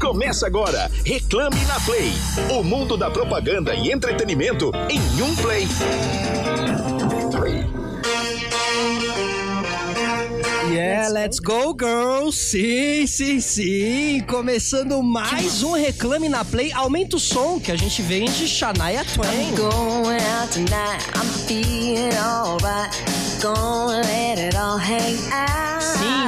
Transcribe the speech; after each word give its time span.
Começa 0.00 0.46
agora, 0.46 0.90
Reclame 1.04 1.62
na 1.66 1.78
Play. 1.80 2.10
O 2.58 2.64
mundo 2.64 2.96
da 2.96 3.10
propaganda 3.10 3.74
e 3.74 3.92
entretenimento 3.92 4.72
em 4.88 4.98
um 5.22 5.36
play. 5.36 5.68
Yeah, 10.72 11.10
let's 11.10 11.38
go, 11.38 11.76
girls! 11.78 12.38
Sim, 12.38 13.06
sim, 13.06 13.40
sim! 13.40 14.20
Começando 14.26 15.02
mais 15.02 15.62
um 15.62 15.72
Reclame 15.72 16.30
na 16.30 16.44
Play. 16.46 16.72
Aumenta 16.72 17.16
o 17.16 17.20
som 17.20 17.60
que 17.60 17.70
a 17.70 17.76
gente 17.76 18.00
vem 18.00 18.24
de 18.24 18.48
Shania 18.48 19.04
Twain. 19.04 19.54
Going 19.54 20.22
out 20.40 20.50
tonight, 20.50 21.04
I'm 21.14 21.28
feeling 21.46 22.16
alright. 22.16 22.90
Gonna 23.42 24.00
let 24.02 24.38
it 24.38 24.56
all 24.56 24.78
hang 24.78 25.18
out. 25.30 25.82
Sim, 25.82 26.19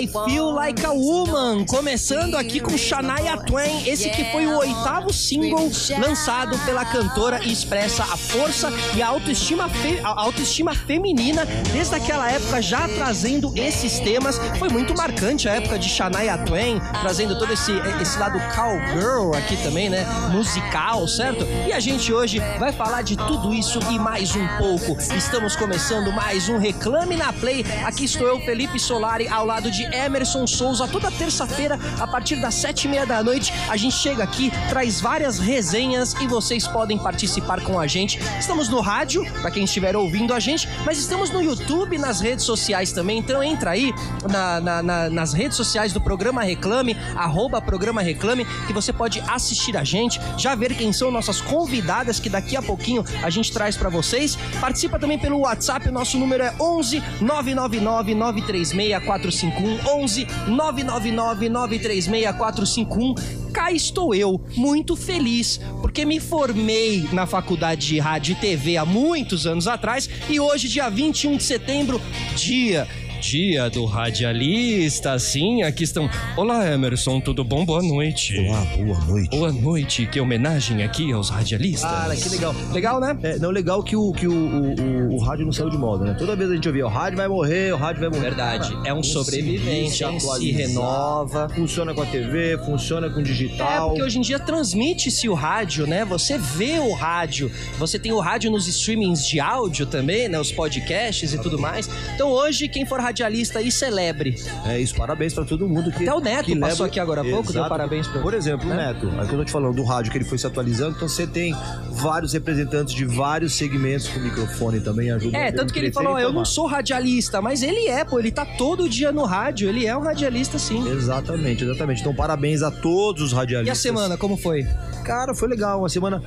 I 0.00 0.06
Feel 0.06 0.50
Like 0.52 0.82
a 0.86 0.92
Woman. 0.92 1.66
Começando 1.66 2.34
aqui 2.36 2.58
com 2.58 2.74
Shania 2.78 3.36
Twain. 3.36 3.86
Esse 3.86 4.08
que 4.08 4.24
foi 4.32 4.46
o 4.46 4.56
oitavo 4.56 5.12
single 5.12 5.70
lançado 5.98 6.58
pela 6.60 6.86
cantora 6.86 7.38
e 7.44 7.52
expressa 7.52 8.02
a 8.04 8.16
força 8.16 8.72
e 8.96 9.02
a 9.02 9.08
autoestima, 9.08 9.68
fe- 9.68 10.00
a 10.02 10.18
autoestima 10.18 10.74
feminina 10.74 11.44
desde 11.70 11.94
aquela 11.94 12.30
época, 12.30 12.62
já 12.62 12.88
trazendo 12.88 13.52
esses 13.54 14.00
temas. 14.00 14.38
Foi 14.58 14.70
muito 14.70 14.96
marcante 14.96 15.46
a 15.50 15.56
época 15.56 15.78
de 15.78 15.86
Shania 15.86 16.38
Twain, 16.46 16.80
trazendo 17.02 17.38
todo 17.38 17.52
esse, 17.52 17.72
esse 18.00 18.18
lado 18.18 18.40
cowgirl 18.54 19.34
aqui 19.36 19.54
também, 19.62 19.90
né? 19.90 20.06
Musical, 20.32 21.06
certo? 21.08 21.46
E 21.68 21.74
a 21.74 21.80
gente 21.80 22.10
hoje 22.10 22.38
vai 22.58 22.72
falar 22.72 23.02
de 23.02 23.16
tudo 23.16 23.52
isso 23.52 23.78
e 23.90 23.98
mais 23.98 24.34
um 24.34 24.48
pouco. 24.56 24.96
Estamos 25.14 25.54
começando 25.56 26.10
mais 26.10 26.48
um 26.48 26.56
Reclame 26.56 27.16
na 27.16 27.34
Play. 27.34 27.66
Aqui 27.84 28.04
estou 28.06 28.26
eu, 28.26 28.40
Felipe 28.40 28.78
Solari, 28.80 29.28
ao 29.28 29.44
lado 29.44 29.70
de 29.70 29.89
Emerson 29.92 30.46
Souza. 30.46 30.86
Toda 30.88 31.10
terça-feira, 31.10 31.78
a 31.98 32.06
partir 32.06 32.36
das 32.36 32.54
sete 32.54 32.84
e 32.86 32.88
meia 32.88 33.06
da 33.06 33.22
noite, 33.22 33.52
a 33.68 33.76
gente 33.76 33.94
chega 33.96 34.22
aqui, 34.24 34.52
traz 34.68 35.00
várias 35.00 35.38
resenhas 35.38 36.14
e 36.20 36.26
vocês 36.26 36.66
podem 36.66 36.98
participar 36.98 37.60
com 37.62 37.78
a 37.78 37.86
gente. 37.86 38.18
Estamos 38.38 38.68
no 38.68 38.80
rádio, 38.80 39.24
para 39.40 39.50
quem 39.50 39.64
estiver 39.64 39.96
ouvindo 39.96 40.32
a 40.34 40.40
gente, 40.40 40.68
mas 40.84 40.98
estamos 40.98 41.30
no 41.30 41.42
YouTube, 41.42 41.98
nas 41.98 42.20
redes 42.20 42.44
sociais 42.44 42.92
também. 42.92 43.18
Então 43.18 43.42
entra 43.42 43.70
aí 43.70 43.92
na- 44.30 44.60
na- 44.60 44.82
na- 44.82 45.10
nas 45.10 45.32
redes 45.32 45.56
sociais 45.56 45.92
do 45.92 46.00
Programa 46.00 46.42
Reclame, 46.42 46.96
arroba 47.16 47.60
Programa 47.60 48.00
Reclame, 48.02 48.44
que 48.66 48.72
você 48.72 48.92
pode 48.92 49.22
assistir 49.28 49.76
a 49.76 49.84
gente, 49.84 50.20
já 50.36 50.54
ver 50.54 50.74
quem 50.74 50.92
são 50.92 51.10
nossas 51.10 51.40
convidadas, 51.40 52.18
que 52.20 52.28
daqui 52.28 52.56
a 52.56 52.62
pouquinho 52.62 53.04
a 53.22 53.30
gente 53.30 53.52
traz 53.52 53.76
para 53.76 53.88
vocês. 53.88 54.36
Participa 54.60 54.98
também 54.98 55.18
pelo 55.18 55.38
WhatsApp, 55.40 55.88
o 55.88 55.92
nosso 55.92 56.18
número 56.18 56.42
é 56.42 56.54
11 56.60 57.02
999 57.20 58.14
936 58.14 59.04
451 59.04 59.78
11 59.86 60.26
999 60.48 61.48
936 61.48 62.36
451 62.36 63.14
cá 63.50 63.72
estou 63.72 64.14
eu, 64.14 64.40
muito 64.56 64.96
feliz, 64.96 65.60
porque 65.80 66.04
me 66.04 66.20
formei 66.20 67.08
na 67.12 67.26
faculdade 67.26 67.88
de 67.88 67.98
rádio 67.98 68.32
e 68.32 68.34
TV 68.36 68.76
há 68.76 68.84
muitos 68.84 69.46
anos 69.46 69.66
atrás 69.66 70.08
e 70.28 70.38
hoje, 70.38 70.68
dia 70.68 70.88
21 70.88 71.36
de 71.36 71.42
setembro, 71.42 72.00
dia. 72.36 72.86
Dia 73.20 73.68
do 73.68 73.84
radialista, 73.84 75.18
sim, 75.18 75.62
aqui 75.62 75.84
estão. 75.84 76.08
Olá, 76.38 76.66
Emerson, 76.72 77.20
tudo 77.20 77.44
bom? 77.44 77.66
Boa 77.66 77.82
noite. 77.82 78.38
Olá, 78.38 78.64
boa 78.74 78.98
noite. 79.04 79.28
Boa 79.36 79.52
noite, 79.52 80.06
que 80.06 80.18
homenagem 80.18 80.82
aqui 80.82 81.12
aos 81.12 81.28
radialistas. 81.28 81.84
Ah, 81.84 82.10
que 82.16 82.28
legal. 82.30 82.54
Legal, 82.72 82.98
né? 82.98 83.18
É, 83.22 83.38
não, 83.38 83.50
legal 83.50 83.82
que, 83.82 83.94
o, 83.94 84.10
que 84.12 84.26
o, 84.26 84.32
o, 84.32 84.74
o, 85.10 85.14
o 85.16 85.18
rádio 85.18 85.44
não 85.44 85.52
saiu 85.52 85.68
de 85.68 85.76
moda, 85.76 86.06
né? 86.06 86.14
Toda 86.18 86.34
vez 86.34 86.50
a 86.50 86.54
gente 86.54 86.66
ouvia, 86.66 86.86
o 86.86 86.88
rádio 86.88 87.18
vai 87.18 87.28
morrer, 87.28 87.74
o 87.74 87.76
rádio 87.76 88.00
vai 88.00 88.08
morrer. 88.08 88.22
Verdade, 88.30 88.74
é 88.86 88.94
um 88.94 89.02
sobrevivente, 89.02 90.02
se 90.38 90.50
renova. 90.50 91.48
Funciona 91.50 91.92
com 91.92 92.00
a 92.00 92.06
TV, 92.06 92.56
funciona 92.64 93.10
com 93.10 93.18
o 93.18 93.20
É, 93.20 93.24
digital. 93.24 93.88
porque 93.88 94.02
hoje 94.02 94.18
em 94.18 94.22
dia 94.22 94.38
transmite-se 94.38 95.28
o 95.28 95.34
rádio, 95.34 95.86
né? 95.86 96.06
Você 96.06 96.38
vê 96.38 96.78
o 96.78 96.94
rádio. 96.94 97.52
Você 97.78 97.98
tem 97.98 98.12
o 98.12 98.18
rádio 98.18 98.50
nos 98.50 98.66
streamings 98.66 99.26
de 99.26 99.38
áudio 99.38 99.84
também, 99.84 100.26
né? 100.26 100.40
Os 100.40 100.50
podcasts 100.50 101.34
e 101.34 101.38
tudo 101.38 101.58
mais. 101.58 101.88
Então 102.14 102.30
hoje, 102.30 102.66
quem 102.66 102.86
for 102.86 102.94
radialista 102.98 103.09
aí, 103.56 103.70
celebre. 103.72 104.36
É 104.66 104.78
isso, 104.78 104.94
parabéns 104.94 105.34
pra 105.34 105.44
todo 105.44 105.68
mundo 105.68 105.90
que. 105.90 106.02
Até 106.02 106.14
o 106.14 106.20
Neto 106.20 106.44
que 106.44 106.56
passou 106.56 106.86
aqui 106.86 107.00
agora 107.00 107.20
há 107.20 107.24
pouco, 107.24 107.52
deu 107.52 107.68
parabéns 107.68 108.06
pra- 108.06 108.20
Por 108.22 108.34
exemplo, 108.34 108.68
né? 108.68 108.74
o 108.74 108.76
Neto, 108.78 109.08
é 109.20 109.24
o 109.24 109.28
que 109.28 109.34
eu 109.34 109.38
tô 109.38 109.44
te 109.44 109.52
falando 109.52 109.74
do 109.76 109.84
rádio 109.84 110.12
que 110.12 110.18
ele 110.18 110.24
foi 110.24 110.38
se 110.38 110.46
atualizando, 110.46 110.96
então 110.96 111.08
você 111.08 111.26
tem 111.26 111.54
vários 111.90 112.32
representantes 112.32 112.94
de 112.94 113.04
vários 113.04 113.54
segmentos 113.54 114.08
com 114.08 114.20
microfone 114.20 114.80
também 114.80 115.10
ajuda. 115.10 115.36
É, 115.36 115.50
tanto 115.52 115.72
que 115.72 115.78
ele 115.78 115.92
falou, 115.92 116.18
eu 116.18 116.32
não 116.32 116.44
sou 116.44 116.66
radialista, 116.66 117.40
mas 117.42 117.62
ele 117.62 117.88
é, 117.88 118.04
pô, 118.04 118.18
ele 118.18 118.30
tá 118.30 118.44
todo 118.44 118.88
dia 118.88 119.10
no 119.12 119.24
rádio, 119.24 119.68
ele 119.68 119.86
é 119.86 119.96
um 119.96 120.00
radialista 120.02 120.58
sim. 120.58 120.88
Exatamente, 120.90 121.64
exatamente. 121.64 122.00
Então, 122.00 122.14
parabéns 122.14 122.62
a 122.62 122.70
todos 122.70 123.22
os 123.22 123.32
E 123.32 123.34
a 123.34 123.38
radialistas. 123.38 123.78
semana, 123.78 124.16
como 124.16 124.36
foi? 124.36 124.64
Cara, 125.04 125.34
foi 125.34 125.48
legal. 125.48 125.80
Uma 125.80 125.88
semana. 125.88 126.22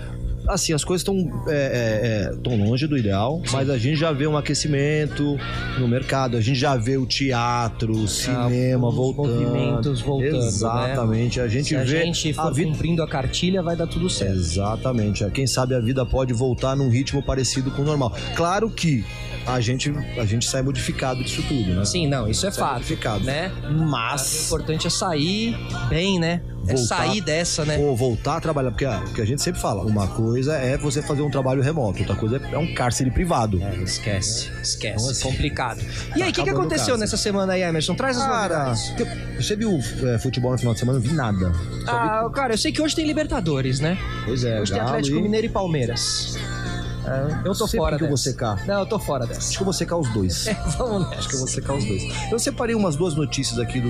Assim, 0.47 0.73
as 0.73 0.83
coisas 0.83 1.01
estão 1.01 1.15
é, 1.47 1.53
é, 1.53 2.33
é, 2.33 2.35
tão 2.43 2.55
longe 2.57 2.85
do 2.87 2.97
ideal, 2.97 3.41
mas 3.51 3.69
a 3.69 3.77
gente 3.77 3.95
já 3.97 4.11
vê 4.11 4.27
um 4.27 4.35
aquecimento 4.37 5.37
no 5.79 5.87
mercado, 5.87 6.37
a 6.37 6.41
gente 6.41 6.59
já 6.59 6.75
vê 6.75 6.97
o 6.97 7.05
teatro, 7.05 7.93
o 7.93 8.07
cinema 8.07 8.87
Ah, 8.87 8.89
os 8.89 8.95
voltando. 8.95 9.41
movimentos 9.41 10.01
voltando, 10.01 10.31
né? 10.41 10.47
Exatamente. 10.47 11.39
A 11.39 11.47
gente 11.47 11.69
Se 11.69 11.75
a 11.75 11.83
vê 11.83 12.05
gente 12.05 12.33
for 12.33 12.41
a 12.47 12.49
vida. 12.51 12.71
cumprindo 12.71 13.03
a 13.03 13.07
cartilha, 13.07 13.61
vai 13.61 13.75
dar 13.75 13.87
tudo 13.87 14.09
certo. 14.09 14.33
Exatamente. 14.35 15.23
Quem 15.31 15.47
sabe 15.47 15.75
a 15.75 15.79
vida 15.79 16.05
pode 16.05 16.33
voltar 16.33 16.75
num 16.75 16.89
ritmo 16.89 17.21
parecido 17.23 17.71
com 17.71 17.81
o 17.81 17.85
normal. 17.85 18.13
Claro 18.35 18.69
que 18.69 19.03
a 19.45 19.59
gente, 19.59 19.93
a 20.17 20.25
gente 20.25 20.45
sai 20.45 20.61
modificado 20.61 21.23
disso 21.23 21.43
tudo, 21.47 21.73
né? 21.73 21.83
Sim, 21.85 22.07
não, 22.07 22.29
isso 22.29 22.45
é 22.47 22.51
Sai 22.51 22.59
fato, 22.63 22.73
modificado. 22.75 23.23
né? 23.25 23.51
O 23.69 23.73
Mas 23.73 24.45
importante 24.45 24.87
é 24.87 24.89
sair 24.89 25.55
bem, 25.89 26.19
né? 26.19 26.41
É 26.67 26.75
Voltar- 26.75 26.97
sair 26.97 27.21
dessa, 27.21 27.65
né? 27.65 27.77
Ou 27.77 27.95
voltar 27.95 28.37
a 28.37 28.41
trabalhar, 28.41 28.71
porque 28.71 28.85
ah, 28.85 29.03
o 29.05 29.13
que 29.13 29.21
a 29.21 29.25
gente 29.25 29.41
sempre 29.41 29.59
fala, 29.59 29.83
uma 29.83 30.07
coisa 30.07 30.55
é 30.55 30.77
você 30.77 31.01
fazer 31.01 31.21
um 31.21 31.29
trabalho 31.29 31.61
remoto, 31.61 31.99
outra 31.99 32.15
coisa 32.15 32.37
é 32.37 32.57
um 32.57 32.73
cárcere 32.73 33.11
privado. 33.11 33.61
É, 33.61 33.75
esquece, 33.83 34.49
esquece. 34.61 34.95
Então, 34.95 35.09
assim, 35.09 35.23
complicado. 35.23 35.81
E 36.15 36.23
aí, 36.23 36.29
o 36.31 36.33
que, 36.33 36.43
que 36.43 36.49
aconteceu 36.49 36.97
nessa 36.97 37.17
semana 37.17 37.53
aí, 37.53 37.61
Emerson? 37.63 37.95
Traz 37.95 38.17
as 38.17 38.23
Cara, 38.23 38.73
você 39.37 39.55
viu 39.55 39.79
é, 40.03 40.17
futebol 40.19 40.51
no 40.51 40.57
final 40.57 40.73
de 40.73 40.79
semana? 40.79 40.99
Não 40.99 41.05
vi 41.05 41.13
nada. 41.13 41.51
Só 41.85 41.91
Ah, 41.91 42.29
cara, 42.33 42.53
eu 42.53 42.57
sei 42.57 42.71
que 42.71 42.81
hoje 42.81 42.95
tem 42.95 43.05
Libertadores, 43.05 43.79
né? 43.79 43.97
vi, 43.99 44.23
pois 44.25 44.43
é, 44.43 44.61
Hoje 44.61 44.71
tem 44.71 44.79
Galo 44.79 44.89
Atlético 44.91 45.17
e- 45.17 45.21
Mineiro 45.21 45.47
e 45.47 45.49
Palmeiras. 45.49 46.37
É, 47.05 47.47
eu 47.47 47.53
tô 47.53 47.67
Sei 47.67 47.79
fora 47.79 47.97
que 47.97 48.03
eu 48.03 48.07
vou 48.07 48.17
secar. 48.17 48.65
Não, 48.65 48.79
eu 48.79 48.85
tô 48.85 48.97
fora 48.99 49.25
dessa. 49.27 49.39
Acho 49.41 49.57
que 49.57 49.61
eu 49.61 49.65
vou 49.65 49.73
secar 49.73 49.97
os 49.97 50.09
dois. 50.13 50.47
É, 50.47 50.53
vamos 50.77 51.07
Acho 51.07 51.09
que 51.11 51.15
nessa. 51.17 51.33
eu 51.35 51.39
vou 51.39 51.47
secar 51.47 51.73
os 51.75 51.85
dois. 51.85 52.03
Eu 52.31 52.39
separei 52.39 52.75
umas 52.75 52.95
duas 52.95 53.15
notícias 53.15 53.59
aqui 53.59 53.79
do 53.81 53.89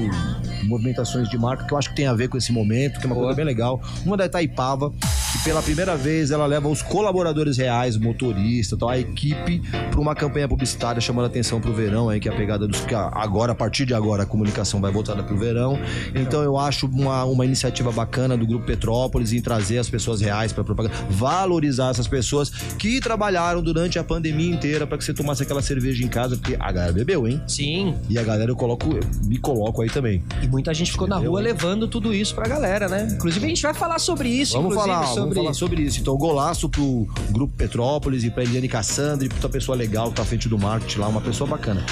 movimentações 0.67 1.29
de 1.29 1.37
marca 1.37 1.65
que 1.65 1.73
eu 1.73 1.77
acho 1.77 1.89
que 1.89 1.95
tem 1.95 2.07
a 2.07 2.13
ver 2.13 2.27
com 2.29 2.37
esse 2.37 2.51
momento, 2.51 2.99
que 2.99 3.05
é 3.05 3.07
uma 3.07 3.15
Boa. 3.15 3.27
coisa 3.27 3.37
bem 3.37 3.45
legal. 3.45 3.81
Uma 4.05 4.17
da 4.17 4.25
Itaipava, 4.25 4.91
que 5.33 5.43
pela 5.43 5.61
primeira 5.63 5.97
vez 5.97 6.29
ela 6.31 6.45
leva 6.45 6.69
os 6.69 6.81
colaboradores 6.81 7.57
reais, 7.57 7.97
motorista, 7.97 8.77
tal, 8.77 8.89
a 8.89 8.99
equipe 8.99 9.61
para 9.89 9.99
uma 9.99 10.13
campanha 10.15 10.47
publicitária 10.47 11.01
chamando 11.01 11.25
a 11.25 11.27
atenção 11.27 11.59
pro 11.59 11.73
verão, 11.73 12.07
aí 12.07 12.19
que 12.19 12.29
é 12.29 12.31
a 12.31 12.35
pegada 12.35 12.67
dos 12.67 12.81
que 12.81 12.93
agora 12.93 13.51
a 13.51 13.55
partir 13.55 13.85
de 13.85 13.93
agora 13.93 14.23
a 14.23 14.25
comunicação 14.25 14.79
vai 14.79 14.91
voltada 14.91 15.23
pro 15.23 15.35
verão. 15.35 15.77
Então 16.13 16.43
eu 16.43 16.57
acho 16.57 16.85
uma, 16.85 17.23
uma 17.25 17.45
iniciativa 17.45 17.91
bacana 17.91 18.37
do 18.37 18.45
grupo 18.45 18.65
Petrópolis 18.65 19.33
em 19.33 19.41
trazer 19.41 19.79
as 19.79 19.89
pessoas 19.89 20.21
reais 20.21 20.53
para 20.53 20.63
propaganda, 20.63 20.93
valorizar 21.09 21.89
essas 21.89 22.07
pessoas 22.07 22.49
que 22.77 22.99
trabalharam 22.99 23.61
durante 23.61 23.97
a 23.97 24.03
pandemia 24.03 24.53
inteira 24.53 24.85
para 24.85 24.97
que 24.97 25.03
você 25.03 25.13
tomasse 25.13 25.41
aquela 25.41 25.61
cerveja 25.61 26.03
em 26.03 26.07
casa, 26.07 26.37
porque 26.37 26.55
a 26.59 26.71
galera 26.71 26.93
bebeu, 26.93 27.27
hein? 27.27 27.41
Sim, 27.47 27.95
E 28.07 28.19
a 28.19 28.23
galera 28.23 28.51
eu 28.51 28.55
coloco, 28.55 28.87
eu 28.91 29.01
me 29.25 29.37
coloco 29.37 29.81
aí 29.81 29.89
também. 29.89 30.23
e 30.43 30.47
muita 30.47 30.73
gente 30.73 30.91
ficou 30.91 31.07
na 31.07 31.17
rua 31.17 31.41
levando 31.41 31.87
tudo 31.87 32.13
isso 32.13 32.35
pra 32.35 32.47
galera, 32.47 32.87
né? 32.87 33.07
Inclusive, 33.11 33.45
a 33.45 33.49
gente 33.49 33.61
vai 33.63 33.73
falar 33.73 33.99
sobre 33.99 34.29
isso, 34.29 34.53
Vamos 34.53 34.73
inclusive, 34.73 34.93
falar, 34.95 35.07
sobre... 35.07 35.22
vamos 35.23 35.35
falar 35.35 35.53
sobre 35.53 35.81
isso. 35.81 35.99
Então, 35.99 36.15
golaço 36.17 36.69
pro 36.69 37.07
Grupo 37.29 37.53
Petrópolis 37.55 38.23
e 38.23 38.29
pra 38.29 38.43
Eliane 38.43 38.67
Cassandra, 38.67 39.25
e 39.25 39.29
pra 39.29 39.49
pessoa 39.49 39.75
legal 39.75 40.09
que 40.09 40.15
tá 40.15 40.21
à 40.23 40.25
frente 40.25 40.47
do 40.47 40.57
marketing 40.57 40.99
lá, 40.99 41.07
uma 41.07 41.21
pessoa 41.21 41.49
bacana. 41.49 41.85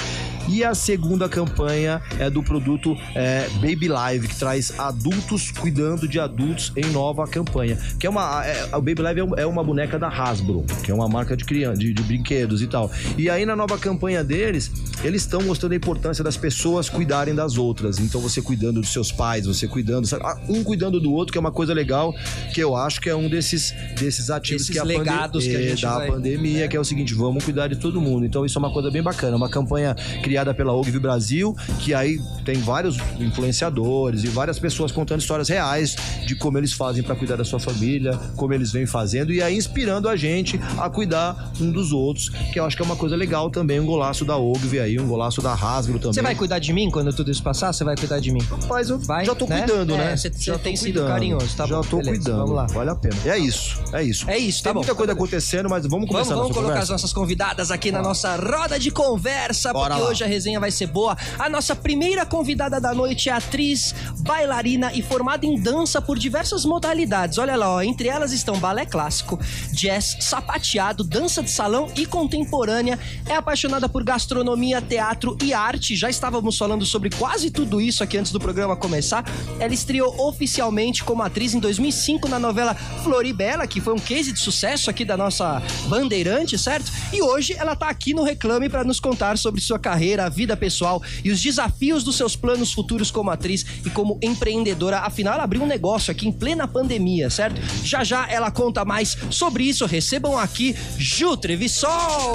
E 0.52 0.62
a 0.62 0.74
segunda 0.74 1.30
campanha 1.30 2.02
é 2.18 2.28
do 2.28 2.42
produto 2.42 2.94
é, 3.14 3.48
Baby 3.54 3.88
Live, 3.88 4.28
que 4.28 4.36
traz 4.36 4.78
adultos 4.78 5.50
cuidando 5.50 6.06
de 6.06 6.20
adultos 6.20 6.70
em 6.76 6.84
nova 6.92 7.26
campanha. 7.26 7.78
Que 7.98 8.06
é 8.06 8.10
uma. 8.10 8.44
É, 8.44 8.66
o 8.76 8.82
Baby 8.82 9.00
Live 9.00 9.20
é 9.20 9.24
um- 9.24 9.34
é 9.38 9.46
uma 9.46 9.64
boneca 9.64 9.98
da 9.98 10.08
Hasbro, 10.08 10.64
que 10.84 10.90
é 10.90 10.94
uma 10.94 11.08
marca 11.08 11.34
de 11.34 11.44
criança, 11.46 11.78
de, 11.78 11.94
de 11.94 12.02
brinquedos 12.02 12.60
e 12.60 12.66
tal. 12.66 12.90
E 13.16 13.30
aí, 13.30 13.46
na 13.46 13.56
nova 13.56 13.78
campanha 13.78 14.22
deles, 14.22 14.70
eles 15.02 15.22
estão 15.22 15.40
mostrando 15.40 15.72
a 15.72 15.76
importância 15.76 16.22
das 16.22 16.36
pessoas 16.36 16.90
cuidarem 16.90 17.34
das 17.34 17.56
outras. 17.56 17.98
Então, 17.98 18.20
você 18.20 18.42
cuidando 18.42 18.80
dos 18.82 18.92
seus 18.92 19.10
pais, 19.10 19.46
você 19.46 19.66
cuidando, 19.66 20.06
sabe? 20.06 20.22
Ah, 20.26 20.38
um 20.50 20.62
cuidando 20.62 21.00
do 21.00 21.12
outro, 21.12 21.32
que 21.32 21.38
é 21.38 21.40
uma 21.40 21.50
coisa 21.52 21.72
legal, 21.72 22.14
que 22.52 22.60
eu 22.62 22.76
acho 22.76 23.00
que 23.00 23.08
é 23.08 23.16
um 23.16 23.26
desses, 23.28 23.72
desses 23.98 24.28
ativos 24.28 24.62
Esses 24.62 24.72
que 24.74 24.78
a 24.78 24.84
legados 24.84 25.44
que 25.44 25.56
a 25.56 25.60
é, 25.60 25.68
gente 25.68 25.82
da 25.82 25.96
vai- 25.98 26.08
pandemia, 26.08 26.60
né? 26.62 26.68
que 26.68 26.76
é 26.76 26.80
o 26.80 26.84
seguinte, 26.84 27.14
vamos 27.14 27.42
cuidar 27.42 27.68
de 27.68 27.76
todo 27.76 28.00
mundo. 28.02 28.26
Então, 28.26 28.44
isso 28.44 28.58
é 28.58 28.60
uma 28.60 28.72
coisa 28.72 28.90
bem 28.90 29.02
bacana, 29.02 29.34
uma 29.36 29.48
campanha 29.48 29.94
criada 30.22 30.41
criada 30.42 30.52
pela 30.54 30.72
Ogilvy 30.72 30.98
Brasil, 30.98 31.56
que 31.78 31.94
aí 31.94 32.20
tem 32.44 32.56
vários 32.56 32.96
influenciadores 33.18 34.24
e 34.24 34.28
várias 34.28 34.58
pessoas 34.58 34.90
contando 34.90 35.20
histórias 35.20 35.48
reais 35.48 35.94
de 36.26 36.34
como 36.34 36.58
eles 36.58 36.72
fazem 36.72 37.02
para 37.02 37.14
cuidar 37.14 37.36
da 37.36 37.44
sua 37.44 37.60
família, 37.60 38.18
como 38.36 38.52
eles 38.52 38.72
vêm 38.72 38.86
fazendo 38.86 39.32
e 39.32 39.40
aí 39.42 39.56
inspirando 39.56 40.08
a 40.08 40.16
gente 40.16 40.60
a 40.78 40.90
cuidar 40.90 41.52
um 41.60 41.70
dos 41.70 41.92
outros, 41.92 42.28
que 42.52 42.58
eu 42.58 42.64
acho 42.64 42.76
que 42.76 42.82
é 42.82 42.84
uma 42.84 42.96
coisa 42.96 43.14
legal 43.14 43.50
também, 43.50 43.78
um 43.78 43.86
golaço 43.86 44.24
da 44.24 44.36
Ogilvy 44.36 44.80
aí, 44.80 44.98
um 44.98 45.06
golaço 45.06 45.40
da 45.40 45.52
Hasbro 45.52 45.98
também. 45.98 46.14
Você 46.14 46.22
vai 46.22 46.34
cuidar 46.34 46.58
de 46.58 46.72
mim 46.72 46.90
quando 46.90 47.12
tudo 47.12 47.30
isso 47.30 47.42
passar? 47.42 47.72
Você 47.72 47.84
vai 47.84 47.96
cuidar 47.96 48.18
de 48.20 48.32
mim? 48.32 48.40
Mas 48.68 48.90
eu 48.90 48.98
Vai, 48.98 49.24
já 49.24 49.34
tô 49.34 49.46
né? 49.46 49.58
cuidando, 49.62 49.94
É, 49.94 49.98
né? 49.98 50.16
você- 50.16 50.32
Já 50.38 50.58
tem 50.58 50.74
sido 50.76 50.94
cuidando. 50.94 51.08
carinhoso, 51.08 51.56
tá 51.56 51.66
Já 51.66 51.76
bom, 51.76 51.82
tô 51.82 51.96
beleza, 51.98 52.10
cuidando. 52.16 52.38
vamos 52.38 52.54
lá. 52.56 52.66
Vale 52.66 52.90
a 52.90 52.94
pena. 52.96 53.14
É 53.26 53.38
isso, 53.38 53.78
é 53.92 54.02
isso. 54.02 54.28
É 54.28 54.38
isso, 54.38 54.58
tá 54.62 54.70
Tem 54.70 54.74
bom. 54.74 54.80
muita 54.80 54.94
coisa 54.94 55.12
acontecendo, 55.12 55.68
mas 55.70 55.86
vamos 55.86 56.08
começar 56.08 56.30
Vamos, 56.34 56.42
vamos 56.48 56.56
colocar 56.56 56.74
as 56.74 56.86
conversa? 56.86 56.92
nossas 56.92 57.12
convidadas 57.12 57.70
aqui 57.70 57.92
na 57.92 58.02
nossa 58.02 58.36
roda 58.36 58.78
de 58.78 58.90
conversa, 58.90 59.72
Bora 59.72 59.90
porque 59.90 60.02
lá. 60.04 60.10
hoje 60.10 60.21
a 60.22 60.26
resenha 60.26 60.60
vai 60.60 60.70
ser 60.70 60.86
boa. 60.86 61.16
A 61.38 61.48
nossa 61.48 61.74
primeira 61.74 62.24
convidada 62.24 62.80
da 62.80 62.94
noite 62.94 63.28
é 63.28 63.32
atriz, 63.32 63.94
bailarina 64.18 64.92
e 64.94 65.02
formada 65.02 65.46
em 65.46 65.60
dança 65.60 66.00
por 66.00 66.18
diversas 66.18 66.64
modalidades. 66.64 67.38
Olha 67.38 67.56
lá, 67.56 67.68
ó, 67.68 67.82
entre 67.82 68.08
elas 68.08 68.32
estão 68.32 68.58
balé 68.58 68.84
clássico, 68.84 69.38
jazz, 69.72 70.16
sapateado, 70.20 71.04
dança 71.04 71.42
de 71.42 71.50
salão 71.50 71.88
e 71.96 72.06
contemporânea. 72.06 72.98
É 73.26 73.34
apaixonada 73.34 73.88
por 73.88 74.04
gastronomia, 74.04 74.80
teatro 74.80 75.36
e 75.42 75.52
arte. 75.54 75.96
Já 75.96 76.10
estávamos 76.10 76.56
falando 76.56 76.84
sobre 76.84 77.10
quase 77.10 77.50
tudo 77.50 77.80
isso 77.80 78.02
aqui 78.02 78.18
antes 78.18 78.32
do 78.32 78.40
programa 78.40 78.76
começar. 78.76 79.24
Ela 79.58 79.72
estreou 79.72 80.28
oficialmente 80.28 81.04
como 81.04 81.22
atriz 81.22 81.54
em 81.54 81.60
2005 81.60 82.28
na 82.28 82.38
novela 82.38 82.74
Floribela, 83.02 83.66
que 83.66 83.80
foi 83.80 83.94
um 83.94 83.98
case 83.98 84.32
de 84.32 84.38
sucesso 84.38 84.90
aqui 84.90 85.04
da 85.04 85.16
nossa 85.16 85.62
Bandeirante, 85.88 86.58
certo? 86.58 86.90
E 87.12 87.22
hoje 87.22 87.54
ela 87.54 87.74
tá 87.74 87.88
aqui 87.88 88.12
no 88.14 88.22
Reclame 88.22 88.68
para 88.68 88.84
nos 88.84 89.00
contar 89.00 89.38
sobre 89.38 89.60
sua 89.60 89.78
carreira, 89.78 90.11
a 90.20 90.28
vida 90.28 90.56
pessoal 90.56 91.02
e 91.24 91.30
os 91.30 91.42
desafios 91.42 92.04
dos 92.04 92.16
seus 92.16 92.36
planos 92.36 92.72
futuros 92.72 93.10
como 93.10 93.30
atriz 93.30 93.64
e 93.84 93.90
como 93.90 94.18
empreendedora. 94.22 95.00
Afinal, 95.00 95.34
ela 95.34 95.44
abriu 95.44 95.62
um 95.62 95.66
negócio 95.66 96.10
aqui 96.10 96.28
em 96.28 96.32
plena 96.32 96.66
pandemia, 96.66 97.30
certo? 97.30 97.60
Já 97.84 98.04
já 98.04 98.28
ela 98.28 98.50
conta 98.50 98.84
mais 98.84 99.16
sobre 99.30 99.64
isso. 99.64 99.86
Recebam 99.86 100.38
aqui 100.38 100.76
Ju 100.98 101.36
Trevisol! 101.36 102.32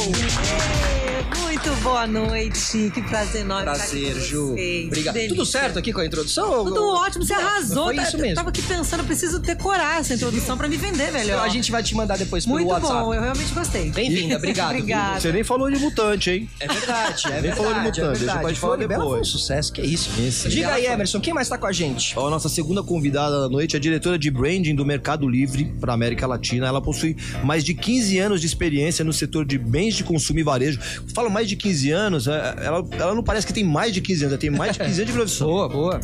Muito 1.58 1.82
boa 1.82 2.06
noite, 2.06 2.92
que 2.94 3.02
prazer 3.02 3.42
enorme 3.42 3.64
Prazer, 3.64 4.14
Ju. 4.22 4.52
Obrigado. 4.52 5.16
Delícia. 5.16 5.30
Tudo 5.30 5.44
certo 5.44 5.80
aqui 5.80 5.92
com 5.92 6.00
a 6.02 6.06
introdução? 6.06 6.64
Tudo 6.64 6.88
ótimo, 6.94 7.26
você 7.26 7.34
arrasou. 7.34 7.86
Foi 7.86 7.98
isso 7.98 8.16
Eu 8.16 8.22
mesmo. 8.22 8.36
tava 8.36 8.50
aqui 8.50 8.62
pensando, 8.62 9.00
eu 9.00 9.06
preciso 9.08 9.40
decorar 9.40 10.00
essa 10.00 10.14
introdução 10.14 10.56
pra 10.56 10.68
me 10.68 10.78
vender 10.78 11.12
melhor. 11.12 11.44
A 11.44 11.50
gente 11.50 11.72
vai 11.72 11.82
te 11.82 11.96
mandar 11.96 12.16
depois 12.16 12.46
pelo 12.46 12.58
Muito 12.60 12.70
WhatsApp. 12.70 12.94
bom, 12.94 13.12
eu 13.12 13.22
realmente 13.24 13.52
gostei. 13.56 13.90
Bem-vinda, 13.90 14.38
obrigado. 14.38 14.70
Obrigada. 14.70 15.20
Você 15.20 15.32
nem 15.32 15.44
falou 15.44 15.72
de 15.72 15.80
mutante, 15.80 16.30
hein? 16.30 16.50
É 16.60 16.68
verdade, 16.68 17.26
é 17.26 17.32
Nem 17.32 17.42
verdade. 17.42 17.58
falou 17.58 17.74
de 17.74 17.80
Mutante, 17.80 18.04
é 18.04 18.30
a 18.30 18.34
gente 18.34 18.42
pode 18.44 18.60
falar 18.60 18.76
depois. 18.76 19.00
foi 19.10 19.20
um 19.22 19.26
sucesso, 19.26 19.74
que 19.74 19.82
isso. 19.82 20.12
Esse. 20.22 20.50
Diga 20.50 20.74
aí, 20.76 20.86
Emerson, 20.86 21.20
quem 21.20 21.34
mais 21.34 21.50
tá 21.50 21.58
com 21.58 21.66
a 21.66 21.72
gente? 21.72 22.14
Ó, 22.20 22.28
A 22.28 22.30
nossa 22.30 22.50
segunda 22.50 22.84
convidada 22.84 23.42
da 23.42 23.50
noite 23.50 23.76
é 23.76 23.78
a 23.78 23.82
diretora 23.82 24.20
de 24.20 24.30
branding 24.30 24.76
do 24.76 24.86
Mercado 24.86 25.28
Livre 25.28 25.66
para 25.82 25.92
América 25.92 26.28
Latina. 26.28 26.68
Ela 26.68 26.82
possui 26.84 27.18
mais 27.44 27.64
de 27.66 27.74
15 27.74 28.20
anos 28.20 28.42
de 28.42 28.46
experiência 28.46 29.04
no 29.04 29.12
setor 29.12 29.44
de 29.44 29.58
bens 29.58 29.96
de 29.96 30.04
consumo 30.04 30.38
e 30.38 30.44
varejo. 30.44 30.80
Fala 31.16 31.32
mais 31.32 31.47
de 31.48 31.56
15 31.56 31.92
anos, 31.92 32.28
é, 32.28 32.56
ela, 32.62 32.86
ela 32.92 33.16
não 33.16 33.24
parece 33.24 33.48
que 33.48 33.54
tem 33.54 33.64
mais 33.64 33.94
de 33.94 34.02
15 34.02 34.24
anos, 34.26 34.32
ela 34.34 34.40
tem 34.40 34.50
mais 34.50 34.74
de 34.74 34.80
15 34.80 35.02
anos 35.02 35.08
de 35.08 35.14
profissão. 35.14 35.48
Boa, 35.48 35.70
boa. 35.70 36.00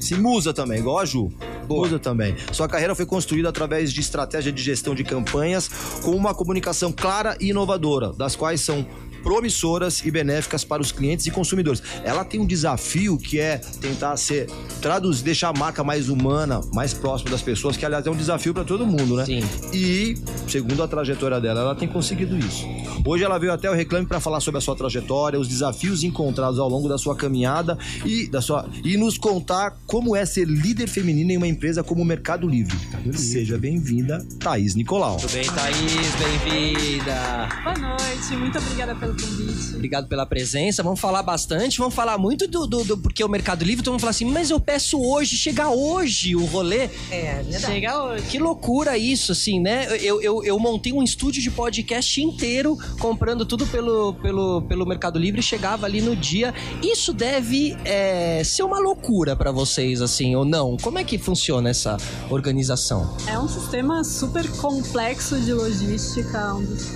Se 0.00 0.14
musa 0.16 0.52
também, 0.52 0.80
igual 0.80 0.98
a 0.98 1.04
Ju. 1.04 1.30
Musa 1.68 1.98
também. 1.98 2.34
Sua 2.52 2.68
carreira 2.68 2.94
foi 2.94 3.06
construída 3.06 3.48
através 3.48 3.92
de 3.92 4.00
estratégia 4.00 4.52
de 4.52 4.62
gestão 4.62 4.94
de 4.94 5.04
campanhas 5.04 5.70
com 6.02 6.10
uma 6.10 6.34
comunicação 6.34 6.92
clara 6.92 7.36
e 7.40 7.50
inovadora, 7.50 8.12
das 8.12 8.34
quais 8.34 8.60
são 8.60 8.86
promissoras 9.22 10.04
e 10.04 10.10
benéficas 10.10 10.64
para 10.64 10.82
os 10.82 10.92
clientes 10.92 11.26
e 11.26 11.30
consumidores. 11.30 11.82
Ela 12.04 12.24
tem 12.24 12.40
um 12.40 12.46
desafio 12.46 13.16
que 13.18 13.38
é 13.38 13.58
tentar 13.80 14.16
ser 14.16 14.46
traduzir, 14.80 15.24
deixar 15.24 15.48
a 15.48 15.58
marca 15.58 15.84
mais 15.84 16.08
humana, 16.08 16.60
mais 16.72 16.92
próxima 16.92 17.30
das 17.30 17.42
pessoas, 17.42 17.76
que 17.76 17.84
aliás 17.86 18.06
é 18.06 18.10
um 18.10 18.16
desafio 18.16 18.52
para 18.52 18.64
todo 18.64 18.86
mundo, 18.86 19.16
né? 19.16 19.24
Sim. 19.24 19.42
E, 19.72 20.16
segundo 20.48 20.82
a 20.82 20.88
trajetória 20.88 21.40
dela, 21.40 21.60
ela 21.60 21.74
tem 21.74 21.88
conseguido 21.88 22.36
isso. 22.38 22.66
Hoje 23.04 23.24
ela 23.24 23.38
veio 23.38 23.52
até 23.52 23.68
o 23.70 23.74
Reclame 23.74 24.06
para 24.06 24.20
falar 24.20 24.40
sobre 24.40 24.58
a 24.58 24.60
sua 24.60 24.76
trajetória, 24.76 25.38
os 25.38 25.48
desafios 25.48 26.04
encontrados 26.04 26.58
ao 26.58 26.68
longo 26.68 26.88
da 26.88 26.98
sua 26.98 27.16
caminhada 27.16 27.76
e, 28.04 28.28
da 28.28 28.40
sua, 28.40 28.68
e 28.84 28.96
nos 28.96 29.18
contar 29.18 29.76
como 29.86 30.14
é 30.14 30.24
ser 30.24 30.46
líder 30.46 30.88
feminina 30.88 31.32
em 31.32 31.36
uma 31.36 31.48
empresa 31.48 31.82
como 31.82 32.02
o 32.02 32.04
Mercado 32.04 32.48
Livre. 32.48 32.76
Seja 33.12 33.58
bem-vinda, 33.58 34.24
Thaís 34.38 34.74
Nicolau. 34.74 35.16
Tudo 35.16 35.32
bem, 35.32 35.44
Thaís? 35.44 35.92
Bem-vinda. 36.18 37.48
Boa 37.64 37.78
noite, 37.78 38.36
muito 38.36 38.58
obrigada 38.58 38.94
pelo 38.94 39.11
convite. 39.14 39.74
Obrigado 39.74 40.06
pela 40.06 40.24
presença. 40.26 40.82
Vamos 40.82 41.00
falar 41.00 41.22
bastante, 41.22 41.78
vamos 41.78 41.94
falar 41.94 42.16
muito 42.18 42.46
do, 42.46 42.66
do, 42.66 42.84
do- 42.84 42.98
porque 42.98 43.22
o 43.24 43.28
Mercado 43.28 43.64
Livre, 43.64 43.82
todo 43.84 43.92
mundo 43.92 44.00
fala 44.00 44.10
assim, 44.10 44.24
mas 44.24 44.50
eu 44.50 44.60
peço 44.60 45.00
hoje, 45.00 45.36
chega 45.36 45.68
hoje 45.70 46.36
o 46.36 46.44
rolê. 46.44 46.88
É, 47.10 47.42
verdade. 47.42 47.66
Chega 47.66 48.02
hoje. 48.04 48.24
Que 48.26 48.38
loucura 48.38 48.96
isso, 48.96 49.32
assim, 49.32 49.60
né? 49.60 49.86
Eu, 50.00 50.20
eu, 50.22 50.44
eu 50.44 50.58
montei 50.58 50.92
um 50.92 51.02
estúdio 51.02 51.42
de 51.42 51.50
podcast 51.50 52.20
inteiro, 52.22 52.78
comprando 53.00 53.44
tudo 53.44 53.66
pelo, 53.66 54.14
pelo, 54.14 54.62
pelo 54.62 54.86
Mercado 54.86 55.18
Livre 55.18 55.40
e 55.40 55.42
chegava 55.42 55.86
ali 55.86 56.00
no 56.00 56.14
dia. 56.14 56.54
Isso 56.82 57.12
deve 57.12 57.76
é, 57.84 58.42
ser 58.44 58.62
uma 58.62 58.78
loucura 58.78 59.34
pra 59.34 59.50
vocês, 59.50 60.00
assim, 60.00 60.34
ou 60.36 60.44
não? 60.44 60.76
Como 60.76 60.98
é 60.98 61.04
que 61.04 61.18
funciona 61.18 61.70
essa 61.70 61.96
organização? 62.30 63.16
É 63.26 63.38
um 63.38 63.48
sistema 63.48 64.04
super 64.04 64.48
complexo 64.52 65.40
de 65.40 65.52
logística, 65.52 66.54
um 66.54 66.64
dos- 66.64 66.92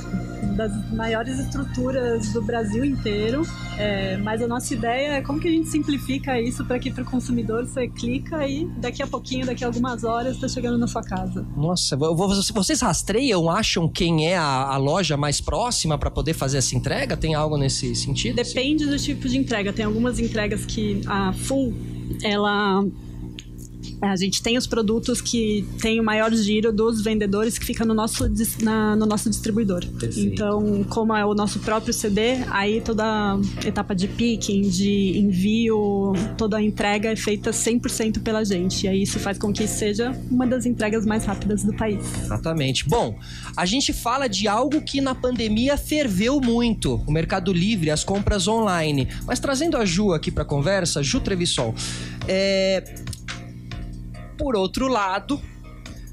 das 0.56 0.72
maiores 0.92 1.38
estruturas 1.38 2.32
do 2.32 2.42
Brasil 2.42 2.84
inteiro. 2.84 3.42
É, 3.78 4.16
mas 4.16 4.40
a 4.42 4.48
nossa 4.48 4.72
ideia 4.74 5.12
é 5.14 5.20
como 5.22 5.38
que 5.38 5.48
a 5.48 5.50
gente 5.50 5.68
simplifica 5.68 6.40
isso 6.40 6.64
para 6.64 6.78
que 6.78 6.90
para 6.90 7.02
o 7.02 7.06
consumidor 7.06 7.66
você 7.66 7.86
clica 7.88 8.46
e 8.48 8.64
daqui 8.78 9.02
a 9.02 9.06
pouquinho, 9.06 9.44
daqui 9.46 9.62
a 9.62 9.66
algumas 9.66 10.02
horas, 10.02 10.34
está 10.36 10.48
chegando 10.48 10.78
na 10.78 10.86
sua 10.86 11.02
casa. 11.02 11.46
Nossa, 11.56 11.96
vo- 11.96 12.14
vo- 12.16 12.28
vocês 12.54 12.80
rastreiam, 12.80 13.50
acham 13.50 13.86
quem 13.88 14.28
é 14.28 14.36
a, 14.36 14.42
a 14.72 14.76
loja 14.78 15.16
mais 15.16 15.40
próxima 15.40 15.98
pra 15.98 16.10
poder 16.10 16.32
fazer 16.34 16.58
essa 16.58 16.74
entrega? 16.74 17.16
Tem 17.16 17.34
algo 17.34 17.56
nesse 17.58 17.94
sentido? 17.94 18.36
Depende 18.36 18.86
do 18.86 18.96
tipo 18.98 19.28
de 19.28 19.36
entrega. 19.36 19.72
Tem 19.72 19.84
algumas 19.84 20.18
entregas 20.18 20.64
que 20.64 21.02
a 21.06 21.32
Full, 21.34 21.74
ela. 22.22 22.84
A 24.00 24.14
gente 24.16 24.42
tem 24.42 24.56
os 24.58 24.66
produtos 24.66 25.20
que 25.20 25.66
tem 25.80 25.98
o 25.98 26.04
maior 26.04 26.32
giro 26.34 26.72
dos 26.72 27.02
vendedores 27.02 27.58
que 27.58 27.64
fica 27.64 27.84
no 27.84 27.94
nosso, 27.94 28.28
na- 28.62 28.94
no 28.96 29.06
nosso 29.06 29.30
distribuidor. 29.30 29.86
Perfeito. 29.98 30.18
Então, 30.34 30.84
como 30.90 31.14
é 31.14 31.24
o 31.24 31.34
nosso 31.34 31.58
próprio 31.60 31.92
CD, 31.94 32.36
aí 32.50 32.80
toda 32.80 33.04
a 33.04 33.38
etapa 33.66 33.94
de 33.94 34.06
picking, 34.08 34.62
de 34.62 35.18
envio, 35.18 36.12
toda 36.36 36.58
a 36.58 36.62
entrega 36.62 37.10
é 37.10 37.16
feita 37.16 37.52
100% 37.52 38.20
pela 38.20 38.44
gente. 38.44 38.84
E 38.84 38.88
aí 38.88 39.02
isso 39.02 39.18
faz 39.18 39.38
com 39.38 39.52
que 39.52 39.66
seja 39.66 40.16
uma 40.30 40.46
das 40.46 40.66
entregas 40.66 41.06
mais 41.06 41.24
rápidas 41.24 41.62
do 41.64 41.74
país. 41.74 42.00
Exatamente. 42.24 42.86
Bom, 42.88 43.18
a 43.56 43.64
gente 43.64 43.92
fala 43.92 44.28
de 44.28 44.46
algo 44.46 44.80
que 44.82 45.00
na 45.00 45.14
pandemia 45.14 45.76
ferveu 45.76 46.40
muito, 46.40 47.02
o 47.06 47.12
Mercado 47.12 47.52
Livre, 47.52 47.90
as 47.90 48.04
compras 48.04 48.46
online. 48.46 49.08
Mas 49.26 49.38
trazendo 49.40 49.76
a 49.76 49.84
Ju 49.84 50.12
aqui 50.12 50.30
pra 50.30 50.44
conversa, 50.44 51.02
Ju 51.02 51.20
Trevisol, 51.20 51.74
é... 52.28 52.94
por 54.46 54.54
outro 54.54 54.86
lado, 54.86 55.42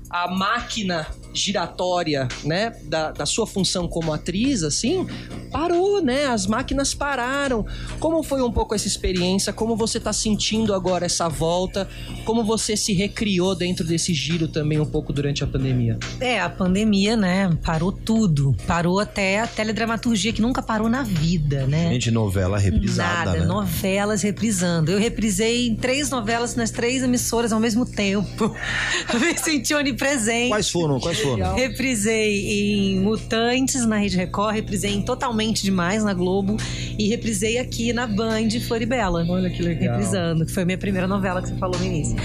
a 0.10 0.28
máquina 0.28 1.06
giratória, 1.34 2.28
né, 2.44 2.74
da, 2.84 3.12
da 3.12 3.26
sua 3.26 3.48
função 3.48 3.88
como 3.88 4.14
atriz, 4.14 4.64
assim, 4.64 5.08
parou, 5.52 6.02
né? 6.02 6.26
As 6.26 6.48
máquinas 6.48 6.94
pararam. 6.94 7.66
Como 8.00 8.24
foi 8.24 8.42
um 8.42 8.52
pouco 8.52 8.74
essa 8.74 8.88
experiência? 8.88 9.54
Como 9.54 9.76
você 9.76 10.00
tá 10.00 10.12
sentindo 10.12 10.74
agora 10.74 11.06
essa 11.06 11.30
volta? 11.30 11.88
Como 12.26 12.44
você 12.44 12.76
se 12.76 12.94
recriou 12.94 13.56
dentro 13.56 13.86
desse 13.86 14.14
giro 14.14 14.48
também 14.48 14.80
um 14.80 14.86
pouco 14.86 15.14
durante 15.14 15.44
a 15.44 15.48
pandemia? 15.48 16.00
É, 16.20 16.40
a 16.40 16.50
pandemia, 16.50 17.16
né? 17.16 17.56
Parou 17.64 17.92
tudo. 17.92 18.56
Parou 18.66 19.00
até 19.00 19.42
a 19.42 19.48
teledramaturgia 19.48 20.34
que 20.34 20.42
nunca 20.42 20.62
parou 20.62 20.90
na 20.90 21.04
vida, 21.04 21.68
né? 21.68 21.92
Gente, 21.94 22.10
novela 22.10 22.58
reprisada, 22.58 23.26
Nada, 23.26 23.40
né? 23.42 23.46
novelas 23.46 24.24
reprisando. 24.24 24.92
Eu 24.92 25.00
reprisei 25.00 25.68
em 25.68 25.76
três 25.76 26.10
novelas 26.10 26.56
nas 26.56 26.72
três 26.72 27.04
emissoras 27.04 27.54
ao 27.54 27.60
mesmo 27.60 27.86
tempo. 27.86 28.56
Eu 29.14 29.20
me 29.20 29.38
senti 29.38 29.74
onipresente. 29.74 30.50
Quais 30.50 30.70
foram? 30.70 31.00
Quais 31.00 31.20
foram? 31.24 31.56
Reprisei 31.56 32.48
em 32.48 33.00
Mutantes 33.00 33.86
na 33.86 33.98
Rede 33.98 34.18
Record, 34.18 34.54
reprisei 34.56 34.94
em 34.94 35.02
Totalmente 35.02 35.64
Demais 35.64 36.04
na 36.04 36.14
Globo 36.14 36.58
e 36.98 37.08
reprisei 37.08 37.58
aqui 37.58 37.92
na 37.94 38.06
Band 38.08 38.50
Floribela. 38.68 39.26
Olha 39.28 39.50
que 39.50 39.62
legal. 39.62 39.96
Reprisando, 39.98 40.46
que 40.46 40.52
foi 40.52 40.64
a 40.64 40.66
minha 40.66 40.78
primeira 40.78 41.08
novela 41.08 41.42
que 41.42 41.50
você 41.50 41.56
falou 41.56 41.78
no 41.80 41.86
início. 41.86 42.16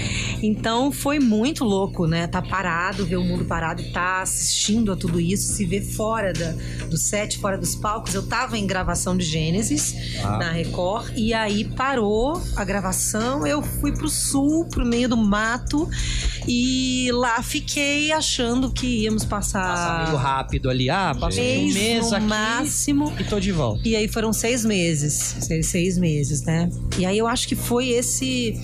Então 0.41 0.91
foi 0.91 1.19
muito 1.19 1.63
louco, 1.63 2.05
né? 2.07 2.27
Tá 2.27 2.41
parado, 2.41 3.05
ver 3.05 3.17
o 3.17 3.23
mundo 3.23 3.45
parado 3.45 3.81
e 3.81 3.91
tá 3.91 4.21
assistindo 4.21 4.91
a 4.91 4.95
tudo 4.95 5.19
isso, 5.19 5.53
se 5.53 5.65
ver 5.65 5.81
fora 5.81 6.31
da, 6.33 6.53
do 6.89 6.97
set, 6.97 7.37
fora 7.39 7.57
dos 7.57 7.75
palcos. 7.75 8.13
Eu 8.13 8.25
tava 8.27 8.57
em 8.57 8.65
gravação 8.65 9.15
de 9.17 9.25
Gênesis 9.25 9.95
Ah. 10.23 10.37
na 10.37 10.51
Record 10.51 11.11
e 11.15 11.33
aí 11.33 11.65
parou 11.65 12.41
a 12.55 12.63
gravação. 12.63 13.45
Eu 13.45 13.61
fui 13.61 13.91
pro 13.91 14.07
sul, 14.09 14.65
pro 14.65 14.85
meio 14.85 15.09
do 15.09 15.17
mato 15.17 15.89
E 16.47 17.09
lá 17.13 17.41
fiquei 17.43 18.11
achando 18.11 18.71
que 18.71 18.88
íamos 18.89 19.25
Passa 19.25 19.59
passar 19.59 20.05
meio 20.05 20.17
rápido 20.17 20.69
ali. 20.69 20.89
Ah, 20.89 21.15
passou 21.19 21.43
um 21.43 21.73
mês 21.73 22.11
aqui 22.13 22.25
máximo. 22.25 23.13
e 23.19 23.23
tô 23.23 23.39
de 23.39 23.51
volta. 23.51 23.87
E 23.87 23.95
aí 23.95 24.07
foram 24.07 24.33
seis 24.33 24.65
meses, 24.65 25.35
seis 25.63 25.97
meses, 25.97 26.43
né? 26.43 26.69
E 26.97 27.05
aí 27.05 27.17
eu 27.17 27.27
acho 27.27 27.47
que 27.47 27.55
foi 27.55 27.89
esse 27.89 28.59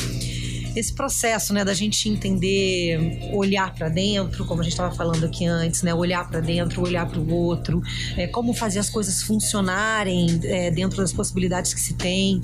esse 0.75 0.93
processo, 0.93 1.53
né, 1.53 1.63
da 1.63 1.73
gente 1.73 2.09
entender, 2.09 3.29
olhar 3.33 3.73
pra 3.73 3.89
dentro, 3.89 4.45
como 4.45 4.61
a 4.61 4.63
gente 4.63 4.73
estava 4.73 4.93
falando 4.93 5.25
aqui 5.25 5.45
antes, 5.45 5.83
né, 5.83 5.93
olhar 5.93 6.27
pra 6.29 6.39
dentro, 6.39 6.81
olhar 6.81 7.07
para 7.07 7.19
o 7.19 7.33
outro, 7.33 7.81
é, 8.17 8.27
como 8.27 8.53
fazer 8.53 8.79
as 8.79 8.89
coisas 8.89 9.23
funcionarem 9.23 10.39
é, 10.43 10.71
dentro 10.71 10.97
das 10.97 11.13
possibilidades 11.13 11.73
que 11.73 11.79
se 11.79 11.93
tem. 11.93 12.41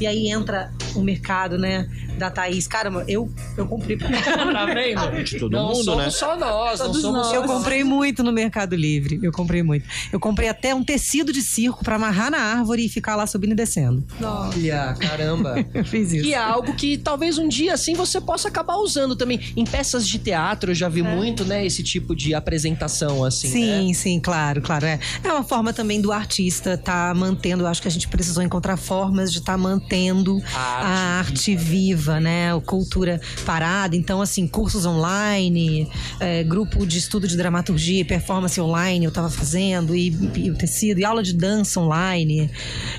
E 0.00 0.06
aí 0.06 0.28
entra 0.28 0.72
o 0.94 1.00
mercado, 1.00 1.58
né, 1.58 1.88
da 2.18 2.30
Thaís. 2.30 2.66
Caramba, 2.66 3.04
eu 3.08 3.30
eu 3.56 3.66
comprei 3.66 3.96
Tá 3.98 4.66
vendo? 4.66 5.24
De 5.24 5.38
todo 5.38 5.52
não 5.52 5.68
mundo, 5.68 5.84
somos 5.84 6.04
né? 6.04 6.10
só 6.10 6.36
nós, 6.36 6.80
não 6.80 6.94
somos 6.94 7.02
nós. 7.02 7.32
Eu 7.32 7.42
comprei 7.44 7.84
muito 7.84 8.22
no 8.22 8.32
Mercado 8.32 8.74
Livre. 8.76 9.18
Eu 9.22 9.32
comprei 9.32 9.62
muito. 9.62 9.86
Eu 10.12 10.20
comprei 10.20 10.48
até 10.48 10.74
um 10.74 10.82
tecido 10.82 11.32
de 11.32 11.42
circo 11.42 11.84
pra 11.84 11.96
amarrar 11.96 12.30
na 12.30 12.38
árvore 12.38 12.86
e 12.86 12.88
ficar 12.88 13.16
lá 13.16 13.26
subindo 13.26 13.52
e 13.52 13.54
descendo. 13.54 14.04
Olha, 14.22 14.94
caramba. 14.98 15.54
Eu 15.74 15.84
fiz 15.84 16.12
isso. 16.12 16.26
E 16.26 16.34
é 16.34 16.38
algo 16.38 16.74
que 16.74 16.96
talvez 16.98 17.38
um 17.38 17.48
dia 17.48 17.73
assim 17.74 17.94
você 17.94 18.20
possa 18.20 18.48
acabar 18.48 18.76
usando 18.76 19.14
também. 19.14 19.40
Em 19.56 19.64
peças 19.64 20.08
de 20.08 20.18
teatro 20.18 20.70
eu 20.70 20.74
já 20.74 20.88
vi 20.88 21.02
muito, 21.02 21.44
né, 21.44 21.64
esse 21.64 21.82
tipo 21.82 22.14
de 22.14 22.34
apresentação 22.34 23.24
assim, 23.24 23.48
Sim, 23.48 23.88
né? 23.88 23.94
sim, 23.94 24.20
claro, 24.20 24.62
claro. 24.62 24.86
É. 24.86 24.98
é 25.22 25.32
uma 25.32 25.44
forma 25.44 25.72
também 25.72 26.00
do 26.00 26.10
artista 26.10 26.74
estar 26.74 27.14
mantendo. 27.14 27.64
Eu 27.64 27.66
acho 27.68 27.82
que 27.82 27.88
a 27.88 27.90
gente 27.90 28.08
precisou 28.08 28.42
encontrar 28.42 28.76
formas 28.76 29.32
de 29.32 29.38
estar 29.38 29.56
mantendo 29.58 30.42
A 30.54 30.84
a 30.84 31.18
arte 31.18 31.34
arte, 31.34 31.56
viva, 31.56 32.20
né? 32.20 32.54
A 32.54 32.60
cultura 32.60 33.20
parada. 33.44 33.96
Então, 33.96 34.22
assim, 34.22 34.46
cursos 34.46 34.86
online, 34.86 35.88
é, 36.20 36.42
grupo 36.44 36.86
de 36.86 36.98
estudo 36.98 37.26
de 37.28 37.36
dramaturgia 37.36 38.00
e 38.00 38.04
performance 38.04 38.60
online 38.60 39.04
eu 39.04 39.10
tava 39.10 39.28
fazendo, 39.28 39.94
e, 39.94 40.16
e 40.36 40.50
o 40.50 40.54
tecido, 40.54 41.00
e 41.00 41.04
aula 41.04 41.22
de 41.22 41.34
dança 41.34 41.80
online. 41.80 42.50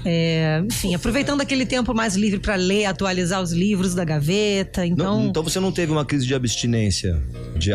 É, 0.04 0.62
enfim, 0.66 0.94
aproveitando 0.94 1.42
aquele 1.42 1.66
tempo 1.66 1.94
mais 1.94 2.16
livre 2.16 2.40
para 2.40 2.56
ler, 2.56 2.86
atualizar 2.86 3.42
os 3.42 3.52
livros 3.52 3.96
da 3.96 4.04
gaveta. 4.04 4.65
Então. 4.86 5.20
Não, 5.20 5.28
então 5.28 5.44
você 5.44 5.60
não 5.60 5.72
teve 5.72 5.92
uma 5.92 6.06
crise 6.06 6.26
de 6.26 6.34
abstinência, 6.34 7.22
de, 7.58 7.72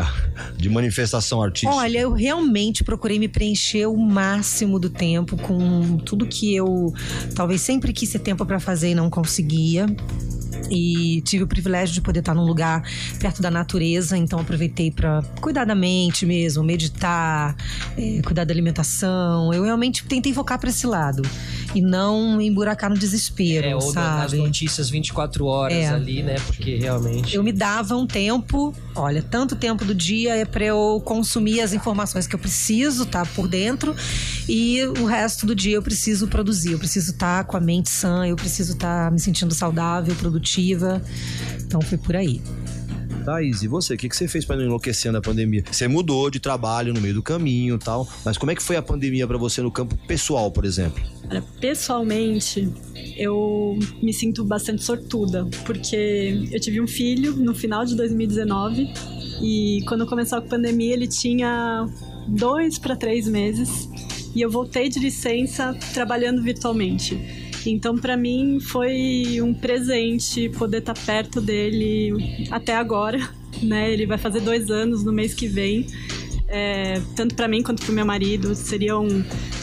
de 0.56 0.68
manifestação 0.68 1.42
artística? 1.42 1.74
Olha, 1.74 1.98
eu 1.98 2.12
realmente 2.12 2.84
procurei 2.84 3.18
me 3.18 3.28
preencher 3.28 3.86
o 3.86 3.96
máximo 3.96 4.78
do 4.78 4.90
tempo 4.90 5.36
com 5.36 5.98
tudo 5.98 6.26
que 6.26 6.54
eu 6.54 6.92
talvez 7.34 7.60
sempre 7.60 7.92
quis 7.92 8.10
ter 8.10 8.20
tempo 8.20 8.44
para 8.44 8.60
fazer 8.60 8.90
e 8.90 8.94
não 8.94 9.10
conseguia. 9.10 9.86
E 10.70 11.20
tive 11.22 11.42
o 11.42 11.46
privilégio 11.46 11.94
de 11.94 12.00
poder 12.00 12.20
estar 12.20 12.34
num 12.34 12.44
lugar 12.44 12.82
perto 13.18 13.42
da 13.42 13.50
natureza, 13.50 14.16
então 14.16 14.38
aproveitei 14.38 14.90
para 14.90 15.22
cuidar 15.40 15.64
da 15.64 15.74
mente 15.74 16.24
mesmo, 16.24 16.62
meditar, 16.62 17.56
eh, 17.98 18.20
cuidar 18.24 18.44
da 18.44 18.52
alimentação. 18.52 19.52
Eu 19.52 19.64
realmente 19.64 20.04
tentei 20.04 20.32
focar 20.32 20.60
para 20.60 20.70
esse 20.70 20.86
lado 20.86 21.22
e 21.74 21.80
não 21.80 22.40
emburacar 22.40 22.90
no 22.90 22.96
desespero, 22.96 23.66
É, 23.66 23.74
ou 23.76 23.92
nas 23.92 24.30
sabe? 24.30 24.36
notícias 24.38 24.90
24 24.90 25.44
horas 25.46 25.76
É. 25.78 25.88
ali, 25.88 26.22
né? 26.22 26.34
Porque 26.46 26.76
realmente. 26.76 27.34
Eu 27.36 27.42
me 27.42 27.52
dava 27.52 27.96
um 27.96 28.06
tempo, 28.06 28.74
olha, 28.94 29.22
tanto 29.22 29.54
tempo 29.54 29.84
do 29.84 29.94
dia 29.94 30.34
é 30.36 30.44
para 30.44 30.64
eu 30.64 31.00
consumir 31.04 31.60
as 31.60 31.72
informações 31.72 32.26
que 32.26 32.34
eu 32.34 32.38
preciso, 32.38 33.06
tá 33.06 33.24
por 33.24 33.46
dentro, 33.46 33.94
e 34.48 34.82
o 35.00 35.04
resto 35.04 35.46
do 35.46 35.54
dia 35.54 35.76
eu 35.76 35.82
preciso 35.82 36.26
produzir, 36.28 36.72
eu 36.72 36.78
preciso 36.78 37.12
estar 37.12 37.44
com 37.44 37.56
a 37.56 37.60
mente 37.60 37.88
sã, 37.88 38.26
eu 38.26 38.36
preciso 38.36 38.72
estar 38.72 39.10
me 39.12 39.20
sentindo 39.20 39.54
saudável, 39.54 40.14
produtiva. 40.16 41.00
Então 41.64 41.80
foi 41.80 41.98
por 41.98 42.16
aí. 42.16 42.40
Thaís, 43.20 43.62
e 43.62 43.68
você? 43.68 43.94
O 43.94 43.96
que 43.96 44.08
que 44.08 44.16
você 44.16 44.26
fez 44.26 44.44
pra 44.44 44.56
não 44.56 44.64
enlouquecer 44.64 45.12
na 45.12 45.20
pandemia? 45.20 45.62
Você 45.70 45.86
mudou 45.86 46.30
de 46.30 46.40
trabalho 46.40 46.92
no 46.92 47.00
meio 47.00 47.14
do 47.14 47.22
caminho 47.22 47.78
tal, 47.78 48.08
mas 48.24 48.36
como 48.36 48.50
é 48.50 48.54
que 48.54 48.62
foi 48.62 48.76
a 48.76 48.82
pandemia 48.82 49.26
pra 49.26 49.38
você 49.38 49.62
no 49.62 49.70
campo 49.70 49.96
pessoal, 50.06 50.50
por 50.50 50.64
exemplo? 50.64 51.02
Olha, 51.30 51.42
pessoalmente, 51.60 52.68
eu 53.16 53.78
me 54.02 54.12
sinto 54.12 54.44
bastante 54.44 54.82
sortuda, 54.82 55.46
porque 55.64 56.48
eu 56.50 56.60
tive 56.60 56.80
um 56.80 56.86
filho 56.86 57.36
no 57.36 57.54
final 57.54 57.84
de 57.84 57.94
2019 57.94 58.88
e 59.42 59.82
quando 59.86 60.06
começou 60.06 60.38
a 60.38 60.42
pandemia 60.42 60.92
ele 60.92 61.06
tinha 61.06 61.86
dois 62.28 62.78
para 62.78 62.96
três 62.96 63.26
meses 63.26 63.88
e 64.34 64.40
eu 64.40 64.50
voltei 64.50 64.88
de 64.88 64.98
licença 64.98 65.76
trabalhando 65.92 66.42
virtualmente. 66.42 67.49
Então, 67.66 67.96
para 67.96 68.16
mim, 68.16 68.58
foi 68.60 69.40
um 69.42 69.52
presente 69.52 70.48
poder 70.50 70.78
estar 70.78 70.94
perto 70.94 71.40
dele 71.40 72.46
até 72.50 72.74
agora, 72.74 73.18
né? 73.62 73.92
Ele 73.92 74.06
vai 74.06 74.18
fazer 74.18 74.40
dois 74.40 74.70
anos 74.70 75.04
no 75.04 75.12
mês 75.12 75.34
que 75.34 75.46
vem. 75.46 75.86
É, 76.52 77.00
tanto 77.14 77.36
para 77.36 77.46
mim 77.46 77.62
quanto 77.62 77.84
para 77.84 77.94
meu 77.94 78.04
marido 78.04 78.56
seriam 78.56 79.06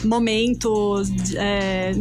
momentos 0.06 1.12
é, 1.36 1.92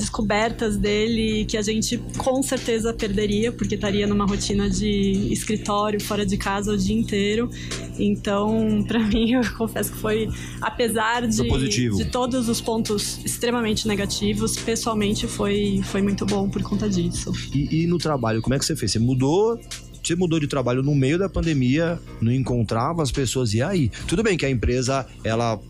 descobertas 0.00 0.76
dele 0.76 1.44
que 1.44 1.56
a 1.56 1.62
gente 1.62 1.98
com 2.16 2.42
certeza 2.42 2.92
perderia 2.92 3.52
porque 3.52 3.74
estaria 3.74 4.06
numa 4.06 4.26
rotina 4.26 4.68
de 4.68 5.32
escritório 5.32 6.00
fora 6.00 6.26
de 6.26 6.36
casa 6.36 6.72
o 6.72 6.76
dia 6.76 6.96
inteiro 6.96 7.50
então 7.98 8.82
para 8.88 9.00
mim 9.00 9.32
eu 9.32 9.42
confesso 9.56 9.92
que 9.92 9.98
foi 9.98 10.28
apesar 10.60 11.26
de, 11.26 11.88
de 11.90 12.04
todos 12.06 12.48
os 12.48 12.60
pontos 12.60 13.20
extremamente 13.24 13.86
negativos 13.86 14.56
pessoalmente 14.56 15.26
foi 15.26 15.80
foi 15.84 16.02
muito 16.02 16.26
bom 16.26 16.48
por 16.48 16.62
conta 16.62 16.88
disso 16.88 17.32
E, 17.54 17.82
e 17.82 17.86
no 17.86 17.98
trabalho, 17.98 18.40
como 18.40 18.54
é 18.54 18.58
que 18.58 18.64
você 18.64 18.76
fez? 18.76 18.92
Você 18.92 18.98
mudou. 18.98 19.58
Você 20.02 20.16
mudou 20.16 20.40
de 20.40 20.46
trabalho 20.46 20.82
no 20.82 20.94
meio 20.94 21.18
da 21.18 21.28
pandemia, 21.28 22.00
não 22.22 22.32
encontrava 22.32 23.02
as 23.02 23.12
pessoas, 23.12 23.52
e 23.52 23.60
aí? 23.60 23.90
Tudo 24.08 24.22
bem 24.22 24.34
que 24.34 24.46
a 24.46 24.50
empresa, 24.50 25.06
ela, 25.22 25.60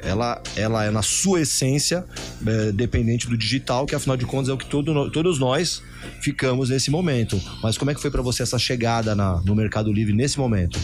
ela, 0.00 0.40
ela 0.56 0.84
é 0.84 0.90
na 0.90 1.02
sua 1.02 1.40
essência 1.40 2.04
é, 2.46 2.72
dependente 2.72 3.28
do 3.28 3.36
digital, 3.36 3.86
que 3.86 3.94
afinal 3.94 4.16
de 4.16 4.24
contas 4.26 4.48
é 4.48 4.52
o 4.52 4.58
que 4.58 4.66
todo, 4.66 5.10
todos 5.10 5.38
nós 5.38 5.82
ficamos 6.20 6.70
nesse 6.70 6.90
momento. 6.90 7.40
Mas 7.62 7.76
como 7.78 7.90
é 7.90 7.94
que 7.94 8.00
foi 8.00 8.10
pra 8.10 8.22
você 8.22 8.42
essa 8.42 8.58
chegada 8.58 9.14
na- 9.14 9.40
no 9.44 9.54
Mercado 9.54 9.92
Livre 9.92 10.12
nesse 10.14 10.38
momento? 10.38 10.78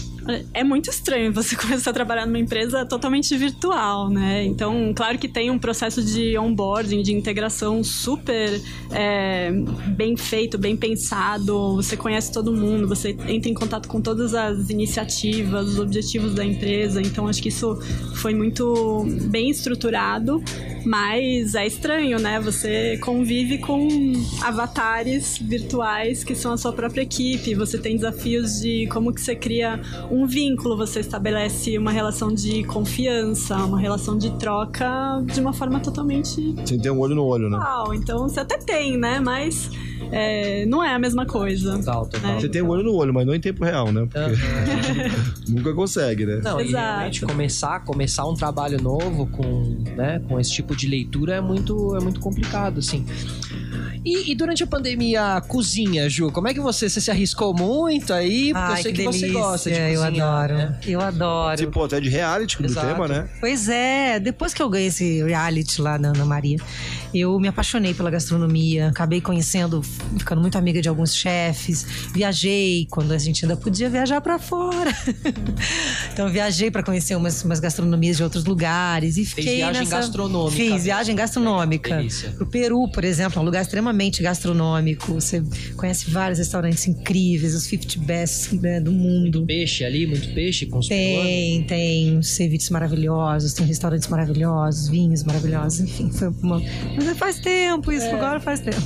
É 0.53 0.65
muito 0.65 0.89
estranho 0.91 1.33
você 1.33 1.55
começar 1.57 1.91
a 1.91 1.95
trabalhar 1.95 2.27
numa 2.27 2.39
empresa 2.39 2.85
totalmente 2.87 3.37
virtual, 3.37 4.09
né? 4.11 4.45
Então, 4.45 4.93
claro 4.95 5.19
que 5.19 5.29
tem 5.29 5.51
um 5.51 5.59
processo 5.59 6.03
de 6.03 6.37
onboarding, 6.39 7.03
de 7.03 7.13
integração 7.13 7.83
super 7.85 8.61
é, 8.91 9.51
bem 9.97 10.17
feito, 10.17 10.57
bem 10.59 10.77
pensado. 10.77 11.77
Você 11.77 11.97
conhece 11.97 12.33
todo 12.33 12.53
mundo, 12.53 12.89
você 12.89 13.11
entra 13.29 13.51
em 13.51 13.55
contato 13.55 13.89
com 13.89 14.01
todas 14.01 14.35
as 14.35 14.71
iniciativas, 14.71 15.69
os 15.69 15.79
objetivos 15.79 16.35
da 16.35 16.45
empresa. 16.45 17.01
Então, 17.03 17.29
acho 17.29 17.43
que 17.43 17.49
isso 17.49 17.77
foi 18.17 18.35
muito 18.35 19.05
bem 19.29 19.51
estruturado, 19.51 20.43
mas 20.87 21.55
é 21.55 21.67
estranho, 21.67 22.19
né? 22.19 22.41
Você 22.41 22.99
convive 22.99 23.59
com 23.59 23.89
avatares 24.43 25.14
virtuais 25.41 26.25
que 26.25 26.35
são 26.35 26.53
a 26.53 26.57
sua 26.57 26.73
própria 26.73 27.03
equipe. 27.03 27.55
Você 27.55 27.79
tem 27.79 27.97
desafios 27.97 28.61
de 28.61 28.87
como 28.89 29.13
que 29.13 29.21
você 29.21 29.35
cria 29.35 29.81
um 30.11 30.27
vínculo, 30.27 30.77
você 30.77 31.01
estabelece 31.01 31.77
uma 31.79 31.91
relação 31.91 32.33
de 32.33 32.65
confiança, 32.65 33.57
uma 33.57 33.81
relação 33.81 34.17
de 34.17 34.31
troca 34.39 35.23
de 35.27 35.41
uma 35.41 35.53
forma 35.53 35.81
totalmente 35.81 36.55
Sem 36.65 36.79
ter 36.79 36.91
um 36.91 36.99
olho 36.99 37.15
no 37.15 37.25
olho, 37.25 37.49
né? 37.49 37.59
real. 37.59 37.95
Então 37.95 38.29
você 38.29 38.41
até 38.41 38.59
tem, 38.59 38.97
né? 38.97 39.21
Mas 39.21 39.71
é, 40.11 40.65
não 40.67 40.83
é 40.83 40.95
a 40.95 40.99
mesma 40.99 41.27
coisa. 41.27 41.77
Total, 41.79 42.07
total. 42.07 42.31
É. 42.33 42.41
Você 42.41 42.49
tem 42.49 42.63
um 42.63 42.69
olho 42.69 42.83
no 42.83 42.95
olho, 42.95 43.13
mas 43.13 43.27
não 43.27 43.35
em 43.35 43.41
tempo 43.41 43.65
real, 43.65 43.91
né? 43.91 44.07
Porque 44.11 45.51
nunca 45.51 45.73
consegue, 45.75 46.25
né? 46.25 46.41
Não, 46.43 46.61
e 46.61 46.69
Exato. 46.69 46.85
realmente 46.85 47.27
começar, 47.27 47.81
começar 47.85 48.27
um 48.27 48.35
trabalho 48.35 48.81
novo 48.81 49.27
com, 49.27 49.77
né, 49.97 50.21
com 50.29 50.39
esse 50.39 50.53
tipo 50.53 50.77
de 50.77 50.87
leitura 50.87 51.37
é 51.37 51.41
muito, 51.41 51.97
é 51.97 52.01
muito 52.01 52.21
complicado, 52.21 52.79
assim. 52.79 53.05
E, 54.05 54.31
e 54.31 54.35
durante 54.35 54.63
a 54.63 54.67
pandemia, 54.67 54.94
cozinha, 55.49 56.09
Ju, 56.09 56.31
como 56.31 56.49
é 56.49 56.55
que 56.55 56.61
você, 56.61 56.89
você 56.89 57.01
se 57.01 57.11
arriscou 57.11 57.55
muito 57.55 58.13
aí? 58.13 58.53
Porque 58.53 58.73
eu 58.73 58.77
sei 58.77 58.93
que, 58.93 59.05
você 59.05 59.29
gosta 59.29 59.71
de 59.71 59.79
eu 59.79 60.03
cozinhar, 60.03 60.29
adoro. 60.29 60.55
né? 60.55 60.79
Eu 60.87 61.01
adoro. 61.01 61.57
Tipo, 61.57 61.85
até 61.85 62.01
de 62.01 62.09
reality 62.09 62.59
do 62.59 62.67
Exato. 62.67 62.87
tema, 62.87 63.09
né? 63.09 63.29
Pois 63.41 63.69
é, 63.69 64.19
depois 64.21 64.53
que 64.53 64.63
eu 64.63 64.69
ganhei 64.69 64.89
esse 64.89 65.23
reality 65.23 65.81
lá 65.81 65.99
na 65.99 66.09
Ana 66.09 66.25
Maria, 66.25 66.59
eu 67.13 67.39
me 67.39 67.49
apaixonei 67.49 67.95
pela 67.95 68.11
gastronomia, 68.11 68.89
acabei 68.89 69.21
conhecendo, 69.21 69.83
ficando 70.19 70.41
muito 70.41 70.59
amiga 70.59 70.81
de 70.83 70.89
alguns 70.89 71.15
chefes, 71.15 71.87
viajei 72.13 72.87
quando 72.91 73.13
a 73.13 73.19
gente 73.19 73.45
ainda 73.45 73.57
podia 73.57 73.89
viajar 73.89 74.21
pra 74.21 74.39
fora. 74.39 74.91
então 76.13 76.29
viajei 76.31 76.71
pra 76.71 76.83
conhecer 76.83 77.17
umas, 77.17 77.43
umas 77.45 77.61
gastronomias 77.61 78.17
de 78.17 78.23
outros 78.23 78.45
lugares 78.45 79.17
e 79.17 79.25
fiquei 79.25 79.57
viagem 79.57 79.83
nessa... 79.83 79.97
gastronômica. 79.97 80.57
Fiz 80.57 80.85
viagem 80.85 81.15
gastronômica. 81.15 81.97
Delícia. 81.97 82.31
Pro 82.31 82.47
Peru, 82.47 82.89
por 82.89 83.05
exemplo, 83.05 83.39
é 83.39 83.43
um 83.43 83.45
lugar 83.45 83.63
extremamente 83.63 83.95
extremamente 83.95 84.23
gastronômico. 84.85 85.15
Você 85.15 85.43
conhece 85.77 86.11
vários 86.11 86.39
restaurantes 86.39 86.87
incríveis, 86.87 87.55
os 87.55 87.65
50 87.65 87.99
best 88.01 88.55
né, 88.57 88.81
do 88.81 88.93
mundo. 88.93 89.47
Peixe 89.47 89.85
ali, 89.85 90.07
muito 90.07 90.33
peixe 90.35 90.67
com. 90.67 90.81
Tem, 90.81 91.63
tem 91.65 92.23
ceviches 92.23 92.71
maravilhosos, 92.71 93.55
tem 93.55 93.67
restaurantes 93.67 94.09
maravilhosos, 94.09 94.89
vinhos 94.89 95.25
maravilhosos, 95.25 95.81
enfim, 95.81 96.11
foi 96.11 96.29
uma. 96.43 96.63
Mas 96.97 97.17
faz 97.17 97.39
tempo 97.39 97.91
isso, 97.91 98.07
agora 98.07 98.39
faz 98.39 98.61
tempo. 98.61 98.81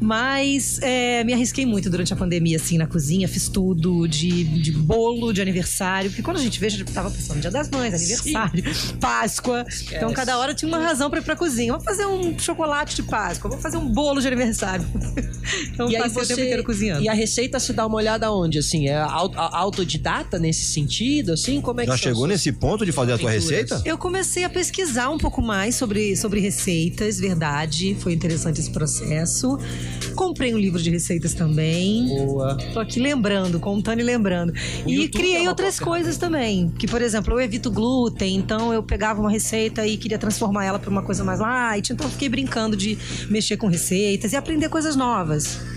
Mas 0.00 0.78
é, 0.82 1.22
me 1.24 1.32
arrisquei 1.32 1.66
muito 1.66 1.90
durante 1.90 2.12
a 2.12 2.16
pandemia, 2.16 2.56
assim, 2.56 2.78
na 2.78 2.86
cozinha, 2.86 3.28
fiz 3.28 3.48
tudo 3.48 4.06
de, 4.06 4.44
de 4.44 4.72
bolo 4.72 5.32
de 5.32 5.42
aniversário, 5.42 6.10
porque 6.10 6.22
quando 6.22 6.38
a 6.38 6.42
gente 6.42 6.58
veja, 6.58 6.84
tava 6.84 7.10
pensando 7.10 7.40
Dia 7.40 7.50
das 7.50 7.68
Mães, 7.68 7.94
aniversário, 7.94 8.64
Páscoa. 9.00 9.64
Então 9.92 10.12
cada 10.12 10.38
hora 10.38 10.54
tinha 10.54 10.68
uma 10.68 10.78
razão 10.78 11.10
pra 11.10 11.18
ir 11.18 11.22
pra 11.22 11.36
cozinha. 11.36 11.72
Vou 11.72 11.82
fazer 11.82 12.06
um 12.06 12.38
chocolate 12.38 12.96
de 12.96 13.02
Páscoa, 13.02 13.50
vou 13.50 13.58
fazer 13.58 13.76
um 13.76 13.88
bolo 13.88 14.20
de 14.20 14.26
aniversário. 14.26 14.86
Então 15.72 15.90
E 15.90 15.96
aí 15.96 16.02
passei 16.02 16.22
o 16.22 16.24
você, 16.24 16.34
tempo 16.34 16.46
inteiro 16.46 16.64
cozinhando. 16.64 17.02
E 17.02 17.08
a 17.08 17.12
receita 17.12 17.58
se 17.60 17.72
dá 17.72 17.86
uma 17.86 17.96
olhada 17.96 18.30
onde, 18.32 18.58
assim? 18.58 18.88
É 18.88 18.96
autodidata 19.52 20.38
nesse 20.38 20.64
sentido, 20.64 21.32
assim? 21.32 21.60
Como 21.60 21.80
é 21.80 21.84
que 21.84 21.90
Já 21.92 21.96
chegou 21.96 22.18
suas- 22.20 22.30
nesse 22.30 22.52
ponto 22.52 22.84
de 22.84 22.92
fazer 22.92 23.12
a 23.12 23.18
tua 23.18 23.30
aventuras? 23.30 23.60
receita? 23.60 23.82
Eu 23.88 23.96
comecei 23.98 24.44
a 24.44 24.50
pesquisar 24.50 25.10
um 25.10 25.18
pouco 25.18 25.40
mais 25.40 25.74
sobre, 25.74 26.16
sobre 26.16 26.40
receitas, 26.40 27.18
verdade. 27.18 27.96
Foi 28.00 28.12
interessante 28.12 28.60
esse 28.60 28.70
processo. 28.70 29.58
Comprei 30.14 30.52
um 30.54 30.58
livro 30.58 30.80
de 30.82 30.90
receitas 30.90 31.34
também. 31.34 32.06
Boa. 32.08 32.56
Tô 32.72 32.80
aqui 32.80 33.00
lembrando, 33.00 33.58
contando 33.60 34.00
e 34.00 34.04
lembrando. 34.04 34.52
O 34.84 34.90
e 34.90 34.94
YouTube 34.94 35.04
é 35.04 35.08
criei 35.18 35.40
uma 35.42 35.50
outras 35.50 35.78
boa 35.78 35.88
coisas 35.90 36.16
também. 36.16 36.70
Que, 36.78 36.86
por 36.86 37.00
exemplo, 37.02 37.34
eu 37.34 37.40
evito 37.40 37.70
glúten, 37.70 38.36
então 38.36 38.72
eu 38.72 38.82
pegava 38.82 39.20
uma 39.20 39.30
receita 39.30 39.86
e 39.86 39.96
queria 39.96 40.18
transformar 40.18 40.64
ela 40.64 40.78
para 40.78 40.90
uma 40.90 41.02
coisa 41.02 41.24
mais 41.24 41.40
light. 41.40 41.92
Então 41.92 42.06
eu 42.06 42.10
fiquei 42.10 42.28
brincando 42.28 42.76
de 42.76 42.98
mexer 43.30 43.56
com 43.56 43.66
receitas 43.66 44.32
e 44.32 44.36
aprender 44.36 44.68
coisas 44.68 44.96
novas. 44.96 45.07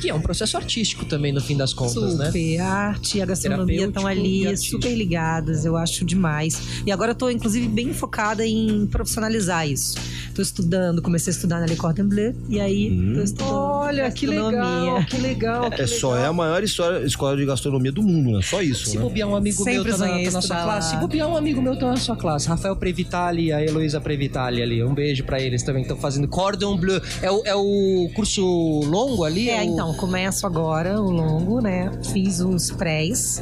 Que 0.01 0.09
é 0.09 0.13
um 0.13 0.21
processo 0.21 0.57
artístico 0.57 1.05
também, 1.05 1.31
no 1.31 1.41
fim 1.41 1.55
das 1.57 1.73
contas, 1.73 2.15
né? 2.17 2.25
Super. 2.27 2.59
A 2.59 2.67
arte 2.67 3.17
e 3.17 3.21
a 3.21 3.25
gastronomia 3.25 3.85
estão 3.87 4.05
ali 4.07 4.55
super 4.57 4.93
ligadas, 4.95 5.65
eu 5.65 5.75
acho 5.77 6.03
demais. 6.05 6.59
E 6.85 6.91
agora 6.91 7.11
eu 7.11 7.15
tô, 7.15 7.29
inclusive, 7.29 7.67
bem 7.67 7.93
focada 7.93 8.45
em 8.45 8.85
profissionalizar 8.87 9.67
isso. 9.67 9.95
Tô 10.35 10.41
estudando, 10.41 11.01
comecei 11.01 11.31
a 11.31 11.35
estudar 11.35 11.59
na 11.59 11.65
Le 11.65 11.75
Cordon 11.75 12.05
Bleu 12.07 12.33
e 12.49 12.59
aí 12.59 12.89
Hum. 12.91 13.13
tô 13.15 13.21
estudando 13.21 13.51
Olha, 13.53 14.09
que 14.11 14.25
legal, 14.25 15.05
que 15.05 15.17
legal. 15.17 15.69
que 15.71 15.81
É 15.81 15.87
só 15.87 16.11
é 16.13 16.17
legal. 16.19 16.29
a 16.29 16.33
maior 16.33 16.63
história, 16.63 17.05
escola 17.05 17.35
de 17.35 17.45
gastronomia 17.45 17.91
do 17.91 18.01
mundo, 18.01 18.31
né? 18.37 18.41
Só 18.41 18.61
isso, 18.61 18.85
Se 18.87 18.95
né? 18.97 19.03
bobear 19.03 19.27
um 19.27 19.35
amigo 19.35 19.63
Sempre 19.63 19.83
meu 19.89 19.97
tá 19.97 20.07
na, 20.07 20.23
tá 20.23 20.31
na 20.31 20.41
sua 20.41 20.63
classe. 20.63 20.89
Se 20.91 20.97
bobear 20.97 21.27
um 21.27 21.35
amigo 21.35 21.61
meu 21.61 21.77
tá 21.77 21.87
na 21.89 21.97
sua 21.97 22.15
classe. 22.15 22.47
Rafael 22.47 22.75
Previtali 22.75 23.45
e 23.47 23.53
a 23.53 23.61
Heloísa 23.63 23.99
Previtali 23.99 24.61
ali. 24.61 24.83
Um 24.83 24.93
beijo 24.93 25.23
pra 25.25 25.39
eles 25.39 25.63
também 25.63 25.83
que 25.83 25.87
estão 25.89 26.01
fazendo 26.01 26.27
Cordon 26.27 26.77
Bleu. 26.77 27.01
É 27.21 27.29
o, 27.31 27.41
é 27.45 27.55
o 27.55 28.09
curso 28.15 28.41
longo 28.85 29.20
ali? 29.23 29.49
É, 29.49 29.61
o- 29.61 29.63
então, 29.63 29.93
começo 29.93 30.45
agora 30.45 30.99
o 31.01 31.09
longo, 31.09 31.61
né? 31.61 31.91
Fiz 32.11 32.39
os 32.39 32.71
prés, 32.71 33.41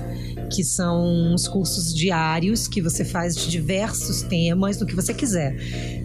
que 0.51 0.63
são 0.63 1.33
os 1.33 1.47
cursos 1.47 1.93
diários 1.93 2.67
que 2.67 2.81
você 2.81 3.05
faz 3.05 3.35
de 3.35 3.49
diversos 3.49 4.21
temas, 4.23 4.77
do 4.77 4.85
que 4.85 4.95
você 4.95 5.13
quiser. 5.13 5.55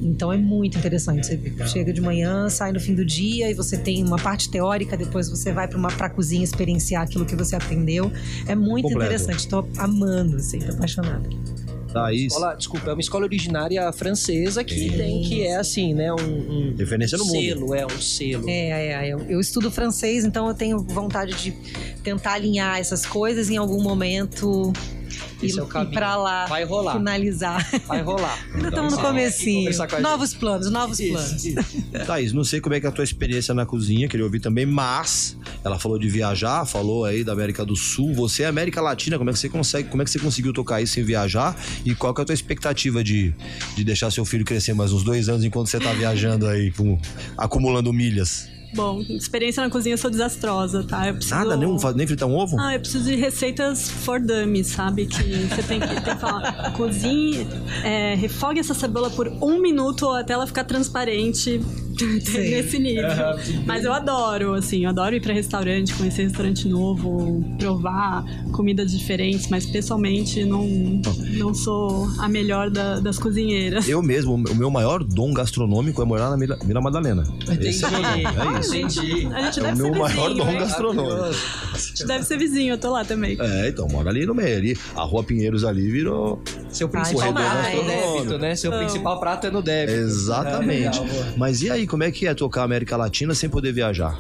Então 0.03 0.33
é 0.33 0.37
muito 0.37 0.77
interessante. 0.79 1.27
Você 1.37 1.67
chega 1.67 1.93
de 1.93 2.01
manhã, 2.01 2.49
sai 2.51 2.73
no 2.73 2.81
fim 2.81 2.95
do 2.95 3.05
dia 3.05 3.51
e 3.51 3.55
você 3.55 3.77
tem 3.77 4.05
uma 4.05 4.17
parte 4.19 4.51
teórica, 4.51 4.97
depois 4.97 5.29
você 5.31 5.53
vai 5.53 5.67
para 5.67 5.79
uma 5.79 5.89
pra 5.89 6.11
cozinha 6.11 6.45
experienciar 6.45 7.03
aquilo 7.03 7.25
que 7.25 7.35
você 7.37 7.57
aprendeu. 7.57 8.11
É 8.47 8.55
muito 8.55 8.89
Completo. 8.89 9.13
interessante. 9.15 9.49
Tô 9.49 9.67
amando, 9.79 10.37
assim, 10.37 10.59
tô 10.59 10.73
apaixonada. 10.73 11.29
Thaís, 11.95 12.33
Escola, 12.33 12.55
desculpa, 12.55 12.91
é 12.91 12.93
uma 12.93 13.01
escola 13.01 13.25
originária 13.25 13.93
francesa 13.93 14.65
que 14.65 14.91
tem 14.91 15.23
que 15.23 15.47
é 15.47 15.57
assim, 15.57 15.95
né? 15.95 16.13
Um, 16.13 16.73
um 16.73 16.75
referência 16.77 17.17
no 17.17 17.25
mundo. 17.25 17.41
selo, 17.41 17.75
é 17.75 17.87
um 17.87 18.01
selo. 18.01 18.51
É, 18.51 18.69
é, 18.69 19.11
é. 19.11 19.17
Eu 19.29 19.39
estudo 19.39 19.71
francês, 19.71 20.25
então 20.25 20.49
eu 20.49 20.55
tenho 20.55 20.81
vontade 20.81 21.35
de 21.35 21.53
tentar 22.03 22.33
alinhar 22.33 22.79
essas 22.79 23.07
coisas 23.07 23.49
em 23.49 23.57
algum 23.57 23.81
momento 23.81 24.73
e, 25.45 25.49
Esse 25.49 25.59
é 25.59 25.63
o 25.63 25.67
ir 25.67 25.69
caminho. 25.69 25.93
pra 25.93 26.17
lá 26.17 26.47
Vai 26.47 26.65
rolar. 26.65 26.97
finalizar. 26.97 27.81
Vai 27.87 28.03
rolar. 28.03 28.39
Ainda 28.55 28.69
estamos 28.69 28.93
no 28.93 28.99
Então, 28.99 29.11
comecinho. 29.11 29.71
Novos 30.01 30.35
planos, 30.35 30.71
novos 30.71 30.99
planos. 31.01 31.33
Isso, 31.45 31.49
isso. 31.61 31.85
Thaís, 32.07 32.33
não 32.33 32.45
sei 32.45 32.61
como 32.61 32.75
é 32.75 32.81
que 32.81 32.87
é 32.87 32.89
a 32.89 32.93
tua 32.93 33.05
experiência 33.05 33.55
na 33.55 33.65
cozinha, 33.67 34.09
queria 34.09 34.25
ouvir 34.25 34.41
também, 34.41 34.67
mas 34.67 35.37
ela 35.65 35.79
falou 35.79 35.99
de 35.99 36.09
viajar, 36.09 36.65
falou 36.67 37.05
aí 37.05 37.23
da 37.25 37.33
América 37.33 37.65
do 37.65 37.77
Sul. 37.77 38.13
Você 38.15 38.43
é 38.43 38.47
América 38.47 38.81
Latina, 38.81 39.17
como 39.19 39.31
é 39.31 39.33
que 39.33 39.39
você 39.39 39.49
consegue, 39.49 39.89
como 39.89 40.03
é 40.03 40.05
que 40.05 40.11
você 40.11 40.19
conseguiu 40.19 40.53
tocar 40.53 40.81
isso 40.83 40.95
sem 40.95 41.05
viajar? 41.05 41.57
E 41.85 41.95
qual 41.95 42.13
que 42.15 42.21
é 42.21 42.23
a 42.23 42.27
tua 42.27 42.35
expectativa 42.35 43.03
de, 43.03 43.35
de 43.77 43.85
deixar 43.85 44.11
seu 44.11 44.25
filho 44.25 44.45
crescer 44.45 44.75
mais 44.75 44.93
uns 44.93 45.03
dois 45.03 45.29
anos 45.29 45.45
enquanto 45.45 45.69
você 45.69 45.79
tá 45.79 45.93
viajando 45.93 46.47
aí, 46.47 46.71
com- 46.73 46.99
acumulando 47.37 47.93
milhas? 47.93 48.49
Bom, 48.75 49.01
experiência 49.09 49.63
na 49.63 49.71
cozinha 49.71 49.95
eu 49.95 49.99
sou 49.99 50.11
desastrosa, 50.11 50.83
tá? 50.83 51.13
Preciso... 51.13 51.35
Nada, 51.35 51.57
nem, 51.57 51.69
um- 51.69 51.79
nem 51.95 52.07
fritar 52.07 52.29
um 52.29 52.35
ovo? 52.37 52.57
Ah, 52.59 52.75
eu 52.75 52.81
preciso 52.81 53.05
de 53.05 53.15
receitas 53.17 53.89
for 53.91 54.19
dummies, 54.21 54.67
sabe? 54.69 55.07
Que 55.07 55.23
você 55.47 55.63
tem 55.63 55.81
que, 55.81 55.87
tem 55.89 56.15
que 56.15 56.21
falar. 56.21 56.73
Cozinhe, 56.73 57.47
é, 57.85 58.15
refogue 58.15 58.59
essa 58.59 58.75
cebola 58.75 59.11
por 59.11 59.29
um 59.29 59.61
minuto 59.61 60.09
até 60.11 60.33
ela 60.33 60.47
ficar 60.47 60.65
transparente. 60.65 61.61
Nesse 62.35 62.79
nível. 62.79 63.09
Mas 63.67 63.85
eu 63.85 63.93
adoro, 63.93 64.55
assim, 64.55 64.85
eu 64.85 64.91
adoro 64.91 65.15
ir 65.15 65.21
pra 65.21 65.33
restaurante, 65.33 65.95
conhecer 65.95 66.25
restaurante 66.25 66.69
novo, 66.69 67.45
provar 67.59 68.25
comidas 68.53 68.91
diferentes, 68.93 69.49
mas 69.49 69.67
pessoalmente 69.67 70.45
não, 70.45 70.67
não 71.37 71.55
sou 71.55 72.09
a 72.19 72.29
melhor 72.29 72.71
da- 72.71 73.01
das 73.01 73.19
cozinheiras. 73.19 73.89
Eu 73.89 74.03
mesmo, 74.03 74.35
o 74.35 74.55
meu 74.55 74.71
maior 74.71 75.03
dom 75.05 75.33
gastronômico 75.33 76.01
é 76.03 76.05
morar 76.05 76.31
na 76.31 76.37
Vila, 76.37 76.59
Vila 76.65 76.81
Madalena. 76.81 77.23
Esse 77.61 77.85
é, 77.85 77.89
o 77.89 77.91
meu 77.91 78.03
dom, 78.03 78.57
é 78.57 78.61
isso. 78.61 78.75
Entendi. 78.75 79.27
A 79.33 79.43
gente 79.43 79.59
É 79.59 79.63
o 79.63 79.65
deve 79.67 79.83
meu 79.83 79.93
ser 79.93 79.99
maior 80.01 80.29
vizinho, 80.29 80.45
dom 80.45 80.51
hein? 80.51 80.59
gastronômico. 80.59 81.25
A 81.25 81.79
gente 81.79 82.07
deve 82.07 82.25
ser 82.25 82.39
vizinho, 82.39 82.75
eu 82.75 82.79
tô 82.79 82.91
lá 82.91 83.05
também. 83.05 83.37
É, 83.41 83.69
então, 83.69 83.87
mora 83.89 84.11
ali 84.11 84.27
no 84.27 84.35
meio. 84.35 84.57
Ali, 84.57 84.77
a 84.97 85.03
Rua 85.03 85.23
Pinheiros 85.25 85.65
ali 85.65 85.91
virou. 85.91 86.43
Seu 86.69 86.89
principal 86.89 87.33
prato 87.33 87.67
é 87.69 87.71
demais. 87.81 87.87
débito, 88.15 88.39
né? 88.39 88.55
Seu 88.57 88.71
Não. 88.71 88.79
principal 88.79 89.21
prato 89.21 89.47
é 89.47 89.51
no 89.51 89.63
débito. 89.63 89.99
Exatamente. 89.99 90.99
É, 90.99 91.03
legal, 91.03 91.25
Mas 91.37 91.63
e 91.63 91.71
aí, 91.71 91.84
como 91.87 92.03
é 92.03 92.11
que 92.11 92.27
é 92.27 92.35
tocar 92.35 92.63
América 92.63 92.97
Latina 92.97 93.35
sem 93.35 93.49
poder 93.49 93.73
viajar? 93.73 94.19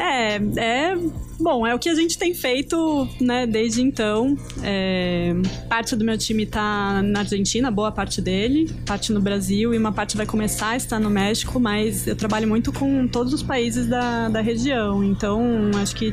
É, 0.00 0.36
é. 0.56 0.96
Bom, 1.40 1.66
é 1.66 1.74
o 1.74 1.78
que 1.78 1.88
a 1.88 1.94
gente 1.94 2.18
tem 2.18 2.34
feito, 2.34 3.08
né, 3.18 3.46
desde 3.46 3.80
então. 3.80 4.36
É, 4.62 5.34
parte 5.70 5.96
do 5.96 6.04
meu 6.04 6.18
time 6.18 6.44
tá 6.44 7.00
na 7.02 7.20
Argentina, 7.20 7.70
boa 7.70 7.90
parte 7.90 8.20
dele, 8.20 8.70
parte 8.84 9.10
no 9.10 9.20
Brasil 9.22 9.72
e 9.72 9.78
uma 9.78 9.90
parte 9.90 10.18
vai 10.18 10.26
começar 10.26 10.70
a 10.70 10.76
estar 10.76 11.00
no 11.00 11.08
México, 11.08 11.58
mas 11.58 12.06
eu 12.06 12.14
trabalho 12.14 12.46
muito 12.46 12.70
com 12.70 13.08
todos 13.08 13.32
os 13.32 13.42
países 13.42 13.86
da, 13.86 14.28
da 14.28 14.42
região. 14.42 15.02
Então, 15.02 15.70
acho 15.80 15.96
que 15.96 16.12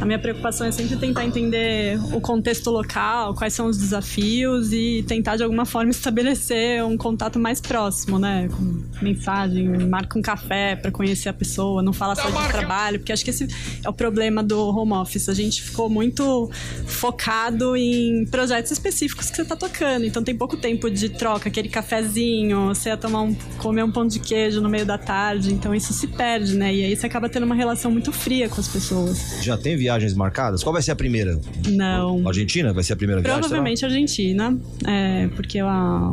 a 0.00 0.04
minha 0.04 0.18
preocupação 0.18 0.66
é 0.66 0.72
sempre 0.72 0.96
tentar 0.96 1.24
entender 1.24 1.96
o 2.12 2.20
contexto 2.20 2.68
local, 2.68 3.32
quais 3.34 3.54
são 3.54 3.66
os 3.66 3.78
desafios 3.78 4.72
e 4.72 5.04
tentar 5.06 5.36
de 5.36 5.44
alguma 5.44 5.64
forma 5.64 5.92
estabelecer 5.92 6.84
um 6.84 6.96
contato 6.96 7.38
mais 7.38 7.60
próximo, 7.60 8.18
né? 8.18 8.48
Com 8.48 8.82
mensagem, 9.00 9.68
marca 9.86 10.18
um 10.18 10.22
café 10.22 10.74
para 10.74 10.90
conhecer 10.90 11.28
a 11.28 11.32
pessoa, 11.32 11.80
não 11.80 11.92
fala 11.92 12.16
só 12.16 12.28
de 12.28 12.48
trabalho, 12.48 12.98
porque 12.98 13.12
acho 13.12 13.23
que 13.24 13.30
esse 13.30 13.48
é 13.82 13.88
o 13.88 13.92
problema 13.92 14.42
do 14.42 14.58
home 14.68 14.92
office. 14.92 15.28
A 15.28 15.34
gente 15.34 15.62
ficou 15.62 15.88
muito 15.88 16.50
focado 16.86 17.76
em 17.76 18.26
projetos 18.26 18.70
específicos 18.70 19.30
que 19.30 19.36
você 19.36 19.44
tá 19.44 19.56
tocando, 19.56 20.04
então 20.04 20.22
tem 20.22 20.36
pouco 20.36 20.56
tempo 20.56 20.90
de 20.90 21.08
troca, 21.08 21.48
aquele 21.48 21.68
cafezinho, 21.68 22.68
você 22.68 22.90
ia 22.90 22.96
tomar 22.96 23.22
um, 23.22 23.34
comer 23.58 23.82
um 23.82 23.90
pão 23.90 24.06
de 24.06 24.20
queijo 24.20 24.60
no 24.60 24.68
meio 24.68 24.86
da 24.86 24.98
tarde, 24.98 25.52
então 25.52 25.74
isso 25.74 25.92
se 25.92 26.06
perde, 26.06 26.56
né? 26.56 26.74
E 26.74 26.84
aí 26.84 26.96
você 26.96 27.06
acaba 27.06 27.28
tendo 27.28 27.44
uma 27.44 27.54
relação 27.54 27.90
muito 27.90 28.12
fria 28.12 28.48
com 28.48 28.60
as 28.60 28.68
pessoas. 28.68 29.38
Já 29.42 29.56
tem 29.56 29.76
viagens 29.76 30.14
marcadas? 30.14 30.62
Qual 30.62 30.72
vai 30.72 30.82
ser 30.82 30.92
a 30.92 30.96
primeira? 30.96 31.40
Não. 31.68 32.26
Argentina? 32.26 32.72
Vai 32.72 32.84
ser 32.84 32.92
a 32.92 32.96
primeira 32.96 33.20
viagem? 33.20 33.36
será? 33.36 33.48
Provavelmente 33.48 33.84
Argentina, 33.84 34.58
é, 34.86 35.28
porque 35.28 35.58
a, 35.58 36.12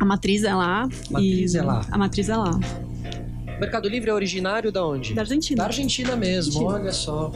a 0.00 0.04
matriz 0.04 0.44
é 0.44 0.54
lá. 0.54 0.88
Matriz 1.10 1.54
e 1.54 1.58
é 1.58 1.62
lá. 1.62 1.86
A 1.90 1.98
matriz 1.98 2.28
é 2.28 2.36
lá. 2.36 2.58
Mercado 3.60 3.88
Livre 3.88 4.10
é 4.10 4.14
originário 4.14 4.70
da 4.70 4.86
onde? 4.86 5.14
Da 5.14 5.22
Argentina. 5.22 5.56
Da 5.58 5.64
Argentina 5.66 6.14
mesmo, 6.16 6.52
Argentina. 6.52 6.80
olha 6.82 6.92
só. 6.92 7.32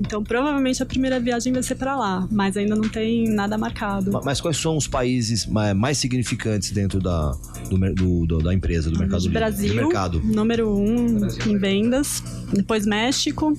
Então 0.00 0.24
provavelmente 0.24 0.82
a 0.82 0.86
primeira 0.86 1.20
viagem 1.20 1.52
vai 1.52 1.62
ser 1.62 1.74
pra 1.74 1.94
lá, 1.94 2.26
mas 2.32 2.56
ainda 2.56 2.74
não 2.74 2.88
tem 2.88 3.28
nada 3.28 3.58
marcado. 3.58 4.10
Ma- 4.10 4.22
Mas 4.24 4.40
quais 4.40 4.56
são 4.56 4.74
os 4.76 4.88
países 4.88 5.44
ma- 5.44 5.74
mais 5.74 5.98
significantes 5.98 6.70
dentro 6.70 6.98
da, 7.00 7.32
do, 7.68 7.76
do- 7.94 8.26
do- 8.26 8.38
da 8.38 8.54
empresa, 8.54 8.90
do 8.90 8.98
mercado 8.98 9.20
livre? 9.24 9.38
Brasil, 9.38 9.68
Do 9.68 9.74
mercado. 9.74 10.20
número 10.24 10.74
um 10.74 11.18
em 11.46 11.58
vendas. 11.58 12.22
Depois 12.50 12.86
México, 12.86 13.52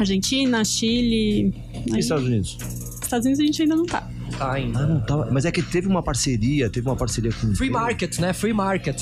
Argentina, 0.00 0.64
Chile. 0.64 1.54
E 1.86 1.92
Aí, 1.94 2.00
Estados 2.00 2.24
Unidos? 2.26 2.58
Estados 3.00 3.24
Unidos 3.26 3.40
a 3.40 3.46
gente 3.46 3.62
ainda 3.62 3.76
não 3.76 3.86
tá. 3.86 4.10
Tá 4.38 4.52
ainda. 4.52 4.80
Ah, 4.80 4.86
não 4.86 5.00
tava. 5.00 5.28
Mas 5.30 5.44
é 5.44 5.52
que 5.52 5.62
teve 5.62 5.86
uma 5.86 6.02
parceria, 6.02 6.70
teve 6.70 6.88
uma 6.88 6.96
parceria 6.96 7.30
com. 7.32 7.54
Free 7.54 7.70
market, 7.70 8.18
né? 8.18 8.32
Free 8.32 8.52
market. 8.52 9.00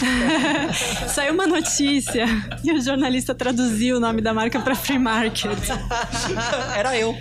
Saiu 1.09 1.35
uma 1.35 1.47
notícia 1.47 2.27
e 2.65 2.73
o 2.73 2.81
jornalista 2.83 3.35
traduziu 3.35 3.97
o 3.97 4.01
nome 4.01 4.21
da 4.21 4.35
marca 4.35 4.61
pra 4.61 4.75
Free 4.75 4.99
Market. 4.99 5.65
Era 6.77 6.97
eu. 6.99 7.17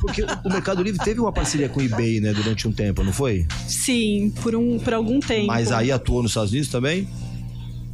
Porque 0.00 0.22
o 0.22 0.48
Mercado 0.48 0.82
Livre 0.82 1.02
teve 1.02 1.20
uma 1.20 1.32
parceria 1.32 1.68
com 1.68 1.80
o 1.80 1.82
eBay, 1.82 2.20
né, 2.20 2.32
durante 2.32 2.66
um 2.66 2.72
tempo, 2.72 3.02
não 3.02 3.12
foi? 3.12 3.46
Sim, 3.66 4.32
por, 4.42 4.54
um, 4.54 4.78
por 4.78 4.94
algum 4.94 5.20
tempo. 5.20 5.46
Mas 5.46 5.72
aí 5.72 5.92
atuou 5.92 6.22
nos 6.22 6.32
Estados 6.32 6.50
Unidos 6.50 6.70
também? 6.70 7.08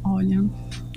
Olha, 0.03 0.43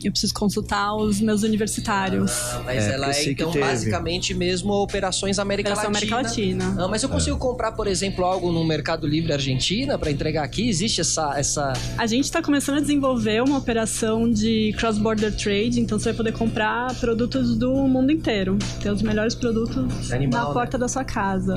eu 0.05 0.13
preciso 0.13 0.35
consultar 0.35 0.95
os 0.95 1.21
meus 1.21 1.43
universitários. 1.43 2.31
Ah, 2.31 2.63
mas 2.65 2.85
É, 2.85 2.95
ela 2.95 3.11
é, 3.11 3.31
então, 3.31 3.53
basicamente 3.53 4.35
mesmo 4.35 4.73
operações 4.73 5.39
América 5.39 5.71
Operação 5.71 5.91
Latina. 5.93 6.17
América 6.17 6.29
Latina. 6.29 6.85
Ah, 6.85 6.89
mas 6.89 7.03
eu 7.03 7.09
consigo 7.09 7.37
comprar, 7.39 7.73
por 7.73 7.87
exemplo, 7.87 8.25
algo 8.25 8.51
no 8.53 8.65
Mercado 8.65 9.07
Livre 9.07 9.33
Argentina 9.33 9.99
para 9.99 10.11
entregar 10.11 10.45
aqui? 10.45 10.69
Existe 10.69 11.01
essa, 11.01 11.39
essa... 11.39 11.73
A 11.99 12.07
gente 12.07 12.25
está 12.25 12.43
começando 12.43 12.79
a 12.79 12.81
desenvolver 12.81 13.43
uma 13.43 13.59
operação 13.59 14.31
de 14.31 14.75
cross-border 14.79 15.35
trade, 15.37 15.81
então 15.81 15.99
você 15.99 16.11
vai 16.11 16.17
poder 16.17 16.33
comprar 16.33 16.95
produtos 16.97 17.57
do 17.57 17.73
mundo 17.87 18.11
inteiro. 18.11 18.59
Ter 18.83 18.91
os 18.91 19.03
melhores 19.03 19.35
produtos 19.35 20.13
Animal, 20.13 20.41
na 20.41 20.49
né? 20.49 20.55
porta 20.55 20.79
da 20.79 20.89
sua 20.89 21.05
casa. 21.05 21.57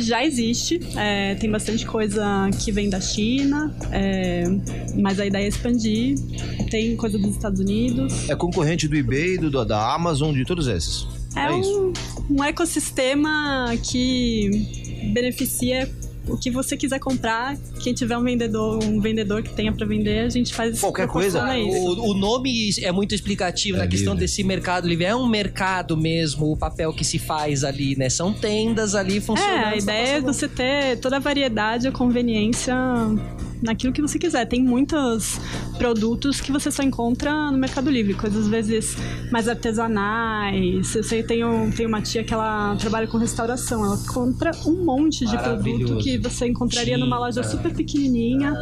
Já 0.00 0.24
existe, 0.24 0.80
é, 0.96 1.34
tem 1.34 1.50
bastante 1.50 1.84
coisa 1.86 2.50
que 2.62 2.72
vem 2.72 2.88
da 2.88 3.00
China, 3.00 3.74
é, 3.90 4.44
mas 4.96 5.20
a 5.20 5.26
ideia 5.26 5.44
é 5.44 5.48
expandir. 5.48 6.16
Tem 6.70 6.96
coisa 6.96 7.18
dos 7.18 7.32
Estados 7.32 7.60
Unidos. 7.60 7.81
É 8.28 8.34
concorrente 8.36 8.86
do 8.88 8.96
eBay, 8.96 9.38
do, 9.38 9.64
da 9.64 9.94
Amazon, 9.94 10.34
de 10.34 10.44
todos 10.44 10.66
esses. 10.66 11.06
É, 11.36 11.46
É 11.46 11.50
um, 11.50 11.92
um 12.30 12.44
ecossistema 12.44 13.72
que 13.82 14.50
beneficia 15.12 15.90
o 16.28 16.36
que 16.36 16.50
você 16.50 16.76
quiser 16.76 16.98
comprar. 16.98 17.56
Quem 17.82 17.92
tiver 17.92 18.16
um 18.16 18.22
vendedor, 18.22 18.82
um 18.84 19.00
vendedor 19.00 19.42
que 19.42 19.52
tenha 19.54 19.72
para 19.72 19.84
vender, 19.86 20.20
a 20.20 20.28
gente 20.28 20.54
faz 20.54 20.80
Qualquer 20.80 21.08
coisa? 21.08 21.44
O, 21.44 22.10
o 22.10 22.14
nome 22.14 22.70
é 22.80 22.92
muito 22.92 23.14
explicativo 23.14 23.78
É 23.78 23.80
na 23.80 23.86
questão 23.86 24.12
livre. 24.12 24.26
desse 24.26 24.44
mercado 24.44 24.86
livre. 24.86 25.04
É 25.04 25.16
um 25.16 25.26
mercado 25.26 25.96
mesmo, 25.96 26.52
o 26.52 26.56
papel 26.56 26.92
que 26.92 27.04
se 27.04 27.18
faz 27.18 27.64
ali, 27.64 27.96
né? 27.96 28.08
São 28.08 28.32
tendas 28.32 28.94
ali 28.94 29.20
funcionando. 29.20 29.64
É, 29.64 29.64
a 29.64 29.76
ideia 29.76 30.08
é 30.16 30.20
você 30.20 30.46
ter 30.46 30.98
toda 30.98 31.16
a 31.16 31.20
variedade, 31.20 31.88
a 31.88 31.92
conveniência 31.92 32.74
naquilo 33.62 33.92
que 33.92 34.02
você 34.02 34.18
quiser. 34.18 34.44
Tem 34.46 34.62
muitos 34.62 35.40
produtos 35.78 36.40
que 36.40 36.52
você 36.52 36.70
só 36.70 36.82
encontra 36.82 37.50
no 37.50 37.58
Mercado 37.58 37.90
Livre, 37.90 38.14
coisas 38.14 38.44
às 38.44 38.48
vezes 38.48 38.96
mais 39.30 39.48
artesanais. 39.48 40.94
Eu 40.94 41.02
sei, 41.02 41.22
tem, 41.22 41.44
um, 41.44 41.70
tem 41.70 41.86
uma 41.86 42.02
tia 42.02 42.24
que 42.24 42.34
ela 42.34 42.76
trabalha 42.76 43.06
com 43.06 43.18
restauração, 43.18 43.84
ela 43.84 43.98
compra 44.12 44.50
um 44.66 44.84
monte 44.84 45.24
de 45.26 45.38
produto 45.38 45.98
que 45.98 46.18
você 46.18 46.46
encontraria 46.46 46.98
numa 46.98 47.18
loja 47.18 47.42
Tinta. 47.42 47.56
super 47.56 47.74
pequenininha 47.74 48.54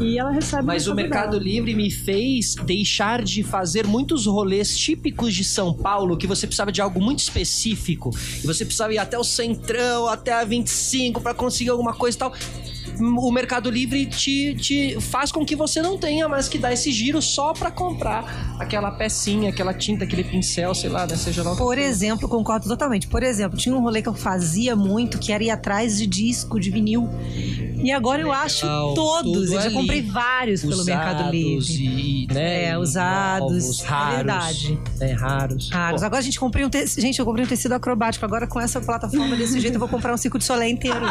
e 0.00 0.18
ela 0.18 0.30
recebe 0.30 0.64
Mas 0.64 0.86
o 0.86 0.94
Mercado 0.94 1.32
dela. 1.32 1.42
Livre 1.42 1.74
me 1.74 1.90
fez 1.90 2.54
deixar 2.64 3.22
de 3.22 3.42
fazer 3.42 3.86
muitos 3.86 4.26
rolês 4.26 4.76
típicos 4.76 5.34
de 5.34 5.44
São 5.44 5.72
Paulo, 5.72 6.16
que 6.16 6.26
você 6.26 6.46
precisava 6.46 6.70
de 6.70 6.80
algo 6.80 7.00
muito 7.00 7.20
específico. 7.20 8.10
E 8.42 8.46
você 8.46 8.64
precisava 8.64 8.92
ir 8.92 8.98
até 8.98 9.18
o 9.18 9.24
Centrão, 9.24 10.08
até 10.08 10.32
a 10.32 10.44
25 10.44 11.20
para 11.20 11.34
conseguir 11.34 11.70
alguma 11.70 11.94
coisa 11.94 12.16
e 12.16 12.18
tal. 12.18 12.32
O 13.00 13.30
Mercado 13.30 13.70
Livre 13.70 14.06
te, 14.06 14.54
te 14.54 15.00
faz 15.00 15.30
com 15.32 15.44
que 15.44 15.54
você 15.56 15.82
não 15.82 15.98
tenha 15.98 16.28
mais 16.28 16.48
que 16.48 16.58
dar 16.58 16.72
esse 16.72 16.90
giro 16.92 17.20
só 17.20 17.52
para 17.52 17.70
comprar 17.70 18.56
aquela 18.58 18.90
pecinha, 18.90 19.50
aquela 19.50 19.74
tinta, 19.74 20.04
aquele 20.04 20.24
pincel, 20.24 20.74
sei 20.74 20.88
lá, 20.90 21.06
né? 21.06 21.16
Seja 21.16 21.42
lá 21.42 21.54
Por 21.56 21.76
exemplo, 21.78 22.28
concordo 22.28 22.66
totalmente. 22.68 23.06
Por 23.06 23.22
exemplo, 23.22 23.58
tinha 23.58 23.74
um 23.74 23.80
rolê 23.80 24.02
que 24.02 24.08
eu 24.08 24.14
fazia 24.14 24.74
muito, 24.74 25.18
que 25.18 25.32
era 25.32 25.42
ir 25.44 25.50
atrás 25.50 25.98
de 25.98 26.06
disco, 26.06 26.58
de 26.60 26.70
vinil. 26.70 27.08
E 27.82 27.92
agora 27.92 28.22
eu 28.22 28.32
acho 28.32 28.64
Legal, 28.64 28.94
todos. 28.94 29.50
Eu 29.52 29.60
já 29.60 29.66
ali. 29.66 29.74
comprei 29.74 30.02
vários 30.02 30.62
pelo 30.62 30.84
Mercado 30.84 31.16
Usados 31.18 31.32
Livre. 31.32 31.84
E, 31.84 32.26
né, 32.32 32.64
É, 32.64 32.72
e 32.72 32.76
usados, 32.76 33.50
novos, 33.52 33.80
é 33.82 33.86
raros. 33.86 34.16
verdade. 34.16 34.80
É, 35.00 35.12
raros. 35.12 35.70
Raros. 35.70 36.02
Agora 36.02 36.20
a 36.20 36.24
gente 36.24 36.40
comprei 36.40 36.64
um 36.64 36.70
tecido. 36.70 37.02
Gente, 37.02 37.18
eu 37.18 37.24
comprei 37.24 37.44
um 37.44 37.48
tecido 37.48 37.72
acrobático. 37.72 38.24
Agora 38.24 38.46
com 38.46 38.60
essa 38.60 38.80
plataforma 38.80 39.36
desse 39.36 39.60
jeito 39.60 39.74
eu 39.74 39.80
vou 39.80 39.88
comprar 39.88 40.14
um 40.14 40.16
ciclo 40.16 40.38
de 40.38 40.44
solé 40.44 40.68
inteiro. 40.68 41.00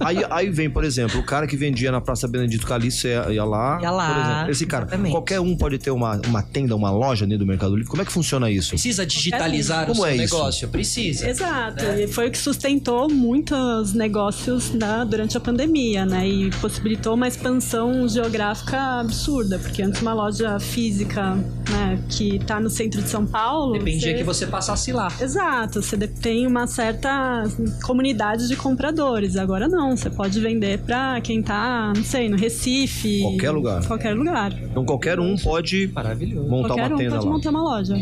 aí, 0.00 0.18
aí 0.30 0.50
vem, 0.50 0.70
por 0.70 0.84
exemplo, 0.84 1.20
o 1.20 1.22
cara 1.22 1.46
que 1.46 1.56
vendia 1.56 1.90
na 1.92 2.00
Praça 2.00 2.26
Benedito 2.28 2.66
Calixto 2.66 3.06
ia, 3.06 3.26
ia 3.32 3.44
lá. 3.44 3.78
Ia 3.82 3.90
lá, 3.90 4.06
Por 4.14 4.22
exemplo, 4.32 4.50
esse 4.52 4.66
cara, 4.66 4.84
exatamente. 4.84 5.10
qualquer 5.12 5.40
um 5.40 5.56
pode 5.56 5.78
ter 5.78 5.90
uma, 5.90 6.20
uma 6.26 6.42
tenda, 6.42 6.74
uma 6.76 6.90
loja 6.90 7.24
dentro 7.26 7.44
do 7.44 7.46
Mercado 7.46 7.74
Livre. 7.74 7.88
Como 7.90 8.02
é 8.02 8.04
que 8.04 8.12
funciona 8.12 8.50
isso? 8.50 8.70
Precisa 8.70 9.04
digitalizar 9.06 9.86
Como 9.86 9.92
o 10.00 10.04
seu 10.04 10.06
é 10.06 10.16
isso? 10.16 10.34
negócio? 10.34 10.68
Precisa. 10.68 11.28
Exato, 11.28 11.84
né? 11.84 12.04
e 12.04 12.08
foi 12.08 12.28
o 12.28 12.30
que 12.30 12.38
sustentou 12.38 13.08
muitos 13.08 13.92
negócios 13.92 14.70
né, 14.72 15.06
durante 15.08 15.36
a 15.36 15.40
pandemia, 15.40 16.04
né? 16.06 16.26
E 16.28 16.50
possibilitou 16.60 17.14
uma 17.14 17.28
expansão 17.28 18.08
geográfica 18.08 19.00
absurda, 19.00 19.58
porque 19.58 19.82
antes 19.82 20.00
uma 20.02 20.12
loja 20.14 20.58
física, 20.60 21.34
né, 21.70 21.98
que 22.08 22.38
tá 22.40 22.60
no 22.60 22.68
centro 22.70 23.02
de 23.02 23.08
São 23.08 23.26
Paulo. 23.26 23.72
Dependia 23.74 24.10
você- 24.12 24.14
que 24.18 24.24
você 24.24 24.46
passasse 24.46 24.92
lá. 24.92 25.08
Exato, 25.20 25.82
você 25.82 25.96
tem 25.96 26.46
uma 26.46 26.66
certa 26.66 27.44
comunidade 27.82 28.48
de 28.48 28.56
compradores. 28.56 29.36
Agora 29.46 29.68
não, 29.68 29.96
você 29.96 30.10
pode 30.10 30.40
vender 30.40 30.80
pra 30.80 31.20
quem 31.20 31.40
tá, 31.40 31.92
não 31.94 32.02
sei, 32.02 32.28
no 32.28 32.36
Recife. 32.36 33.20
Qualquer 33.22 33.50
lugar. 33.52 33.86
Qualquer 33.86 34.12
lugar. 34.12 34.52
Então 34.60 34.84
qualquer 34.84 35.20
um 35.20 35.36
pode 35.36 35.86
Maravilhoso. 35.94 36.48
montar 36.50 36.66
qualquer 36.74 36.86
uma 36.88 36.94
um 36.94 36.98
tenda 36.98 37.10
pode 37.14 37.26
lá. 37.26 37.32
montar 37.32 37.50
uma 37.50 37.62
loja. 37.62 37.94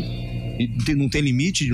E 0.59 0.67
tem- 0.85 0.95
não 0.95 1.09
tem 1.09 1.21
limite, 1.21 1.67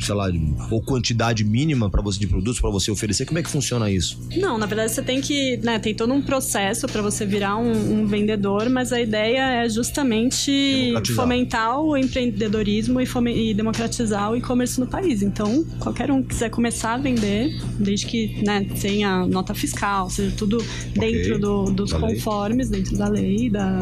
sei 0.00 0.14
lá, 0.14 0.28
ou 0.70 0.80
quantidade 0.82 1.44
mínima 1.44 1.90
para 1.90 2.02
você 2.02 2.18
de 2.18 2.26
produtos 2.26 2.60
para 2.60 2.70
você 2.70 2.90
oferecer? 2.90 3.24
Como 3.26 3.38
é 3.38 3.42
que 3.42 3.50
funciona 3.50 3.90
isso? 3.90 4.18
Não, 4.36 4.56
na 4.58 4.66
verdade 4.66 4.92
você 4.92 5.02
tem 5.02 5.20
que, 5.20 5.56
né, 5.58 5.78
tem 5.78 5.94
todo 5.94 6.12
um 6.12 6.22
processo 6.22 6.86
para 6.86 7.02
você 7.02 7.24
virar 7.26 7.56
um, 7.56 8.00
um 8.02 8.06
vendedor, 8.06 8.68
mas 8.68 8.92
a 8.92 9.00
ideia 9.00 9.64
é 9.64 9.68
justamente 9.68 10.92
fomentar 11.14 11.80
o 11.80 11.96
empreendedorismo 11.96 13.00
e, 13.00 13.06
fome- 13.06 13.50
e 13.50 13.54
democratizar 13.54 14.30
o 14.32 14.36
e-commerce 14.36 14.78
no 14.78 14.86
país. 14.86 15.22
Então, 15.22 15.64
qualquer 15.80 16.10
um 16.10 16.22
que 16.22 16.28
quiser 16.28 16.50
começar 16.50 16.94
a 16.94 16.98
vender, 16.98 17.56
desde 17.78 18.06
que 18.06 18.42
né, 18.44 18.64
tenha 18.80 19.26
nota 19.26 19.54
fiscal, 19.54 20.08
seja 20.10 20.34
tudo 20.36 20.58
dentro 20.94 21.38
do- 21.38 21.64
dos 21.70 21.90
da 21.90 21.98
lei. 21.98 22.14
conformes, 22.14 22.68
dentro 22.68 22.96
da 22.96 23.08
lei, 23.08 23.48
da 23.50 23.80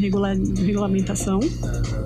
regula- 0.00 0.34
regulamentação, 0.34 1.40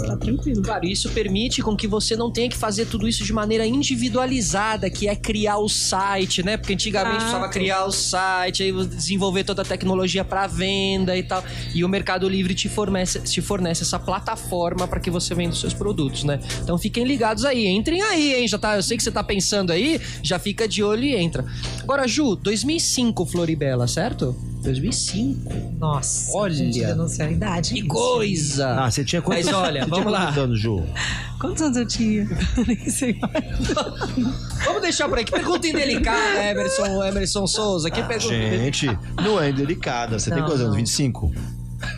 tá 0.07 0.17
tranquilo. 0.17 0.63
Claro, 0.63 0.87
isso 0.87 1.09
permite 1.11 1.58
com 1.63 1.77
que 1.77 1.87
você 1.87 2.17
não 2.17 2.31
tenha 2.31 2.49
que 2.49 2.57
fazer 2.57 2.87
tudo 2.87 3.09
isso 3.09 3.25
de 3.25 3.33
maneira 3.33 3.67
individualizada, 3.67 4.89
que 4.91 5.09
é 5.09 5.17
criar 5.17 5.59
o 5.59 5.69
site, 5.69 6.43
né? 6.43 6.57
Porque 6.57 6.75
antigamente 6.75 7.17
Exato. 7.17 7.31
precisava 7.31 7.53
criar 7.53 7.85
o 7.85 7.93
site, 7.93 8.63
aí 8.63 8.73
desenvolver 8.87 9.45
toda 9.45 9.63
a 9.63 9.65
tecnologia 9.65 10.25
para 10.25 10.47
venda 10.47 11.17
e 11.17 11.23
tal. 11.23 11.43
E 11.75 11.85
o 11.85 11.89
Mercado 11.89 12.29
Livre 12.29 12.55
te 12.55 12.69
fornece, 12.69 13.21
te 13.21 13.41
fornece 13.41 13.83
essa 13.83 13.99
plataforma 13.99 14.87
para 14.87 15.01
que 15.01 15.11
você 15.11 15.35
venda 15.35 15.53
os 15.53 15.61
seus 15.61 15.75
produtos, 15.75 16.25
né? 16.25 16.41
Então 16.63 16.79
fiquem 16.79 17.05
ligados 17.05 17.45
aí, 17.45 17.67
entrem 17.67 18.01
aí, 18.03 18.35
hein? 18.35 18.49
Já 18.49 18.59
tá, 18.59 18.77
eu 18.77 18.83
sei 18.83 18.97
que 18.97 19.03
você 19.03 19.11
tá 19.11 19.23
pensando 19.23 19.73
aí, 19.73 20.01
já 20.23 20.39
fica 20.39 20.69
de 20.69 20.83
olho 20.83 21.05
e 21.05 21.15
entra. 21.15 21.45
Agora, 21.83 22.07
Ju, 22.07 22.37
2005 22.37 23.27
Floribela, 23.27 23.87
certo? 23.87 24.37
2005. 24.63 25.53
Nossa, 25.79 26.37
Olha. 26.37 26.71
denunciar 26.71 27.29
a 27.29 27.33
idade. 27.33 27.75
Que 27.75 27.83
coisa! 27.87 28.69
Ah, 28.81 28.91
você 28.91 29.05
tinha 29.05 29.23
quantos, 29.23 29.45
Mas 29.47 29.55
olha, 29.55 29.87
vamos 29.87 30.11
lá. 30.13 30.27
quantos 30.27 30.39
anos, 30.39 30.61
Ju? 30.61 30.83
Quantos 31.41 31.63
anos 31.63 31.77
eu 31.77 31.87
tinha? 31.87 32.29
Nem 32.67 32.91
sei. 32.91 33.17
Vamos 34.65 34.83
deixar 34.83 35.09
por 35.09 35.19
aqui. 35.19 35.31
Pergunta 35.31 35.67
indelicada, 35.67 36.45
Emerson, 36.45 37.05
Emerson 37.05 37.47
Souza. 37.47 37.91
Que 37.91 38.03
pergunta 38.03 38.35
Gente, 38.35 38.87
não 39.23 39.41
é 39.41 39.51
indelicada. 39.51 40.19
Você 40.19 40.31
tem 40.31 40.41
Não, 40.41 40.47
quantos 40.47 40.61
anos? 40.61 40.73
não. 40.73 40.79
25? 40.79 41.33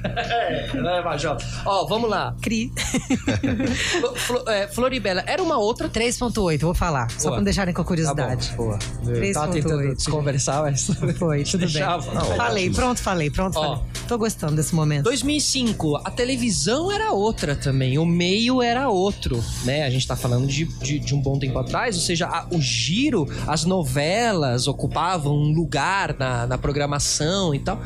É, 0.05 1.03
Major. 1.03 1.37
Ó, 1.65 1.87
vamos 1.87 2.09
lá. 2.11 2.35
Cri. 2.41 2.73
Flo- 4.17 4.45
é, 4.49 4.69
Floribela, 4.69 5.23
era 5.27 5.43
uma 5.43 5.59
outra... 5.59 5.89
3.8, 5.89 6.61
vou 6.61 6.75
falar. 6.75 7.11
Só 7.11 7.17
Boa. 7.25 7.31
pra 7.33 7.37
não 7.39 7.45
deixarem 7.45 7.75
com 7.75 7.83
a 7.83 7.85
curiosidade. 7.85 8.51
Tá 8.51 8.57
bom, 8.57 8.65
boa. 8.65 8.79
Tava 8.79 9.49
3.8. 9.49 9.53
tentando 9.53 9.95
desconversar, 9.95 10.63
mas... 10.63 10.87
Foi, 11.19 11.43
tudo 11.45 11.61
bem. 11.61 11.69
Deixava. 11.71 12.13
Não, 12.15 12.25
falei, 12.37 12.71
pronto, 12.71 13.01
falei, 13.01 13.31
pronto, 13.31 13.59
Ó. 13.59 13.63
falei. 13.63 13.83
Tô 14.09 14.19
gostando 14.19 14.57
desse 14.57 14.75
momento. 14.75 15.05
2005, 15.05 15.97
a 16.05 16.11
televisão 16.11 16.91
era 16.91 17.13
outra 17.13 17.55
também, 17.55 17.99
o 17.99 18.05
meio 18.07 18.61
era 18.63 18.89
outro, 18.89 19.43
né? 19.65 19.85
A 19.85 19.91
gente 19.91 20.07
tá 20.07 20.17
falando 20.17 20.47
de, 20.47 20.65
de, 20.65 20.99
de 20.99 21.15
um 21.15 21.21
bom 21.21 21.39
tempo 21.39 21.59
atrás, 21.59 21.95
ou 21.97 22.03
seja, 22.03 22.27
a- 22.27 22.47
o 22.51 22.61
giro, 22.61 23.29
as 23.47 23.65
novelas 23.65 24.67
ocupavam 24.67 25.33
um 25.35 25.53
lugar 25.53 26.15
na, 26.19 26.47
na 26.47 26.59
programação 26.59 27.55
e 27.55 27.59
tal. 27.61 27.81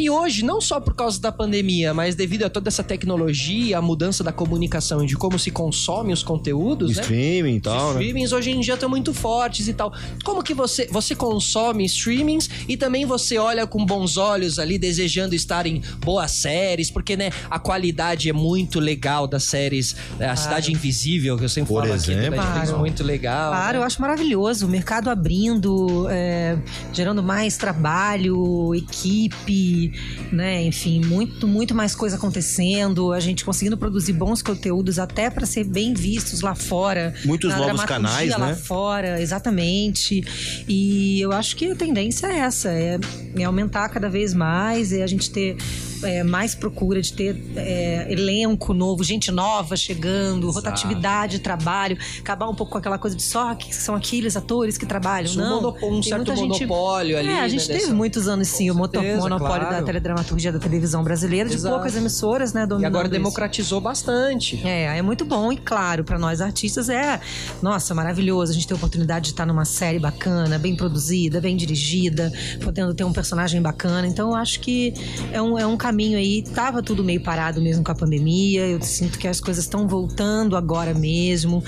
E 0.00 0.08
hoje, 0.08 0.42
não 0.42 0.62
só 0.62 0.80
por 0.80 0.94
causa 0.94 1.20
da 1.20 1.30
pandemia, 1.30 1.92
mas 1.92 2.14
devido 2.14 2.44
a 2.44 2.48
toda 2.48 2.68
essa 2.68 2.82
tecnologia, 2.82 3.76
a 3.76 3.82
mudança 3.82 4.24
da 4.24 4.32
comunicação 4.32 5.04
e 5.04 5.06
de 5.06 5.14
como 5.14 5.38
se 5.38 5.50
consome 5.50 6.10
os 6.10 6.22
conteúdos, 6.22 6.96
né? 6.96 7.02
Streaming 7.02 7.54
e 7.54 7.56
Os 7.58 7.62
tal, 7.62 7.86
né? 7.92 8.00
streamings 8.00 8.32
hoje 8.32 8.50
em 8.50 8.60
dia 8.60 8.74
estão 8.74 8.88
muito 8.88 9.12
fortes 9.12 9.68
e 9.68 9.74
tal. 9.74 9.92
Como 10.24 10.42
que 10.42 10.54
você, 10.54 10.86
você 10.90 11.14
consome 11.14 11.84
streamings 11.84 12.48
e 12.66 12.78
também 12.78 13.04
você 13.04 13.36
olha 13.36 13.66
com 13.66 13.84
bons 13.84 14.16
olhos 14.16 14.58
ali, 14.58 14.78
desejando 14.78 15.34
estar 15.34 15.66
em 15.66 15.82
boas 16.02 16.30
séries, 16.30 16.90
porque, 16.90 17.14
né, 17.14 17.30
a 17.50 17.58
qualidade 17.58 18.30
é 18.30 18.32
muito 18.32 18.80
legal 18.80 19.26
das 19.26 19.44
séries. 19.44 19.94
né, 20.18 20.30
A 20.30 20.36
Cidade 20.36 20.72
Invisível, 20.72 21.36
que 21.36 21.44
eu 21.44 21.48
sempre 21.50 21.74
Por 21.74 21.82
falo 21.82 21.92
aqui, 21.92 22.10
exemplo. 22.12 22.24
do 22.24 22.30
Netflix, 22.36 22.68
Claro. 22.68 22.78
muito 22.78 23.04
legal. 23.04 23.50
Claro, 23.50 23.72
né? 23.78 23.82
eu 23.82 23.86
acho 23.86 24.00
maravilhoso. 24.00 24.64
O 24.66 24.68
mercado 24.70 25.10
abrindo, 25.10 26.06
é, 26.08 26.56
gerando 26.92 27.22
mais 27.22 27.58
trabalho, 27.58 28.74
equipe, 28.74 29.89
né? 30.32 30.62
Enfim, 30.62 31.00
muito, 31.04 31.46
muito 31.46 31.74
mais 31.74 31.94
coisa 31.94 32.16
acontecendo. 32.16 33.12
A 33.12 33.20
gente 33.20 33.44
conseguindo 33.44 33.76
produzir 33.76 34.12
bons 34.12 34.42
conteúdos 34.42 34.98
até 34.98 35.30
para 35.30 35.46
ser 35.46 35.64
bem 35.64 35.94
vistos 35.94 36.40
lá 36.40 36.54
fora. 36.54 37.14
Muitos 37.24 37.54
novos 37.54 37.84
canais, 37.84 38.30
lá 38.30 38.48
né? 38.48 38.54
fora, 38.54 39.20
exatamente. 39.20 40.24
E 40.68 41.20
eu 41.20 41.32
acho 41.32 41.56
que 41.56 41.70
a 41.70 41.74
tendência 41.74 42.26
é 42.26 42.38
essa, 42.38 42.70
é, 42.70 42.98
é 43.36 43.44
aumentar 43.44 43.88
cada 43.88 44.08
vez 44.08 44.34
mais, 44.34 44.92
é 44.92 45.02
a 45.02 45.06
gente 45.06 45.30
ter 45.30 45.56
é, 46.02 46.22
mais 46.22 46.54
procura 46.54 47.00
de 47.00 47.12
ter 47.12 47.36
é, 47.56 48.06
elenco 48.12 48.72
novo, 48.74 49.02
gente 49.04 49.30
nova 49.30 49.76
chegando, 49.76 50.50
rotatividade 50.50 51.32
de 51.36 51.38
trabalho, 51.40 51.96
acabar 52.18 52.48
um 52.48 52.54
pouco 52.54 52.72
com 52.72 52.78
aquela 52.78 52.98
coisa 52.98 53.16
de 53.16 53.22
só 53.22 53.54
que 53.54 53.74
são 53.74 53.94
aqueles 53.94 54.36
atores 54.36 54.76
que 54.78 54.86
trabalham. 54.86 55.32
Um, 55.32 55.36
Não, 55.36 55.56
monopó- 55.56 55.86
um 55.88 56.02
certo 56.02 56.16
muita 56.18 56.36
gente- 56.36 56.66
monopólio 56.66 57.18
ali. 57.18 57.28
é, 57.28 57.40
a 57.40 57.48
gente 57.48 57.60
né, 57.62 57.66
teve 57.68 57.80
dessa- 57.80 57.94
muitos 57.94 58.28
anos 58.28 58.48
sim 58.48 58.70
o 58.70 58.74
moto- 58.74 58.92
certeza, 58.98 59.20
monopólio 59.20 59.66
claro. 59.66 59.76
da 59.76 59.82
teledramaturgia 59.82 60.52
da 60.52 60.58
televisão 60.58 61.02
brasileira, 61.04 61.48
de 61.48 61.54
Exato. 61.56 61.74
poucas 61.74 61.96
emissoras, 61.96 62.52
né, 62.52 62.62
E 62.62 62.66
dominando 62.66 62.86
agora 62.90 63.06
isso. 63.06 63.12
democratizou 63.12 63.80
bastante. 63.80 64.60
É, 64.66 64.98
é 64.98 65.02
muito 65.02 65.24
bom 65.24 65.52
e 65.52 65.56
claro, 65.56 66.04
pra 66.04 66.18
nós 66.18 66.40
artistas 66.40 66.88
é, 66.88 67.20
nossa, 67.62 67.94
maravilhoso 67.94 68.52
a 68.52 68.54
gente 68.54 68.66
ter 68.66 68.74
a 68.74 68.76
oportunidade 68.76 69.26
de 69.26 69.30
estar 69.32 69.46
numa 69.46 69.64
série 69.64 69.98
bacana, 69.98 70.58
bem 70.58 70.74
produzida, 70.76 71.40
bem 71.40 71.56
dirigida, 71.56 72.32
podendo 72.62 72.94
ter 72.94 73.04
um 73.04 73.12
personagem 73.12 73.60
bacana. 73.60 74.06
Então 74.06 74.30
eu 74.30 74.34
acho 74.36 74.60
que 74.60 74.94
é 75.32 75.40
um, 75.40 75.58
é 75.58 75.66
um 75.66 75.76
caminho 75.76 75.89
aí. 75.90 76.42
Tava 76.42 76.82
tudo 76.82 77.02
meio 77.02 77.20
parado 77.20 77.60
mesmo 77.60 77.84
com 77.84 77.92
a 77.92 77.94
pandemia. 77.94 78.66
Eu 78.66 78.80
sinto 78.82 79.18
que 79.18 79.26
as 79.26 79.40
coisas 79.40 79.64
estão 79.64 79.86
voltando 79.86 80.56
agora 80.56 80.94
mesmo. 80.94 81.62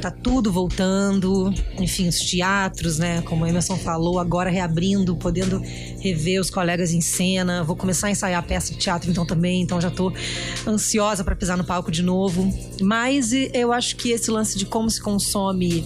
Tá 0.00 0.10
tudo 0.10 0.52
voltando. 0.52 1.52
Enfim, 1.78 2.08
os 2.08 2.18
teatros, 2.18 2.98
né? 2.98 3.22
Como 3.22 3.44
a 3.44 3.48
Emerson 3.48 3.76
falou, 3.76 4.18
agora 4.18 4.50
reabrindo, 4.50 5.16
podendo 5.16 5.60
rever 6.00 6.40
os 6.40 6.50
colegas 6.50 6.92
em 6.92 7.00
cena. 7.00 7.62
Vou 7.62 7.76
começar 7.76 8.08
a 8.08 8.10
ensaiar 8.10 8.42
peça 8.46 8.72
de 8.72 8.78
teatro 8.78 9.10
então 9.10 9.24
também, 9.24 9.62
então 9.62 9.80
já 9.80 9.90
tô 9.90 10.12
ansiosa 10.66 11.24
para 11.24 11.34
pisar 11.36 11.56
no 11.56 11.64
palco 11.64 11.90
de 11.90 12.02
novo. 12.02 12.52
Mas 12.80 13.32
eu 13.32 13.72
acho 13.72 13.96
que 13.96 14.10
esse 14.10 14.30
lance 14.30 14.58
de 14.58 14.66
como 14.66 14.90
se 14.90 15.00
consome 15.00 15.84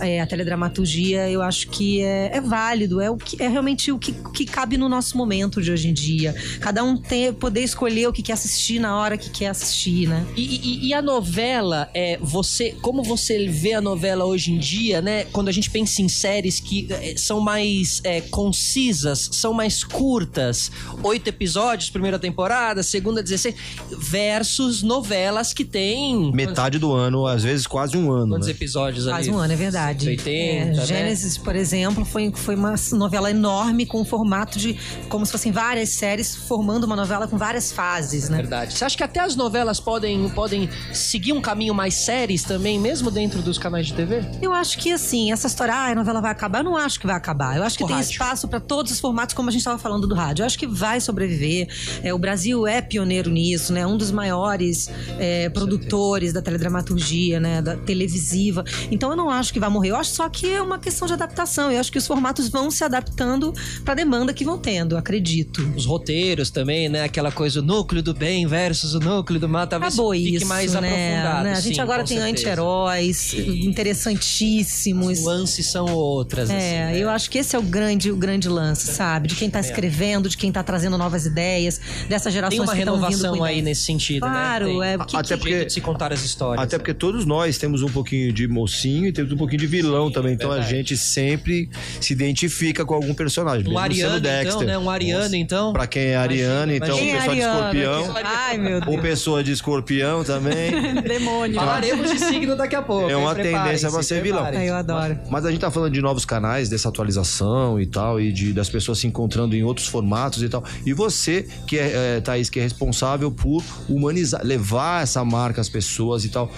é, 0.00 0.20
a 0.20 0.26
teledramaturgia, 0.26 1.30
eu 1.30 1.42
acho 1.42 1.68
que 1.68 2.02
é, 2.02 2.36
é 2.36 2.40
válido, 2.40 3.00
é 3.00 3.10
o 3.10 3.16
que 3.16 3.42
é 3.42 3.48
realmente 3.48 3.90
o 3.90 3.98
que, 3.98 4.12
que 4.12 4.44
cabe 4.44 4.76
no 4.76 4.88
nosso 4.88 5.16
momento 5.16 5.62
de 5.62 5.72
hoje 5.72 5.88
em 5.88 5.92
dia. 5.92 6.34
Cada 6.60 6.84
um 6.84 6.96
ter, 7.26 7.32
poder 7.34 7.60
escolher 7.62 8.06
o 8.08 8.12
que 8.12 8.22
quer 8.22 8.32
assistir 8.34 8.78
na 8.78 8.96
hora 8.96 9.16
que 9.16 9.30
quer 9.30 9.48
assistir, 9.48 10.08
né? 10.08 10.24
E, 10.36 10.42
e- 10.42 10.88
e 10.88 10.94
a 10.94 11.00
novela, 11.02 11.88
é, 11.94 12.18
você, 12.20 12.72
como 12.82 13.02
você 13.02 13.46
vê 13.48 13.74
a 13.74 13.80
novela 13.80 14.24
hoje 14.24 14.52
em 14.52 14.58
dia, 14.58 15.00
né? 15.00 15.24
Quando 15.32 15.48
a 15.48 15.52
gente 15.52 15.70
pensa 15.70 16.02
em 16.02 16.08
séries 16.08 16.60
que 16.60 16.86
é, 16.90 17.14
são 17.16 17.40
mais 17.40 18.00
é, 18.04 18.20
concisas, 18.20 19.28
são 19.32 19.52
mais 19.52 19.84
curtas, 19.84 20.70
oito 21.02 21.28
episódios, 21.28 21.90
primeira 21.90 22.18
temporada, 22.18 22.82
segunda 22.82 23.22
16, 23.22 23.54
versus 23.98 24.82
novelas 24.82 25.52
que 25.52 25.64
tem 25.64 26.32
Metade 26.32 26.78
do 26.78 26.92
ano, 26.92 27.26
às 27.26 27.42
vezes 27.42 27.66
quase 27.66 27.96
um 27.96 28.10
ano. 28.10 28.30
quantos 28.30 28.48
né? 28.48 28.52
episódios 28.54 29.06
ali? 29.06 29.14
Faz 29.16 29.28
um 29.28 29.38
ano, 29.38 29.52
é 29.52 29.56
verdade. 29.56 30.08
80, 30.08 30.30
É, 30.30 30.64
né? 30.76 30.86
Gênesis, 30.86 31.38
por 31.38 31.54
exemplo, 31.54 32.04
foi, 32.04 32.30
foi 32.34 32.54
uma 32.56 32.74
novela 32.92 33.30
enorme 33.30 33.86
com 33.86 34.00
um 34.00 34.04
formato 34.04 34.58
de 34.58 34.76
como 35.08 35.24
se 35.24 35.32
fossem 35.32 35.52
várias 35.52 35.90
séries 35.90 36.34
formando 36.34 36.84
uma 36.84 36.96
novela 36.96 37.13
com 37.28 37.36
várias 37.38 37.72
fases, 37.72 38.28
né? 38.28 38.36
Verdade. 38.38 38.74
Você 38.74 38.84
acha 38.84 38.96
que 38.96 39.02
até 39.02 39.20
as 39.20 39.34
novelas 39.36 39.80
podem, 39.80 40.28
podem 40.30 40.68
seguir 40.92 41.32
um 41.32 41.40
caminho 41.40 41.74
mais 41.74 41.94
séries 41.94 42.42
também, 42.42 42.78
mesmo 42.78 43.10
dentro 43.10 43.40
dos 43.42 43.58
canais 43.58 43.86
de 43.86 43.94
TV? 43.94 44.22
Eu 44.42 44.52
acho 44.52 44.78
que 44.78 44.92
assim, 44.92 45.32
essa 45.32 45.46
história, 45.46 45.74
ah, 45.74 45.86
a 45.90 45.94
novela 45.94 46.20
vai 46.20 46.30
acabar, 46.30 46.58
eu 46.60 46.64
não 46.64 46.76
acho 46.76 46.98
que 47.00 47.06
vai 47.06 47.16
acabar. 47.16 47.56
Eu 47.56 47.62
acho 47.62 47.76
que 47.78 47.84
O 47.84 47.86
tem 47.86 47.96
rádio. 47.96 48.10
espaço 48.10 48.48
para 48.48 48.60
todos 48.60 48.92
os 48.92 49.00
formatos, 49.00 49.34
como 49.34 49.48
a 49.48 49.52
gente 49.52 49.60
estava 49.60 49.78
falando 49.78 50.06
do 50.06 50.14
rádio. 50.14 50.42
Eu 50.42 50.46
acho 50.46 50.58
que 50.58 50.66
vai 50.66 51.00
sobreviver. 51.00 51.68
É, 52.02 52.12
o 52.12 52.18
Brasil 52.18 52.66
é 52.66 52.80
pioneiro 52.80 53.30
nisso, 53.30 53.72
né? 53.72 53.86
Um 53.86 53.96
dos 53.96 54.10
maiores 54.10 54.90
é, 55.18 55.48
produtores 55.48 56.32
da 56.32 56.42
teledramaturgia, 56.42 57.38
né? 57.40 57.62
Da 57.62 57.76
televisiva. 57.76 58.64
Então 58.90 59.10
eu 59.10 59.16
não 59.16 59.30
acho 59.30 59.52
que 59.52 59.60
vai 59.60 59.68
morrer. 59.68 59.90
Eu 59.90 59.96
acho 59.96 60.10
só 60.10 60.28
que 60.28 60.52
é 60.52 60.60
uma 60.62 60.78
questão 60.78 61.06
de 61.06 61.14
adaptação. 61.14 61.70
Eu 61.70 61.80
acho 61.80 61.90
que 61.92 61.98
os 61.98 62.06
formatos 62.06 62.48
vão 62.48 62.70
se 62.70 62.82
adaptando 62.84 63.52
para 63.84 63.92
a 63.92 63.96
demanda 63.96 64.32
que 64.32 64.44
vão 64.44 64.58
tendo, 64.58 64.94
eu 64.94 64.98
acredito. 64.98 65.62
Os 65.76 65.86
roteiros 65.86 66.50
também, 66.50 66.88
né? 66.88 67.03
Aquela 67.04 67.30
coisa, 67.32 67.60
o 67.60 67.62
núcleo 67.62 68.02
do 68.02 68.14
bem 68.14 68.46
versus 68.46 68.94
o 68.94 69.00
núcleo 69.00 69.38
do 69.40 69.48
mal. 69.48 69.66
Talvez 69.66 69.94
Acabou 69.94 70.12
fique 70.12 70.36
isso, 70.36 70.46
mais 70.46 70.72
né? 70.72 70.78
aprofundado. 70.78 71.44
Né? 71.44 71.52
A 71.52 71.60
gente 71.60 71.74
sim, 71.76 71.80
agora 71.80 72.04
tem 72.04 72.18
anti-heróis 72.18 73.34
interessantíssimos. 73.34 75.18
Os 75.18 75.24
nuances 75.24 75.66
são 75.66 75.86
outras. 75.86 76.50
É, 76.50 76.54
assim, 76.54 76.92
né? 76.94 76.98
eu 76.98 77.08
acho 77.10 77.30
que 77.30 77.38
esse 77.38 77.54
é 77.54 77.58
o 77.58 77.62
grande, 77.62 78.10
o 78.10 78.16
grande 78.16 78.48
lance, 78.48 78.92
sabe? 78.92 79.28
De 79.28 79.34
quem 79.34 79.48
tá 79.50 79.60
escrevendo, 79.60 80.28
de 80.28 80.36
quem 80.36 80.50
tá 80.50 80.62
trazendo 80.62 80.96
novas 80.98 81.26
ideias, 81.26 81.80
dessas 82.08 82.24
Tem 82.24 82.32
gerações 82.32 82.60
uma 82.60 82.72
que 82.72 82.78
renovação 82.78 83.44
aí 83.44 83.62
nesse 83.62 83.82
sentido, 83.82 84.20
Claro, 84.20 84.78
né? 84.78 84.96
Tem. 84.96 85.02
é. 85.02 85.04
Que, 85.04 85.16
Até 85.16 85.34
que 85.34 85.40
porque- 85.40 85.64
de 85.64 85.72
se 85.72 85.80
contar 85.80 86.12
as 86.12 86.22
histórias. 86.24 86.64
Até 86.64 86.78
porque 86.78 86.94
todos 86.94 87.24
nós 87.26 87.58
temos 87.58 87.82
um 87.82 87.88
pouquinho 87.88 88.32
de 88.32 88.46
mocinho 88.48 89.06
e 89.06 89.12
temos 89.12 89.32
um 89.32 89.36
pouquinho 89.36 89.60
de 89.60 89.66
vilão 89.66 90.10
também. 90.10 90.34
Então 90.34 90.50
a 90.52 90.60
gente 90.60 90.96
sempre 90.96 91.68
se 92.00 92.12
identifica 92.12 92.84
com 92.84 92.94
algum 92.94 93.14
personagem. 93.14 93.66
Um 93.66 93.74
mesmo 93.74 93.94
sendo 93.94 94.06
ariano, 94.08 94.20
Dexter. 94.20 94.46
então, 94.46 94.60
né? 94.62 94.78
Um 94.78 94.90
ariano, 94.90 95.34
então. 95.36 95.72
Pra 95.72 95.86
quem 95.86 96.02
é 96.06 96.16
ariano, 96.16 96.72
então 96.74 96.93
Quem 96.96 97.12
o 97.12 97.16
é 97.16 97.18
pessoal 97.18 97.34
de 97.34 97.40
Ariana? 97.42 98.00
escorpião. 98.00 98.22
Ai, 98.24 98.58
meu 98.58 98.74
Ou 98.76 98.80
Deus. 98.86 99.00
pessoa 99.00 99.44
de 99.44 99.52
escorpião 99.52 100.24
também. 100.24 100.70
Demônio. 101.02 101.56
Falaremos 101.56 102.10
de 102.10 102.18
signo 102.18 102.56
daqui 102.56 102.74
a 102.76 102.82
pouco. 102.82 103.10
É 103.10 103.16
uma 103.16 103.34
tendência 103.34 103.90
pra 103.90 104.02
ser 104.02 104.22
vilão. 104.22 104.44
Ai, 104.44 104.68
eu 104.68 104.74
adoro. 104.74 105.18
Mas 105.30 105.44
a 105.44 105.50
gente 105.50 105.60
tá 105.60 105.70
falando 105.70 105.92
de 105.92 106.00
novos 106.00 106.24
canais, 106.24 106.68
dessa 106.68 106.88
atualização 106.88 107.80
e 107.80 107.86
tal, 107.86 108.20
e 108.20 108.32
de, 108.32 108.52
das 108.52 108.68
pessoas 108.68 108.98
se 108.98 109.06
encontrando 109.06 109.54
em 109.56 109.62
outros 109.62 109.86
formatos 109.86 110.42
e 110.42 110.48
tal. 110.48 110.64
E 110.84 110.92
você, 110.92 111.46
que 111.66 111.78
é, 111.78 112.16
é, 112.16 112.20
Thaís, 112.20 112.48
que 112.50 112.58
é 112.60 112.62
responsável 112.62 113.30
por 113.30 113.62
humanizar, 113.88 114.40
levar 114.44 115.02
essa 115.02 115.24
marca 115.24 115.60
às 115.60 115.68
pessoas 115.68 116.24
e 116.24 116.28
tal. 116.28 116.50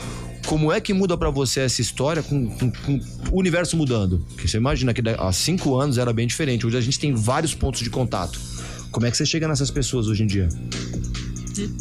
Como 0.47 0.71
é 0.73 0.81
que 0.81 0.93
muda 0.95 1.17
pra 1.17 1.29
você 1.29 1.61
essa 1.63 1.81
história 1.81 2.23
com, 2.23 2.47
com- 2.49 2.71
com 2.71 3.01
o 3.33 3.39
universo 3.41 3.77
mudando? 3.77 4.25
Porque 4.29 4.47
você 4.47 4.57
imagina 4.59 4.95
que 4.95 5.03
há 5.19 5.33
cinco 5.33 5.75
anos 5.77 5.99
era 5.99 6.13
bem 6.13 6.25
diferente. 6.25 6.65
Hoje 6.65 6.77
a 6.77 6.81
gente 6.81 7.01
tem 7.01 7.13
vários 7.13 7.53
pontos 7.53 7.81
de 7.81 7.91
contato. 7.91 8.39
Como 8.91 9.07
é 9.07 9.11
que 9.11 9.17
você 9.17 9.27
chega 9.27 9.47
nessas 9.47 9.71
pessoas 9.71 10.07
hoje 10.07 10.23
em 10.23 10.27
dia? 10.27 10.49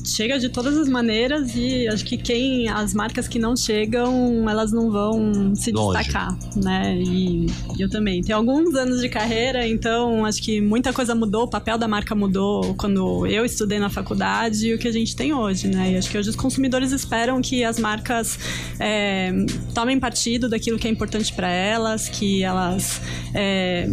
Chega 0.03 0.39
de 0.39 0.49
todas 0.49 0.77
as 0.77 0.87
maneiras 0.87 1.55
e 1.55 1.87
acho 1.87 2.05
que 2.05 2.17
quem 2.17 2.67
as 2.69 2.93
marcas 2.93 3.27
que 3.27 3.39
não 3.39 3.55
chegam, 3.55 4.49
elas 4.49 4.71
não 4.71 4.89
vão 4.89 5.55
se 5.55 5.71
Longe. 5.71 5.97
destacar, 5.97 6.37
né? 6.55 6.97
E 6.97 7.47
eu 7.79 7.89
também. 7.89 8.21
Tenho 8.21 8.37
alguns 8.37 8.75
anos 8.75 9.01
de 9.01 9.09
carreira, 9.09 9.67
então 9.67 10.25
acho 10.25 10.41
que 10.41 10.61
muita 10.61 10.93
coisa 10.93 11.13
mudou, 11.13 11.43
o 11.43 11.49
papel 11.49 11.77
da 11.77 11.87
marca 11.87 12.15
mudou 12.15 12.73
quando 12.75 13.27
eu 13.27 13.45
estudei 13.45 13.79
na 13.79 13.89
faculdade 13.89 14.67
e 14.67 14.73
o 14.73 14.77
que 14.77 14.87
a 14.87 14.91
gente 14.91 15.15
tem 15.15 15.33
hoje, 15.33 15.67
né? 15.67 15.91
E 15.91 15.97
acho 15.97 16.09
que 16.09 16.17
hoje 16.17 16.29
os 16.29 16.35
consumidores 16.35 16.91
esperam 16.91 17.41
que 17.41 17.63
as 17.63 17.79
marcas 17.79 18.39
é, 18.79 19.31
tomem 19.73 19.99
partido 19.99 20.49
daquilo 20.49 20.77
que 20.77 20.87
é 20.87 20.91
importante 20.91 21.33
para 21.33 21.49
elas, 21.49 22.07
que 22.07 22.43
elas 22.43 23.01
é, 23.33 23.87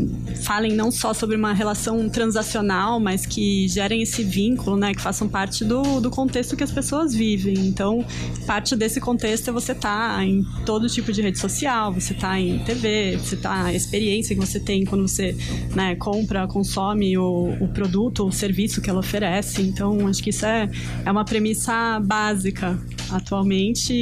falem 0.45 0.73
não 0.73 0.91
só 0.91 1.13
sobre 1.13 1.37
uma 1.37 1.53
relação 1.53 2.09
transacional, 2.09 3.01
mas 3.01 3.27
que 3.27 3.67
gerem 3.69 4.03
esse 4.03 4.23
vínculo, 4.23 4.77
né? 4.77 4.95
Que 4.95 5.01
façam 5.01 5.29
parte 5.29 5.65
do, 5.65 5.72
do 5.81 6.11
contexto 6.11 6.57
que 6.57 6.65
as 6.65 6.71
pessoas 6.71 7.15
vivem. 7.15 7.55
Então, 7.67 8.05
parte 8.47 8.77
desse 8.77 9.01
contexto 9.01 9.49
é 9.49 9.53
você 9.53 9.73
estar 9.73 10.23
em 10.25 10.45
todo 10.67 10.89
tipo 10.89 11.13
de 11.13 11.23
rede 11.23 11.39
social, 11.39 11.93
você 11.93 12.13
tá 12.13 12.39
em 12.39 12.59
TV, 12.61 13.17
você 13.17 13.37
tá 13.37 13.65
a 13.65 13.73
experiência 13.73 14.35
que 14.35 14.41
você 14.41 14.61
tem 14.61 14.85
quando 14.85 15.09
você 15.09 15.37
né, 15.75 15.95
compra, 15.95 16.47
consome 16.47 17.17
o, 17.17 17.57
o 17.61 17.69
produto, 17.69 18.27
o 18.27 18.33
serviço 18.33 18.81
que 18.83 18.91
ela 18.91 19.01
oferece. 19.01 19.63
Então, 19.63 20.07
acho 20.09 20.23
que 20.23 20.31
isso 20.31 20.45
é, 20.45 20.69
é 21.05 21.11
uma 21.11 21.25
premissa 21.25 22.01
básica. 22.01 22.79
Atualmente, 23.13 23.93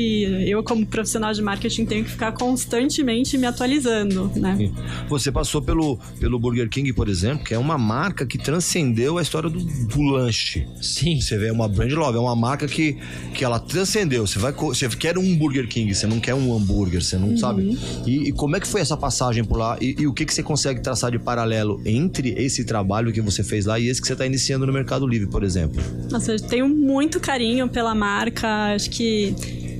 eu 0.47 0.63
como 0.63 0.87
profissional 0.87 1.33
de 1.33 1.43
marketing 1.43 1.85
tenho 1.85 2.05
que 2.05 2.11
ficar 2.11 2.33
constantemente 2.33 3.37
me 3.37 3.47
atualizando, 3.47 4.31
né? 4.37 4.71
Você 5.09 5.33
passou 5.33 5.61
pelo, 5.61 5.99
pelo 6.19 6.39
Burger 6.39 6.69
King, 6.69 6.93
por 6.93 7.09
exemplo, 7.09 7.45
que 7.45 7.53
é 7.53 7.59
uma 7.59 7.77
marca 7.77 8.25
que 8.25 8.39
transcendeu 8.39 9.19
a 9.19 9.23
história 9.23 9.51
do, 9.51 9.59
do 9.59 10.03
lanche. 10.03 10.67
Sim. 10.81 11.21
Você 11.21 11.37
vê, 11.37 11.49
é 11.49 11.53
uma 11.53 11.69
brand 11.69 11.93
love, 11.93 12.17
é 12.17 12.21
uma 12.21 12.37
marca 12.37 12.67
que, 12.67 12.97
que 13.35 13.45
ela 13.45 13.59
transcendeu. 13.59 14.27
Você 14.27 14.39
vai, 14.39 14.53
você 14.53 14.89
quer 14.89 15.19
um 15.19 15.37
Burger 15.37 15.69
King, 15.69 15.93
você 15.95 16.07
não 16.07 16.21
quer 16.21 16.35
um 16.35 16.55
hambúrguer, 16.55 17.03
você 17.03 17.19
não 17.19 17.37
sabe. 17.37 17.79
E, 18.07 18.29
e 18.29 18.33
como 18.33 18.57
é 18.57 18.61
que 18.61 18.67
foi 18.67 18.81
essa 18.81 18.97
passagem 18.97 19.45
por 19.45 19.59
lá? 19.59 19.77
E, 19.81 19.97
e 19.99 20.07
o 20.07 20.13
que, 20.13 20.25
que 20.25 20.33
você 20.33 20.43
consegue 20.43 20.81
traçar 20.81 21.11
de 21.11 21.19
paralelo 21.19 21.81
entre 21.85 22.31
esse 22.37 22.65
trabalho 22.65 23.13
que 23.13 23.21
você 23.21 23.43
fez 23.43 23.67
lá 23.67 23.79
e 23.79 23.89
esse 23.89 24.01
que 24.01 24.07
você 24.07 24.13
está 24.13 24.27
iniciando 24.27 24.67
no 24.67 24.73
Mercado 24.73 25.07
Livre, 25.07 25.29
por 25.29 25.43
exemplo? 25.43 25.83
Nossa, 26.11 26.33
eu 26.33 26.41
tenho 26.41 26.69
muito 26.69 27.19
carinho 27.19 27.69
pela 27.69 27.95
marca. 27.95 28.75
Acho 28.75 28.91
que 28.91 29.00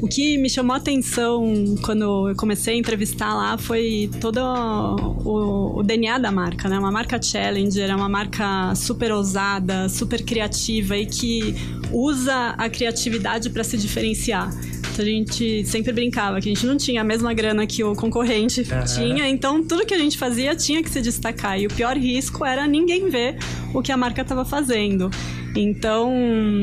o 0.03 0.09
que 0.09 0.39
me 0.39 0.49
chamou 0.49 0.75
a 0.75 0.79
atenção 0.79 1.77
quando 1.83 2.29
eu 2.29 2.37
comecei 2.37 2.75
a 2.75 2.79
entrevistar 2.79 3.35
lá 3.35 3.59
foi 3.59 4.11
todo 4.21 4.39
o, 4.39 5.79
o 5.79 5.83
DNA 5.83 6.19
da 6.19 6.33
marca, 6.33 6.69
né? 6.69 6.79
Uma 6.79 6.91
marca 6.91 7.21
challenger, 7.21 7.91
é 7.91 7.95
uma 7.95 8.09
marca 8.09 8.75
super 8.75 9.13
ousada, 9.13 9.89
super 9.89 10.23
criativa 10.25 10.97
e 10.97 11.05
que 11.05 11.55
usa 11.93 12.55
a 12.57 12.69
criatividade 12.71 13.51
para 13.51 13.63
se 13.63 13.77
diferenciar. 13.77 14.51
Então 14.93 15.05
a 15.05 15.09
gente 15.09 15.65
sempre 15.67 15.93
brincava 15.93 16.41
que 16.41 16.49
a 16.51 16.55
gente 16.55 16.67
não 16.67 16.77
tinha 16.77 17.03
a 17.03 17.05
mesma 17.05 17.33
grana 17.35 17.67
que 17.67 17.85
o 17.85 17.95
concorrente 17.95 18.65
tinha, 18.95 19.29
então 19.29 19.63
tudo 19.63 19.85
que 19.85 19.95
a 19.95 19.99
gente 19.99 20.19
fazia 20.19 20.57
tinha 20.57 20.83
que 20.83 20.91
se 20.91 21.01
destacar. 21.01 21.61
E 21.61 21.67
o 21.67 21.71
pior 21.71 21.97
risco 21.97 22.45
era 22.45 22.67
ninguém 22.67 23.09
ver 23.09 23.37
o 23.75 23.83
que 23.83 23.93
a 23.93 23.97
marca 23.97 24.23
estava 24.23 24.45
fazendo. 24.45 25.11
Então, 25.57 26.13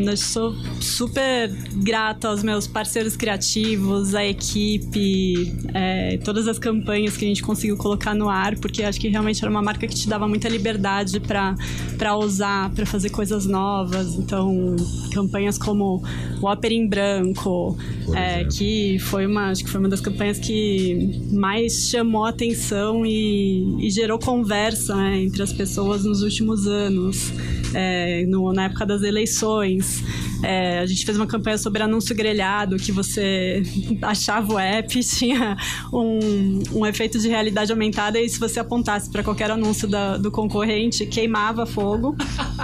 eu 0.05 0.15
sou 0.17 0.53
super 0.79 1.49
grata 1.83 2.29
aos 2.29 2.41
meus 2.41 2.65
parceiros 2.67 3.15
criativos, 3.17 4.15
à 4.15 4.25
equipe, 4.25 5.53
é, 5.73 6.17
todas 6.23 6.47
as 6.47 6.57
campanhas 6.57 7.17
que 7.17 7.25
a 7.25 7.27
gente 7.27 7.43
conseguiu 7.43 7.75
colocar 7.77 8.15
no 8.15 8.29
ar, 8.29 8.55
porque 8.57 8.83
acho 8.83 8.99
que 8.99 9.09
realmente 9.09 9.41
era 9.43 9.51
uma 9.51 9.61
marca 9.61 9.85
que 9.87 9.93
te 9.95 10.07
dava 10.07 10.27
muita 10.27 10.47
liberdade 10.47 11.19
para 11.19 12.15
usar, 12.17 12.69
para 12.73 12.85
fazer 12.85 13.09
coisas 13.09 13.45
novas. 13.45 14.15
Então, 14.15 14.75
campanhas 15.13 15.57
como 15.57 16.01
o 16.41 16.45
Ópera 16.45 16.73
em 16.73 16.87
Branco, 16.87 17.77
é, 18.15 18.45
que 18.45 18.97
foi 18.99 19.25
uma, 19.25 19.49
acho 19.51 19.63
que 19.65 19.69
foi 19.69 19.79
uma 19.81 19.89
das 19.89 19.99
campanhas 20.01 20.39
que 20.39 21.21
mais 21.31 21.89
chamou 21.89 22.23
a 22.25 22.29
atenção 22.29 23.05
e, 23.05 23.85
e 23.85 23.89
gerou 23.89 24.17
conversa 24.17 24.95
né, 24.95 25.23
entre 25.23 25.43
as 25.43 25.51
pessoas 25.51 26.05
nos 26.05 26.21
últimos 26.21 26.67
anos, 26.67 27.31
é, 27.73 28.25
no- 28.27 28.53
na 28.53 28.65
época 28.65 28.76
das 28.85 29.01
eleições. 29.03 30.03
É, 30.43 30.79
a 30.79 30.85
gente 30.85 31.05
fez 31.05 31.17
uma 31.17 31.25
campanha 31.27 31.57
sobre 31.57 31.81
anúncio 31.81 32.15
grelhado, 32.15 32.77
que 32.77 32.91
você 32.91 33.63
achava 34.01 34.53
o 34.53 34.59
app, 34.59 34.99
tinha 35.03 35.57
um, 35.91 36.59
um 36.73 36.85
efeito 36.85 37.17
de 37.19 37.27
realidade 37.27 37.71
aumentada, 37.71 38.19
e 38.19 38.29
se 38.29 38.39
você 38.39 38.59
apontasse 38.59 39.09
para 39.09 39.23
qualquer 39.23 39.49
anúncio 39.51 39.87
da- 39.87 40.17
do 40.17 40.29
concorrente, 40.31 41.05
queimava 41.05 41.65
fogo. 41.65 42.15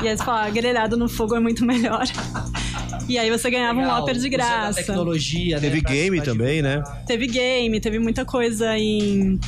e 0.03 0.07
aí 0.07 0.17
você 0.17 0.23
falava, 0.23 0.49
grelhado 0.49 0.95
no 0.97 1.07
fogo 1.09 1.35
é 1.35 1.39
muito 1.39 1.65
melhor. 1.65 2.03
E 3.09 3.17
aí 3.17 3.29
você 3.29 3.49
ganhava 3.51 3.77
um 3.79 3.81
Legal, 3.81 3.99
Whopper 3.99 4.17
de 4.17 4.29
graça. 4.29 4.75
tecnologia, 4.81 5.55
né, 5.59 5.61
Teve 5.69 5.81
pra- 5.81 5.91
game 5.91 6.17
pra 6.17 6.25
também, 6.25 6.61
né? 6.61 6.81
Teve 7.05 7.27
game, 7.27 7.79
teve 7.81 7.99
muita 7.99 8.23
coisa 8.23 8.77
em 8.77 9.39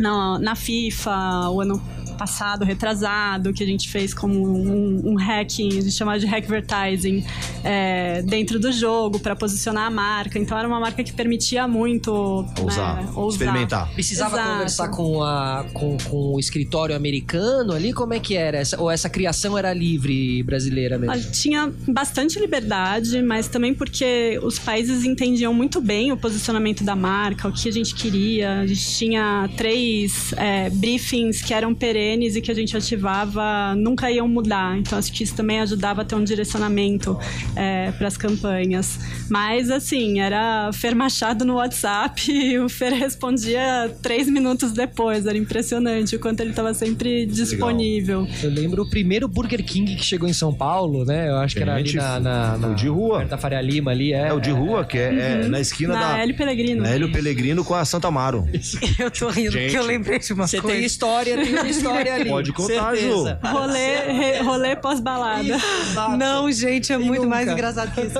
na, 0.00 0.38
na 0.38 0.54
FIFA 0.54 1.50
o 1.50 1.60
ano 1.60 1.82
passado, 2.18 2.64
retrasado, 2.64 3.52
que 3.52 3.62
a 3.62 3.66
gente 3.66 3.88
fez 3.88 4.12
como 4.12 4.34
um, 4.34 5.12
um 5.12 5.14
hacking, 5.14 5.68
a 5.68 5.80
gente 5.82 5.92
chamava 5.92 6.18
de 6.18 6.26
hackvertising, 6.26 7.24
é, 7.64 8.20
dentro 8.22 8.58
do 8.58 8.72
jogo 8.72 9.20
para 9.20 9.36
posicionar 9.36 9.86
a 9.86 9.90
marca. 9.90 10.38
Então 10.38 10.58
era 10.58 10.66
uma 10.66 10.80
marca 10.80 11.02
que 11.04 11.12
permitia 11.12 11.68
muito 11.68 12.12
Ousar, 12.60 12.96
né, 12.96 13.08
ousar. 13.14 13.46
experimentar. 13.46 13.92
Precisava 13.94 14.36
Exato. 14.36 14.50
conversar 14.52 14.88
com, 14.88 15.22
a, 15.22 15.64
com, 15.72 15.96
com 15.98 16.34
o 16.34 16.40
escritório 16.40 16.96
americano 16.96 17.72
ali? 17.72 17.92
Como 17.92 18.12
é 18.12 18.18
que 18.18 18.34
era? 18.36 18.58
Essa, 18.58 18.80
ou 18.80 18.90
essa 18.90 19.08
criação 19.08 19.56
era 19.56 19.72
livre 19.72 20.42
brasileira 20.42 20.98
mesmo? 20.98 21.12
Olha, 21.12 21.30
Tinha 21.30 21.72
bastante 21.86 22.38
liberdade, 22.40 23.22
mas 23.22 23.46
também 23.48 23.72
porque 23.72 24.40
os 24.42 24.58
países 24.58 25.04
entendiam 25.04 25.54
muito 25.54 25.80
bem 25.80 26.10
o 26.10 26.16
posicionamento 26.16 26.82
da 26.82 26.96
marca, 26.96 27.46
o 27.46 27.52
que 27.52 27.68
a 27.68 27.72
gente 27.72 27.94
queria. 27.94 28.60
A 28.60 28.66
gente 28.66 28.86
tinha 28.96 29.48
três 29.56 30.32
é, 30.36 30.68
briefings 30.70 31.40
que 31.40 31.54
eram 31.54 31.72
perenes 31.74 32.07
e 32.36 32.40
que 32.40 32.50
a 32.50 32.54
gente 32.54 32.76
ativava, 32.76 33.74
nunca 33.76 34.10
iam 34.10 34.28
mudar. 34.28 34.78
Então 34.78 34.98
acho 34.98 35.12
que 35.12 35.22
isso 35.24 35.34
também 35.34 35.60
ajudava 35.60 36.02
a 36.02 36.04
ter 36.04 36.14
um 36.14 36.24
direcionamento 36.24 37.18
para 37.98 38.08
as 38.08 38.16
campanhas. 38.16 38.98
Mas 39.28 39.70
assim, 39.70 40.20
era 40.20 40.70
Fer 40.72 40.94
Machado 40.94 41.44
no 41.44 41.54
WhatsApp 41.56 42.22
e 42.30 42.58
o 42.58 42.68
Fer 42.68 42.92
respondia 42.94 43.90
três 44.02 44.28
minutos 44.28 44.72
depois. 44.72 45.26
Era 45.26 45.36
impressionante 45.36 46.16
o 46.16 46.20
quanto 46.20 46.40
ele 46.40 46.50
estava 46.50 46.72
sempre 46.74 47.26
disponível. 47.26 48.26
Eu 48.42 48.50
lembro 48.50 48.82
o 48.82 48.90
primeiro 48.90 49.26
Burger 49.28 49.64
King 49.64 49.96
que 49.96 50.04
chegou 50.04 50.28
em 50.28 50.32
São 50.32 50.52
Paulo, 50.52 51.04
né? 51.04 51.28
Eu 51.28 51.36
acho 51.36 51.54
que 51.56 51.62
era 51.62 51.74
ali 51.74 51.86
Gente, 51.86 51.96
na, 51.96 52.20
na, 52.20 52.58
na 52.58 52.68
o 52.68 52.74
de 52.74 52.88
rua. 52.88 53.18
perto 53.18 53.30
da 53.30 53.38
Faria 53.38 53.60
Lima 53.60 53.90
ali, 53.90 54.12
é. 54.12 54.28
É 54.28 54.32
o 54.32 54.40
de 54.40 54.50
rua, 54.50 54.84
que 54.84 54.98
é, 54.98 55.42
é 55.42 55.48
na 55.48 55.60
esquina 55.60 55.94
Na 55.94 56.12
da. 56.12 56.18
Hélio 56.18 56.36
Pellegrino. 56.36 56.82
na 56.82 56.88
Hélio 56.90 57.10
Pellegrino 57.12 57.64
com 57.64 57.74
a 57.74 57.84
Santa 57.84 58.08
Amaro. 58.08 58.46
Eu 58.98 59.10
tô 59.10 59.28
rindo 59.28 59.52
Gente. 59.52 59.64
porque 59.64 59.78
eu 59.78 59.84
lembrei 59.86 60.18
de 60.18 60.32
uma 60.32 60.46
Você 60.46 60.60
coisa. 60.60 60.76
tem 60.76 60.84
história, 60.86 61.36
tem 61.36 61.52
uma 61.54 61.66
história 61.68 61.97
ali. 62.06 62.30
Pode 62.30 62.52
contar, 62.52 62.94
certeza. 62.96 63.38
Rolê, 63.42 63.96
re- 64.12 64.38
rolê 64.42 64.76
pós-balada. 64.76 65.58
Não, 66.18 66.50
gente, 66.52 66.92
é 66.92 66.96
E 66.96 66.98
muito 66.98 67.22
nunca? 67.22 67.28
mais 67.28 67.48
engraçado 67.48 67.92
que 67.92 68.00
isso. 68.02 68.18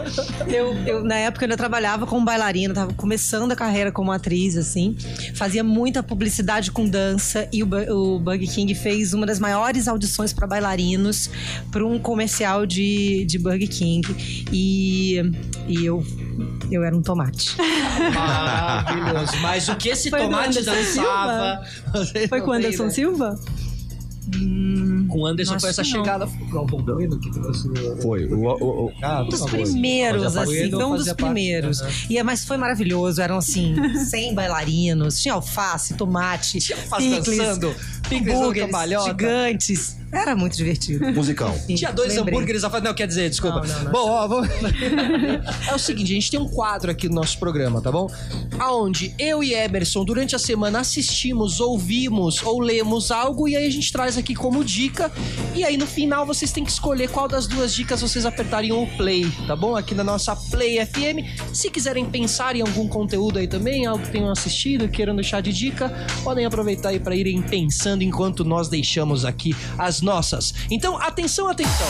Eu, 0.49 0.75
eu, 0.87 1.05
na 1.05 1.17
época, 1.17 1.45
eu 1.45 1.47
ainda 1.47 1.57
trabalhava 1.57 2.07
como 2.07 2.25
bailarina, 2.25 2.75
tava 2.75 2.93
começando 2.95 3.53
a 3.53 3.57
carreira 3.57 3.93
como 3.93 4.11
atriz, 4.13 4.57
assim. 4.57 4.97
Fazia 5.35 5.63
muita 5.63 6.03
publicidade 6.03 6.71
com 6.73 6.89
dança 6.89 7.49
e 7.53 7.63
o, 7.63 7.69
o 7.95 8.19
Bug 8.19 8.47
King 8.49 8.75
fez 8.75 9.15
uma 9.15 9.27
das 9.27 9.39
maiores 9.39 9.87
audições 9.89 10.33
para 10.33 10.47
bailarinos 10.47 11.31
para 11.71 11.85
um 11.87 11.99
comercial 11.99 12.67
de, 12.67 13.25
de 13.27 13.39
Burger 13.39 13.69
King. 13.69 14.45
E, 14.53 15.21
e 15.67 15.85
eu, 15.85 16.05
eu 16.71 16.83
era 16.83 16.97
um 16.97 17.03
tomate. 17.03 17.57
Maravilhoso. 18.15 19.37
Mas 19.41 19.69
o 19.69 19.77
que 19.77 19.89
esse 19.89 20.11
Foi 20.11 20.21
tomate 20.21 20.63
dançava? 20.63 21.63
Foi 22.29 22.41
com 22.41 22.53
Anderson 22.53 22.85
ideia. 22.89 23.35
Silva? 24.33 25.09
Com 25.09 25.21
o 25.21 25.27
Anderson 25.27 25.59
foi 25.59 25.71
essa 25.71 25.83
não. 25.83 25.89
chegada. 25.91 26.27
Foi 26.27 26.61
um 26.61 26.67
bombeiro 26.67 27.19
que 27.19 27.31
trouxe. 27.33 27.69
Foi. 28.03 28.27
O, 28.27 28.41
o, 28.45 28.87
o- 28.87 28.93
Ah, 29.03 29.23
Um 29.23 29.29
dos 29.29 29.43
primeiros, 29.47 30.37
assim, 30.37 30.71
foi 30.71 30.85
um 30.85 30.97
dos 30.97 31.07
parte. 31.07 31.17
primeiros. 31.17 31.83
E, 32.11 32.19
é- 32.19 32.23
mas 32.23 32.45
foi 32.45 32.57
maravilhoso, 32.57 33.21
eram 33.23 33.39
assim, 33.39 33.75
100 34.07 34.35
bailarinos, 34.35 35.21
tinha 35.21 35.35
alface, 35.35 35.95
tomate, 35.95 36.61
Faz 36.89 37.03
picles, 37.05 37.39
dançando, 37.39 37.75
picles 38.09 38.37
gigantes. 39.05 39.98
Era 40.13 40.35
muito 40.35 40.57
divertido. 40.57 41.13
musical. 41.13 41.53
Sim, 41.67 41.75
Tinha 41.75 41.93
dois 41.93 42.15
lembrei. 42.15 42.35
hambúrgueres 42.35 42.65
a 42.65 42.71
fazer. 42.71 42.85
Não, 42.85 42.95
quer 42.95 43.07
dizer, 43.07 43.29
desculpa. 43.31 43.61
Não, 43.61 43.67
não, 43.67 43.85
não. 43.85 43.93
Bom, 43.93 44.11
ó, 44.11 44.27
vamos... 44.27 44.49
É 45.69 45.75
o 45.75 45.79
seguinte, 45.79 46.13
a 46.13 46.15
gente 46.15 46.31
tem 46.31 46.41
um 46.41 46.49
quadro 46.49 46.91
aqui 46.91 47.09
no 47.09 47.15
nosso 47.17 47.39
programa, 47.39 47.81
tá 47.81 47.91
bom? 47.93 48.11
Aonde 48.59 49.15
eu 49.19 49.43
e 49.43 49.53
Emerson, 49.55 50.05
durante 50.05 50.35
a 50.35 50.39
semana, 50.39 50.81
assistimos, 50.81 51.61
ouvimos 51.61 52.43
ou 52.43 52.61
lemos 52.61 53.11
algo 53.11 53.47
e 53.49 53.57
aí 53.57 53.67
a 53.67 53.71
gente 53.71 53.93
traz 53.93 54.17
aqui 54.17 54.35
como 54.35 54.65
dica. 54.65 55.11
E 55.55 55.65
aí 55.65 55.77
no 55.77 55.87
final 55.87 56.25
vocês 56.27 56.53
têm 56.53 56.65
que 56.65 56.71
escolher 56.71 57.09
qual 57.11 57.29
das 57.29 57.47
duas 57.47 57.75
dicas 57.75 58.01
vocês 58.01 58.25
apertariam 58.25 58.83
o 58.83 58.87
play, 58.97 59.31
tá 59.47 59.55
bom? 59.55 59.77
Aqui 59.77 59.95
na 59.95 60.05
nossa 60.05 60.35
Play 60.37 60.85
FM. 60.85 61.25
Se 61.53 61.71
quiserem 61.71 62.05
pensar 62.07 62.57
em 62.57 62.61
algum 62.63 62.89
conteúdo 62.89 63.39
aí 63.39 63.47
também, 63.47 63.87
algo 63.87 64.05
que 64.05 64.11
tenham 64.11 64.31
assistido, 64.31 64.89
queiram 64.89 65.15
deixar 65.15 65.41
de 65.43 65.53
dica, 65.53 65.91
podem 66.25 66.45
aproveitar 66.47 66.91
aí 66.91 67.01
para 67.01 67.15
irem 67.15 67.41
pensando 67.43 68.03
enquanto 68.03 68.45
nós 68.45 68.69
deixamos 68.69 69.25
aqui 69.25 69.55
as 69.77 69.98
nossas. 70.01 70.55
Então, 70.71 71.01
atenção, 71.01 71.49
atenção. 71.49 71.87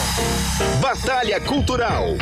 Batalha 0.81 1.39
Cultural. 1.41 2.15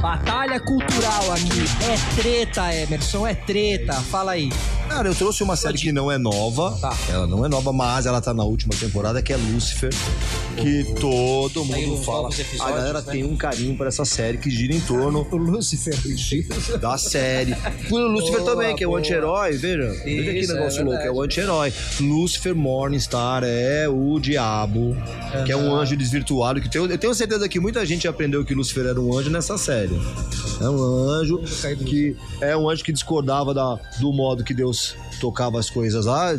Batalha 0.00 0.58
cultural 0.58 1.32
aqui. 1.32 1.64
É 1.84 2.20
treta, 2.20 2.74
Emerson, 2.74 3.26
é 3.26 3.34
treta. 3.34 3.92
Fala 3.92 4.32
aí. 4.32 4.50
Cara, 4.88 5.08
eu 5.08 5.14
trouxe 5.14 5.42
uma 5.42 5.56
série 5.56 5.78
que 5.78 5.92
não 5.92 6.10
é 6.10 6.18
nova. 6.18 6.76
Tá. 6.80 6.94
Ela 7.08 7.26
não 7.26 7.44
é 7.46 7.48
nova, 7.48 7.72
mas 7.72 8.04
ela 8.04 8.20
tá 8.20 8.34
na 8.34 8.44
última 8.44 8.74
temporada, 8.74 9.22
que 9.22 9.32
é 9.32 9.36
Lucifer. 9.36 9.90
Que 10.56 10.84
todo 11.00 11.64
Saiu 11.66 11.88
mundo 11.88 12.02
fala. 12.02 12.28
A 12.60 12.70
galera 12.70 13.00
né? 13.00 13.12
tem 13.12 13.24
um 13.24 13.36
carinho 13.36 13.76
por 13.76 13.86
essa 13.86 14.04
série 14.04 14.36
que 14.36 14.50
gira 14.50 14.74
em 14.74 14.80
torno 14.80 15.26
O 15.30 15.36
Lucifer. 15.36 15.94
da 16.78 16.98
série. 16.98 17.56
O 17.90 17.98
Lucifer 17.98 18.40
Boa, 18.40 18.52
também, 18.52 18.76
que 18.76 18.84
é 18.84 18.88
o 18.88 18.96
anti-herói, 18.96 19.52
veja. 19.52 19.88
veja 20.04 20.32
que 20.32 20.52
negócio 20.52 20.80
é 20.80 20.84
louco, 20.84 21.02
é 21.02 21.10
o 21.10 21.22
anti-herói. 21.22 21.72
Lucifer 22.00 22.54
Morningstar 22.54 23.42
é 23.44 23.88
o 23.88 24.18
diabo, 24.18 24.81
que 25.44 25.52
é 25.52 25.56
um 25.56 25.74
anjo 25.74 25.96
desvirtuado. 25.96 26.60
Que 26.60 26.68
tem, 26.68 26.80
eu 26.82 26.98
tenho 26.98 27.14
certeza 27.14 27.48
que 27.48 27.58
muita 27.60 27.84
gente 27.86 28.06
aprendeu 28.08 28.44
que 28.44 28.54
Lucifer 28.54 28.86
era 28.86 29.00
um 29.00 29.16
anjo 29.16 29.30
nessa 29.30 29.56
série. 29.58 29.94
É 30.60 30.68
um 30.68 30.82
anjo 31.08 31.38
que 31.86 32.16
é 32.40 32.56
um 32.56 32.68
anjo 32.68 32.84
que 32.84 32.92
discordava 32.92 33.52
da, 33.54 33.78
do 34.00 34.12
modo 34.12 34.44
que 34.44 34.54
Deus 34.54 34.94
tocava 35.20 35.58
as 35.58 35.68
coisas 35.70 36.06
lá. 36.06 36.32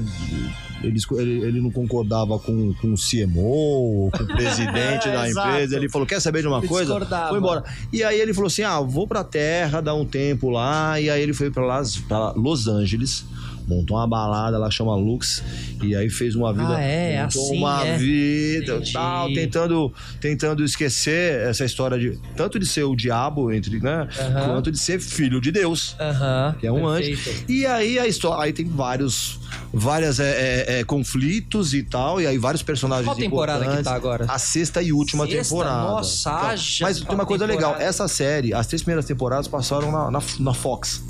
Ele, 0.83 0.99
ele- 1.45 1.61
não 1.61 1.71
concordava 1.71 2.37
com, 2.37 2.73
com 2.73 2.91
o 2.91 2.95
CMO, 2.95 4.11
com 4.11 4.23
o 4.23 4.27
presidente 4.27 5.07
da 5.09 5.29
Exato. 5.29 5.47
empresa. 5.49 5.75
Ele 5.77 5.87
falou: 5.87 6.05
quer 6.05 6.19
saber 6.19 6.41
de 6.41 6.47
uma 6.49 6.57
Ele 6.57 6.67
coisa? 6.67 6.91
discordava. 6.91 7.29
Foi 7.29 7.37
embora. 7.37 7.63
E 7.91 8.03
aí 8.03 8.19
ele 8.19 8.33
falou 8.33 8.47
assim: 8.47 8.63
ah, 8.63 8.81
vou 8.81 9.07
pra 9.07 9.23
terra, 9.23 9.79
dar 9.79 9.93
um 9.95 10.05
tempo 10.05 10.49
lá. 10.49 10.99
E 10.99 11.09
aí 11.09 11.21
ele 11.21 11.33
foi 11.33 11.49
pra, 11.49 11.65
Las, 11.65 11.95
pra 11.95 12.31
Los 12.31 12.67
Angeles, 12.67 13.23
montou 13.67 13.97
uma 13.97 14.07
balada 14.07 14.57
lá, 14.57 14.69
chama 14.69 14.95
Lux. 14.95 15.43
E 15.81 15.95
aí 15.95 16.09
fez 16.09 16.35
uma 16.35 16.53
vida. 16.53 16.75
Ah, 16.75 16.81
é, 16.81 17.23
montou 17.23 17.43
assim, 17.43 17.57
uma 17.57 17.85
é. 17.85 17.97
vida 17.97 18.73
Entendi. 18.75 18.93
tal, 18.93 19.33
tentando, 19.33 19.93
tentando 20.21 20.63
esquecer 20.63 21.41
essa 21.47 21.65
história 21.65 21.97
de. 21.99 22.17
Tanto 22.35 22.57
de 22.59 22.65
ser 22.65 22.83
o 22.83 22.95
diabo, 22.95 23.51
entre, 23.51 23.79
né? 23.79 24.07
Aham. 24.19 24.45
Quanto 24.53 24.71
de 24.71 24.79
ser 24.79 24.99
filho 24.99 25.41
de 25.41 25.51
Deus. 25.51 25.95
Aham. 25.99 26.55
Que 26.59 26.67
é 26.67 26.71
um 26.71 26.81
perfeito. 26.93 27.29
anjo. 27.29 27.45
E 27.49 27.65
aí 27.65 27.99
a 27.99 28.07
história. 28.07 28.43
Aí 28.43 28.53
tem 28.53 28.65
vários. 28.65 29.39
Várias 29.71 30.19
é, 30.19 30.65
é, 30.67 30.79
é, 30.79 30.83
conflitos 30.83 31.73
e 31.73 31.83
tal. 31.83 32.21
E 32.21 32.27
aí 32.27 32.37
vários 32.37 32.63
personagens. 32.63 33.05
Qual 33.07 33.15
temporada 33.15 33.77
que 33.77 33.83
tá 33.83 33.93
agora? 33.93 34.25
A 34.27 34.39
sexta 34.39 34.81
e 34.81 34.91
última 34.91 35.25
Sexta? 35.27 35.43
temporada. 35.43 35.83
Nossa, 35.83 36.29
Então, 36.29 36.47
Mas 36.81 36.99
tem 37.01 37.15
uma 37.15 37.25
coisa 37.25 37.47
temporada. 37.47 37.73
legal. 37.73 37.87
Essa 37.87 38.07
série, 38.07 38.53
as 38.53 38.67
três 38.67 38.81
primeiras 38.81 39.05
temporadas 39.05 39.47
passaram 39.47 39.91
na, 39.91 40.11
na, 40.11 40.19
na 40.39 40.53
Fox. 40.53 41.03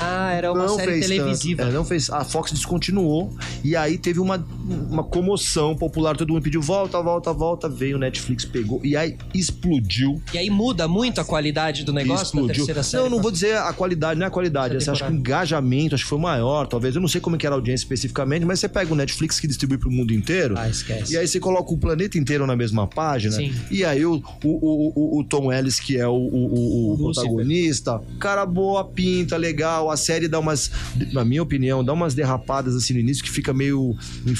Ah, 0.00 0.32
era 0.32 0.52
uma 0.52 0.66
não 0.66 0.76
série 0.76 1.00
televisiva. 1.00 1.62
É, 1.62 1.70
não 1.70 1.84
fez. 1.84 2.10
A 2.10 2.24
Fox 2.24 2.52
descontinuou 2.52 3.32
e 3.62 3.76
aí 3.76 3.98
teve 3.98 4.18
uma, 4.20 4.44
uma 4.90 5.04
comoção 5.04 5.76
popular. 5.76 6.16
Todo 6.16 6.32
mundo 6.32 6.42
pediu 6.42 6.62
volta, 6.62 7.00
volta, 7.02 7.32
volta. 7.32 7.68
Veio 7.68 7.96
o 7.96 8.00
Netflix, 8.00 8.44
pegou 8.44 8.80
e 8.84 8.96
aí 8.96 9.16
explodiu. 9.34 10.20
E 10.32 10.38
aí 10.38 10.48
muda 10.50 10.88
muito 10.88 11.20
a 11.20 11.24
qualidade 11.24 11.84
do 11.84 11.92
negócio 11.92 12.24
explodiu. 12.24 12.54
terceira 12.54 12.82
série. 12.82 13.02
Não, 13.02 13.10
não 13.10 13.20
vou 13.22 13.30
dizer 13.30 13.56
a 13.56 13.72
qualidade, 13.72 14.18
não 14.18 14.24
é 14.24 14.28
a 14.28 14.30
qualidade. 14.30 14.76
Essa, 14.76 14.92
acho 14.92 15.04
que 15.04 15.10
o 15.12 15.14
engajamento 15.14 15.94
acho 15.94 16.04
que 16.04 16.10
foi 16.10 16.18
maior, 16.18 16.66
talvez. 16.66 16.94
Eu 16.94 17.00
não 17.00 17.08
sei 17.08 17.20
como 17.20 17.36
é 17.36 17.38
que 17.38 17.46
era 17.46 17.54
a 17.54 17.58
audiência 17.58 17.84
especificamente, 17.84 18.44
mas 18.46 18.60
você 18.60 18.68
pega 18.68 18.92
o 18.92 18.96
Netflix 18.96 19.38
que 19.40 19.46
distribui 19.46 19.78
pro 19.78 19.90
mundo 19.90 20.12
inteiro. 20.12 20.54
Ah, 20.56 20.68
esquece. 20.68 21.12
E 21.12 21.16
aí 21.18 21.26
você 21.26 21.38
coloca 21.40 21.72
o 21.72 21.78
planeta 21.78 22.18
inteiro 22.18 22.46
na 22.46 22.56
mesma 22.56 22.86
página. 22.86 23.34
Sim. 23.34 23.52
E 23.70 23.84
aí 23.84 24.04
o, 24.04 24.22
o, 24.44 24.48
o, 24.48 25.18
o- 25.20 25.24
Tom 25.24 25.52
Ellis, 25.52 25.78
que 25.78 25.96
é 25.96 26.06
o, 26.08 26.12
o- 26.12 26.94
o- 26.94 26.98
protagonista, 26.98 28.00
cara 28.18 28.44
boa, 28.46 28.84
pinta, 28.84 29.36
legal. 29.36 29.89
A 29.90 29.96
série 29.96 30.28
dá 30.28 30.38
umas, 30.38 30.70
na 31.12 31.24
minha 31.24 31.42
opinião, 31.42 31.84
dá 31.84 31.92
umas 31.92 32.14
derrapadas 32.14 32.74
assim 32.74 32.94
no 32.94 33.00
início 33.00 33.22
que 33.22 33.30
fica 33.30 33.52
meio, 33.52 33.96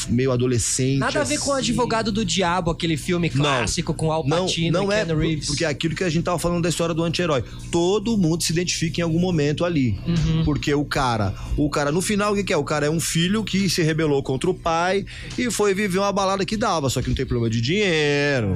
meio 0.09 0.33
adolescente. 0.33 0.99
Nada 0.99 1.21
a 1.21 1.25
ver 1.25 1.39
com 1.39 1.51
o 1.51 1.53
assim. 1.55 1.71
Advogado 1.71 2.13
do 2.13 2.25
Diabo, 2.25 2.71
aquele 2.71 2.97
filme 2.97 3.29
clássico 3.31 3.95
com 3.95 4.13
Al 4.13 4.27
Não, 4.27 4.47
Pacino 4.47 4.79
não 4.79 4.91
e 4.91 4.95
é, 4.95 5.05
Keanu 5.05 5.21
Reeves. 5.21 5.47
porque 5.47 5.65
é 5.65 5.69
aquilo 5.69 5.95
que 5.95 6.05
a 6.05 6.09
gente 6.09 6.25
tava 6.25 6.39
falando 6.39 6.63
da 6.63 6.69
história 6.69 6.95
do 6.95 7.03
anti-herói. 7.03 7.45
Todo 7.71 8.17
mundo 8.17 8.43
se 8.43 8.53
identifica 8.53 9.01
em 9.01 9.05
algum 9.05 9.19
momento 9.19 9.65
ali. 9.65 9.99
Uhum. 10.07 10.45
Porque 10.45 10.73
o 10.75 10.85
cara, 10.85 11.35
o 11.57 11.69
cara, 11.69 11.93
no 11.93 12.01
final, 12.01 12.33
o 12.33 12.37
que, 12.37 12.45
que 12.45 12.53
é? 12.53 12.57
O 12.57 12.65
cara 12.65 12.87
é 12.87 12.91
um 12.91 13.01
filho 13.01 13.45
que 13.45 13.69
se 13.69 13.83
rebelou 13.83 14.23
contra 14.23 14.51
o 14.51 14.55
pai 14.55 15.05
e 15.39 15.51
foi 15.51 15.75
viver 15.75 15.99
uma 15.99 16.13
balada 16.13 16.45
que 16.45 16.57
dava, 16.57 16.89
só 16.89 17.01
que 17.03 17.09
não 17.09 17.15
tem 17.15 17.27
problema 17.27 17.51
de 17.51 17.61
dinheiro. 17.61 18.55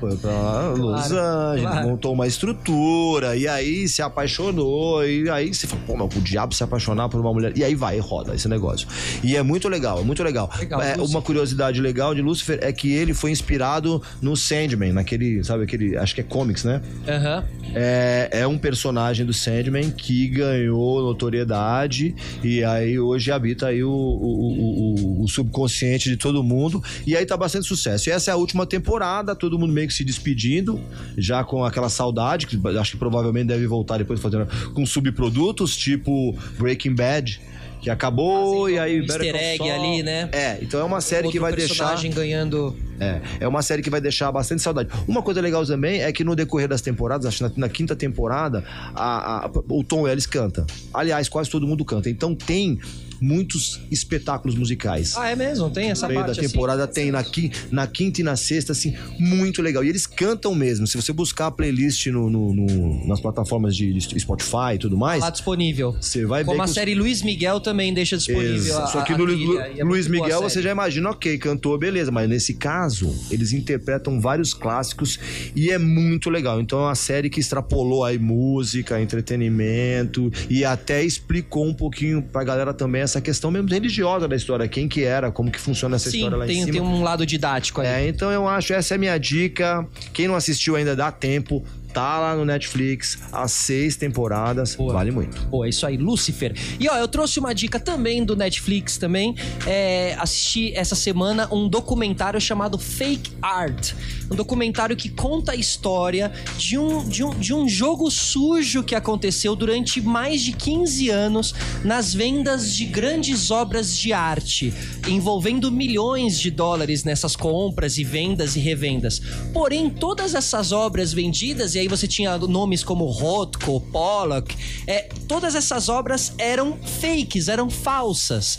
Foi 0.00 0.16
pra 0.16 0.68
Los 0.70 1.08
Claro, 1.08 1.50
Angeles, 1.50 1.70
claro. 1.70 1.88
montou 1.88 2.12
uma 2.12 2.26
estrutura, 2.26 3.36
e 3.36 3.48
aí 3.48 3.88
se 3.88 4.02
apaixonou, 4.02 5.04
e 5.06 5.28
aí 5.28 5.52
você 5.52 5.66
fala, 5.66 5.82
pô, 5.86 5.96
mas 5.96 6.16
o 6.16 6.20
diabo 6.20 6.54
se 6.54 6.62
apaixonar 6.62 7.08
por 7.08 7.20
uma 7.20 7.32
mulher. 7.32 7.52
E 7.56 7.64
aí 7.64 7.74
vai, 7.74 7.98
roda 7.98 8.34
esse 8.34 8.48
negócio. 8.48 8.86
E 9.22 9.36
é 9.36 9.42
muito 9.42 9.68
legal, 9.68 9.98
é 10.00 10.02
muito 10.02 10.22
legal. 10.22 10.50
Legal, 10.58 10.80
É, 10.82 10.96
uma 10.96 11.20
curiosidade 11.22 11.80
legal 11.80 12.14
de 12.14 12.22
Lucifer 12.22 12.58
é 12.62 12.72
que 12.72 12.92
ele 12.92 13.14
foi 13.14 13.30
inspirado 13.30 14.00
no 14.20 14.36
Sandman, 14.36 14.92
naquele, 14.92 15.42
sabe, 15.44 15.64
aquele, 15.64 15.96
acho 15.96 16.14
que 16.14 16.20
é 16.20 16.24
comics, 16.24 16.64
né? 16.64 16.80
Aham. 17.08 17.44
É, 17.74 18.28
é 18.32 18.46
um 18.46 18.58
personagem 18.58 19.24
do 19.24 19.32
Sandman 19.32 19.90
que 19.90 20.28
ganhou 20.28 21.00
notoriedade 21.02 22.14
e 22.42 22.62
aí 22.64 22.98
hoje 22.98 23.30
habita 23.32 23.68
aí 23.68 23.82
o, 23.82 23.90
o, 23.90 25.20
o- 25.20 25.22
o 25.24 25.28
subconsciente 25.28 26.08
de 26.08 26.16
todo 26.16 26.42
mundo 26.42 26.82
e 27.06 27.16
aí 27.16 27.24
tá 27.24 27.36
bastante 27.36 27.66
sucesso. 27.66 28.08
E 28.08 28.12
essa 28.12 28.30
é 28.30 28.34
a 28.34 28.36
última 28.36 28.66
temporada, 28.66 29.34
todo 29.34 29.58
mundo 29.58 29.71
meio 29.72 29.88
que 29.88 29.94
se 29.94 30.04
despedindo, 30.04 30.80
já 31.16 31.42
com 31.42 31.64
aquela 31.64 31.88
saudade, 31.88 32.46
que 32.46 32.58
acho 32.78 32.92
que 32.92 32.96
provavelmente 32.98 33.46
deve 33.48 33.66
voltar 33.66 33.98
depois 33.98 34.20
fazendo 34.20 34.46
com 34.74 34.84
subprodutos, 34.86 35.76
tipo 35.76 36.36
Breaking 36.58 36.94
Bad, 36.94 37.40
que 37.80 37.90
acabou 37.90 38.70
e 38.70 38.78
aí... 38.78 39.00
um 39.00 39.04
easter 39.04 39.34
egg 39.34 39.68
ali, 39.68 40.02
né? 40.04 40.28
É, 40.32 40.58
então 40.62 40.78
é 40.78 40.84
uma 40.84 41.00
série 41.00 41.22
que 41.22 41.38
Outro 41.38 41.40
vai 41.40 41.52
deixar... 41.52 42.00
ganhando... 42.10 42.76
É, 43.00 43.20
é 43.40 43.48
uma 43.48 43.62
série 43.62 43.82
que 43.82 43.90
vai 43.90 44.00
deixar 44.00 44.30
bastante 44.30 44.62
saudade. 44.62 44.88
Uma 45.08 45.20
coisa 45.22 45.40
legal 45.40 45.66
também 45.66 46.02
é 46.02 46.12
que 46.12 46.22
no 46.22 46.36
decorrer 46.36 46.68
das 46.68 46.80
temporadas, 46.80 47.26
acho 47.26 47.38
que 47.38 47.42
na, 47.58 47.66
na 47.66 47.68
quinta 47.68 47.96
temporada, 47.96 48.62
a- 48.94 49.46
a- 49.46 49.50
o 49.68 49.82
Tom 49.82 50.06
Ellis 50.06 50.26
canta. 50.26 50.64
Aliás, 50.94 51.28
quase 51.28 51.50
todo 51.50 51.66
mundo 51.66 51.84
canta. 51.84 52.08
Então 52.08 52.32
tem 52.32 52.78
muitos 53.22 53.80
espetáculos 53.90 54.56
musicais. 54.56 55.14
Ah, 55.16 55.30
é 55.30 55.36
mesmo? 55.36 55.70
Tem 55.70 55.90
essa 55.90 56.06
No 56.06 56.12
meio 56.14 56.24
parte 56.26 56.36
da 56.40 56.42
temporada 56.48 56.86
tem 56.88 57.10
na, 57.12 57.22
qui- 57.22 57.52
na 57.70 57.86
quinta 57.86 58.20
e 58.20 58.24
na 58.24 58.34
sexta, 58.36 58.72
assim, 58.72 58.94
muito 59.18 59.62
legal. 59.62 59.84
E 59.84 59.88
eles 59.88 60.06
cantam 60.06 60.54
mesmo. 60.54 60.86
Se 60.86 60.96
você 60.96 61.12
buscar 61.12 61.46
a 61.46 61.50
playlist 61.50 62.06
no, 62.08 62.28
no- 62.28 62.52
no- 62.52 63.06
nas 63.06 63.20
plataformas 63.20 63.76
de 63.76 63.98
Spotify 64.18 64.74
e 64.74 64.78
tudo 64.78 64.96
mais, 64.96 65.18
assim? 65.18 65.24
Lá 65.26 65.30
disponível. 65.30 65.96
você 66.00 66.26
vai 66.26 66.44
Como 66.44 66.56
ver 66.56 66.62
a 66.62 66.64
que 66.64 66.70
os- 66.70 66.74
série 66.74 66.94
Luiz 66.94 67.22
Miguel 67.22 67.60
também 67.60 67.94
deixa 67.94 68.16
disponível. 68.16 68.78
A- 68.78 68.86
Só 68.88 69.02
que 69.02 69.12
a 69.12 69.18
no 69.18 69.24
Lu- 69.24 69.58
é 69.60 69.84
Luiz 69.84 70.06
a 70.06 70.10
Miguel 70.10 70.40
você 70.42 70.54
série. 70.54 70.64
já 70.64 70.72
imagina, 70.72 71.10
ok, 71.10 71.38
cantou, 71.38 71.78
beleza, 71.78 72.10
mas 72.10 72.28
nesse 72.28 72.54
caso, 72.54 73.14
eles 73.30 73.52
interpretam 73.52 74.20
vários 74.20 74.52
clássicos 74.52 75.18
e 75.54 75.70
é 75.70 75.78
muito 75.78 76.28
legal. 76.28 76.60
Então 76.60 76.80
é 76.80 76.82
uma 76.86 76.94
série 76.96 77.30
que 77.30 77.38
extrapolou 77.40 78.04
aí 78.04 78.18
música, 78.18 79.00
entretenimento 79.00 80.30
e 80.48 80.64
até 80.64 81.04
explicou 81.04 81.66
um 81.66 81.74
pouquinho 81.74 82.22
pra 82.22 82.42
galera 82.44 82.72
também 82.74 83.02
essa 83.02 83.11
questão 83.20 83.50
mesmo 83.50 83.68
religiosa 83.68 84.26
da 84.26 84.36
história, 84.36 84.66
quem 84.68 84.88
que 84.88 85.02
era, 85.04 85.30
como 85.30 85.50
que 85.50 85.58
funciona 85.60 85.96
essa 85.96 86.10
Sim, 86.10 86.18
história 86.18 86.36
lá 86.36 86.44
em 86.44 86.48
tem, 86.48 86.60
cima. 86.60 86.72
tem 86.72 86.80
um 86.80 87.02
lado 87.02 87.26
didático 87.26 87.80
aí. 87.80 87.86
É, 87.86 88.08
então 88.08 88.30
eu 88.30 88.48
acho, 88.48 88.72
essa 88.72 88.94
é 88.94 88.96
a 88.96 88.98
minha 88.98 89.18
dica. 89.18 89.86
Quem 90.12 90.28
não 90.28 90.34
assistiu 90.34 90.76
ainda 90.76 90.94
dá 90.96 91.10
tempo, 91.10 91.64
tá 91.92 92.18
lá 92.18 92.34
no 92.34 92.44
Netflix, 92.44 93.18
as 93.30 93.52
seis 93.52 93.96
temporadas, 93.96 94.74
Boa. 94.74 94.94
vale 94.94 95.10
muito. 95.10 95.40
Pô, 95.48 95.64
é 95.64 95.68
isso 95.68 95.86
aí, 95.86 95.96
Lucifer. 95.96 96.54
E 96.78 96.88
ó, 96.88 96.96
eu 96.96 97.06
trouxe 97.06 97.38
uma 97.38 97.54
dica 97.54 97.78
também 97.78 98.24
do 98.24 98.34
Netflix 98.34 98.96
também. 98.96 99.34
É, 99.66 100.16
assisti 100.18 100.72
essa 100.74 100.94
semana 100.94 101.48
um 101.52 101.68
documentário 101.68 102.40
chamado 102.40 102.78
Fake 102.78 103.32
Art. 103.40 103.92
Um 104.30 104.34
documentário 104.34 104.96
que 104.96 105.08
conta 105.08 105.52
a 105.52 105.56
história 105.56 106.32
de 106.56 106.78
um, 106.78 107.06
de 107.06 107.22
um, 107.22 107.30
de 107.30 107.54
um 107.54 107.68
jogo 107.68 108.10
sujo 108.10 108.82
que 108.82 108.94
aconteceu 108.94 109.54
durante 109.54 110.00
mais 110.00 110.42
de 110.42 110.52
15 110.52 111.10
anos 111.10 111.54
nas 111.84 112.14
vendas 112.14 112.74
de 112.74 112.86
grandes 112.86 113.50
obras 113.50 113.96
de 113.96 114.12
arte, 114.12 114.72
envolvendo 115.06 115.70
milhões 115.70 116.38
de 116.40 116.50
dólares 116.50 117.04
nessas 117.04 117.36
compras 117.36 117.98
e 117.98 118.04
vendas 118.04 118.56
e 118.56 118.60
revendas. 118.60 119.20
Porém, 119.52 119.90
todas 119.90 120.34
essas 120.34 120.72
obras 120.72 121.12
vendidas, 121.12 121.74
e 121.74 121.81
aí 121.82 121.88
você 121.88 122.08
tinha 122.08 122.38
nomes 122.38 122.82
como 122.82 123.04
Rothko, 123.06 123.80
Pollock, 123.92 124.56
é, 124.86 125.08
todas 125.28 125.54
essas 125.54 125.88
obras 125.88 126.32
eram 126.38 126.78
fakes, 127.00 127.48
eram 127.48 127.68
falsas. 127.68 128.58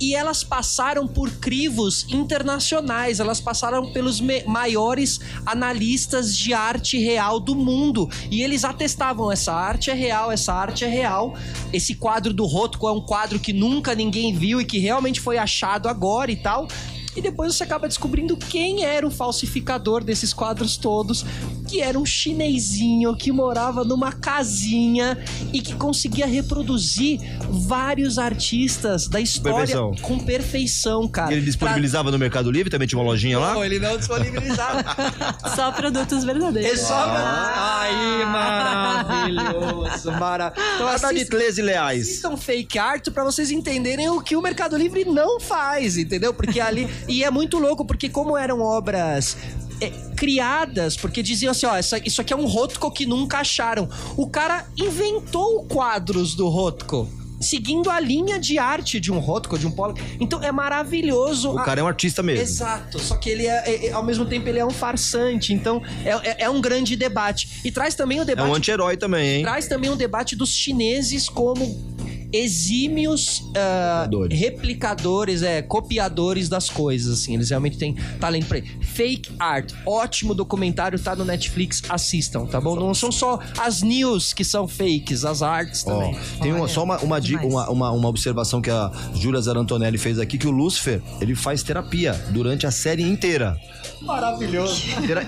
E 0.00 0.16
elas 0.16 0.42
passaram 0.42 1.06
por 1.06 1.30
crivos 1.30 2.06
internacionais, 2.08 3.20
elas 3.20 3.40
passaram 3.40 3.92
pelos 3.92 4.20
maiores 4.20 5.20
analistas 5.46 6.36
de 6.36 6.52
arte 6.52 6.98
real 6.98 7.38
do 7.38 7.54
mundo. 7.54 8.10
E 8.28 8.42
eles 8.42 8.64
atestavam: 8.64 9.30
essa 9.30 9.52
arte 9.52 9.92
é 9.92 9.94
real, 9.94 10.32
essa 10.32 10.52
arte 10.52 10.84
é 10.84 10.88
real. 10.88 11.36
Esse 11.72 11.94
quadro 11.94 12.32
do 12.32 12.44
Rothko 12.46 12.88
é 12.88 12.92
um 12.92 13.00
quadro 13.00 13.38
que 13.38 13.52
nunca 13.52 13.94
ninguém 13.94 14.34
viu 14.34 14.60
e 14.60 14.64
que 14.64 14.80
realmente 14.80 15.20
foi 15.20 15.38
achado 15.38 15.88
agora 15.88 16.32
e 16.32 16.36
tal. 16.36 16.66
E 17.14 17.20
depois 17.20 17.54
você 17.54 17.62
acaba 17.62 17.86
descobrindo 17.86 18.36
quem 18.36 18.84
era 18.84 19.06
o 19.06 19.10
falsificador 19.10 20.02
desses 20.02 20.32
quadros 20.32 20.76
todos, 20.76 21.24
que 21.72 21.80
era 21.80 21.98
um 21.98 22.04
chinesinho 22.04 23.16
que 23.16 23.32
morava 23.32 23.82
numa 23.82 24.12
casinha 24.12 25.16
e 25.54 25.62
que 25.62 25.74
conseguia 25.74 26.26
reproduzir 26.26 27.18
vários 27.48 28.18
artistas 28.18 29.08
da 29.08 29.18
história 29.18 29.56
Perfeição. 29.60 29.94
com 30.02 30.18
perfeição, 30.18 31.08
cara. 31.08 31.32
E 31.32 31.36
ele 31.36 31.46
disponibilizava 31.46 32.10
no 32.10 32.18
Mercado 32.18 32.50
Livre, 32.50 32.68
também 32.68 32.86
tinha 32.86 32.98
uma 32.98 33.06
lojinha 33.06 33.38
lá? 33.38 33.54
Não, 33.54 33.64
ele 33.64 33.78
não 33.78 33.96
disponibilizava. 33.96 34.84
Só 35.56 35.72
produtos 35.72 36.24
verdadeiros. 36.24 36.72
É 36.72 36.76
só. 36.76 36.94
Aí, 36.94 38.26
maravilhoso, 38.26 40.12
maravilhoso. 40.12 40.74
Então, 40.76 40.88
de 40.88 41.06
assista- 41.06 41.36
13 41.38 41.62
reais. 41.62 42.02
Assistam 42.02 42.36
fake 42.36 42.78
art 42.78 43.08
pra 43.10 43.24
vocês 43.24 43.50
entenderem 43.50 44.10
o 44.10 44.20
que 44.20 44.36
o 44.36 44.42
Mercado 44.42 44.76
Livre 44.76 45.06
não 45.06 45.40
faz, 45.40 45.96
entendeu? 45.96 46.34
Porque 46.34 46.60
ali. 46.60 46.86
e 47.08 47.24
é 47.24 47.30
muito 47.30 47.58
louco, 47.58 47.82
porque 47.82 48.10
como 48.10 48.36
eram 48.36 48.60
obras. 48.60 49.38
É, 49.84 49.90
criadas, 50.16 50.96
porque 50.96 51.22
diziam 51.22 51.50
assim, 51.50 51.66
ó, 51.66 51.74
essa- 51.76 51.98
isso 52.04 52.20
aqui 52.20 52.32
é 52.32 52.36
um 52.36 52.46
Rothko 52.46 52.90
que 52.90 53.06
nunca 53.06 53.38
acharam. 53.38 53.88
O 54.16 54.28
cara 54.28 54.66
inventou 54.76 55.64
quadros 55.64 56.34
do 56.34 56.48
Rothko, 56.48 57.08
seguindo 57.40 57.90
a 57.90 57.98
linha 57.98 58.38
de 58.38 58.56
arte 58.58 59.00
de 59.00 59.10
um 59.10 59.18
Rothko, 59.18 59.58
de 59.58 59.66
um 59.66 59.70
Pollock. 59.72 60.00
Então 60.20 60.40
é 60.42 60.52
maravilhoso. 60.52 61.50
O 61.52 61.58
a- 61.58 61.64
cara 61.64 61.80
é 61.80 61.82
um 61.82 61.88
artista 61.88 62.22
mesmo. 62.22 62.42
Exato, 62.42 63.00
só 63.00 63.16
que 63.16 63.28
ele 63.28 63.46
é, 63.46 63.64
é- 63.68 63.86
é- 63.88 63.92
ao 63.92 64.04
mesmo 64.04 64.24
tempo 64.26 64.48
ele 64.48 64.60
é 64.60 64.64
um 64.64 64.70
farsante, 64.70 65.52
então 65.52 65.82
é, 66.04 66.10
é- 66.10 66.36
é 66.44 66.50
um 66.50 66.60
grande 66.60 66.94
debate. 66.94 67.48
E 67.64 67.72
traz 67.72 67.94
também 67.96 68.20
o 68.20 68.22
É 68.22 68.26
debate 68.26 68.48
um 68.48 68.54
anti-herói 68.54 68.96
também, 68.96 69.38
hein? 69.38 69.42
traz 69.42 69.66
também 69.66 69.90
um 69.90 69.96
debate 69.96 70.36
dos 70.36 70.50
chineses 70.50 71.28
como 71.28 71.91
exímios 72.32 73.40
Copiadores. 73.40 74.38
replicadores, 74.38 75.42
é, 75.42 75.62
copiadores 75.62 76.48
das 76.48 76.68
coisas, 76.68 77.20
assim. 77.20 77.34
Eles 77.34 77.50
realmente 77.50 77.76
têm 77.78 77.94
talento 78.20 78.46
pra 78.46 78.58
isso. 78.58 78.68
Fake 78.80 79.30
Art, 79.38 79.72
ótimo 79.86 80.34
documentário, 80.34 80.98
tá 80.98 81.14
no 81.14 81.24
Netflix, 81.24 81.82
assistam, 81.88 82.46
tá 82.46 82.60
bom? 82.60 82.76
Não 82.76 82.94
são 82.94 83.12
só 83.12 83.38
as 83.58 83.82
news 83.82 84.32
que 84.32 84.44
são 84.44 84.66
fakes, 84.66 85.24
as 85.24 85.42
artes 85.42 85.84
Ó, 85.86 85.90
também. 85.90 86.18
tem 86.40 86.52
uma, 86.52 86.68
só 86.68 86.84
uma, 86.84 86.98
uma, 86.98 87.18
uma, 87.18 87.70
uma, 87.70 87.90
uma 87.92 88.08
observação 88.08 88.60
que 88.60 88.70
a 88.70 88.90
Júlia 89.14 89.40
Zarantonelli 89.40 89.98
fez 89.98 90.18
aqui, 90.18 90.38
que 90.38 90.46
o 90.46 90.50
Lúcifer, 90.50 91.02
ele 91.20 91.34
faz 91.34 91.62
terapia 91.62 92.12
durante 92.30 92.66
a 92.66 92.70
série 92.70 93.02
inteira. 93.02 93.56
Maravilhoso. 94.04 94.82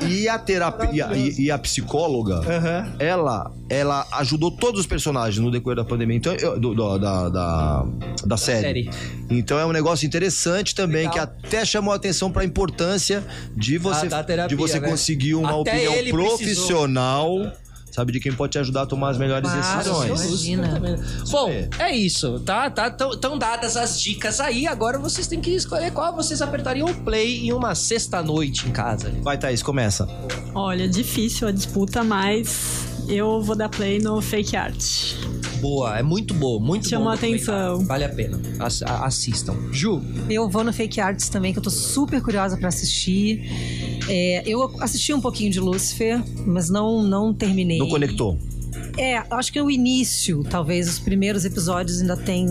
E 0.08 0.28
a 0.28 0.38
terapia 0.38 1.08
e, 1.14 1.44
e 1.44 1.50
a 1.50 1.58
psicóloga, 1.58 2.40
ela, 2.98 3.50
ela 3.68 4.06
ajudou 4.14 4.50
todos 4.50 4.80
os 4.80 4.86
personagens 4.86 5.38
no 5.38 5.50
decorrer 5.50 5.76
da 5.76 5.84
pandemia, 5.84 6.16
então, 6.16 6.34
eu- 6.34 6.58
do- 6.58 6.74
do- 6.74 6.98
da, 6.98 7.28
da, 7.28 7.86
da 8.24 8.36
série. 8.36 8.84
série. 8.84 8.90
Então 9.30 9.58
é 9.58 9.64
um 9.66 9.72
negócio 9.72 10.06
interessante 10.06 10.74
também, 10.74 11.08
Legal. 11.08 11.12
que 11.12 11.18
até 11.46 11.64
chamou 11.64 11.92
a 11.92 11.96
atenção 11.96 12.30
para 12.30 12.42
a 12.42 12.44
importância 12.44 13.24
de 13.56 13.78
você, 13.78 14.06
Ah, 14.06 14.10
da 14.10 14.24
terapia, 14.24 14.48
de 14.48 14.54
você 14.54 14.80
né? 14.80 14.88
conseguir 14.88 15.34
uma 15.34 15.50
Até 15.50 15.72
opinião 15.72 15.92
ele 15.94 16.12
precisou. 16.12 16.88
Sabe 17.94 18.12
de 18.12 18.20
quem 18.20 18.32
pode 18.32 18.52
te 18.52 18.58
ajudar 18.58 18.82
a 18.82 18.86
tomar 18.86 19.10
as 19.10 19.18
melhores 19.18 19.48
Claro, 19.50 19.78
decisões. 19.78 20.20
imagina. 20.24 20.98
Bom, 21.30 21.46
aí. 21.48 21.68
é 21.78 21.94
isso, 21.96 22.40
tá? 22.40 22.68
tá 22.68 22.90
tão, 22.90 23.16
tão 23.16 23.38
dadas 23.38 23.76
as 23.76 24.00
dicas 24.00 24.40
aí, 24.40 24.66
agora 24.66 24.98
vocês 24.98 25.26
têm 25.26 25.40
que 25.40 25.50
escolher 25.50 25.92
qual 25.92 26.14
vocês 26.14 26.42
apertariam 26.42 26.88
o 26.88 26.94
play 27.02 27.46
em 27.46 27.52
uma 27.52 27.74
sexta-noite 27.74 28.68
em 28.68 28.72
casa. 28.72 29.12
Vai, 29.22 29.38
Thaís, 29.38 29.62
começa. 29.62 30.08
Olha, 30.54 30.88
difícil 30.88 31.46
a 31.48 31.52
disputa, 31.52 32.02
mas 32.02 32.84
eu 33.08 33.40
vou 33.42 33.54
dar 33.54 33.68
play 33.68 33.98
no 34.00 34.20
Fake 34.20 34.56
Art. 34.56 35.14
Boa, 35.60 35.98
é 35.98 36.02
muito 36.02 36.34
boa, 36.34 36.60
muito 36.60 36.88
Chamou 36.88 37.06
bom 37.06 37.10
a 37.12 37.14
atenção. 37.14 37.84
Vale 37.84 38.04
a 38.04 38.08
pena. 38.08 38.40
A- 38.58 39.06
assistam. 39.06 39.54
Ju, 39.72 40.02
Eu 40.28 40.48
vou 40.48 40.62
no 40.64 40.72
Fake 40.72 41.00
Arts 41.00 41.28
também, 41.28 41.52
que 41.52 41.58
eu 41.58 41.62
tô 41.62 41.70
super 41.70 42.20
curiosa 42.22 42.56
pra 42.56 42.68
assistir. 42.68 43.42
É, 44.08 44.42
eu 44.46 44.62
assisti 44.80 45.12
um 45.14 45.20
pouquinho 45.20 45.50
de 45.50 45.60
Lucifer, 45.60 46.22
mas 46.46 46.68
não, 46.68 47.02
não 47.02 47.32
terminei. 47.32 47.78
Não 47.78 47.88
conectou. 47.88 48.38
É, 48.96 49.22
acho 49.30 49.52
que 49.52 49.60
o 49.60 49.70
início, 49.70 50.44
talvez, 50.48 50.88
os 50.88 50.98
primeiros 51.00 51.44
episódios 51.44 52.00
ainda 52.00 52.16
tem 52.16 52.46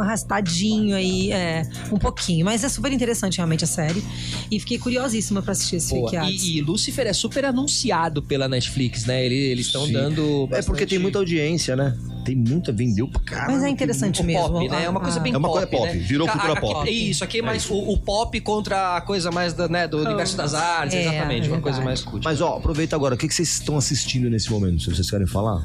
um, 0.00 0.02
arrastadinho 0.02 0.94
aí, 0.96 1.30
é, 1.32 1.68
um 1.92 1.96
pouquinho. 1.98 2.44
Mas 2.44 2.64
é 2.64 2.68
super 2.68 2.92
interessante 2.92 3.36
realmente 3.38 3.64
a 3.64 3.66
série. 3.66 4.02
E 4.50 4.58
fiquei 4.60 4.78
curiosíssima 4.78 5.42
pra 5.42 5.52
assistir 5.52 5.76
esse 5.76 5.94
boa. 5.94 6.10
Fake. 6.10 6.26
E, 6.30 6.58
e 6.58 6.60
Lucifer 6.62 7.06
é 7.06 7.12
super 7.12 7.44
anunciado 7.44 8.22
pela 8.22 8.48
Netflix, 8.48 9.04
né? 9.06 9.24
Ele- 9.24 9.34
Eles 9.50 9.66
estão 9.66 9.90
dando. 9.90 10.44
É 10.52 10.62
porque 10.62 10.72
bastante- 10.72 10.86
tem 10.86 10.98
muita 10.98 11.18
audiência, 11.18 11.74
né? 11.76 11.96
Tem 12.24 12.36
muita, 12.36 12.70
vendeu 12.70 13.08
pra 13.08 13.20
caralho. 13.22 13.52
Mas 13.52 13.62
é 13.64 13.68
interessante 13.68 14.22
mesmo. 14.22 14.48
pop, 14.50 14.68
né? 14.68 14.84
É 14.84 14.88
uma 14.90 15.00
coisa 15.00 15.18
Ah, 15.18 15.22
bem 15.22 15.32
É 15.32 15.36
uma 15.38 15.48
pop, 15.48 15.66
coisa 15.66 15.66
pop, 15.84 15.98
né? 15.98 16.04
virou 16.04 16.28
cultura 16.28 16.52
a- 16.52 16.60
pop. 16.60 16.88
É 16.88 16.92
isso, 16.92 17.24
aqui 17.24 17.38
é 17.38 17.42
mais 17.42 17.68
o, 17.70 17.74
o 17.74 17.98
pop 17.98 18.38
contra 18.40 18.96
a 18.96 19.00
coisa 19.00 19.30
mais 19.30 19.54
da, 19.54 19.68
né, 19.68 19.88
do 19.88 19.98
universo 19.98 20.36
das 20.36 20.52
artes, 20.54 20.96
É, 20.96 21.02
exatamente. 21.02 21.48
é 21.48 21.52
uma 21.52 21.60
coisa 21.60 21.80
mais 21.80 22.02
cult. 22.02 22.22
Mas 22.24 22.40
ó, 22.40 22.56
aproveita 22.58 22.94
agora, 22.94 23.14
o 23.14 23.18
que 23.18 23.26
que 23.26 23.34
vocês 23.34 23.48
estão 23.48 23.76
assistindo 23.78 24.28
nesse 24.28 24.50
momento? 24.50 24.82
Se 24.82 24.90
vocês 24.94 25.10
querem 25.10 25.26
falar? 25.26 25.64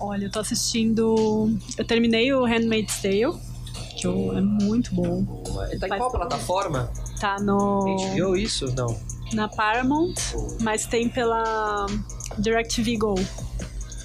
Olha, 0.00 0.26
eu 0.26 0.30
tô 0.30 0.40
assistindo. 0.40 1.56
Eu 1.76 1.84
terminei 1.84 2.32
o 2.32 2.44
Handmaid's 2.44 3.00
Tale, 3.02 3.32
que 3.98 4.06
eu- 4.06 4.36
é 4.36 4.40
muito 4.40 4.94
bom. 4.94 5.24
Tá 5.80 5.86
em 5.86 5.98
qual 5.98 6.10
plataforma? 6.10 6.90
Tá 7.20 7.36
no. 7.40 7.80
HBO 8.14 8.36
isso? 8.36 8.66
Não. 8.76 8.96
na 9.34 9.46
Paramount, 9.46 10.14
mas 10.62 10.86
tem 10.86 11.06
pela 11.08 11.84
DirecTV 12.38 12.96
Go. 12.96 13.14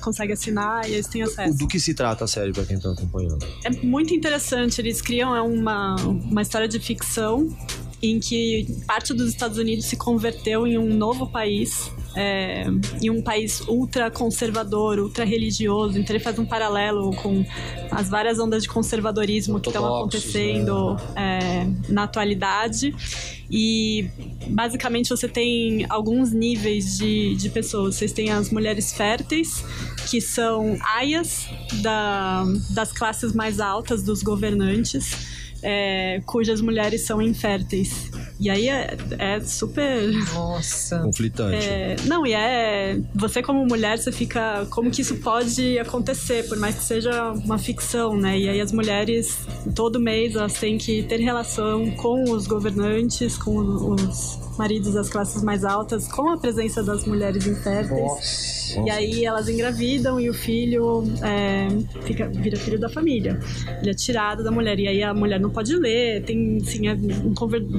Consegue 0.02 0.34
assinar 0.34 0.90
e 0.90 0.96
eles 0.96 1.08
têm 1.08 1.22
acesso. 1.22 1.58
Do 1.58 1.66
que 1.66 1.80
se 1.80 1.94
trata 1.94 2.26
a 2.26 2.28
série, 2.28 2.52
pra 2.52 2.66
quem 2.66 2.78
tá 2.78 2.92
acompanhando? 2.92 3.40
É 3.64 3.70
muito 3.70 4.14
interessante. 4.14 4.82
Eles 4.82 5.02
criam 5.02 5.34
é 5.34 5.42
uma, 5.42 5.96
uma 5.96 6.42
história 6.42 6.68
de 6.68 6.78
ficção 6.78 7.48
em 8.02 8.20
que 8.20 8.68
parte 8.86 9.14
dos 9.14 9.30
Estados 9.30 9.58
Unidos 9.58 9.86
se 9.86 9.96
converteu 9.96 10.68
em 10.68 10.78
um 10.78 10.94
novo 10.94 11.26
país, 11.32 11.90
é, 12.16 12.66
em 13.02 13.10
um 13.10 13.22
país 13.22 13.62
ultra 13.68 14.10
conservador, 14.12 15.00
ultra 15.00 15.26
religioso. 15.26 15.98
Então 16.00 16.16
ele 16.16 16.24
faz 16.24 16.38
um 16.40 16.46
paralelo 16.46 17.16
com 17.16 17.46
as 17.92 18.10
várias 18.10 18.40
ondas 18.40 18.64
de 18.64 18.70
conservadorismo 18.70 19.60
que 19.60 19.70
estão 19.70 19.86
acontecendo 19.86 20.98
é, 21.16 21.68
na 21.90 22.04
atualidade. 22.04 22.94
E 23.50 24.10
basicamente 24.48 25.10
você 25.10 25.28
tem 25.28 25.86
alguns 25.90 26.32
níveis 26.32 26.98
de, 26.98 27.36
de 27.36 27.50
pessoas. 27.50 27.96
Vocês 27.96 28.12
têm 28.12 28.32
as 28.32 28.50
mulheres 28.50 28.94
férteis, 28.94 29.64
que 30.10 30.20
são 30.20 30.78
aias 30.96 31.48
da, 31.82 32.44
das 32.72 32.92
classes 32.92 33.34
mais 33.34 33.60
altas 33.60 34.04
dos 34.04 34.24
governantes, 34.24 35.33
é, 35.64 36.22
cujas 36.26 36.62
mulheres 36.62 37.06
são 37.06 37.22
inférteis. 37.22 38.12
E 38.40 38.50
aí 38.50 38.68
é, 38.68 38.98
é 39.18 39.40
super. 39.40 40.12
Nossa. 40.34 41.00
Conflitante. 41.00 41.66
é, 41.66 41.96
não, 42.06 42.26
e 42.26 42.34
é. 42.34 43.00
Você, 43.16 43.42
como 43.42 43.66
mulher, 43.66 43.98
você 43.98 44.12
fica. 44.12 44.66
Como 44.70 44.92
que 44.92 45.02
isso 45.02 45.16
pode 45.18 45.80
acontecer, 45.80 46.48
por 46.48 46.58
mais 46.58 46.76
que 46.76 46.84
seja 46.84 47.32
uma 47.32 47.58
ficção, 47.58 48.18
né? 48.18 48.38
E 48.38 48.50
aí 48.50 48.60
as 48.60 48.72
mulheres, 48.72 49.38
todo 49.74 50.00
mês, 50.00 50.36
elas 50.36 50.54
têm 50.54 50.78
que 50.78 51.04
ter 51.04 51.20
relação 51.20 51.90
com 51.92 52.24
os 52.32 52.46
governantes, 52.46 53.38
com 53.38 53.58
os 53.58 54.40
maridos 54.58 54.94
das 54.94 55.10
classes 55.10 55.42
mais 55.42 55.64
altas, 55.64 56.08
com 56.08 56.30
a 56.30 56.38
presença 56.38 56.84
das 56.84 57.06
mulheres 57.06 57.48
inférteis. 57.48 58.63
E 58.86 58.90
aí 58.90 59.26
elas 59.26 59.48
engravidam 59.50 60.20
e 60.20 60.30
o 60.30 60.34
filho 60.34 61.04
é, 61.22 61.68
fica, 62.02 62.28
vira 62.28 62.58
filho 62.58 62.80
da 62.80 62.90
família. 62.90 63.40
Ele 63.82 63.90
é 63.90 63.94
tirado 63.94 64.44
da 64.44 64.52
mulher. 64.52 64.80
E 64.80 64.88
aí 64.88 65.04
a 65.04 65.14
mulher 65.14 65.40
não 65.40 65.50
pode 65.50 65.76
ler, 65.76 66.24
tem 66.24 66.58
assim, 66.62 66.88
é 66.88 66.94
um 66.94 67.34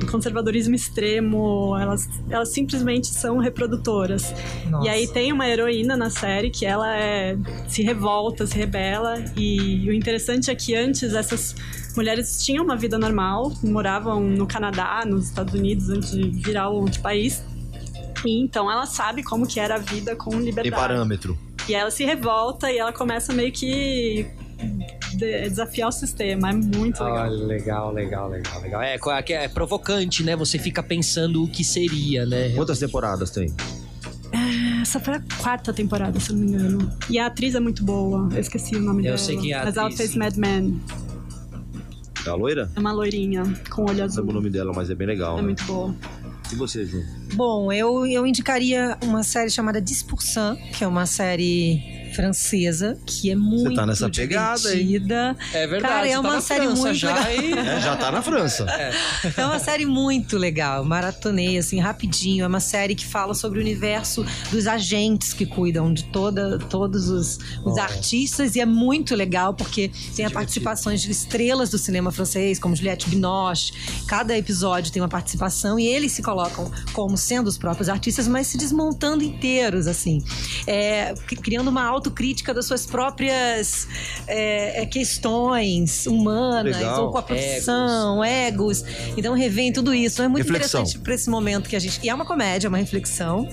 conservadorismo 0.07 0.74
extremo, 0.74 1.76
elas, 1.78 2.09
elas 2.30 2.53
simplesmente 2.53 3.09
são 3.09 3.38
reprodutoras. 3.38 4.34
Nossa. 4.70 4.86
E 4.86 4.88
aí 4.88 5.07
tem 5.09 5.32
uma 5.32 5.49
heroína 5.49 5.97
na 5.97 6.11
série 6.11 6.51
que 6.51 6.66
ela 6.66 6.97
é, 6.97 7.36
se 7.68 7.82
revolta, 7.82 8.47
se 8.47 8.57
rebela. 8.57 9.22
E 9.36 9.88
o 9.88 9.92
interessante 9.92 10.51
é 10.51 10.55
que 10.55 10.74
antes 10.74 11.14
essas 11.14 11.55
mulheres 11.97 12.45
tinham 12.45 12.64
uma 12.64 12.76
vida 12.76 12.99
normal, 12.99 13.53
moravam 13.62 14.20
no 14.20 14.47
Canadá, 14.47 15.05
nos 15.07 15.26
Estados 15.26 15.55
Unidos, 15.55 15.88
antes 15.90 16.11
de 16.11 16.28
virar 16.28 16.68
outro 16.68 17.01
país. 17.01 17.42
E 18.25 18.41
então 18.41 18.70
ela 18.70 18.87
sabe 18.87 19.22
como 19.22 19.47
que 19.47 19.61
era 19.61 19.75
a 19.77 19.79
vida 19.79 20.16
com 20.16 20.31
liberdade. 20.39 20.70
parâmetro. 20.70 21.39
E 21.68 21.75
ela 21.75 21.91
se 21.91 22.05
revolta 22.05 22.70
e 22.70 22.79
ela 22.79 22.93
começa 22.93 23.33
meio 23.33 23.53
que 23.53 24.27
de- 25.16 25.49
desafiar 25.49 25.89
o 25.89 25.93
sistema. 25.93 26.51
É 26.51 26.53
muito 26.55 27.03
legal. 27.03 27.27
Olha, 27.27 27.45
legal, 27.47 27.93
legal, 27.93 28.29
legal, 28.29 28.61
legal. 28.61 28.83
É, 28.83 28.97
é, 28.97 29.33
é 29.45 29.49
provocante, 29.49 30.22
né? 30.22 30.35
Você 30.37 30.59
fica 30.59 30.83
pensando 30.83 31.43
o 31.43 31.49
que 31.49 31.62
seria, 31.64 32.25
né? 32.27 32.51
Quantas 32.55 32.79
temporadas 32.79 33.31
tem? 33.31 33.53
Essa 34.83 35.01
foi 35.01 35.14
a 35.14 35.22
quarta 35.41 35.72
temporada, 35.72 36.18
se 36.20 36.31
eu 36.31 36.37
não 36.37 36.43
me 36.45 36.53
engano. 36.53 36.93
E 37.09 37.18
a 37.18 37.27
atriz 37.27 37.55
é 37.55 37.61
muito 37.61 37.83
boa. 37.85 38.29
Eu 38.33 38.41
esqueci 38.41 38.77
o 38.77 38.81
nome 38.81 39.01
Eu 39.01 39.05
dela. 39.05 39.18
sei 39.18 39.37
quem 39.39 39.53
é 39.53 39.57
a 39.57 39.64
Mas 39.64 39.77
ela 39.77 39.87
atriz. 39.87 39.99
fez 39.99 40.16
Mad 40.16 40.37
Men. 40.37 40.81
É 42.27 42.31
a 42.31 42.35
loira? 42.35 42.70
É 42.75 42.81
uma 42.81 42.93
loirinha 42.93 43.43
com 43.70 43.83
olho 43.83 43.99
Não 43.99 44.05
azul. 44.05 44.22
lembro 44.22 44.39
o 44.39 44.41
nome 44.41 44.51
dela, 44.51 44.72
mas 44.75 44.91
é 44.91 44.95
bem 44.95 45.07
legal. 45.07 45.35
É 45.35 45.41
né? 45.41 45.43
muito 45.43 45.64
boa. 45.64 45.95
E 46.55 46.57
você, 46.57 46.87
Ju? 46.87 47.05
Bom, 47.35 47.73
eu, 47.73 48.07
eu 48.07 48.25
indicaria 48.25 48.97
uma 49.03 49.25
série 49.25 49.51
chamada 49.51 49.83
10%, 49.83 50.57
que 50.71 50.85
é 50.85 50.87
uma 50.87 51.05
série 51.05 51.93
francesa, 52.15 52.99
que 53.07 53.31
é 53.31 53.35
muito 53.37 53.75
tá 53.75 53.87
nessa 53.87 54.09
pegada, 54.09 54.61
divertida. 54.75 55.37
É 55.53 55.67
verdade. 55.67 55.95
Cara, 55.95 56.07
é 56.07 56.11
você 56.11 56.15
tá 56.15 56.21
uma 56.21 56.35
na 56.35 56.41
série 56.41 56.67
França 56.67 56.83
muito 56.83 56.95
já 56.95 57.15
legal. 57.29 57.65
É, 57.75 57.81
já 57.81 57.97
tá 57.97 58.12
na 58.12 58.23
França. 58.23 58.67
É 59.37 59.45
uma 59.45 59.59
série 59.59 59.87
muito 59.87 60.37
legal, 60.37 60.85
maratonei 60.85 61.59
assim 61.59 61.79
rapidinho. 61.81 62.45
É 62.45 62.47
uma 62.47 62.61
série 62.61 62.95
que 62.95 63.07
fala 63.07 63.35
sobre 63.35 63.59
o 63.59 63.62
universo 63.62 64.25
dos 64.51 64.67
agentes 64.67 65.33
que 65.33 65.47
cuidam 65.47 65.93
de 65.93 66.05
toda, 66.05 66.59
todos 66.59 67.09
os, 67.09 67.39
os 67.65 67.79
artistas 67.79 68.55
e 68.57 68.61
é 68.61 68.67
muito 68.67 69.15
legal 69.15 69.55
porque 69.55 69.91
tem 70.17 70.25
a 70.25 70.31
participações 70.31 71.03
de 71.03 71.11
estrelas 71.11 71.71
do 71.71 71.79
cinema 71.79 72.11
francês, 72.12 72.59
como 72.59 72.75
Juliette 72.77 73.09
Binoche. 73.09 73.73
Cada 74.07 74.37
episódio 74.37 74.93
tem 74.93 75.03
uma 75.03 75.09
participação 75.09 75.79
e 75.79 75.87
eles 75.87 76.12
se 76.12 76.23
colocam 76.23 76.71
como 76.93 77.17
sendo 77.17 77.49
os 77.49 77.59
próprios 77.59 77.89
artistas, 77.89 78.27
mas 78.29 78.47
se 78.47 78.57
desmontando 78.59 79.23
inteiros 79.25 79.87
assim, 79.87 80.23
É, 80.67 81.15
cri- 81.27 81.37
criando 81.37 81.69
uma 81.69 81.83
autocrítica 82.05 82.53
das 82.53 82.67
suas 82.67 82.85
próprias 82.85 83.89
é, 84.27 84.83
é, 84.83 84.87
questões 84.87 86.07
humanas 86.07 86.77
Legal. 86.77 87.07
ou 87.07 87.13
com 87.13 87.19
a 87.19 87.23
profissão, 87.23 88.23
egos. 88.23 88.85
Então 89.17 89.35
revém 89.35 89.73
tudo 89.73 89.95
isso. 89.95 90.23
É 90.23 90.29
muito 90.29 90.45
Reflexão. 90.45 90.83
interessante 90.83 91.03
para 91.03 91.15
esse 91.15 91.31
momento 91.31 91.69
que 91.69 91.77
a 91.77 91.79
gente. 91.79 92.01
E 92.03 92.09
é 92.09 92.15
uma 92.15 92.27
comédia, 92.27 92.67
é 92.67 92.71
uma 92.71 92.79
reflexão. 92.79 93.49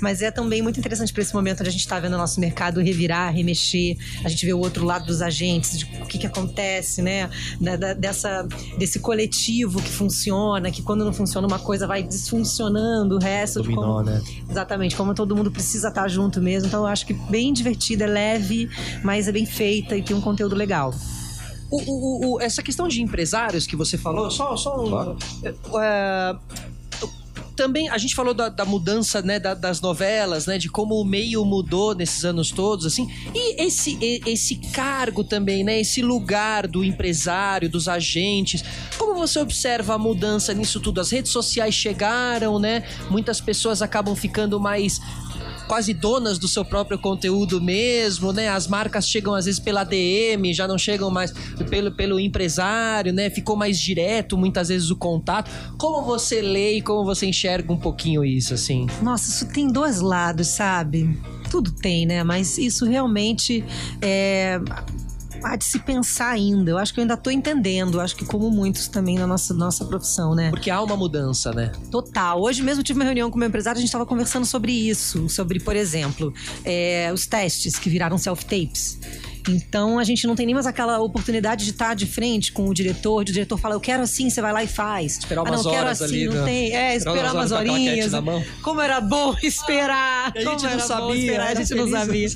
Mas 0.00 0.22
é 0.22 0.30
também 0.30 0.62
muito 0.62 0.78
interessante 0.78 1.12
para 1.12 1.22
esse 1.22 1.34
momento 1.34 1.60
onde 1.60 1.68
a 1.68 1.72
gente 1.72 1.80
está 1.80 1.98
vendo 2.00 2.14
o 2.14 2.18
nosso 2.18 2.40
mercado 2.40 2.80
revirar, 2.80 3.32
remexer. 3.32 3.96
A 4.24 4.28
gente 4.28 4.44
vê 4.44 4.52
o 4.52 4.58
outro 4.58 4.84
lado 4.84 5.06
dos 5.06 5.22
agentes, 5.22 5.78
de 5.78 5.84
o 6.02 6.06
que, 6.06 6.18
que 6.18 6.26
acontece, 6.26 7.02
né? 7.02 7.28
Da- 7.60 7.76
da- 7.76 7.94
dessa, 7.94 8.46
desse 8.78 8.98
coletivo 9.00 9.80
que 9.82 9.90
funciona, 9.90 10.70
que 10.70 10.82
quando 10.82 11.04
não 11.04 11.12
funciona 11.12 11.46
uma 11.46 11.58
coisa 11.58 11.86
vai 11.86 12.02
desfuncionando 12.02 13.16
o 13.16 13.18
resto. 13.18 13.62
Dominó, 13.62 13.82
como- 13.98 14.02
né? 14.02 14.22
Exatamente, 14.50 14.96
como 14.96 15.14
todo 15.14 15.34
mundo 15.36 15.50
precisa 15.50 15.88
estar 15.88 16.08
junto 16.08 16.40
mesmo. 16.40 16.68
Então 16.68 16.80
eu 16.80 16.86
acho 16.86 17.06
que 17.06 17.12
bem 17.14 17.52
divertida, 17.52 18.04
é 18.04 18.08
leve, 18.08 18.68
mas 19.02 19.28
é 19.28 19.32
bem 19.32 19.46
feita 19.46 19.96
e 19.96 20.02
tem 20.02 20.16
um 20.16 20.20
conteúdo 20.20 20.54
legal. 20.54 20.94
O- 21.70 21.80
o- 21.82 22.34
o- 22.36 22.40
essa 22.40 22.62
questão 22.62 22.86
de 22.86 23.02
empresários 23.02 23.66
que 23.66 23.74
você 23.74 23.96
falou, 23.98 24.30
só, 24.30 24.56
só 24.56 24.84
um. 24.84 24.88
Claro. 24.90 25.16
é, 25.82 26.36
também 27.56 27.88
a 27.88 27.98
gente 27.98 28.14
falou 28.14 28.34
da, 28.34 28.48
da 28.48 28.64
mudança 28.64 29.22
né, 29.22 29.38
da- 29.38 29.54
das 29.54 29.80
novelas, 29.80 30.46
né, 30.46 30.58
de 30.58 30.68
como 30.68 31.00
o 31.00 31.04
meio 31.04 31.44
mudou 31.44 31.94
nesses 31.94 32.24
anos 32.24 32.50
todos, 32.50 32.84
assim. 32.86 33.08
E 33.34 33.62
esse, 33.62 33.98
esse 34.26 34.56
cargo 34.72 35.22
também, 35.24 35.62
né, 35.64 35.80
esse 35.80 36.02
lugar 36.02 36.66
do 36.66 36.84
empresário, 36.84 37.68
dos 37.68 37.88
agentes. 37.88 38.64
Como 38.98 39.14
você 39.14 39.38
observa 39.38 39.94
a 39.94 39.98
mudança 39.98 40.52
nisso 40.54 40.80
tudo? 40.80 41.00
As 41.00 41.10
redes 41.10 41.30
sociais 41.32 41.74
chegaram, 41.74 42.58
né? 42.58 42.84
Muitas 43.10 43.40
pessoas 43.40 43.82
acabam 43.82 44.14
ficando 44.14 44.58
mais 44.60 45.00
quase 45.66 45.94
donas 45.94 46.38
do 46.38 46.48
seu 46.48 46.64
próprio 46.64 46.98
conteúdo 46.98 47.60
mesmo, 47.60 48.32
né? 48.32 48.48
As 48.48 48.66
marcas 48.66 49.08
chegam 49.08 49.34
às 49.34 49.44
vezes 49.46 49.60
pela 49.60 49.84
DM, 49.84 50.52
já 50.52 50.66
não 50.68 50.78
chegam 50.78 51.10
mais 51.10 51.32
pelo, 51.70 51.92
pelo 51.92 52.20
empresário, 52.20 53.12
né? 53.12 53.30
Ficou 53.30 53.56
mais 53.56 53.78
direto 53.78 54.36
muitas 54.36 54.68
vezes 54.68 54.90
o 54.90 54.96
contato. 54.96 55.50
Como 55.78 56.02
você 56.02 56.40
lê 56.40 56.78
e 56.78 56.82
como 56.82 57.04
você 57.04 57.26
enxerga 57.26 57.72
um 57.72 57.78
pouquinho 57.78 58.24
isso, 58.24 58.54
assim? 58.54 58.86
Nossa, 59.02 59.30
isso 59.30 59.52
tem 59.52 59.68
dois 59.68 60.00
lados, 60.00 60.48
sabe? 60.48 61.18
Tudo 61.50 61.70
tem, 61.70 62.06
né? 62.06 62.22
Mas 62.24 62.58
isso 62.58 62.84
realmente 62.84 63.64
é. 64.00 64.60
Há 65.44 65.56
de 65.56 65.64
se 65.66 65.78
pensar 65.78 66.30
ainda. 66.30 66.70
Eu 66.70 66.78
acho 66.78 66.94
que 66.94 67.00
eu 67.00 67.02
ainda 67.02 67.18
tô 67.18 67.30
entendendo. 67.30 67.98
Eu 67.98 68.00
acho 68.00 68.16
que 68.16 68.24
como 68.24 68.50
muitos 68.50 68.88
também 68.88 69.18
na 69.18 69.26
nossa, 69.26 69.52
nossa 69.52 69.84
profissão, 69.84 70.34
né? 70.34 70.48
Porque 70.48 70.70
há 70.70 70.80
uma 70.80 70.96
mudança, 70.96 71.52
né? 71.52 71.70
Total. 71.90 72.40
Hoje 72.40 72.62
mesmo 72.62 72.82
tive 72.82 72.98
uma 72.98 73.04
reunião 73.04 73.30
com 73.30 73.36
o 73.36 73.38
meu 73.38 73.48
empresário, 73.48 73.76
a 73.76 73.80
gente 73.80 73.88
estava 73.88 74.06
conversando 74.06 74.46
sobre 74.46 74.72
isso. 74.72 75.28
Sobre, 75.28 75.60
por 75.60 75.76
exemplo, 75.76 76.32
é, 76.64 77.10
os 77.12 77.26
testes 77.26 77.78
que 77.78 77.90
viraram 77.90 78.16
self-tapes. 78.16 78.98
Então 79.48 79.98
a 79.98 80.04
gente 80.04 80.26
não 80.26 80.34
tem 80.34 80.46
nem 80.46 80.54
mais 80.54 80.66
aquela 80.66 81.00
oportunidade 81.00 81.64
de 81.64 81.70
estar 81.70 81.94
de 81.94 82.06
frente 82.06 82.52
com 82.52 82.68
o 82.68 82.74
diretor, 82.74 83.24
de 83.24 83.30
o 83.30 83.34
diretor 83.34 83.58
fala, 83.58 83.74
eu 83.74 83.80
quero 83.80 84.02
assim, 84.02 84.30
você 84.30 84.40
vai 84.40 84.52
lá 84.52 84.64
e 84.64 84.66
faz. 84.66 85.18
Esperar 85.18 85.40
ah, 85.40 85.50
umas 85.50 85.64
não, 85.64 85.70
quero 85.70 85.84
horas 85.84 86.02
assim, 86.02 86.14
ali, 86.14 86.26
não 86.26 86.34
né? 86.34 86.44
tem. 86.44 86.76
É, 86.76 86.96
Esperar 86.96 87.34
umas 87.34 87.52
horinhas. 87.52 88.12
Como 88.62 88.80
era 88.80 89.00
bom 89.00 89.34
esperar. 89.42 90.32
E 90.34 90.38
a 90.38 90.50
gente 90.50 90.62
não 90.62 90.80
sabia, 90.80 91.16
esperar, 91.16 91.48
a 91.48 91.54
gente 91.54 91.74
não 91.74 91.88
sabia. 91.88 92.28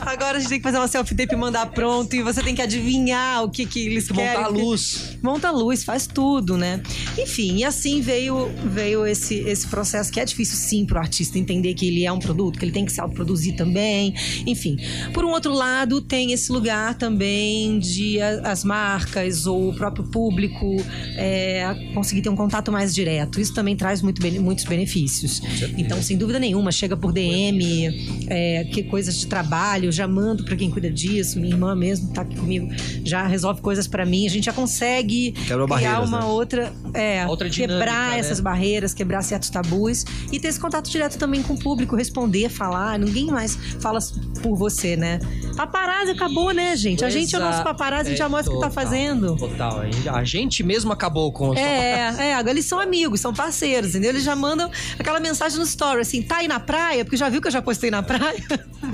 Agora 0.00 0.38
a 0.38 0.40
gente 0.40 0.48
tem 0.48 0.58
que 0.58 0.62
fazer 0.62 0.78
uma 0.78 0.88
self-tape 0.88 1.34
e 1.34 1.36
mandar 1.36 1.66
pronto. 1.66 2.14
E 2.14 2.22
você 2.22 2.42
tem 2.42 2.54
que 2.54 2.62
adivinhar 2.62 3.44
o 3.44 3.50
que, 3.50 3.66
que 3.66 3.86
eles 3.86 4.08
Montar 4.08 4.22
querem. 4.22 4.44
a 4.44 4.48
luz. 4.48 5.18
Monta 5.22 5.48
a 5.48 5.50
luz, 5.50 5.84
faz 5.84 6.06
tudo, 6.06 6.56
né? 6.56 6.82
Enfim, 7.18 7.56
e 7.56 7.64
assim 7.64 8.00
veio, 8.00 8.50
veio 8.64 9.06
esse, 9.06 9.34
esse 9.40 9.66
processo 9.66 10.10
que 10.10 10.20
é 10.20 10.24
difícil 10.24 10.56
sim 10.56 10.86
pro 10.86 10.98
artista 10.98 11.38
entender 11.38 11.74
que 11.74 11.86
ele 11.86 12.04
é 12.04 12.12
um 12.12 12.18
produto, 12.18 12.58
que 12.58 12.64
ele 12.64 12.72
tem 12.72 12.84
que 12.84 12.92
se 12.92 13.00
autoproduzir 13.00 13.56
também. 13.56 14.14
Enfim. 14.46 14.76
Por 15.12 15.24
um 15.24 15.30
outro 15.30 15.52
lado, 15.52 16.00
tem 16.00 16.32
esse 16.32 16.37
lugar 16.46 16.94
também 16.94 17.78
de 17.78 18.20
as 18.20 18.64
marcas 18.64 19.46
ou 19.46 19.70
o 19.70 19.74
próprio 19.74 20.04
público 20.04 20.76
é, 21.16 21.90
conseguir 21.94 22.22
ter 22.22 22.28
um 22.28 22.36
contato 22.36 22.70
mais 22.70 22.94
direto. 22.94 23.40
Isso 23.40 23.54
também 23.54 23.76
traz 23.76 24.02
muito 24.02 24.22
muitos 24.40 24.64
benefícios. 24.64 25.40
Então, 25.76 26.02
sem 26.02 26.16
dúvida 26.16 26.38
nenhuma, 26.38 26.70
chega 26.70 26.96
por 26.96 27.12
DM, 27.12 28.26
é, 28.28 28.64
que 28.64 28.82
coisas 28.82 29.16
de 29.16 29.26
trabalho, 29.26 29.90
já 29.90 30.06
mando 30.06 30.44
para 30.44 30.56
quem 30.56 30.70
cuida 30.70 30.90
disso. 30.90 31.38
Minha 31.40 31.54
irmã 31.54 31.74
mesmo 31.74 32.12
tá 32.12 32.22
aqui 32.22 32.36
comigo, 32.36 32.68
já 33.04 33.26
resolve 33.26 33.60
coisas 33.60 33.86
para 33.86 34.04
mim. 34.04 34.26
A 34.26 34.30
gente 34.30 34.44
já 34.44 34.52
consegue 34.52 35.32
criar 35.76 36.00
uma 36.00 36.20
né? 36.20 36.24
outra, 36.26 36.72
é, 36.94 37.26
Outra 37.26 37.48
dinâmica, 37.48 37.78
quebrar 37.78 38.10
né? 38.10 38.18
essas 38.18 38.40
barreiras, 38.40 38.94
quebrar 38.94 39.22
certos 39.22 39.50
tabus 39.50 40.04
e 40.32 40.38
ter 40.38 40.48
esse 40.48 40.60
contato 40.60 40.88
direto 40.90 41.18
também 41.18 41.42
com 41.42 41.54
o 41.54 41.58
público, 41.58 41.96
responder, 41.96 42.48
falar. 42.48 42.98
Ninguém 42.98 43.26
mais 43.26 43.56
fala 43.80 43.98
por 44.42 44.56
você, 44.56 44.96
né? 44.96 45.18
Paparazzi 45.56 46.12
acabou, 46.12 46.27
né, 46.54 46.76
gente? 46.76 47.04
A 47.04 47.10
gente 47.10 47.34
é 47.34 47.38
o 47.38 47.40
nosso 47.40 47.62
paparazzi, 47.62 48.08
a 48.08 48.10
gente 48.10 48.18
já 48.18 48.28
mostra 48.28 48.52
o 48.52 48.56
que 48.56 48.62
tá 48.62 48.70
fazendo. 48.70 49.36
Total. 49.36 49.82
A 50.12 50.24
gente 50.24 50.62
mesmo 50.62 50.92
acabou 50.92 51.32
com 51.32 51.50
os 51.50 51.58
É, 51.58 52.14
é, 52.18 52.34
agora 52.34 52.52
eles 52.54 52.64
são 52.64 52.78
amigos, 52.78 53.20
são 53.20 53.32
parceiros, 53.32 53.90
entendeu? 53.90 54.10
Eles 54.10 54.22
já 54.24 54.36
mandam 54.36 54.70
aquela 54.98 55.20
mensagem 55.20 55.58
no 55.58 55.64
story, 55.64 56.00
assim, 56.00 56.22
tá 56.22 56.36
aí 56.38 56.48
na 56.48 56.60
praia? 56.60 57.04
Porque 57.04 57.16
já 57.16 57.28
viu 57.28 57.40
que 57.40 57.48
eu 57.48 57.52
já 57.52 57.62
postei 57.62 57.90
na 57.90 58.02
praia? 58.02 58.42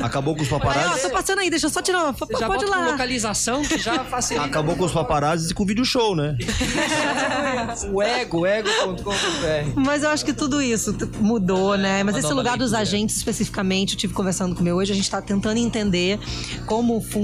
Acabou 0.02 0.34
com 0.34 0.42
os 0.42 0.50
Olha, 0.52 0.56
ó, 0.56 0.66
paparazzi? 0.66 1.02
tô 1.02 1.10
passando 1.10 1.40
aí, 1.40 1.50
deixa 1.50 1.66
eu 1.66 1.70
só 1.70 1.82
tirar 1.82 2.04
uma 2.04 2.12
foto. 2.12 2.38
Já 2.38 2.46
Pode 2.46 2.64
ir 2.64 2.68
lá. 2.68 2.86
localização 2.90 3.62
que 3.62 3.78
já 3.78 4.04
facilita. 4.04 4.46
Acabou 4.46 4.76
com 4.76 4.84
os 4.84 4.92
paparazzi 4.92 5.50
e 5.50 5.54
com 5.54 5.62
o 5.62 5.66
vídeo 5.66 5.84
show, 5.84 6.14
né? 6.16 6.36
o 7.92 8.02
ego, 8.02 8.46
ego.com.br. 8.46 9.72
Mas 9.76 10.02
eu 10.02 10.10
acho 10.10 10.24
que 10.24 10.32
tudo 10.32 10.60
isso 10.62 10.96
mudou, 11.20 11.76
né? 11.76 12.02
Mas 12.02 12.16
esse 12.16 12.32
lugar 12.32 12.56
dos 12.56 12.74
agentes, 12.74 13.16
especificamente, 13.16 13.94
eu 13.94 13.98
tive 13.98 14.14
conversando 14.14 14.54
com 14.54 14.60
o 14.60 14.64
meu 14.64 14.76
hoje, 14.76 14.92
a 14.92 14.94
gente 14.94 15.10
tá 15.10 15.20
tentando 15.20 15.58
entender 15.58 16.18
como 16.66 17.00
funciona, 17.00 17.23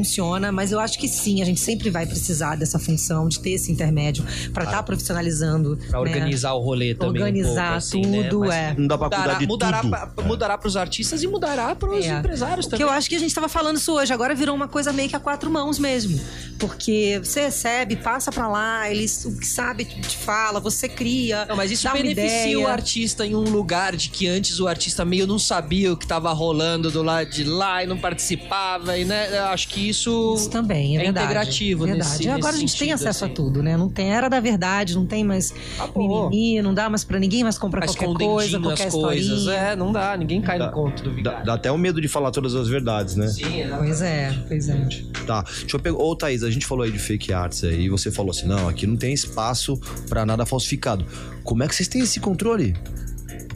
mas 0.53 0.73
eu 0.73 0.81
acho 0.81 0.99
que 0.99 1.09
sim, 1.09 1.43
a 1.43 1.45
gente 1.45 1.61
sempre 1.61 1.91
vai 1.91 2.07
precisar 2.07 2.57
dessa 2.57 2.79
função, 2.79 3.29
de 3.29 3.39
ter 3.41 3.51
esse 3.51 3.71
intermédio, 3.73 4.25
pra 4.53 4.65
estar 4.65 4.83
profissionalizando. 4.83 5.77
Pra 5.89 6.01
né? 6.03 6.09
organizar 6.11 6.53
o 6.55 6.61
rolê 6.61 6.95
também. 6.95 7.23
Organizar 7.23 7.51
um 7.51 7.55
pouco, 7.55 7.75
assim, 7.77 8.03
né? 8.07 8.23
tudo, 8.29 8.41
Mas 8.41 8.55
é. 8.55 8.75
Não 8.77 8.87
dá 8.87 8.99
pra 8.99 9.09
cuidar 9.09 9.21
Mudará, 9.23 9.39
de 9.39 9.47
mudará, 9.47 9.81
tudo. 9.81 9.91
pra- 9.91 10.25
mudará 10.25 10.59
pros 10.59 10.77
artistas 10.77 11.23
e 11.23 11.27
mudará 11.27 11.75
pros 11.75 12.05
É. 12.05 12.19
empresários 12.19 12.67
Que 12.67 12.71
também. 12.73 12.87
eu 12.87 12.93
acho 12.93 13.09
que 13.09 13.17
a 13.17 13.19
gente 13.19 13.35
tava 13.35 13.49
falando 13.49 13.77
isso 13.77 13.93
hoje, 13.93 14.13
agora 14.13 14.35
virou 14.35 14.55
uma 14.55 14.69
coisa 14.69 14.93
meio 14.93 15.09
que 15.09 15.17
a 15.17 15.21
quatro 15.21 15.51
mãos 15.51 15.79
mesmo. 15.79 16.19
Porque 16.59 17.21
você 17.23 17.43
recebe, 17.43 17.97
passa 17.97 18.31
pra 18.31 18.49
lá, 18.49 18.91
eles 18.91 19.25
o 19.25 19.39
que 19.39 19.47
sabe 19.47 19.85
te 19.85 20.17
fala, 20.17 20.61
você 20.61 20.89
cria. 20.89 21.47
Não, 21.47 21.57
mas 21.57 21.71
isso 21.71 21.85
dá 21.85 21.91
uma 21.91 22.03
beneficia 22.03 22.43
ideia. 22.43 22.59
o 22.61 22.67
artista 22.67 23.27
em 23.27 23.35
um 23.35 23.41
lugar 23.45 23.97
de 23.97 24.11
que 24.11 24.27
antes 24.27 24.61
o 24.61 24.69
artista 24.69 25.05
meio 25.05 25.27
não 25.27 25.39
sabia 25.39 25.93
o 25.93 25.97
que 25.97 26.07
tava 26.07 26.33
rolando 26.33 26.91
do 26.91 27.03
lado 27.03 27.31
de 27.31 27.45
lá 27.45 27.83
e 27.83 27.87
não 27.87 27.97
participava. 27.99 28.97
E, 28.99 29.05
né, 29.05 29.29
eu 29.39 29.45
acho 29.47 29.69
que 29.69 29.90
isso. 29.91 30.35
Isso 30.37 30.51
também, 30.51 30.97
é, 30.97 31.01
é 31.01 31.05
verdade. 31.05 31.25
integrativo 31.27 31.85
verdade. 31.85 32.09
nesse- 32.11 32.23
E 32.25 32.29
agora 32.29 32.41
nesse 32.53 32.57
a 32.57 32.61
gente 32.61 32.79
tem 32.79 32.89
sentido, 32.89 32.95
acesso 33.09 33.25
assim. 33.25 33.33
a 33.33 33.37
tudo, 33.37 33.63
né? 33.63 33.77
Não 33.77 33.89
tem 33.89 34.11
era 34.13 34.29
da 34.29 34.41
verdade, 34.41 34.95
não 34.95 35.05
tem 35.07 35.23
mais 35.25 35.53
Acabou. 35.79 36.31
mimimi, 36.31 36.63
não 36.63 36.73
dá 36.75 36.89
mais 36.89 37.05
pra 37.05 37.19
ninguém 37.19 37.43
mais 37.43 37.59
comprar 37.59 37.87
Tá 37.87 37.93
qualquer 37.95 38.25
coisa, 38.25 38.59
qualquer 38.61 38.87
as 38.89 38.95
coisas. 38.95 39.27
historinha. 39.27 39.61
É, 39.71 39.77
não 39.77 39.93
dá, 39.93 40.17
ninguém 40.17 40.41
cai 40.41 40.59
Dá- 40.59 40.67
no 40.67 40.73
conto 40.73 41.03
do 41.03 41.11
Dá, 41.11 41.17
vigário. 41.17 41.47
dá 41.47 41.55
até 41.55 41.71
o 41.71 41.79
medo 41.79 42.01
de 42.01 42.09
falar 42.09 42.31
todas 42.31 42.55
as 42.55 42.69
verdades, 42.69 43.17
né? 43.17 43.29
Sim, 43.29 43.61
exatamente. 43.61 43.79
Pois 43.79 44.03
é, 44.03 44.45
pois 44.49 44.69
é. 44.69 44.89
Tá. 45.27 45.43
Deixa 45.43 45.77
eu 45.77 45.81
pegar. 45.81 45.97
Ô, 45.99 46.17
Thaís, 46.17 46.43
a 46.43 46.51
gente 46.51 46.67
falou 46.67 46.85
aí 46.85 46.91
de 46.93 46.99
fake 46.99 47.33
arts 47.33 47.65
aí. 47.65 47.83
E 47.83 47.89
você 47.89 48.11
falou 48.11 48.31
assim: 48.31 48.47
não, 48.47 48.69
aqui 48.69 48.87
não 48.87 48.97
tem 48.97 49.13
espaço 49.13 49.79
pra 50.09 50.25
nada 50.25 50.47
falsificado. 50.47 51.05
Como 51.45 51.63
é 51.63 51.69
que 51.69 51.75
vocês 51.75 51.89
têm 51.89 52.03
esse 52.03 52.21
controle? 52.21 52.75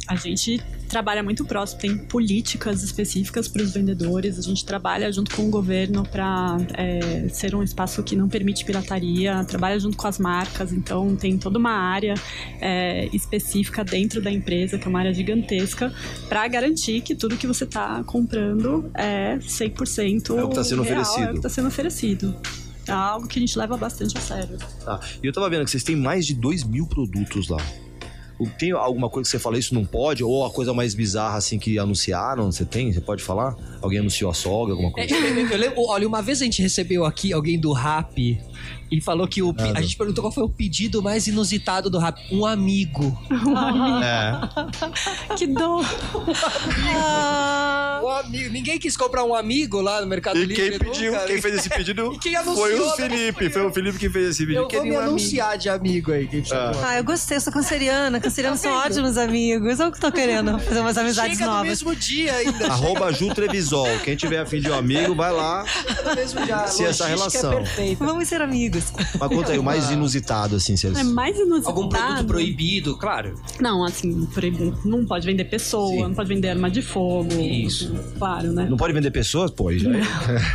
A 0.09 0.17
gente 0.17 0.61
trabalha 0.95 1.25
muito 1.25 1.45
próximo, 1.45 1.81
tem 1.81 1.99
políticas 1.99 2.85
específicas 2.85 3.49
para 3.49 3.61
os 3.65 3.73
vendedores. 3.73 4.39
A 4.39 4.43
gente 4.43 4.65
trabalha 4.65 5.11
junto 5.11 5.35
com 5.35 5.49
o 5.49 5.51
governo 5.51 6.07
para 6.07 6.57
ser 7.33 7.53
um 7.53 7.65
espaço 7.65 8.01
que 8.05 8.15
não 8.15 8.29
permite 8.29 8.65
pirataria. 8.65 9.45
Trabalha 9.45 9.77
junto 9.81 9.97
com 9.97 10.07
as 10.07 10.21
marcas, 10.21 10.73
então 10.73 11.17
tem 11.17 11.37
toda 11.37 11.59
uma 11.59 11.73
área 11.73 12.15
é, 12.61 13.09
específica 13.13 13.83
dentro 13.83 14.23
da 14.23 14.31
empresa, 14.31 14.79
que 14.79 14.87
é 14.87 14.89
uma 14.89 15.01
área 15.01 15.13
gigantesca, 15.13 15.93
para 16.29 16.47
garantir 16.47 17.01
que 17.01 17.17
tudo 17.17 17.37
que 17.37 17.49
você 17.49 17.65
está 17.65 18.05
comprando 18.05 18.89
é 18.95 19.37
100% 19.39 20.39
É 20.39 20.45
o 20.45 20.49
que 20.49 20.55
tá 20.55 20.63
sendo 20.63 20.83
real, 20.83 21.01
oferecido. 21.01 21.25
É 21.25 21.29
o 21.29 21.33
que 21.33 21.39
está 21.39 21.49
sendo 21.49 21.69
oferecido. 21.69 22.37
É 22.87 22.93
algo 22.93 23.27
que 23.27 23.41
a 23.41 23.41
gente 23.41 23.59
leva 23.59 23.77
bastante 23.77 24.17
a 24.17 24.21
sério. 24.21 24.59
Tá. 24.85 25.01
E 25.21 25.27
eu 25.27 25.33
tava 25.33 25.51
vendo 25.51 25.65
que 25.65 25.73
vocês 25.73 25.83
têm 25.83 25.97
mais 25.97 26.25
de 26.25 26.35
2 26.35 26.63
mil 26.63 26.87
produtos 26.87 27.49
lá. 27.49 27.59
Tem 28.59 28.73
alguma 28.73 29.09
coisa 29.09 29.27
que 29.29 29.31
você 29.31 29.39
fala, 29.39 29.59
isso 29.59 29.75
não 29.75 29.85
pode? 29.85 30.25
Ou 30.25 30.45
a 30.45 30.51
coisa 30.51 30.75
mais 30.75 30.95
bizarra, 30.95 31.37
assim, 31.39 31.59
que 31.59 31.79
anunciaram? 31.79 32.51
Você 32.51 32.65
tem? 32.65 32.93
Você 32.93 33.01
pode 33.01 33.23
falar? 33.23 33.55
Alguém 33.81 34.01
anunciou 34.01 34.31
a 34.31 34.35
sogra, 34.35 34.73
alguma 34.75 34.91
É, 34.91 35.07
coisa? 35.07 35.15
eu, 35.15 35.37
eu- 35.39 35.49
eu 35.49 35.57
lembro, 35.59 35.83
olha, 35.87 36.07
uma 36.09 36.21
vez 36.21 36.43
a 36.43 36.45
gente 36.45 36.61
recebeu 36.61 37.05
aqui 37.05 37.33
alguém 37.33 37.59
do 37.59 37.73
rap 37.73 38.41
e 38.91 39.01
falou 39.01 39.27
que 39.29 39.43
o. 39.43 39.55
Ah, 39.59 39.73
a 39.77 39.81
gente 39.83 39.97
perguntou 39.97 40.23
qual 40.23 40.33
foi 40.33 40.43
o 40.45 40.49
pedido 40.49 41.03
mais 41.03 41.27
inusitado 41.27 41.89
do 41.89 41.99
rap. 41.99 42.19
Um 42.33 42.45
amigo. 42.45 43.17
É. 44.05 45.35
Que 45.37 45.47
dor! 45.47 45.85
Um 46.15 46.25
amigo. 48.25 48.51
Ninguém 48.53 48.79
quis 48.79 48.97
comprar 48.97 49.25
um 49.25 49.35
amigo 49.35 49.81
lá 49.81 50.01
no 50.01 50.07
Mercado 50.07 50.39
E 50.39 50.45
Livre. 50.47 50.71
quem 50.71 50.79
pediu, 50.79 51.13
nunca. 51.13 51.25
quem 51.27 51.41
fez 51.41 51.55
esse 51.57 51.69
pedido 51.69 52.13
E 52.15 52.19
quem 52.19 52.37
anunciou, 52.37 52.67
foi 52.67 52.75
o 52.81 52.87
né? 52.87 52.93
Felipe. 52.97 53.51
Foi 53.51 53.63
o 53.67 53.73
Felipe 53.73 53.99
que 53.99 54.11
fez 54.11 54.29
esse 54.31 54.39
pedido. 54.47 54.57
Eu 54.59 54.63
vou 54.63 54.69
Queria 54.71 54.85
me 54.85 54.91
um 54.93 54.95
amigo. 54.99 55.09
anunciar 55.11 55.57
de 55.59 55.69
amigo 55.69 56.13
aí. 56.13 56.27
Quem 56.27 56.41
um 56.41 56.45
Ah, 56.85 56.97
eu 56.99 57.05
gostei, 57.05 57.37
eu 57.37 57.41
sou 57.41 57.53
canceriana. 57.53 58.21
Cancerianos 58.21 58.61
são 58.61 58.73
ótimos 58.73 59.17
amigos. 59.19 59.81
É 59.81 59.87
o 59.87 59.91
que 59.93 59.99
eu 59.99 60.01
tô 60.01 60.13
querendo, 60.13 60.59
fazer 60.59 60.81
umas 60.81 60.97
amizades 60.99 61.33
Chega 61.39 61.47
no 61.47 61.57
novas. 61.57 61.69
mesmo 61.69 61.95
dia 61.97 62.35
ainda. 62.35 62.67
Arroba 62.67 63.13
Ju 63.13 63.35
Trevisol. 63.35 63.87
Quem 64.03 64.17
tiver 64.17 64.39
afim 64.41 64.61
de 64.61 64.71
um 64.71 64.75
amigo, 64.75 65.15
vai 65.15 65.33
lá. 65.33 65.65
No 66.05 66.15
mesmo 66.15 66.45
dia. 66.45 66.67
Se 66.67 66.85
essa 66.85 67.09
Logística 67.09 67.51
relação. 67.51 67.85
É. 67.85 67.95
Vamos 67.97 68.29
ser 68.29 68.41
amigos. 68.41 68.85
Mas 69.19 69.29
conta 69.29 69.53
aí, 69.53 69.59
o 69.59 69.63
mais 69.63 69.91
inusitado, 69.91 70.57
assim, 70.57 70.77
se 70.77 70.87
eles... 70.87 70.99
É 70.99 71.05
mais 71.05 71.37
inusitado. 71.39 71.77
Algum 71.77 71.89
produto 71.89 72.25
proibido, 72.27 72.97
claro. 72.97 73.35
Não, 73.61 73.85
assim, 73.85 74.27
proibido. 74.27 74.79
não 74.85 75.05
pode 75.05 75.27
vender 75.27 75.45
pessoa, 75.45 75.89
Sim. 75.91 76.03
não 76.03 76.15
pode 76.15 76.29
vender 76.29 76.49
arma 76.51 76.71
de 76.71 76.83
fogo. 76.83 77.33
Isso. 77.41 77.95
Claro, 78.19 78.53
né? 78.53 78.67
Não 78.69 78.77
pode 78.77 78.93
vender 78.93 79.11
pessoas? 79.11 79.51
Já 79.77 79.91
é. 79.91 80.01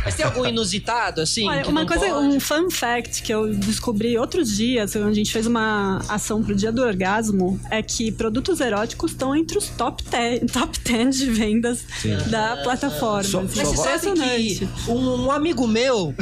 Mas 0.04 0.14
tem 0.14 0.24
algum 0.26 0.46
inusitado, 0.46 1.20
assim? 1.20 1.48
Olha, 1.48 1.62
que 1.62 1.68
uma 1.68 1.86
coisa, 1.86 2.06
pode? 2.06 2.26
um 2.26 2.40
fun 2.40 2.70
fact 2.70 3.22
que 3.22 3.32
eu 3.32 3.52
descobri 3.54 4.16
outros 4.18 4.56
dias, 4.56 4.92
quando 4.92 5.08
a 5.08 5.12
gente 5.12 5.32
fez 5.32 5.46
uma 5.46 5.98
ação 6.08 6.42
pro 6.42 6.54
Dia 6.54 6.72
do 6.72 6.82
Orgasmo, 6.82 7.60
é 7.70 7.82
que 7.82 8.10
produtos 8.12 8.60
eróticos 8.60 9.12
estão 9.12 9.34
entre 9.34 9.58
os 9.58 9.68
top 9.68 10.02
10, 10.04 10.50
top 10.52 10.78
10 10.80 11.16
de 11.16 11.26
vendas 11.30 11.84
da 12.30 12.56
plataforma. 12.62 13.22
Só- 13.24 13.40
assim, 13.40 13.60
é 13.60 13.64
Mas 13.64 13.68
você 13.68 13.76
sabe 13.76 14.08
impressionante. 14.08 14.68
que 14.84 14.90
um, 14.90 15.24
um 15.26 15.30
amigo 15.30 15.66
meu. 15.66 16.14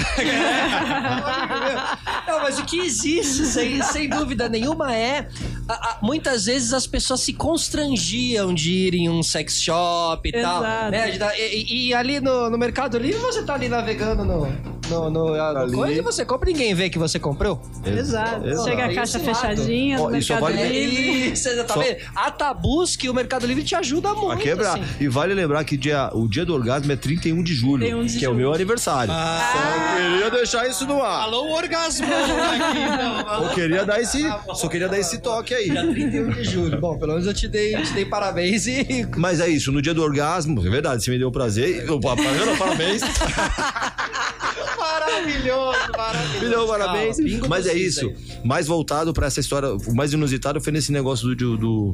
Não, 2.26 2.40
mas 2.42 2.58
o 2.58 2.64
que 2.64 2.78
existe, 2.80 3.44
sem, 3.46 3.82
sem 3.82 4.08
dúvida 4.08 4.48
nenhuma, 4.48 4.94
é. 4.94 5.28
a- 5.68 5.72
a- 5.72 5.98
muitas 6.02 6.46
vezes 6.46 6.72
as 6.72 6.86
pessoas 6.86 7.20
se 7.20 7.32
constrangiam 7.32 8.52
de 8.54 8.70
ir 8.70 8.94
em 8.94 9.08
um 9.08 9.22
sex 9.22 9.60
shop 9.60 10.28
e 10.28 10.32
tal. 10.32 10.62
Exato. 10.62 10.90
né? 10.90 11.06
De 11.18 11.24
dar- 11.24 11.36
E, 11.36 11.64
e- 11.68 11.86
e 11.88 11.94
ali 11.94 12.20
no, 12.20 12.48
no 12.48 12.56
Mercado 12.56 12.96
Livre 12.96 13.18
você 13.20 13.42
tá 13.42 13.54
ali 13.54 13.68
navegando 13.68 14.24
no. 14.24 14.46
No, 14.88 15.10
no, 15.10 15.28
no 15.28 15.34
Ali. 15.42 15.72
coisa 15.72 15.98
e 16.00 16.02
você 16.02 16.24
compra 16.24 16.50
e 16.50 16.52
ninguém 16.52 16.74
vê 16.74 16.88
que 16.90 16.98
você 16.98 17.18
comprou. 17.18 17.60
Exato. 17.84 18.46
Exato. 18.46 18.68
Chega 18.68 18.84
a 18.86 18.94
caixa 18.94 19.18
lado. 19.18 19.26
fechadinha 19.34 20.00
Ó, 20.00 20.04
no 20.04 20.10
Mercado 20.10 20.40
vale- 20.40 20.68
Livre. 20.68 21.32
Isso, 21.32 21.42
você 21.44 21.64
tá 21.64 21.74
Só- 21.74 21.80
vendo? 21.80 21.96
A 22.14 22.30
tabus 22.30 22.96
que 22.96 23.08
o 23.08 23.14
Mercado 23.14 23.46
Livre 23.46 23.62
te 23.64 23.74
ajuda 23.74 24.14
muito. 24.14 24.32
A 24.32 24.36
quebrar. 24.36 24.74
assim. 24.78 24.84
E 25.00 25.08
vale 25.08 25.34
lembrar 25.34 25.64
que 25.64 25.76
dia, 25.76 26.10
o 26.12 26.28
dia 26.28 26.44
do 26.44 26.54
orgasmo 26.54 26.90
é 26.92 26.96
31 26.96 27.42
de 27.42 27.54
julho, 27.54 27.80
31 27.86 28.04
de 28.06 28.18
que 28.18 28.24
é 28.24 28.28
o 28.28 28.32
julho. 28.32 28.44
meu 28.44 28.54
aniversário. 28.54 29.12
Só 29.12 29.96
queria 29.96 30.30
deixar 30.30 30.68
isso 30.68 30.86
no 30.86 31.02
ar. 31.02 31.22
Alô, 31.22 31.44
o 31.46 31.52
orgasmo 31.54 32.06
aqui, 32.06 32.78
não. 32.78 33.44
Eu 33.44 33.54
queria 33.54 33.84
dar 33.84 34.00
esse, 34.00 34.22
só 34.54 34.68
queria 34.68 34.88
dar 34.88 34.98
esse 34.98 35.18
toque 35.18 35.54
aí. 35.54 35.70
Dia 35.70 35.86
31 35.90 36.30
de 36.30 36.44
julho. 36.44 36.80
Bom, 36.80 36.98
pelo 36.98 37.12
menos 37.12 37.26
eu 37.26 37.34
te 37.34 37.48
dei, 37.48 37.74
te 37.82 37.92
dei 37.92 38.04
parabéns 38.04 38.66
e. 38.66 39.06
Mas 39.16 39.40
é 39.40 39.48
isso, 39.48 39.70
no 39.72 39.80
dia 39.82 39.92
do 39.94 40.02
orgasmo, 40.02 40.66
é 40.66 40.70
verdade, 40.70 41.02
você 41.04 41.10
me 41.10 41.18
deu 41.18 41.30
prazer. 41.30 41.84
Eu, 41.86 42.00
parabéns, 42.00 42.58
parabéns. 42.58 43.02
Maravilhoso, 45.10 45.78
maravilhoso. 45.96 46.48
Deu 46.50 46.66
parabéns. 46.66 47.18
Ah, 47.18 47.48
Mas 47.48 47.66
é 47.66 47.74
isso. 47.74 48.06
aí. 48.06 48.16
Mais 48.44 48.66
voltado 48.66 49.12
pra 49.12 49.26
essa 49.26 49.40
história, 49.40 49.72
o 49.74 49.94
mais 49.94 50.12
inusitado 50.12 50.60
foi 50.60 50.72
nesse 50.72 50.92
negócio 50.92 51.34
do. 51.34 51.56
do... 51.56 51.90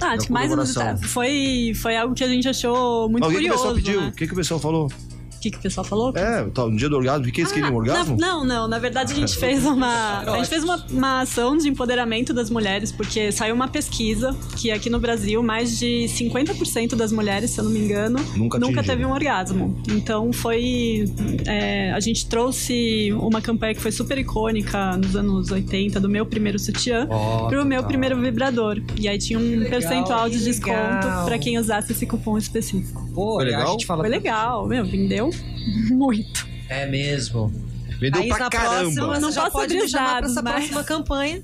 Ah, 0.00 0.12
acho 0.12 0.26
que 0.26 0.32
mais 0.32 0.48
comemoração. 0.48 0.82
inusitado. 0.82 1.08
Foi, 1.12 1.72
foi 1.80 1.96
algo 1.96 2.14
que 2.14 2.22
a 2.22 2.28
gente 2.28 2.48
achou 2.48 3.08
muito 3.08 3.24
Ah, 3.24 3.28
o 3.28 3.30
que, 3.30 3.36
o 3.36 3.38
curioso. 3.40 3.58
pessoal 3.58 3.74
pediu? 3.74 4.00
né? 4.02 4.08
O 4.08 4.12
que, 4.12 4.26
que 4.26 4.32
o 4.32 4.36
pessoal 4.36 4.60
falou? 4.60 4.90
O 5.36 5.40
que, 5.40 5.50
que 5.50 5.58
o 5.58 5.60
pessoal 5.60 5.84
falou? 5.84 6.12
É, 6.16 6.44
tá, 6.46 6.66
no 6.66 6.76
dia 6.76 6.88
do 6.88 6.96
orgasmo, 6.96 7.22
o 7.22 7.24
que, 7.26 7.32
que 7.32 7.40
eles 7.42 7.52
queriam? 7.52 7.70
Um 7.70 7.74
Ah, 7.74 7.78
orgasmo? 7.78 8.16
na- 8.16 8.26
não, 8.26 8.44
não. 8.44 8.68
Na 8.68 8.78
verdade, 8.78 9.12
a 9.12 9.16
gente 9.16 9.36
fez 9.38 9.64
uma. 9.64 10.20
A 10.20 10.36
gente 10.38 10.48
fez 10.48 10.64
uma, 10.64 10.84
uma 10.90 11.20
ação 11.22 11.56
de 11.56 11.68
empoderamento 11.68 12.32
das 12.32 12.50
mulheres, 12.50 12.90
porque 12.90 13.30
saiu 13.32 13.54
uma 13.54 13.68
pesquisa 13.68 14.36
que 14.56 14.70
aqui 14.70 14.88
no 14.90 14.98
Brasil, 14.98 15.42
mais 15.42 15.78
de 15.78 16.06
50% 16.08 16.94
das 16.94 17.12
mulheres, 17.12 17.50
se 17.50 17.60
eu 17.60 17.64
não 17.64 17.70
me 17.70 17.78
engano, 17.80 18.18
Nunca 18.36 18.58
atingiram. 18.58 18.82
teve 18.84 19.04
um 19.04 19.12
orgasmo. 19.12 19.80
Então 19.88 20.32
foi. 20.32 21.04
é, 21.46 21.92
a 21.92 22.00
gente 22.00 22.26
trouxe 22.28 23.12
uma 23.12 23.40
campanha 23.40 23.74
que 23.74 23.80
foi 23.80 23.92
super 23.92 24.18
icônica 24.18 24.96
nos 24.96 25.14
anos 25.16 25.50
80, 25.50 26.00
do 26.00 26.08
meu 26.08 26.24
primeiro 26.26 26.58
sutiã, 26.58 27.06
Ó, 27.10 27.48
pro 27.48 27.64
meu 27.64 27.78
total. 27.78 27.88
primeiro 27.88 28.20
vibrador. 28.20 28.80
E 28.98 29.08
aí 29.08 29.18
tinha 29.18 29.38
um 29.38 29.42
legal, 29.42 29.70
percentual 29.70 30.28
de 30.28 30.42
desconto 30.42 31.06
pra 31.24 31.38
quem 31.38 31.58
usasse 31.58 31.92
esse 31.92 32.06
cupom 32.06 32.36
específico. 32.38 33.05
Pô, 33.16 33.34
Foi 33.36 33.44
legal? 33.46 33.62
A 33.68 33.70
gente 33.72 33.86
fala 33.86 34.02
Foi 34.02 34.10
legal, 34.10 34.66
meu, 34.68 34.84
vendeu 34.84 35.30
muito. 35.90 36.46
É 36.68 36.86
mesmo. 36.86 37.50
Vendeu 37.98 38.20
Aí 38.22 38.28
pra 38.28 38.38
na 38.38 38.50
caramba. 38.50 38.80
próxima, 38.82 39.06
você 39.14 39.20
Não 39.20 39.32
já 39.32 39.40
posso 39.42 39.52
pode 39.52 39.72
me 39.74 39.80
abrir 39.80 39.90
chamar 39.90 40.18
pra 40.18 40.26
essa 40.26 40.42
mas- 40.42 40.54
próxima 40.54 40.84
campanha. 40.84 41.42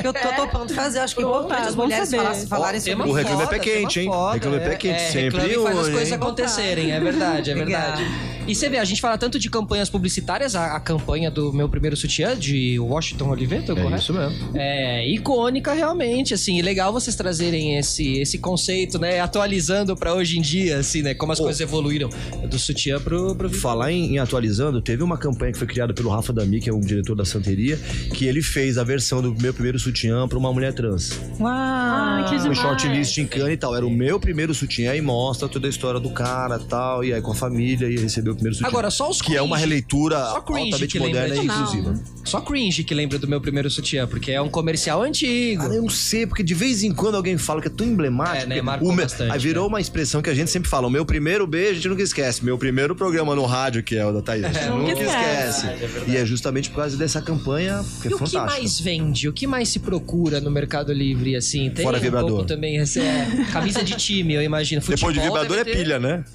Que 0.00 0.06
eu 0.06 0.12
tô 0.12 0.28
topando 0.34 0.74
fazer. 0.74 0.98
Acho 1.00 1.14
que 1.14 1.22
é 1.22 1.24
importante 1.24 1.68
as 1.68 1.74
mulheres 1.74 2.08
saber. 2.08 2.22
falarem, 2.22 2.46
falarem 2.46 2.80
sobre 2.80 3.08
O 3.08 3.12
Reclame 3.12 3.42
é 3.42 3.58
Quente, 3.58 4.00
hein? 4.00 4.06
foda, 4.06 4.32
Reclame 4.34 4.56
é 4.56 4.60
Pé 4.60 4.72
é, 4.72 4.76
Quente, 4.76 4.94
é, 4.94 5.10
sempre 5.10 5.38
Reclame 5.38 5.64
faz 5.64 5.78
as 5.78 5.88
coisas 5.88 6.08
hein? 6.08 6.14
acontecerem, 6.14 6.92
é 6.92 7.00
verdade, 7.00 7.50
é 7.50 7.54
verdade. 7.54 8.04
E 8.46 8.54
você 8.54 8.68
vê, 8.68 8.76
a 8.76 8.84
gente 8.84 9.00
fala 9.00 9.16
tanto 9.16 9.38
de 9.38 9.48
campanhas 9.48 9.88
publicitárias, 9.88 10.54
a, 10.54 10.76
a 10.76 10.80
campanha 10.80 11.30
do 11.30 11.50
meu 11.50 11.66
primeiro 11.66 11.96
sutiã, 11.96 12.36
de 12.36 12.78
Washington 12.78 13.30
Oliveto, 13.30 13.72
É 13.72 13.74
correto? 13.74 14.02
isso 14.02 14.12
mesmo. 14.12 14.50
É, 14.54 15.08
icônica 15.08 15.72
realmente, 15.72 16.34
assim, 16.34 16.58
e 16.58 16.62
legal 16.62 16.92
vocês 16.92 17.16
trazerem 17.16 17.78
esse, 17.78 18.18
esse 18.18 18.36
conceito, 18.38 18.98
né, 18.98 19.18
atualizando 19.20 19.96
pra 19.96 20.12
hoje 20.12 20.38
em 20.38 20.42
dia, 20.42 20.78
assim, 20.78 21.00
né, 21.00 21.14
como 21.14 21.32
as 21.32 21.38
Pô. 21.38 21.44
coisas 21.44 21.60
evoluíram 21.62 22.10
do 22.46 22.58
sutiã 22.58 23.00
pro, 23.00 23.34
pro 23.34 23.48
Falar 23.54 23.92
em, 23.92 24.16
em 24.16 24.18
atualizando, 24.18 24.82
teve 24.82 25.02
uma 25.02 25.16
campanha 25.16 25.52
que 25.52 25.58
foi 25.58 25.66
criada 25.66 25.94
pelo 25.94 26.10
Rafa 26.10 26.32
Dami, 26.32 26.60
que 26.60 26.68
é 26.68 26.72
um 26.72 26.80
diretor 26.80 27.14
da 27.14 27.24
Santeria, 27.24 27.78
que 28.12 28.26
ele 28.26 28.42
fez 28.42 28.76
a 28.76 28.84
versão 28.84 29.22
do 29.22 29.34
meu 29.40 29.54
primeiro 29.54 29.78
sutiã 29.84 30.26
pra 30.28 30.38
uma 30.38 30.52
mulher 30.52 30.72
trans. 30.72 31.18
Uau! 31.38 31.50
Ah, 31.52 32.22
que 32.28 32.30
Foi 32.30 32.38
demais. 32.50 32.58
shortlist 32.58 33.18
em 33.18 33.26
Cannes 33.26 33.54
e 33.54 33.56
tal. 33.56 33.74
Era 33.76 33.86
o 33.86 33.90
meu 33.90 34.18
primeiro 34.18 34.54
sutiã 34.54 34.94
e 34.94 35.00
mostra 35.00 35.48
toda 35.48 35.66
a 35.66 35.70
história 35.70 36.00
do 36.00 36.10
cara 36.10 36.56
e 36.62 36.64
tal. 36.66 37.04
E 37.04 37.12
aí 37.12 37.20
com 37.20 37.32
a 37.32 37.34
família 37.34 37.86
e 37.88 37.96
recebeu 37.96 38.32
o 38.32 38.36
primeiro 38.36 38.54
sutiã. 38.56 38.68
Agora, 38.68 38.90
só 38.90 39.08
os 39.10 39.20
Que 39.20 39.36
é 39.36 39.42
uma 39.42 39.56
cringe. 39.56 39.68
releitura 39.68 40.16
Só 40.16 40.40
cringe 40.40 40.60
altamente 40.72 40.86
que 40.92 40.98
lembra 40.98 41.20
moderna 41.22 41.42
e 41.42 41.46
inclusiva. 41.46 42.00
Só 42.24 42.40
cringe 42.40 42.84
que 42.84 42.94
lembra 42.94 43.18
do 43.18 43.28
meu 43.28 43.40
primeiro 43.40 43.70
sutiã, 43.70 44.06
porque 44.06 44.32
é 44.32 44.40
um 44.40 44.48
comercial 44.48 45.02
antigo. 45.02 45.62
Cara, 45.62 45.74
eu 45.74 45.82
não 45.82 45.90
sei, 45.90 46.26
porque 46.26 46.42
de 46.42 46.54
vez 46.54 46.82
em 46.82 46.92
quando 46.92 47.16
alguém 47.16 47.36
fala 47.38 47.60
que 47.60 47.68
é 47.68 47.70
tão 47.70 47.86
emblemático. 47.86 48.36
É, 48.44 48.46
né? 48.46 48.62
Marcou 48.62 48.90
o 48.92 48.96
bastante, 48.96 49.30
Aí 49.32 49.38
virou 49.38 49.64
né? 49.64 49.68
uma 49.68 49.80
expressão 49.80 50.22
que 50.22 50.30
a 50.30 50.34
gente 50.34 50.50
sempre 50.50 50.68
fala. 50.68 50.86
O 50.86 50.90
meu 50.90 51.04
primeiro 51.04 51.46
beijo, 51.46 51.72
a 51.72 51.74
gente 51.74 51.88
nunca 51.88 52.02
esquece. 52.02 52.44
Meu 52.44 52.56
primeiro 52.56 52.94
programa 52.96 53.34
no 53.34 53.44
rádio, 53.44 53.82
que 53.82 53.96
é 53.96 54.06
o 54.06 54.12
da 54.12 54.22
Thaís. 54.22 54.44
a 54.44 54.48
gente 54.48 54.58
É, 54.58 54.68
nunca 54.70 54.78
nunca 54.94 55.02
esquece. 55.02 55.66
esquece. 55.66 55.66
É 55.66 55.86
verdade. 55.86 56.10
e 56.10 56.16
é 56.16 56.24
justamente 56.24 56.70
por 56.70 56.76
causa 56.76 56.96
dessa 56.96 57.20
campanha 57.20 57.84
que 58.00 58.08
é 58.08 58.10
E 58.10 58.14
o 58.14 58.18
que 58.18 58.24
fantástica. 58.24 58.44
mais 58.60 58.80
vende? 58.80 59.28
O 59.28 59.32
que 59.32 59.46
mais 59.46 59.68
se 59.74 59.80
procura 59.80 60.40
no 60.40 60.50
Mercado 60.50 60.92
Livre, 60.92 61.34
assim? 61.34 61.68
Tem 61.70 61.84
Fora 61.84 61.98
um 61.98 62.00
vibrador. 62.00 62.30
pouco 62.30 62.44
também, 62.44 62.76
esse 62.76 63.00
é, 63.00 63.26
camisa 63.52 63.82
de 63.82 63.96
time, 63.96 64.34
eu 64.34 64.42
imagino. 64.42 64.80
Depois 64.80 64.98
de 65.12 65.20
Futebol 65.20 65.42
vibrador 65.42 65.58
é 65.58 65.64
pilha, 65.64 65.98
né? 65.98 66.24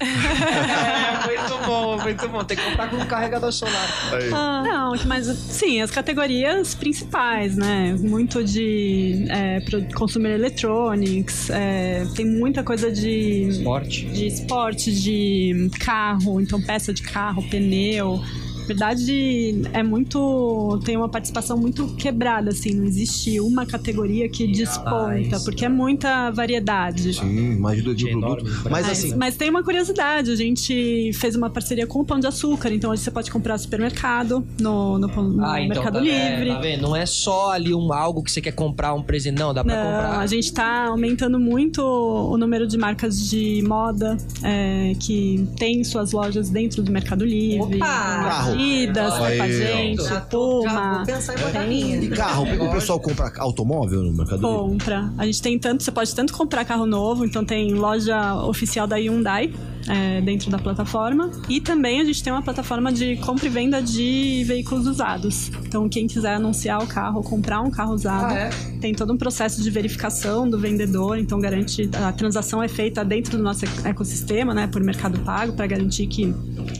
É, 0.50 1.26
muito 1.26 1.66
bom, 1.66 1.98
muito 1.98 2.28
bom. 2.28 2.44
Tem 2.44 2.56
que 2.56 2.62
comprar 2.62 2.88
com 2.88 2.96
um 2.96 3.06
carregador 3.06 3.52
solar. 3.52 4.12
Aí. 4.12 4.30
Ah, 4.32 4.62
não, 4.64 5.06
mas 5.06 5.26
sim, 5.26 5.80
as 5.80 5.90
categorias 5.90 6.74
principais, 6.74 7.56
né? 7.56 7.96
Muito 7.98 8.42
de 8.42 9.26
é, 9.28 9.60
consumer 9.94 10.32
electronics, 10.32 11.50
é, 11.50 12.06
tem 12.14 12.26
muita 12.26 12.62
coisa 12.62 12.90
de, 12.90 13.48
Esporte. 13.48 14.06
de 14.06 14.26
esporte, 14.26 14.92
de 14.92 15.70
carro, 15.78 16.40
então 16.40 16.60
peça 16.60 16.92
de 16.92 17.02
carro, 17.02 17.42
pneu. 17.48 18.20
Na 18.70 18.74
verdade, 18.74 19.62
é 19.72 19.82
muito. 19.82 20.80
tem 20.84 20.96
uma 20.96 21.08
participação 21.08 21.58
muito 21.58 21.88
quebrada, 21.96 22.50
assim, 22.50 22.72
não 22.72 22.84
existe 22.84 23.40
uma 23.40 23.66
categoria 23.66 24.28
que 24.28 24.46
desponta, 24.46 25.40
porque 25.44 25.64
é 25.64 25.68
muita 25.68 26.30
variedade. 26.30 27.14
Sim, 27.14 27.56
mais 27.58 27.82
de 27.82 28.10
produtos. 28.10 28.44
Brasil. 28.44 28.70
Mas 28.70 28.86
Mas, 28.86 28.90
assim, 28.90 29.14
mas 29.16 29.36
tem 29.36 29.50
uma 29.50 29.64
curiosidade, 29.64 30.30
a 30.30 30.36
gente 30.36 31.10
fez 31.14 31.34
uma 31.34 31.50
parceria 31.50 31.84
com 31.86 32.00
o 32.00 32.04
Pão 32.04 32.20
de 32.20 32.28
Açúcar, 32.28 32.72
então 32.72 32.92
hoje 32.92 33.02
você 33.02 33.10
pode 33.10 33.28
comprar 33.30 33.54
no 33.54 33.58
supermercado, 33.58 34.46
no, 34.60 34.98
no, 34.98 35.08
Pão- 35.08 35.24
no 35.24 35.36
Mercado 35.68 35.98
tá, 35.98 36.06
é, 36.06 36.36
Livre. 36.38 36.54
tá 36.54 36.60
vendo? 36.60 36.82
Não 36.82 36.94
é 36.94 37.06
só 37.06 37.50
ali 37.50 37.74
um 37.74 37.92
algo 37.92 38.22
que 38.22 38.30
você 38.30 38.40
quer 38.40 38.52
comprar, 38.52 38.94
um 38.94 39.02
presente, 39.02 39.36
não, 39.38 39.52
dá 39.52 39.64
pra 39.64 39.74
Não, 39.74 39.82
comprar. 39.82 40.20
a 40.20 40.26
gente 40.28 40.52
tá 40.52 40.86
aumentando 40.86 41.40
muito 41.40 41.82
o 41.82 42.36
número 42.38 42.66
de 42.68 42.78
marcas 42.78 43.28
de 43.28 43.62
moda 43.66 44.16
é, 44.44 44.94
que 45.00 45.44
tem 45.58 45.82
suas 45.82 46.12
lojas 46.12 46.48
dentro 46.50 46.82
do 46.82 46.92
Mercado 46.92 47.24
Livre. 47.24 47.76
Opa! 47.76 47.86
Carro. 47.86 48.59
Adidas, 48.60 49.14
Aí, 49.14 49.38
Pepa 49.38 49.44
ó. 49.44 49.48
Gente, 49.48 50.02
Já, 50.04 50.20
tô, 50.20 50.62
e 52.04 52.08
carro, 52.08 52.44
o 52.44 52.72
pessoal 52.72 53.00
compra 53.00 53.32
automóvel 53.38 54.02
no 54.02 54.12
Mercado? 54.12 54.42
Compra. 54.42 55.10
A 55.16 55.26
gente 55.26 55.42
tem 55.42 55.58
tanto, 55.58 55.82
você 55.82 55.90
pode 55.90 56.14
tanto 56.14 56.32
comprar 56.32 56.64
carro 56.64 56.86
novo, 56.86 57.24
então 57.24 57.44
tem 57.44 57.72
loja 57.72 58.34
oficial 58.44 58.86
da 58.86 58.96
Hyundai 58.96 59.52
é, 59.88 60.20
dentro 60.20 60.50
da 60.50 60.58
plataforma. 60.58 61.30
E 61.48 61.60
também 61.60 62.00
a 62.00 62.04
gente 62.04 62.22
tem 62.22 62.32
uma 62.32 62.42
plataforma 62.42 62.92
de 62.92 63.16
compra 63.16 63.46
e 63.46 63.48
venda 63.48 63.82
de 63.82 64.44
veículos 64.46 64.86
usados. 64.86 65.50
Então 65.66 65.88
quem 65.88 66.06
quiser 66.06 66.34
anunciar 66.34 66.82
o 66.82 66.86
carro, 66.86 67.18
ou 67.18 67.22
comprar 67.22 67.60
um 67.60 67.70
carro 67.70 67.94
usado, 67.94 68.32
Ah, 68.32 68.38
é? 68.38 68.50
tem 68.80 68.94
todo 68.94 69.12
um 69.12 69.16
processo 69.16 69.62
de 69.62 69.70
verificação 69.70 70.48
do 70.48 70.58
vendedor, 70.58 71.18
então 71.18 71.38
garante 71.38 71.88
a 71.94 72.12
transação 72.12 72.62
é 72.62 72.68
feita 72.68 73.04
dentro 73.04 73.36
do 73.36 73.42
nosso 73.42 73.64
ecossistema, 73.84 74.54
né, 74.54 74.66
por 74.66 74.82
Mercado 74.82 75.18
Pago, 75.20 75.52
para 75.52 75.66
garantir 75.66 76.06
que 76.06 76.34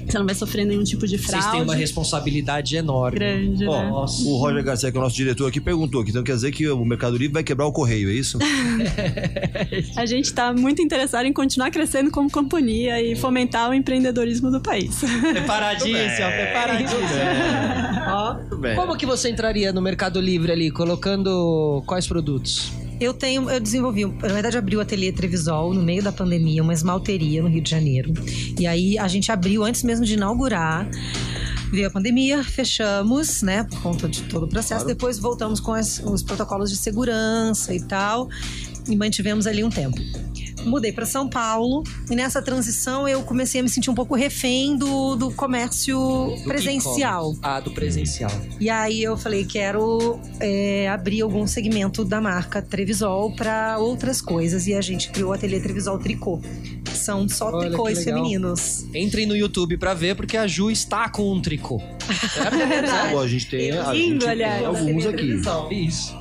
você 0.07 0.19
não 0.19 0.27
vai 0.27 0.35
sofrer 0.35 0.65
nenhum 0.65 0.83
tipo 0.83 1.07
de 1.07 1.19
fraude. 1.19 1.43
Vocês 1.45 1.53
têm 1.53 1.63
uma 1.63 1.75
responsabilidade 1.75 2.77
enorme. 2.77 3.19
grande, 3.19 3.65
né? 3.65 3.89
Nossa. 3.91 4.23
o 4.25 4.37
Roger 4.37 4.63
Garcia, 4.65 4.91
que 4.91 4.97
é 4.97 5.01
o 5.01 5.03
nosso 5.03 5.17
diretor 5.17 5.47
aqui, 5.47 5.61
perguntou 5.61 6.01
aqui. 6.01 6.11
Então 6.11 6.23
quer 6.23 6.35
dizer 6.35 6.51
que 6.53 6.69
o 6.69 6.85
Mercado 6.85 7.17
Livre 7.17 7.33
vai 7.35 7.45
quebrar 7.45 7.67
o 7.67 7.73
correio, 7.73 8.11
é 8.11 8.15
isso? 8.15 8.39
A 9.97 10.07
gente 10.07 10.27
está 10.27 10.53
muito 10.53 10.83
interessado 10.83 11.27
em 11.27 11.33
continuar 11.33 11.71
crescendo 11.71 12.11
como 12.11 12.31
companhia 12.31 12.90
e 12.99 13.15
fomentar 13.15 13.69
o 13.69 13.75
empreendedorismo 13.75 14.51
do 14.51 14.61
país. 14.61 15.01
Preparadíssimo, 15.33 16.29
preparadíssimo. 16.31 17.01
Ó. 18.09 18.37
Como 18.77 18.97
que 18.97 19.05
você 19.07 19.29
entraria 19.31 19.73
no 19.73 19.83
Mercado 19.83 20.21
Livre 20.21 20.51
ali, 20.53 20.71
colocando 20.71 21.83
quais 21.87 22.07
produtos? 22.07 22.73
Eu 23.01 23.15
tenho, 23.15 23.49
eu 23.51 23.61
desenvolvi, 23.61 24.05
na 24.05 24.29
verdade 24.29 24.59
abri 24.59 24.77
o 24.77 24.81
ateliê 24.81 25.11
Trevisol 25.11 25.73
no 25.73 25.83
meio 25.83 26.03
da 26.03 26.13
pandemia, 26.13 26.63
uma 26.63 26.75
esmalteria 26.75 27.43
no 27.43 27.49
Rio 27.49 27.63
de 27.63 27.71
Janeiro. 27.71 28.13
E 28.59 28.67
aí 28.67 28.99
a 28.99 29.09
gente 29.09 29.33
abriu 29.33 29.65
antes 29.65 29.83
mesmo 29.83 30.05
de 30.05 30.15
inaugurar. 30.15 30.87
Veio 31.73 31.87
a 31.87 31.91
pandemia, 31.91 32.43
fechamos, 32.43 33.43
né, 33.43 33.63
por 33.65 33.81
conta 33.81 34.09
de 34.09 34.23
todo 34.25 34.43
o 34.45 34.49
processo. 34.49 34.85
Depois 34.85 35.19
voltamos 35.19 35.61
com 35.61 35.73
as- 35.73 36.01
os 36.05 36.23
protocolos 36.23 36.69
de 36.69 36.77
segurança 36.77 37.73
e 37.73 37.81
tal, 37.81 38.29
e 38.89 38.97
mantivemos 38.97 39.47
ali 39.47 39.63
um 39.65 39.71
tempo. 39.71 39.97
Mudei 40.65 40.93
para 40.93 41.07
São 41.07 41.29
Paulo 41.29 41.83
e 42.11 42.15
nessa 42.15 42.43
transição 42.43 43.09
eu 43.09 43.23
comecei 43.23 43.61
a 43.61 43.63
me 43.63 43.69
sentir 43.69 43.91
um 43.91 43.95
pouco 43.95 44.15
refém 44.15 44.77
do, 44.77 45.17
do 45.17 45.31
comércio 45.33 45.99
Do 45.99 46.45
presencial. 46.45 47.35
Ah, 47.43 47.61
do 47.61 47.71
presencial. 47.71 48.31
E 48.59 48.69
aí 48.69 49.03
eu 49.03 49.17
falei, 49.17 49.45
quero 49.45 50.21
é, 50.39 50.89
abrir 50.89 51.23
algum 51.23 51.47
segmento 51.47 52.05
da 52.05 52.21
marca 52.21 52.61
Trevisol 52.61 53.35
para 53.35 53.79
outras 53.79 54.21
coisas. 54.21 54.67
E 54.67 54.75
a 54.75 54.81
gente 54.81 55.11
criou 55.11 55.31
o 55.31 55.33
Ateliê 55.33 55.61
Trevisol 55.61 55.99
Tricô. 55.99 56.41
São 56.95 57.29
só 57.29 57.51
Olha, 57.51 57.69
tricôs 57.69 58.05
femininos. 58.05 58.87
Entrem 58.95 59.27
no 59.27 59.37
YouTube 59.37 59.77
pra 59.79 59.95
ver, 59.95 60.15
porque 60.15 60.37
a 60.37 60.47
Ju 60.47 60.71
está 60.71 61.09
com 61.09 61.33
um 61.33 61.41
tricô. 61.41 61.81
Pô, 63.11 63.21
a 63.21 63.29
gente 63.29 63.47
tem, 63.47 63.73
a 63.73 63.93
Lindo, 63.93 64.27
gente 64.27 64.37
tem 64.37 64.65
alguns 64.65 65.07
aqui. 65.07 65.41
Isso. 65.87 66.15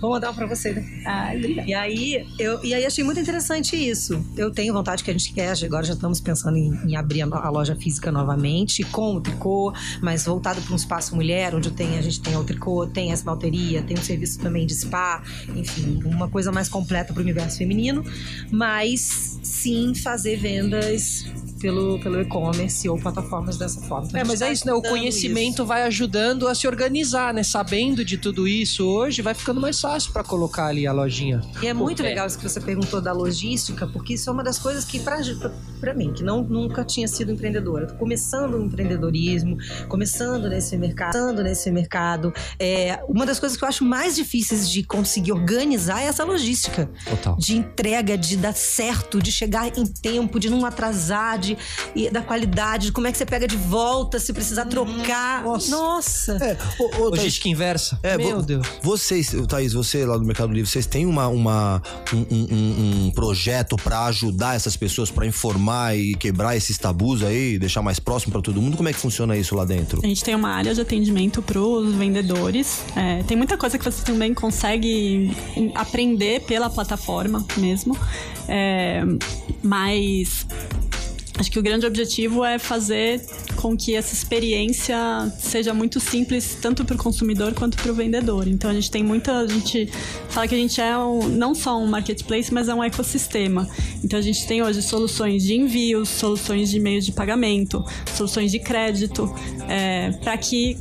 Vou 0.00 0.10
mandar 0.10 0.30
um 0.30 0.34
pra 0.34 0.46
você, 0.46 0.72
né? 0.72 1.02
Ah, 1.04 1.32
obrigada. 1.34 1.68
E 1.68 1.74
aí, 1.74 2.26
eu, 2.38 2.64
e 2.64 2.72
aí 2.72 2.86
achei 2.86 3.04
muito 3.04 3.20
interessante 3.20 3.76
isso. 3.76 4.24
Eu 4.36 4.50
tenho 4.50 4.72
vontade 4.72 5.04
que 5.04 5.10
a 5.10 5.12
gente 5.12 5.32
quer, 5.32 5.52
agora 5.64 5.84
já 5.84 5.94
estamos 5.94 6.20
pensando 6.20 6.56
em, 6.56 6.72
em 6.86 6.96
abrir 6.96 7.22
a, 7.22 7.26
a 7.26 7.50
loja 7.50 7.76
física 7.76 8.10
novamente, 8.10 8.82
com 8.84 9.16
o 9.16 9.20
tricô, 9.20 9.72
mas 10.00 10.24
voltado 10.24 10.60
para 10.62 10.72
um 10.72 10.76
espaço 10.76 11.14
mulher, 11.14 11.54
onde 11.54 11.70
tem, 11.70 11.98
a 11.98 12.02
gente 12.02 12.20
tem 12.20 12.36
o 12.36 12.44
tricô, 12.44 12.86
tem 12.86 13.10
a 13.10 13.14
esmalteria, 13.14 13.82
tem 13.82 13.98
um 13.98 14.02
serviço 14.02 14.38
também 14.38 14.66
de 14.66 14.74
spa, 14.74 15.22
enfim, 15.54 16.00
uma 16.04 16.28
coisa 16.28 16.50
mais 16.50 16.68
completa 16.68 17.12
para 17.12 17.20
o 17.20 17.22
universo 17.22 17.58
feminino, 17.58 18.04
mas 18.50 19.38
sim 19.42 19.94
fazer 19.94 20.36
vendas 20.36 21.24
pelo, 21.60 22.00
pelo 22.00 22.20
e-commerce 22.20 22.88
ou 22.88 22.98
plataformas 22.98 23.56
dessa 23.56 23.80
forma. 23.82 24.08
Então, 24.08 24.20
É, 24.20 24.24
mas 24.24 24.40
é 24.42 24.50
isso, 24.52 24.66
né? 24.66 24.72
O 24.72 24.76
estudando 24.76 24.92
conhecimento 24.92 25.64
vai 25.66 25.82
ajudando 25.82 26.48
a 26.48 26.54
se 26.54 26.66
organizar, 26.66 27.32
né? 27.34 27.42
Sabendo 27.42 28.04
de 28.04 28.16
tudo 28.16 28.48
isso 28.48 28.86
hoje, 28.86 29.22
vai 29.22 29.34
ficando 29.34 29.60
mais 29.60 29.80
fácil 29.80 30.12
pra 30.12 30.24
colocar 30.24 30.66
ali 30.66 30.86
a 30.86 30.92
lojinha. 30.92 31.40
E 31.62 31.66
é 31.66 31.74
muito 31.74 32.02
é. 32.02 32.06
legal 32.06 32.26
isso 32.26 32.38
que 32.38 32.48
você 32.48 32.60
perguntou 32.60 33.00
da 33.00 33.12
logística, 33.12 33.86
porque 33.86 34.14
isso 34.14 34.28
é 34.30 34.32
uma 34.32 34.42
das 34.42 34.58
coisas 34.58 34.84
que, 34.84 35.00
pra 35.00 35.94
mim, 35.94 36.12
que 36.12 36.22
não, 36.22 36.42
nunca 36.42 36.84
tinha 36.84 37.06
sido 37.06 37.30
empreendedora, 37.32 37.86
começando 37.94 38.54
o 38.54 38.64
empreendedorismo, 38.64 39.56
começando 39.88 40.48
nesse 40.48 40.76
mercado, 40.76 41.12
começando 41.12 41.42
nesse 41.42 41.70
mercado, 41.70 42.32
é, 42.58 43.00
uma 43.08 43.26
das 43.26 43.38
coisas 43.38 43.56
que 43.56 43.64
eu 43.64 43.68
acho 43.68 43.84
mais 43.84 44.16
difíceis 44.16 44.68
de 44.68 44.82
conseguir 44.82 45.32
organizar 45.32 46.02
é 46.02 46.06
essa 46.06 46.24
logística. 46.24 46.90
Total. 47.08 47.36
De 47.36 47.56
entrega, 47.56 48.16
de 48.16 48.36
dar 48.36 48.54
certo, 48.54 49.20
de 49.20 49.30
chegar 49.30 49.66
em 49.78 49.86
tempo, 49.86 50.38
de 50.38 50.48
não 50.48 50.64
atrasar, 50.64 51.38
de, 51.38 51.49
e 51.94 52.10
da 52.10 52.22
qualidade, 52.22 52.86
de 52.86 52.92
como 52.92 53.06
é 53.06 53.12
que 53.12 53.18
você 53.18 53.26
pega 53.26 53.46
de 53.46 53.56
volta, 53.56 54.18
se 54.18 54.32
precisar 54.32 54.64
trocar. 54.66 55.42
Nossa. 55.44 55.70
Nossa. 55.70 56.32
É, 56.44 56.56
ô, 56.78 56.84
ô, 56.84 56.88
Thaís, 57.10 57.10
Logística 57.10 57.48
inversa? 57.48 57.98
É, 58.02 58.16
Meu 58.16 58.36
vo- 58.36 58.42
Deus. 58.42 58.66
Vocês, 58.82 59.34
Thaís, 59.48 59.72
você 59.72 60.04
lá 60.04 60.18
no 60.18 60.24
Mercado 60.24 60.52
Livre, 60.52 60.68
vocês 60.70 60.86
têm 60.86 61.06
uma, 61.06 61.28
uma- 61.28 61.82
um, 62.12 62.26
um- 62.34 63.06
um- 63.06 63.10
projeto 63.10 63.76
pra 63.76 64.04
ajudar 64.06 64.56
essas 64.56 64.76
pessoas, 64.76 65.10
pra 65.10 65.26
informar 65.26 65.96
e 65.96 66.14
quebrar 66.14 66.56
esses 66.56 66.78
tabus 66.78 67.22
aí, 67.22 67.58
deixar 67.58 67.82
mais 67.82 67.98
próximo 67.98 68.32
pra 68.32 68.40
todo 68.42 68.60
mundo? 68.60 68.76
Como 68.76 68.88
é 68.88 68.92
que 68.92 68.98
funciona 68.98 69.36
isso 69.36 69.54
lá 69.54 69.64
dentro? 69.64 70.00
A 70.02 70.06
gente 70.06 70.22
tem 70.24 70.34
uma 70.34 70.50
área 70.50 70.74
de 70.74 70.80
atendimento 70.80 71.42
para 71.42 71.60
os 71.60 71.94
vendedores. 71.94 72.82
É, 72.96 73.22
tem 73.24 73.36
muita 73.36 73.56
coisa 73.56 73.78
que 73.78 73.84
você 73.84 74.02
também 74.04 74.32
consegue 74.34 75.30
aprender 75.74 76.40
pela 76.42 76.70
plataforma 76.70 77.44
mesmo. 77.56 77.96
É, 78.48 79.02
mas 79.62 80.46
acho 81.40 81.50
que 81.50 81.58
o 81.58 81.62
grande 81.62 81.86
objetivo 81.86 82.44
é 82.44 82.58
fazer 82.58 83.18
com 83.56 83.74
que 83.74 83.94
essa 83.94 84.12
experiência 84.12 84.94
seja 85.38 85.72
muito 85.72 85.98
simples 85.98 86.58
tanto 86.60 86.84
para 86.84 86.94
o 86.94 86.98
consumidor 86.98 87.54
quanto 87.54 87.78
para 87.78 87.90
o 87.90 87.94
vendedor. 87.94 88.46
Então 88.46 88.70
a 88.70 88.74
gente 88.74 88.90
tem 88.90 89.02
muita, 89.02 89.38
a 89.38 89.46
gente 89.46 89.86
fala 90.28 90.46
que 90.46 90.54
a 90.54 90.58
gente 90.58 90.78
é 90.80 90.96
um- 90.98 91.28
não 91.28 91.54
só 91.54 91.78
um 91.78 91.86
marketplace, 91.86 92.52
mas 92.52 92.68
é 92.68 92.74
um 92.74 92.84
ecossistema. 92.84 93.66
Então 94.04 94.18
a 94.18 94.22
gente 94.22 94.46
tem 94.46 94.62
hoje 94.62 94.82
soluções 94.82 95.42
de 95.42 95.54
envios, 95.54 96.10
soluções 96.10 96.68
de 96.68 96.78
meios 96.78 97.06
de 97.06 97.12
pagamento, 97.12 97.82
soluções 98.14 98.50
de 98.50 98.58
crédito, 98.58 99.34
para 100.22 100.36
que 100.36 100.76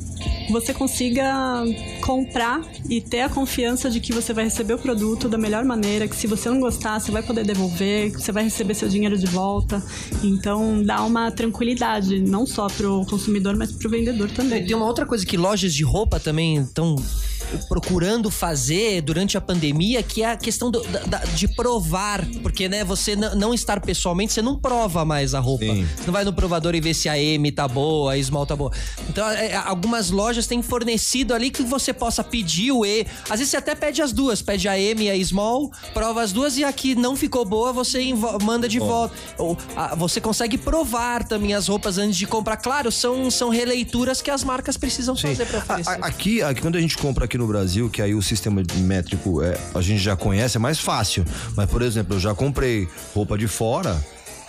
você 0.49 0.73
consiga 0.73 1.63
comprar 2.01 2.61
e 2.89 3.01
ter 3.01 3.21
a 3.21 3.29
confiança 3.29 3.89
de 3.89 3.99
que 3.99 4.11
você 4.13 4.33
vai 4.33 4.45
receber 4.45 4.73
o 4.73 4.77
produto 4.79 5.27
da 5.29 5.37
melhor 5.37 5.63
maneira, 5.63 6.07
que 6.07 6.15
se 6.15 6.27
você 6.27 6.49
não 6.49 6.59
gostar, 6.59 6.99
você 6.99 7.11
vai 7.11 7.21
poder 7.23 7.45
devolver, 7.45 8.11
que 8.13 8.21
você 8.21 8.31
vai 8.31 8.43
receber 8.43 8.73
seu 8.73 8.89
dinheiro 8.89 9.17
de 9.17 9.25
volta. 9.27 9.83
Então 10.23 10.83
dá 10.83 11.03
uma 11.03 11.31
tranquilidade, 11.31 12.19
não 12.19 12.45
só 12.45 12.67
pro 12.67 13.05
consumidor, 13.05 13.55
mas 13.55 13.71
pro 13.71 13.89
vendedor 13.89 14.29
também. 14.31 14.65
Tem 14.65 14.75
uma 14.75 14.85
outra 14.85 15.05
coisa 15.05 15.25
que 15.25 15.37
lojas 15.37 15.73
de 15.73 15.83
roupa 15.83 16.19
também 16.19 16.57
estão 16.57 16.95
procurando 17.67 18.29
fazer 18.29 19.01
durante 19.01 19.37
a 19.37 19.41
pandemia, 19.41 20.03
que 20.03 20.21
é 20.21 20.31
a 20.31 20.37
questão 20.37 20.69
do- 20.69 20.83
da- 21.07 21.19
de 21.35 21.47
provar. 21.47 22.25
Porque, 22.43 22.69
né, 22.69 22.83
você 22.83 23.15
não 23.15 23.53
estar 23.53 23.79
pessoalmente, 23.79 24.33
você 24.33 24.41
não 24.41 24.55
prova 24.59 25.03
mais 25.03 25.33
a 25.33 25.39
roupa. 25.39 25.65
Sim. 25.65 25.87
Você 25.97 26.05
não 26.05 26.13
vai 26.13 26.23
no 26.23 26.33
provador 26.33 26.75
e 26.75 26.81
ver 26.81 26.93
se 26.93 27.09
a 27.09 27.17
M 27.17 27.51
tá 27.51 27.67
boa, 27.67 28.13
a 28.13 28.21
Small 28.23 28.45
tá 28.45 28.55
boa. 28.55 28.71
Então, 29.09 29.27
é, 29.29 29.53
algumas 30.09 30.11
lojas 30.11 30.47
têm 30.47 30.61
fornecido 30.61 31.33
ali 31.33 31.49
que 31.49 31.63
você 31.63 31.93
possa 31.93 32.23
pedir 32.23 32.71
o 32.71 32.85
E. 32.85 33.05
Às 33.29 33.39
vezes 33.39 33.49
você 33.49 33.57
até 33.57 33.75
pede 33.75 34.01
as 34.01 34.11
duas, 34.11 34.41
pede 34.41 34.67
a 34.67 34.77
M 34.79 35.03
e 35.05 35.09
a 35.09 35.25
Small, 35.25 35.71
prova 35.93 36.21
as 36.21 36.31
duas 36.31 36.57
e 36.57 36.63
a 36.63 36.71
que 36.73 36.95
não 36.95 37.15
ficou 37.15 37.45
boa, 37.45 37.71
você 37.71 37.99
manda 38.41 38.67
de 38.67 38.79
volta. 38.79 39.15
Ou, 39.37 39.57
ah, 39.75 39.95
você 39.95 40.19
consegue 40.19 40.57
provar 40.57 41.23
também 41.27 41.53
as 41.53 41.67
roupas 41.67 41.97
antes 41.97 42.17
de 42.17 42.25
comprar. 42.27 42.57
Claro, 42.57 42.91
são, 42.91 43.29
são 43.31 43.49
releituras 43.49 44.21
que 44.21 44.31
as 44.31 44.43
marcas 44.43 44.77
precisam 44.77 45.15
Sim. 45.15 45.27
fazer 45.29 45.45
pra 45.45 45.59
A- 45.59 45.63
oferecer. 45.63 45.89
a- 45.89 46.05
aqui, 46.07 46.41
aqui, 46.41 46.61
quando 46.61 46.77
a 46.77 46.81
gente 46.81 46.97
compra 46.97 47.25
aqui 47.25 47.37
no 47.37 47.47
Brasil, 47.47 47.89
que 47.89 48.01
aí 48.01 48.13
o 48.13 48.21
sistema 48.21 48.61
métrico 48.77 49.41
é, 49.41 49.57
a 49.73 49.81
gente 49.81 49.99
já 50.01 50.15
conhece, 50.15 50.57
é 50.57 50.59
mais 50.59 50.79
fácil. 50.79 51.25
Mas, 51.55 51.69
por 51.69 51.81
exemplo, 51.81 52.15
eu 52.15 52.19
já 52.19 52.33
comprei 52.33 52.87
roupa 53.13 53.37
de 53.37 53.47
fora. 53.47 53.99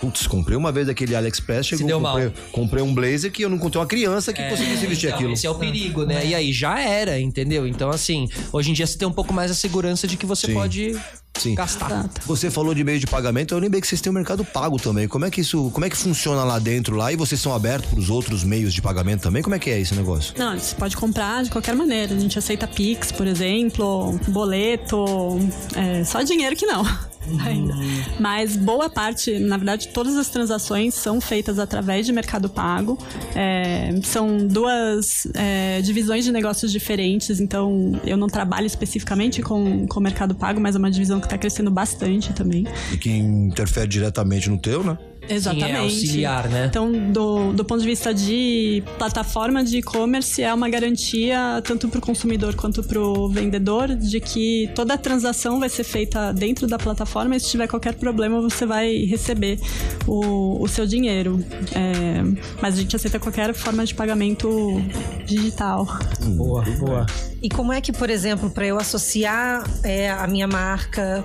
Putz, 0.01 0.25
comprei 0.25 0.57
uma 0.57 0.71
vez 0.71 0.89
aquele 0.89 1.15
AliExpress, 1.15 1.67
chegou, 1.67 1.85
deu 1.85 2.01
comprei, 2.01 2.25
mal. 2.25 2.33
comprei 2.51 2.83
um 2.83 2.91
blazer 2.91 3.31
que 3.31 3.43
eu 3.43 3.49
não 3.49 3.57
encontrei 3.57 3.79
uma 3.79 3.87
criança 3.87 4.33
que 4.33 4.41
conseguisse 4.49 4.87
vestir 4.87 5.07
então, 5.07 5.19
aquilo. 5.19 5.33
Esse 5.33 5.45
é 5.45 5.49
o 5.51 5.53
perigo, 5.53 6.05
né? 6.05 6.25
E 6.25 6.33
aí 6.33 6.51
já 6.51 6.79
era, 6.79 7.19
entendeu? 7.19 7.67
Então, 7.67 7.91
assim, 7.91 8.27
hoje 8.51 8.71
em 8.71 8.73
dia 8.73 8.87
você 8.87 8.97
tem 8.97 9.07
um 9.07 9.13
pouco 9.13 9.31
mais 9.31 9.51
a 9.51 9.53
segurança 9.53 10.07
de 10.07 10.17
que 10.17 10.25
você 10.25 10.47
Sim. 10.47 10.53
pode 10.55 10.99
Sim. 11.37 11.53
gastar. 11.53 12.09
Você 12.25 12.49
falou 12.49 12.73
de 12.73 12.83
meio 12.83 12.99
de 12.99 13.05
pagamento, 13.05 13.53
eu 13.53 13.59
lembrei 13.59 13.79
que 13.79 13.87
vocês 13.87 14.01
têm 14.01 14.09
o 14.09 14.13
mercado 14.13 14.43
pago 14.43 14.79
também. 14.79 15.07
Como 15.07 15.23
é 15.23 15.29
que 15.29 15.41
isso, 15.41 15.69
como 15.69 15.85
é 15.85 15.89
que 15.89 15.95
funciona 15.95 16.43
lá 16.43 16.57
dentro 16.57 16.95
lá 16.95 17.13
e 17.13 17.15
vocês 17.15 17.39
são 17.39 17.53
abertos 17.53 17.91
para 17.91 17.99
os 17.99 18.09
outros 18.09 18.43
meios 18.43 18.73
de 18.73 18.81
pagamento 18.81 19.21
também? 19.21 19.43
Como 19.43 19.53
é 19.53 19.59
que 19.59 19.69
é 19.69 19.79
esse 19.79 19.93
negócio? 19.93 20.33
Não, 20.35 20.57
você 20.57 20.75
pode 20.75 20.97
comprar 20.97 21.43
de 21.43 21.51
qualquer 21.51 21.75
maneira. 21.75 22.15
A 22.15 22.19
gente 22.19 22.39
aceita 22.39 22.67
Pix, 22.67 23.11
por 23.11 23.27
exemplo, 23.27 24.19
boleto, 24.29 25.39
é, 25.75 26.03
só 26.03 26.23
dinheiro 26.23 26.55
que 26.55 26.65
não. 26.65 27.10
Ainda. 27.45 27.73
Mas 28.19 28.55
boa 28.55 28.89
parte, 28.89 29.37
na 29.39 29.57
verdade, 29.57 29.89
todas 29.89 30.15
as 30.17 30.29
transações 30.29 30.93
são 30.93 31.21
feitas 31.21 31.59
através 31.59 32.05
de 32.05 32.11
Mercado 32.11 32.49
Pago. 32.49 32.97
É, 33.35 33.91
são 34.03 34.37
duas 34.47 35.27
é, 35.33 35.81
divisões 35.81 36.23
de 36.25 36.31
negócios 36.31 36.71
diferentes, 36.71 37.39
então 37.39 37.99
eu 38.05 38.17
não 38.17 38.27
trabalho 38.27 38.65
especificamente 38.65 39.41
com 39.41 39.85
o 39.93 39.99
Mercado 39.99 40.35
Pago, 40.35 40.59
mas 40.59 40.75
é 40.75 40.79
uma 40.79 40.91
divisão 40.91 41.19
que 41.19 41.25
está 41.25 41.37
crescendo 41.37 41.71
bastante 41.71 42.33
também. 42.33 42.65
E 42.91 42.97
que 42.97 43.09
interfere 43.09 43.87
diretamente 43.87 44.49
no 44.49 44.57
teu, 44.57 44.83
né? 44.83 44.97
Exatamente. 45.33 45.65
Sim, 45.65 45.75
é 45.75 45.79
auxiliar, 45.79 46.49
né? 46.49 46.65
Então, 46.65 46.91
do, 47.11 47.53
do 47.53 47.63
ponto 47.63 47.81
de 47.81 47.87
vista 47.87 48.13
de 48.13 48.83
plataforma 48.97 49.63
de 49.63 49.77
e-commerce, 49.77 50.41
é 50.41 50.53
uma 50.53 50.69
garantia 50.69 51.61
tanto 51.63 51.87
para 51.87 51.99
o 51.99 52.01
consumidor 52.01 52.55
quanto 52.55 52.83
para 52.83 52.99
o 52.99 53.29
vendedor 53.29 53.95
de 53.95 54.19
que 54.19 54.69
toda 54.75 54.93
a 54.93 54.97
transação 54.97 55.59
vai 55.59 55.69
ser 55.69 55.83
feita 55.83 56.33
dentro 56.33 56.67
da 56.67 56.77
plataforma 56.77 57.35
e 57.35 57.39
se 57.39 57.49
tiver 57.49 57.67
qualquer 57.67 57.93
problema, 57.93 58.41
você 58.41 58.65
vai 58.65 59.05
receber 59.05 59.59
o, 60.05 60.61
o 60.61 60.67
seu 60.67 60.85
dinheiro. 60.85 61.43
É, 61.73 62.21
mas 62.61 62.75
a 62.75 62.81
gente 62.81 62.95
aceita 62.95 63.19
qualquer 63.19 63.53
forma 63.53 63.85
de 63.85 63.93
pagamento 63.95 64.81
digital. 65.25 65.87
Boa, 66.35 66.63
boa. 66.79 67.05
E 67.41 67.49
como 67.49 67.73
é 67.73 67.81
que, 67.81 67.91
por 67.91 68.09
exemplo, 68.09 68.49
para 68.49 68.65
eu 68.67 68.77
associar 68.77 69.63
é, 69.83 70.11
a 70.11 70.27
minha 70.27 70.47
marca, 70.47 71.23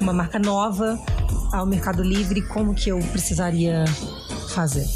uma 0.00 0.12
marca 0.12 0.38
nova, 0.38 0.98
ao 1.52 1.66
Mercado 1.66 2.02
Livre, 2.02 2.40
como 2.42 2.74
que 2.74 2.90
eu 2.90 2.98
precisaria 2.98 3.41
fazer? 4.48 4.86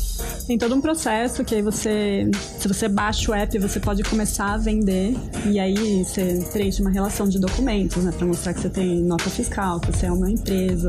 Tem 0.46 0.56
todo 0.56 0.74
um 0.74 0.80
processo 0.80 1.44
que 1.44 1.56
aí 1.56 1.62
você, 1.62 2.30
se 2.58 2.68
você 2.68 2.88
baixa 2.88 3.30
o 3.30 3.34
app, 3.34 3.58
você 3.58 3.80
pode 3.80 4.04
começar 4.04 4.54
a 4.54 4.56
vender 4.56 5.14
e 5.44 5.58
aí 5.58 6.04
você 6.04 6.46
preenche 6.52 6.80
uma 6.80 6.90
relação 6.90 7.28
de 7.28 7.38
documentos, 7.38 8.04
né, 8.04 8.12
para 8.16 8.26
mostrar 8.26 8.54
que 8.54 8.60
você 8.60 8.70
tem 8.70 9.02
nota 9.02 9.28
fiscal, 9.28 9.80
que 9.80 9.90
você 9.90 10.06
é 10.06 10.12
uma 10.12 10.30
empresa. 10.30 10.88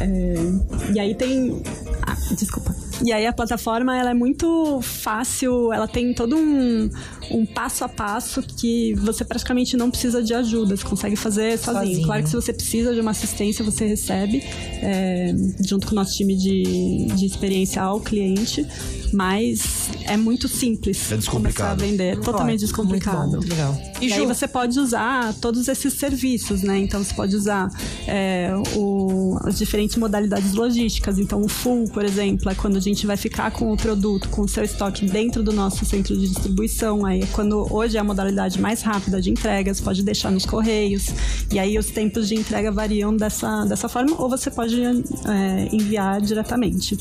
É, 0.00 0.92
e 0.92 0.98
aí 0.98 1.14
tem, 1.14 1.62
ah, 2.02 2.16
desculpa. 2.34 2.74
E 3.04 3.12
aí 3.12 3.26
a 3.26 3.32
plataforma 3.32 3.96
ela 3.96 4.10
é 4.10 4.14
muito 4.14 4.80
fácil, 4.82 5.72
ela 5.72 5.86
tem 5.86 6.14
todo 6.14 6.34
um, 6.36 6.88
um 7.30 7.44
passo 7.44 7.84
a 7.84 7.88
passo 7.88 8.42
que 8.42 8.94
você 8.94 9.24
praticamente 9.24 9.76
não 9.76 9.90
precisa 9.90 10.22
de 10.22 10.32
ajuda, 10.32 10.76
você 10.76 10.84
consegue 10.84 11.14
fazer 11.16 11.58
sozinho. 11.58 11.84
Sozinho. 11.86 12.06
Claro 12.06 12.22
que 12.22 12.28
se 12.30 12.34
você 12.36 12.52
precisa 12.52 12.94
de 12.94 13.00
uma 13.00 13.10
assistência, 13.10 13.64
você 13.64 13.86
recebe 13.86 14.42
é, 14.44 15.34
junto 15.60 15.86
com 15.86 15.92
o 15.92 15.96
nosso 15.96 16.16
time 16.16 16.34
de, 16.36 17.06
de 17.14 17.26
experiência 17.26 17.82
ao 17.82 18.00
cliente, 18.00 18.66
mas 19.12 19.88
é 20.04 20.16
muito 20.16 20.48
simples 20.48 21.12
É 21.12 21.16
descomplicado. 21.16 21.68
começar 21.68 21.70
a 21.72 21.74
vender, 21.74 22.12
é 22.14 22.16
totalmente 22.16 22.60
Muito 22.60 22.76
bom, 22.76 22.82
descomplicado. 22.84 23.30
muito 23.32 23.48
legal. 23.48 23.78
E, 24.00 24.12
aí 24.12 24.26
você 24.26 24.48
pode 24.48 24.78
usar 24.78 25.32
todos 25.34 25.68
esses 25.68 25.94
serviços, 25.94 26.62
né? 26.62 26.78
Então 26.78 27.02
você 27.02 27.14
pode 27.14 27.34
usar 27.36 27.68
é, 28.06 28.50
o- 28.76 29.38
as 29.44 29.56
diferentes 29.58 29.96
modalidades 29.96 30.52
logísticas. 30.54 31.18
Então 31.18 31.40
o 31.42 31.48
full, 31.48 31.84
por 31.90 32.04
exemplo, 32.04 32.50
é 32.50 32.54
quando 32.54 32.80
gente 32.92 33.06
vai 33.06 33.16
ficar 33.16 33.50
com 33.50 33.72
o 33.72 33.76
produto, 33.76 34.28
com 34.28 34.42
o 34.42 34.48
seu 34.48 34.64
estoque 34.64 35.06
dentro 35.06 35.42
do 35.42 35.52
nosso 35.52 35.84
centro 35.84 36.16
de 36.16 36.28
distribuição. 36.28 37.04
Aí 37.04 37.26
quando 37.32 37.66
hoje 37.72 37.96
é 37.96 38.00
a 38.00 38.04
modalidade 38.04 38.60
mais 38.60 38.82
rápida 38.82 39.20
de 39.20 39.30
entrega, 39.30 39.72
você 39.72 39.82
pode 39.82 40.02
deixar 40.02 40.30
nos 40.30 40.46
correios. 40.46 41.06
E 41.52 41.58
aí 41.58 41.78
os 41.78 41.86
tempos 41.86 42.28
de 42.28 42.34
entrega 42.34 42.70
variam 42.70 43.16
dessa, 43.16 43.64
dessa 43.64 43.88
forma, 43.88 44.20
ou 44.20 44.28
você 44.28 44.50
pode 44.50 44.80
é, 44.82 45.68
enviar 45.72 46.20
diretamente. 46.20 46.96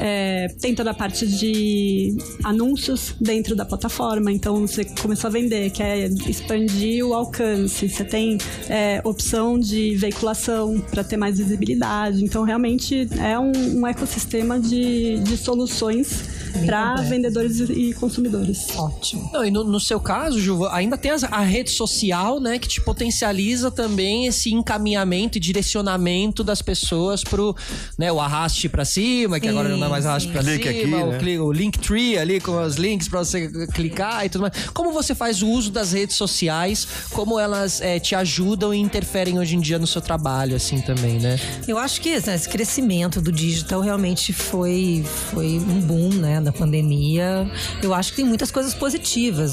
É, 0.00 0.46
tem 0.60 0.74
toda 0.74 0.92
a 0.92 0.94
parte 0.94 1.26
de 1.26 2.16
anúncios 2.44 3.14
dentro 3.20 3.56
da 3.56 3.64
plataforma. 3.64 4.30
Então 4.30 4.66
você 4.66 4.84
começou 4.84 5.28
a 5.28 5.30
vender, 5.32 5.70
quer 5.70 6.08
expandir 6.28 7.04
o 7.04 7.12
alcance. 7.14 7.88
Você 7.88 8.04
tem 8.04 8.38
é, 8.68 9.00
opção 9.04 9.58
de 9.58 9.96
veiculação 9.96 10.80
para 10.80 11.02
ter 11.02 11.16
mais 11.16 11.38
visibilidade. 11.38 12.24
Então 12.24 12.44
realmente 12.44 13.08
é 13.20 13.38
um, 13.38 13.80
um 13.80 13.86
ecossistema 13.86 14.60
de, 14.60 15.07
de 15.16 15.36
soluções 15.36 16.37
para 16.66 16.96
vendedores 17.02 17.60
e 17.60 17.92
consumidores. 17.94 18.66
Ótimo. 18.76 19.30
Não, 19.32 19.44
e 19.44 19.50
no, 19.50 19.64
no 19.64 19.80
seu 19.80 20.00
caso, 20.00 20.40
Juva, 20.40 20.74
ainda 20.74 20.96
tem 20.96 21.10
as- 21.10 21.24
a 21.24 21.40
rede 21.40 21.70
social, 21.70 22.40
né, 22.40 22.58
que 22.58 22.68
te 22.68 22.80
potencializa 22.80 23.70
também 23.70 24.26
esse 24.26 24.52
encaminhamento 24.52 25.38
e 25.38 25.40
direcionamento 25.40 26.42
das 26.44 26.60
pessoas 26.62 27.22
pro, 27.22 27.54
né, 27.96 28.10
o 28.12 28.20
arraste 28.20 28.68
pra 28.68 28.84
cima, 28.84 29.38
que 29.40 29.46
Sim, 29.46 29.52
agora 29.52 29.68
não 29.76 29.86
é 29.86 29.90
mais 29.90 30.06
arraste 30.06 30.28
Clique 30.28 30.68
cima, 30.68 30.98
aqui, 30.98 31.26
o, 31.26 31.34
né? 31.36 31.40
o 31.40 31.52
Linktree 31.52 32.18
ali 32.18 32.40
com 32.40 32.60
os 32.62 32.76
links 32.76 33.08
pra 33.08 33.20
você 33.20 33.48
clicar 33.68 34.24
e 34.24 34.28
tudo 34.28 34.42
mais. 34.42 34.52
Como 34.72 34.92
você 34.92 35.14
faz 35.14 35.42
o 35.42 35.48
uso 35.48 35.70
das 35.70 35.92
redes 35.92 36.16
sociais? 36.16 36.86
Como 37.12 37.38
elas 37.38 37.80
eh, 37.80 37.98
te 37.98 38.14
ajudam 38.14 38.72
e 38.72 38.78
interferem 38.78 39.38
hoje 39.38 39.56
em 39.56 39.60
dia 39.60 39.78
no 39.78 39.86
seu 39.86 40.00
trabalho, 40.00 40.56
assim, 40.56 40.80
também, 40.80 41.18
né? 41.18 41.38
Eu 41.66 41.78
acho 41.78 42.00
que 42.00 42.10
né, 42.20 42.34
esse 42.34 42.48
crescimento 42.48 43.20
do 43.20 43.32
digital 43.32 43.80
realmente 43.80 44.32
foi, 44.32 45.04
foi 45.32 45.58
um 45.58 45.80
boom, 45.80 46.08
né, 46.14 46.37
da 46.40 46.52
pandemia. 46.52 47.50
Eu 47.82 47.94
acho 47.94 48.10
que 48.10 48.16
tem 48.16 48.24
muitas 48.24 48.50
coisas 48.50 48.74
positivas, 48.74 49.52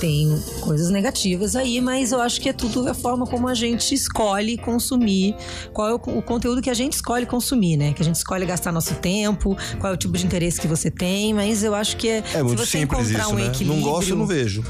tem 0.00 0.28
coisas 0.60 0.90
negativas 0.90 1.56
aí, 1.56 1.80
mas 1.80 2.12
eu 2.12 2.20
acho 2.20 2.40
que 2.40 2.48
é 2.48 2.52
tudo 2.52 2.88
a 2.88 2.94
forma 2.94 3.26
como 3.26 3.48
a 3.48 3.54
gente 3.54 3.94
escolhe 3.94 4.56
consumir, 4.56 5.34
qual 5.72 5.88
é 5.88 5.92
o, 5.94 6.18
o 6.18 6.22
conteúdo 6.22 6.60
que 6.60 6.70
a 6.70 6.74
gente 6.74 6.94
escolhe 6.94 7.26
consumir, 7.26 7.76
né? 7.76 7.92
Que 7.92 8.02
a 8.02 8.04
gente 8.04 8.16
escolhe 8.16 8.44
gastar 8.46 8.72
nosso 8.72 8.94
tempo, 8.94 9.56
qual 9.78 9.92
é 9.92 9.94
o 9.94 9.96
tipo 9.96 10.16
de 10.16 10.26
interesse 10.26 10.60
que 10.60 10.68
você 10.68 10.90
tem, 10.90 11.34
mas 11.34 11.62
eu 11.62 11.74
acho 11.74 11.96
que 11.96 12.08
é, 12.08 12.24
É 12.34 12.42
muito 12.42 12.60
se 12.60 12.66
você 12.66 12.78
simples 12.78 13.10
encontrar 13.10 13.24
isso, 13.24 13.32
um 13.32 13.36
né? 13.36 13.46
equilíbrio... 13.46 13.80
Não 13.80 13.90
gosto, 13.92 14.10
eu 14.10 14.16
não 14.16 14.26
vejo. 14.26 14.64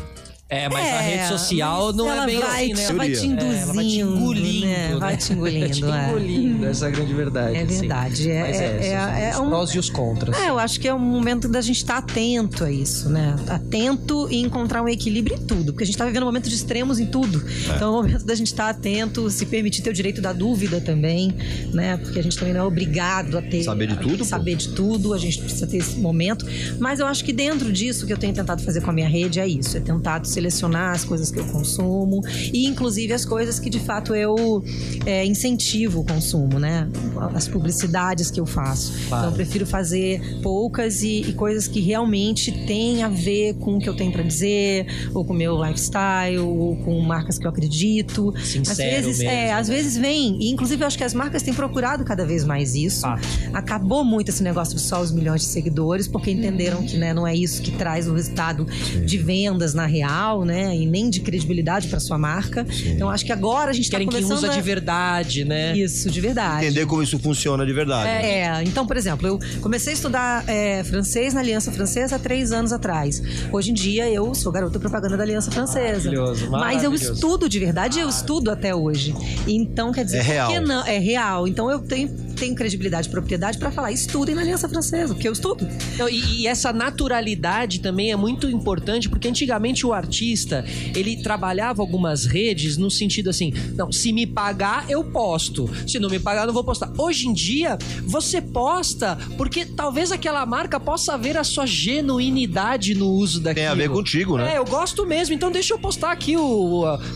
É, 0.52 0.68
mas 0.68 0.86
a 0.86 1.02
É, 1.02 1.16
rede 1.16 1.28
social 1.28 1.86
mas 1.86 1.96
não 1.96 2.12
é 2.12 2.26
bem 2.26 2.40
vai, 2.40 2.70
assim, 2.70 2.74
né? 2.74 2.84
Ela 2.84 2.94
vai 2.98 3.10
te 3.10 3.26
induzindo, 3.26 3.44
É, 3.44 3.62
ela 3.62 3.72
vai 3.74 3.84
te 3.86 4.00
engolindo, 4.02 4.66
né? 4.66 4.88
né? 4.88 4.96
Vai 4.98 5.16
te 5.16 5.32
engolindo, 5.32 5.70
te 5.70 5.84
é. 5.84 6.08
engolindo, 6.08 6.66
essa 6.66 6.84
é 6.84 6.88
a 6.88 6.90
grande 6.90 7.14
verdade. 7.14 7.56
É 7.56 7.62
assim. 7.62 7.78
verdade, 7.80 8.30
é- 8.30 8.40
Mas 8.42 8.56
é- 8.60 8.64
é- 8.64 9.30
é 9.30 9.32
os 9.34 9.40
um- 9.40 9.48
prós 9.48 9.70
e 9.70 9.78
os 9.78 9.88
contras. 9.90 10.36
É, 10.38 10.50
eu 10.50 10.58
acho 10.58 10.78
que 10.78 10.86
é 10.86 10.94
um 10.94 10.98
momento 10.98 11.48
da 11.48 11.60
gente 11.62 11.76
estar 11.78 11.96
atento 11.98 12.64
a 12.64 12.70
isso, 12.70 13.08
né? 13.08 13.34
Atento 13.48 14.28
e 14.30 14.40
encontrar 14.42 14.82
um 14.82 14.88
equilíbrio 14.88 15.36
em 15.36 15.40
tudo. 15.46 15.72
Porque 15.72 15.84
a 15.84 15.86
gente 15.86 15.96
tá 15.96 16.04
vivendo 16.04 16.22
um 16.24 16.26
momento 16.26 16.48
de 16.48 16.54
extremos 16.54 16.98
em 17.00 17.06
tudo. 17.06 17.42
Então 17.74 17.88
é 17.88 17.90
o 17.90 18.02
momento 18.02 18.24
da 18.26 18.34
gente 18.34 18.48
estar 18.48 18.68
atento, 18.68 19.30
se 19.30 19.46
permitir 19.46 19.80
ter 19.82 19.90
o 19.90 19.94
direito 19.94 20.20
da 20.20 20.32
dúvida 20.34 20.80
também, 20.80 21.34
né? 21.72 21.96
Porque 21.96 22.18
a 22.18 22.22
gente 22.22 22.36
também 22.36 22.52
não 22.52 22.60
é 22.60 22.64
obrigado 22.64 23.38
a 23.38 23.42
ter. 23.42 23.62
Saber 23.62 23.86
de 23.86 23.94
a- 23.94 23.96
tudo, 23.96 24.18
pô. 24.18 24.24
Saber 24.24 24.54
de 24.56 24.68
tudo, 24.68 25.14
a 25.14 25.18
gente 25.18 25.38
precisa 25.38 25.66
ter 25.66 25.78
esse 25.78 25.96
momento. 25.98 26.44
Mas 26.78 27.00
eu 27.00 27.06
acho 27.06 27.24
que 27.24 27.32
dentro 27.32 27.72
disso 27.72 28.06
que 28.06 28.12
eu 28.12 28.18
tenho 28.18 28.34
tentado 28.34 28.62
fazer 28.62 28.82
com 28.82 28.90
a 28.90 28.92
minha 28.92 29.08
rede 29.08 29.40
é 29.40 29.46
isso: 29.48 29.76
é 29.76 29.80
tentado 29.80 30.28
selecionar 30.42 30.94
as 30.94 31.04
coisas 31.04 31.30
que 31.30 31.38
eu 31.38 31.44
consumo 31.46 32.20
e, 32.52 32.66
inclusive, 32.66 33.12
as 33.12 33.24
coisas 33.24 33.58
que 33.58 33.70
de 33.70 33.78
fato 33.78 34.14
eu 34.14 34.62
é, 35.06 35.24
incentivo 35.24 36.00
o 36.00 36.04
consumo, 36.04 36.58
né? 36.58 36.88
As 37.34 37.46
publicidades 37.46 38.30
que 38.30 38.40
eu 38.40 38.46
faço. 38.46 38.92
Então, 39.06 39.26
eu 39.26 39.32
prefiro 39.32 39.66
fazer 39.66 40.40
poucas 40.42 41.02
e, 41.02 41.20
e 41.20 41.32
coisas 41.34 41.68
que 41.68 41.80
realmente 41.80 42.50
têm 42.66 43.02
a 43.02 43.08
ver 43.08 43.54
com 43.54 43.76
o 43.76 43.78
que 43.78 43.88
eu 43.88 43.94
tenho 43.94 44.12
pra 44.12 44.22
dizer, 44.22 44.86
ou 45.14 45.24
com 45.24 45.32
o 45.32 45.36
meu 45.36 45.62
lifestyle, 45.62 46.38
ou 46.38 46.76
com 46.76 47.00
marcas 47.00 47.38
que 47.38 47.46
eu 47.46 47.50
acredito. 47.50 48.34
Sincero 48.42 48.70
às 48.70 48.76
vezes, 48.76 49.18
mesmo, 49.18 49.30
é, 49.30 49.52
às 49.52 49.68
né? 49.68 49.76
vezes 49.76 49.96
vem, 49.96 50.42
e 50.42 50.50
inclusive 50.50 50.82
eu 50.82 50.86
acho 50.86 50.98
que 50.98 51.04
as 51.04 51.14
marcas 51.14 51.42
têm 51.42 51.54
procurado 51.54 52.04
cada 52.04 52.26
vez 52.26 52.44
mais 52.44 52.74
isso. 52.74 53.02
Fato. 53.02 53.26
Acabou 53.52 54.04
muito 54.04 54.30
esse 54.30 54.42
negócio 54.42 54.74
de 54.74 54.82
só 54.82 55.00
os 55.00 55.12
milhões 55.12 55.42
de 55.42 55.46
seguidores, 55.48 56.08
porque 56.08 56.30
entenderam 56.30 56.82
que 56.82 56.96
né, 56.96 57.14
não 57.14 57.26
é 57.26 57.34
isso 57.34 57.62
que 57.62 57.70
traz 57.70 58.08
o 58.08 58.14
resultado 58.14 58.66
de 59.04 59.18
vendas 59.18 59.74
na 59.74 59.86
real, 59.86 60.31
né? 60.44 60.74
E 60.76 60.86
nem 60.86 61.10
de 61.10 61.20
credibilidade 61.20 61.88
para 61.88 62.00
sua 62.00 62.16
marca. 62.18 62.66
Então 62.86 63.10
acho 63.10 63.24
que 63.24 63.32
agora 63.32 63.70
a 63.70 63.74
gente 63.74 63.90
Querem 63.90 64.08
quem 64.08 64.22
começando 64.22 64.38
usa 64.38 64.50
a... 64.52 64.54
de 64.54 64.60
verdade, 64.62 65.44
né? 65.44 65.76
Isso, 65.76 66.10
de 66.10 66.20
verdade. 66.20 66.64
Entender 66.66 66.86
como 66.86 67.02
isso 67.02 67.18
funciona 67.18 67.66
de 67.66 67.72
verdade. 67.72 68.08
É, 68.08 68.62
então, 68.64 68.86
por 68.86 68.96
exemplo, 68.96 69.26
eu 69.26 69.38
comecei 69.60 69.92
a 69.92 69.94
estudar 69.94 70.48
é, 70.48 70.82
francês 70.84 71.34
na 71.34 71.40
Aliança 71.40 71.70
Francesa 71.70 72.16
há 72.16 72.18
três 72.18 72.52
anos 72.52 72.72
atrás. 72.72 73.22
Hoje 73.52 73.70
em 73.70 73.74
dia 73.74 74.08
eu 74.08 74.34
sou 74.34 74.50
garota 74.50 74.78
propaganda 74.80 75.16
da 75.16 75.22
Aliança 75.22 75.50
Francesa. 75.50 76.10
Maravilhoso, 76.10 76.50
Mas 76.50 76.82
eu 76.82 76.90
maravilhoso. 76.90 77.12
estudo 77.14 77.48
de 77.48 77.58
verdade, 77.58 78.00
eu 78.00 78.08
estudo 78.08 78.50
até 78.50 78.74
hoje. 78.74 79.14
Então, 79.46 79.92
quer 79.92 80.04
dizer, 80.04 80.18
É 80.18 80.22
por 80.24 80.30
real. 80.32 80.52
que 80.52 80.60
não? 80.60 80.86
É 80.86 80.98
real. 80.98 81.48
Então 81.48 81.70
eu 81.70 81.78
tenho, 81.80 82.08
tenho 82.42 82.56
credibilidade 82.56 83.06
e 83.06 83.10
propriedade 83.10 83.56
para 83.56 83.70
falar, 83.70 83.92
estudem 83.92 84.34
na 84.34 84.40
Aliança 84.40 84.68
Francesa, 84.68 85.14
porque 85.14 85.28
eu 85.28 85.32
estudo. 85.32 85.64
Então, 85.94 86.08
e, 86.08 86.40
e 86.40 86.46
essa 86.48 86.72
naturalidade 86.72 87.78
também 87.78 88.10
é 88.10 88.16
muito 88.16 88.50
importante, 88.50 89.08
porque 89.08 89.28
antigamente 89.28 89.86
o 89.86 89.92
artista, 89.92 90.64
ele 90.92 91.22
trabalhava 91.22 91.80
algumas 91.82 92.26
redes 92.26 92.76
no 92.76 92.90
sentido 92.90 93.30
assim, 93.30 93.52
não, 93.76 93.92
se 93.92 94.12
me 94.12 94.26
pagar, 94.26 94.90
eu 94.90 95.04
posto. 95.04 95.70
Se 95.86 96.00
não 96.00 96.10
me 96.10 96.18
pagar, 96.18 96.44
não 96.44 96.52
vou 96.52 96.64
postar. 96.64 96.92
Hoje 96.98 97.28
em 97.28 97.32
dia, 97.32 97.78
você 98.02 98.40
posta 98.40 99.16
porque 99.36 99.64
talvez 99.64 100.10
aquela 100.10 100.44
marca 100.44 100.80
possa 100.80 101.16
ver 101.16 101.36
a 101.36 101.44
sua 101.44 101.64
genuinidade 101.64 102.92
no 102.96 103.08
uso 103.08 103.38
daquilo. 103.38 103.66
Tem 103.66 103.72
a 103.72 103.74
ver 103.74 103.88
contigo, 103.88 104.36
né? 104.36 104.54
É, 104.54 104.58
eu 104.58 104.64
gosto 104.64 105.06
mesmo, 105.06 105.32
então 105.32 105.52
deixa 105.52 105.74
eu 105.74 105.78
postar 105.78 106.10
aqui 106.10 106.36
o, 106.36 106.42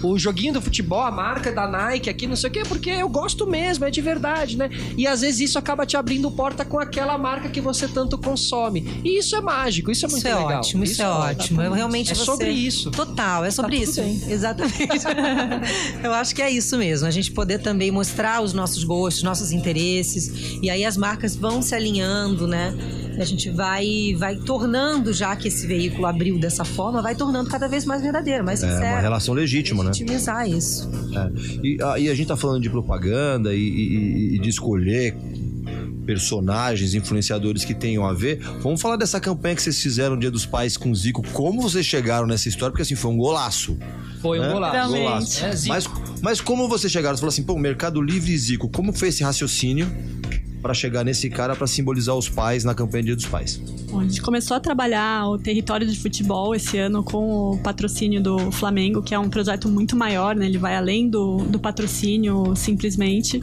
o, 0.04 0.12
o 0.12 0.18
joguinho 0.18 0.52
do 0.52 0.62
futebol, 0.62 1.02
a 1.02 1.10
marca 1.10 1.50
da 1.50 1.66
Nike 1.66 2.08
aqui, 2.08 2.28
não 2.28 2.36
sei 2.36 2.48
o 2.48 2.52
quê, 2.52 2.62
porque 2.68 2.90
eu 2.90 3.08
gosto 3.08 3.44
mesmo, 3.44 3.84
é 3.84 3.90
de 3.90 4.00
verdade, 4.00 4.56
né? 4.56 4.70
E 4.96 5.04
às 5.15 5.15
vezes 5.20 5.40
isso 5.50 5.58
acaba 5.58 5.84
te 5.86 5.96
abrindo 5.96 6.30
porta 6.30 6.64
com 6.64 6.78
aquela 6.78 7.16
marca 7.18 7.48
que 7.48 7.60
você 7.60 7.86
tanto 7.88 8.16
consome. 8.18 9.00
E 9.04 9.18
isso 9.18 9.34
é 9.36 9.40
mágico, 9.40 9.90
isso 9.90 10.04
é 10.06 10.08
muito 10.08 10.18
isso 10.18 10.28
é 10.28 10.34
legal. 10.34 10.58
ótimo, 10.60 10.84
isso, 10.84 11.02
é 11.02 11.08
ótimo. 11.08 11.62
Eu 11.62 11.72
realmente 11.72 12.12
é 12.12 12.14
você- 12.14 12.24
sobre 12.24 12.50
isso. 12.50 12.90
Total, 12.90 13.44
é 13.44 13.50
sobre 13.50 13.78
tudo 13.78 13.90
isso. 13.90 14.00
bem. 14.02 14.22
Exatamente. 14.28 14.76
Eu 16.02 16.12
acho 16.12 16.34
que 16.34 16.42
é 16.42 16.50
isso 16.50 16.76
mesmo. 16.76 17.06
A 17.06 17.10
gente 17.10 17.30
poder 17.30 17.58
também 17.58 17.90
mostrar 17.90 18.42
os 18.42 18.52
nossos 18.52 18.84
gostos, 18.84 19.22
nossos 19.22 19.52
interesses. 19.52 20.58
E 20.62 20.70
aí 20.70 20.84
as 20.84 20.96
marcas 20.96 21.36
vão 21.36 21.60
se 21.62 21.74
alinhando, 21.74 22.46
né? 22.46 22.74
A 23.18 23.24
gente 23.24 23.50
vai, 23.50 24.14
vai 24.18 24.36
tornando, 24.36 25.12
já 25.12 25.34
que 25.36 25.48
esse 25.48 25.66
veículo 25.66 26.06
abriu 26.06 26.38
dessa 26.38 26.64
forma, 26.64 27.00
vai 27.02 27.14
tornando 27.14 27.48
cada 27.48 27.66
vez 27.68 27.84
mais 27.84 28.02
verdadeiro, 28.02 28.44
mais 28.44 28.62
É 28.62 28.68
sincero. 28.68 28.86
uma 28.92 29.00
relação 29.00 29.34
legítima, 29.34 29.82
né? 29.82 29.90
Legitimizar 29.90 30.48
isso. 30.48 30.88
É. 31.14 31.30
E, 31.66 31.78
a, 31.82 31.98
e 31.98 32.08
a 32.08 32.14
gente 32.14 32.26
tá 32.28 32.36
falando 32.36 32.60
de 32.62 32.68
propaganda 32.70 33.54
e, 33.54 33.58
e- 33.58 34.36
e 34.36 34.38
de 34.38 34.48
escolher 34.48 35.14
personagens, 36.04 36.94
influenciadores 36.94 37.64
que 37.64 37.74
tenham 37.74 38.06
a 38.06 38.12
ver. 38.12 38.38
Vamos 38.62 38.80
falar 38.80 38.96
dessa 38.96 39.18
campanha 39.20 39.56
que 39.56 39.62
vocês 39.62 39.80
fizeram 39.82 40.14
no 40.14 40.20
Dia 40.20 40.30
dos 40.30 40.46
Pais 40.46 40.76
com 40.76 40.90
o 40.90 40.94
Zico. 40.94 41.22
Como 41.32 41.60
vocês 41.60 41.84
chegaram 41.84 42.26
nessa 42.26 42.48
história? 42.48 42.70
Porque 42.70 42.82
assim, 42.82 42.94
foi 42.94 43.10
um 43.10 43.16
golaço. 43.16 43.76
Foi 44.20 44.38
um 44.38 44.42
né? 44.42 44.52
golaço. 44.52 44.74
Realmente. 44.74 45.02
Golaço. 45.02 45.44
É, 45.44 45.68
mas, 45.68 45.88
mas 46.22 46.40
como 46.40 46.68
vocês 46.68 46.92
chegaram? 46.92 47.16
Você 47.16 47.20
falou 47.20 47.32
assim, 47.32 47.42
pô, 47.42 47.58
Mercado 47.58 48.00
Livre 48.00 48.32
e 48.32 48.38
Zico. 48.38 48.68
Como 48.68 48.92
foi 48.92 49.08
esse 49.08 49.24
raciocínio 49.24 49.88
para 50.66 50.74
chegar 50.74 51.04
nesse 51.04 51.30
cara 51.30 51.54
para 51.54 51.68
simbolizar 51.68 52.16
os 52.16 52.28
pais 52.28 52.64
na 52.64 52.74
campanha 52.74 53.04
Dia 53.04 53.14
dos 53.14 53.26
Pais? 53.26 53.56
Bom, 53.88 54.00
a 54.00 54.02
gente 54.02 54.20
começou 54.20 54.56
a 54.56 54.60
trabalhar 54.60 55.28
o 55.28 55.38
território 55.38 55.86
de 55.86 55.96
futebol 55.96 56.56
esse 56.56 56.76
ano 56.76 57.04
com 57.04 57.52
o 57.52 57.58
patrocínio 57.58 58.20
do 58.20 58.50
Flamengo, 58.50 59.00
que 59.00 59.14
é 59.14 59.18
um 59.18 59.30
projeto 59.30 59.68
muito 59.68 59.94
maior, 59.94 60.34
né? 60.34 60.44
Ele 60.46 60.58
vai 60.58 60.74
além 60.74 61.08
do, 61.08 61.36
do 61.36 61.60
patrocínio 61.60 62.56
simplesmente. 62.56 63.40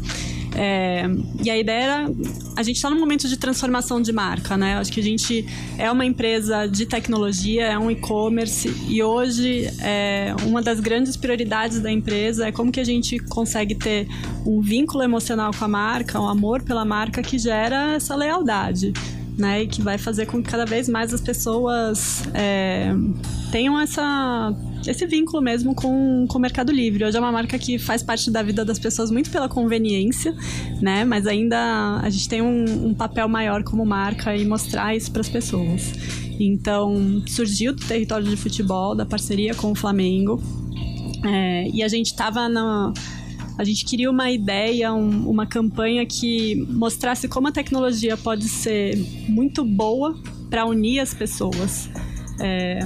É, 0.56 1.06
e 1.44 1.50
a 1.50 1.58
ideia 1.58 1.84
era. 1.84 2.12
A 2.56 2.64
gente 2.64 2.76
está 2.76 2.90
num 2.90 3.00
momento 3.00 3.28
de 3.28 3.38
transformação 3.38 4.02
de 4.02 4.12
marca, 4.12 4.56
né? 4.56 4.76
Acho 4.78 4.92
que 4.92 5.00
a 5.00 5.04
gente 5.04 5.46
é 5.78 5.92
uma 5.92 6.06
empresa 6.06 6.68
de 6.68 6.86
tecnologia, 6.86 7.66
é 7.66 7.78
um 7.78 7.90
e-commerce, 7.90 8.74
e 8.88 9.02
hoje 9.02 9.70
é, 9.82 10.36
uma 10.46 10.62
das 10.62 10.80
grandes 10.80 11.18
prioridades 11.18 11.80
da 11.80 11.92
empresa 11.92 12.48
é 12.48 12.52
como 12.52 12.72
que 12.72 12.80
a 12.80 12.84
gente 12.84 13.18
consegue 13.20 13.76
ter 13.76 14.08
um 14.46 14.62
vínculo 14.62 15.04
emocional 15.04 15.52
com 15.58 15.66
a 15.66 15.68
marca, 15.68 16.20
um 16.20 16.28
amor 16.28 16.62
pela 16.62 16.86
marca 16.86 17.22
que 17.22 17.40
gera 17.40 17.94
essa 17.94 18.16
lealdade 18.16 18.94
né? 19.38 19.64
E 19.64 19.68
que 19.68 19.82
vai 19.82 19.98
fazer 19.98 20.26
com 20.26 20.42
que 20.42 20.50
cada 20.50 20.66
vez 20.66 20.88
mais 20.88 21.14
as 21.14 21.22
pessoas 21.22 22.24
é, 22.34 22.94
tenham 23.52 23.80
essa, 23.80 24.56
esse 24.90 25.06
vínculo 25.06 25.42
mesmo 25.42 25.74
com, 25.76 26.26
com 26.28 26.38
o 26.38 26.42
Mercado 26.42 26.72
Livre. 26.72 27.04
Hoje 27.06 27.18
é 27.18 27.20
uma 27.20 27.32
marca 27.32 27.58
que 27.58 27.78
faz 27.78 28.04
parte 28.04 28.30
da 28.32 28.42
vida 28.44 28.64
das 28.66 28.78
pessoas 28.80 29.10
muito 29.12 29.30
pela 29.30 29.48
conveniência, 29.50 30.36
né? 30.82 31.04
Mas 31.06 31.26
ainda 31.28 32.00
a 32.02 32.10
gente 32.10 32.28
tem 32.30 32.42
um, 32.42 32.88
um 32.88 32.94
papel 32.94 33.28
maior 33.28 33.64
como 33.64 33.86
marca 33.86 34.36
e 34.36 34.46
mostrar 34.46 34.96
isso 34.96 35.12
para 35.12 35.22
as 35.22 35.30
pessoas. 35.30 35.94
Então, 36.40 37.22
surgiu 37.28 37.74
do 37.74 37.86
território 37.86 38.28
de 38.28 38.36
futebol, 38.36 38.96
da 38.96 39.06
parceria 39.06 39.54
com 39.54 39.72
o 39.72 39.76
Flamengo. 39.76 40.42
É, 41.26 41.70
e 41.70 41.82
a 41.84 41.88
gente 41.88 42.08
estava 42.08 42.50
na. 42.50 42.92
A 43.58 43.64
gente 43.64 43.86
queria 43.86 44.10
uma 44.10 44.32
ideia, 44.32 44.92
um- 44.94 45.30
uma 45.30 45.46
campanha 45.46 46.06
que 46.06 46.56
mostrasse 46.70 47.28
como 47.28 47.48
a 47.48 47.52
tecnologia 47.52 48.18
pode 48.18 48.48
ser 48.50 48.98
muito 49.30 49.64
boa 49.64 50.18
para 50.50 50.66
unir 50.66 51.00
as 51.00 51.14
pessoas. 51.14 51.88
É, 52.40 52.80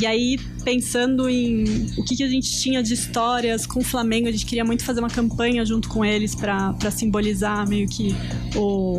e 0.00 0.06
aí, 0.06 0.38
pensando 0.64 1.28
em 1.28 1.64
o 1.96 2.04
que, 2.04 2.16
que 2.16 2.22
a 2.22 2.28
gente 2.28 2.50
tinha 2.60 2.82
de 2.82 2.94
histórias 2.94 3.66
com 3.66 3.80
o 3.80 3.84
Flamengo, 3.84 4.28
a 4.28 4.30
gente 4.30 4.46
queria 4.46 4.64
muito 4.64 4.84
fazer 4.84 5.00
uma 5.00 5.10
campanha 5.10 5.64
junto 5.64 5.88
com 5.88 6.04
eles 6.04 6.34
para 6.34 6.90
simbolizar 6.90 7.68
meio 7.68 7.86
que 7.86 8.14
o, 8.56 8.98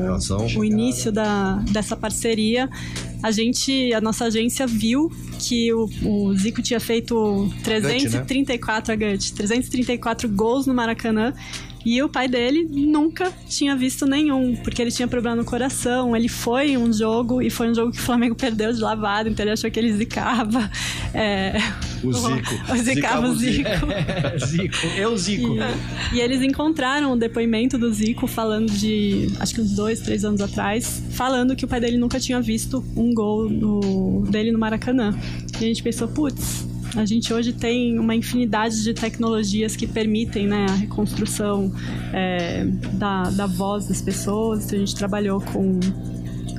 o 0.58 0.64
início 0.64 1.12
da, 1.12 1.56
dessa 1.72 1.96
parceria. 1.96 2.70
A 3.24 3.32
gente, 3.32 3.92
a 3.94 4.00
nossa 4.00 4.26
agência 4.26 4.68
viu 4.68 5.12
que 5.40 5.74
o, 5.74 5.90
o 6.04 6.36
Zico 6.36 6.62
tinha 6.62 6.80
feito 6.80 7.52
334 7.64 8.94
a 8.94 8.96
Gut, 8.96 9.34
334 9.34 10.30
gols 10.30 10.68
no 10.68 10.74
Maracanã. 10.74 11.34
E 11.86 12.02
o 12.02 12.10
pai 12.10 12.28
dele 12.28 12.68
nunca 12.68 13.32
tinha 13.48 13.76
visto 13.76 14.06
nenhum, 14.08 14.56
porque 14.56 14.82
ele 14.82 14.92
tinha 14.92 15.08
problema 15.08 15.36
no 15.36 15.46
coração. 15.46 16.16
Ele 16.16 16.28
foi 16.28 16.72
em 16.72 16.78
um 16.78 16.92
jogo 16.92 17.42
e 17.42 17.50
foi 17.52 17.70
um 17.70 17.76
jogo 17.76 17.92
que 17.92 18.00
o 18.00 18.02
Flamengo 18.02 18.34
perdeu 18.36 18.74
de 18.74 18.80
lavado, 18.82 19.30
então 19.30 19.44
ele 19.44 19.52
achou 19.52 19.70
que 19.70 19.80
ele 19.80 19.94
zicava. 19.94 20.70
É, 21.14 21.58
O 22.04 22.12
Zico. 22.14 22.74
O 22.74 22.78
zicava 22.78 23.28
o 23.30 23.36
Zico. 23.36 23.70
Zico, 24.48 24.88
eu 24.98 25.16
Zico. 25.18 25.56
E, 26.12 26.18
e 26.18 26.22
eles 26.22 26.42
encontraram 26.42 27.14
o 27.14 27.16
depoimento 27.16 27.78
do 27.78 27.94
Zico 27.94 28.26
falando 28.26 28.72
de, 28.72 29.30
acho 29.40 29.54
que 29.54 29.62
uns 29.62 29.72
dois, 29.76 30.00
três 30.00 30.26
anos 30.26 30.42
atrás, 30.42 31.04
falando 31.12 31.56
que 31.56 31.66
o 31.66 31.68
pai 31.68 31.80
dele 31.80 31.98
nunca 31.98 32.20
tinha 32.20 32.42
visto 32.42 32.84
um 32.96 33.14
gol 33.14 33.50
no- 33.50 34.24
dele 34.30 34.52
no 34.52 34.58
Maracanã. 34.58 35.16
E 35.54 35.64
a 35.64 35.68
gente 35.68 35.84
pensou, 35.84 36.08
putz, 36.08 36.66
a 36.96 37.06
gente 37.06 37.34
hoje 37.34 37.54
tem 37.54 38.00
uma 38.00 38.16
infinidade 38.16 38.84
de 38.84 38.94
tecnologias 38.94 39.76
que 39.76 39.86
permitem 39.86 40.48
né, 40.48 40.66
a 40.70 40.76
reconstrução 40.76 41.72
é, 42.14 42.66
da, 42.94 43.30
da 43.30 43.46
voz 43.46 43.88
das 43.88 44.02
pessoas. 44.02 44.66
Então 44.66 44.78
a 44.78 44.80
gente 44.80 44.96
trabalhou 44.96 45.42
com 45.42 45.80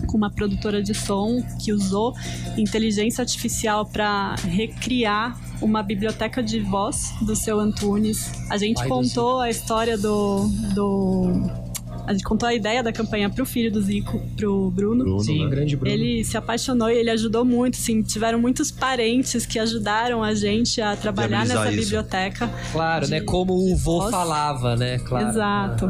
com 0.06 0.16
uma 0.16 0.30
produtora 0.30 0.82
de 0.82 0.94
som 0.94 1.42
que 1.60 1.72
usou 1.72 2.14
inteligência 2.56 3.22
artificial 3.22 3.84
para 3.84 4.36
recriar 4.36 5.38
uma 5.60 5.82
biblioteca 5.82 6.42
de 6.42 6.60
voz 6.60 7.12
do 7.22 7.34
seu 7.34 7.58
Antunes. 7.58 8.30
A 8.48 8.56
gente 8.56 8.86
contou 8.86 9.40
a 9.40 9.50
história 9.50 9.98
do, 9.98 10.46
do 10.74 11.65
a 12.06 12.12
gente 12.12 12.24
contou 12.24 12.48
a 12.48 12.54
ideia 12.54 12.82
da 12.82 12.92
campanha 12.92 13.28
pro 13.28 13.44
filho 13.44 13.70
do 13.70 13.80
Zico, 13.80 14.20
pro 14.36 14.70
Bruno. 14.70 15.04
Bruno, 15.04 15.20
Sim, 15.20 15.44
né? 15.44 15.50
grande 15.50 15.76
Bruno. 15.76 15.92
Ele 15.92 16.24
se 16.24 16.36
apaixonou 16.36 16.88
e 16.90 16.94
ele 16.96 17.10
ajudou 17.10 17.44
muito, 17.44 17.76
sim. 17.76 18.02
Tiveram 18.02 18.40
muitos 18.40 18.70
parentes 18.70 19.44
que 19.46 19.58
ajudaram 19.58 20.22
a 20.22 20.34
gente 20.34 20.80
a 20.80 20.94
trabalhar 20.96 21.46
nessa 21.46 21.70
isso. 21.72 21.82
biblioteca. 21.82 22.48
Claro, 22.72 23.08
né? 23.08 23.20
de- 23.20 23.26
Como 23.26 23.52
o 23.52 23.76
vô 23.76 24.10
falava, 24.10 24.76
né? 24.76 24.98
Claro. 25.00 25.28
Exato. 25.28 25.86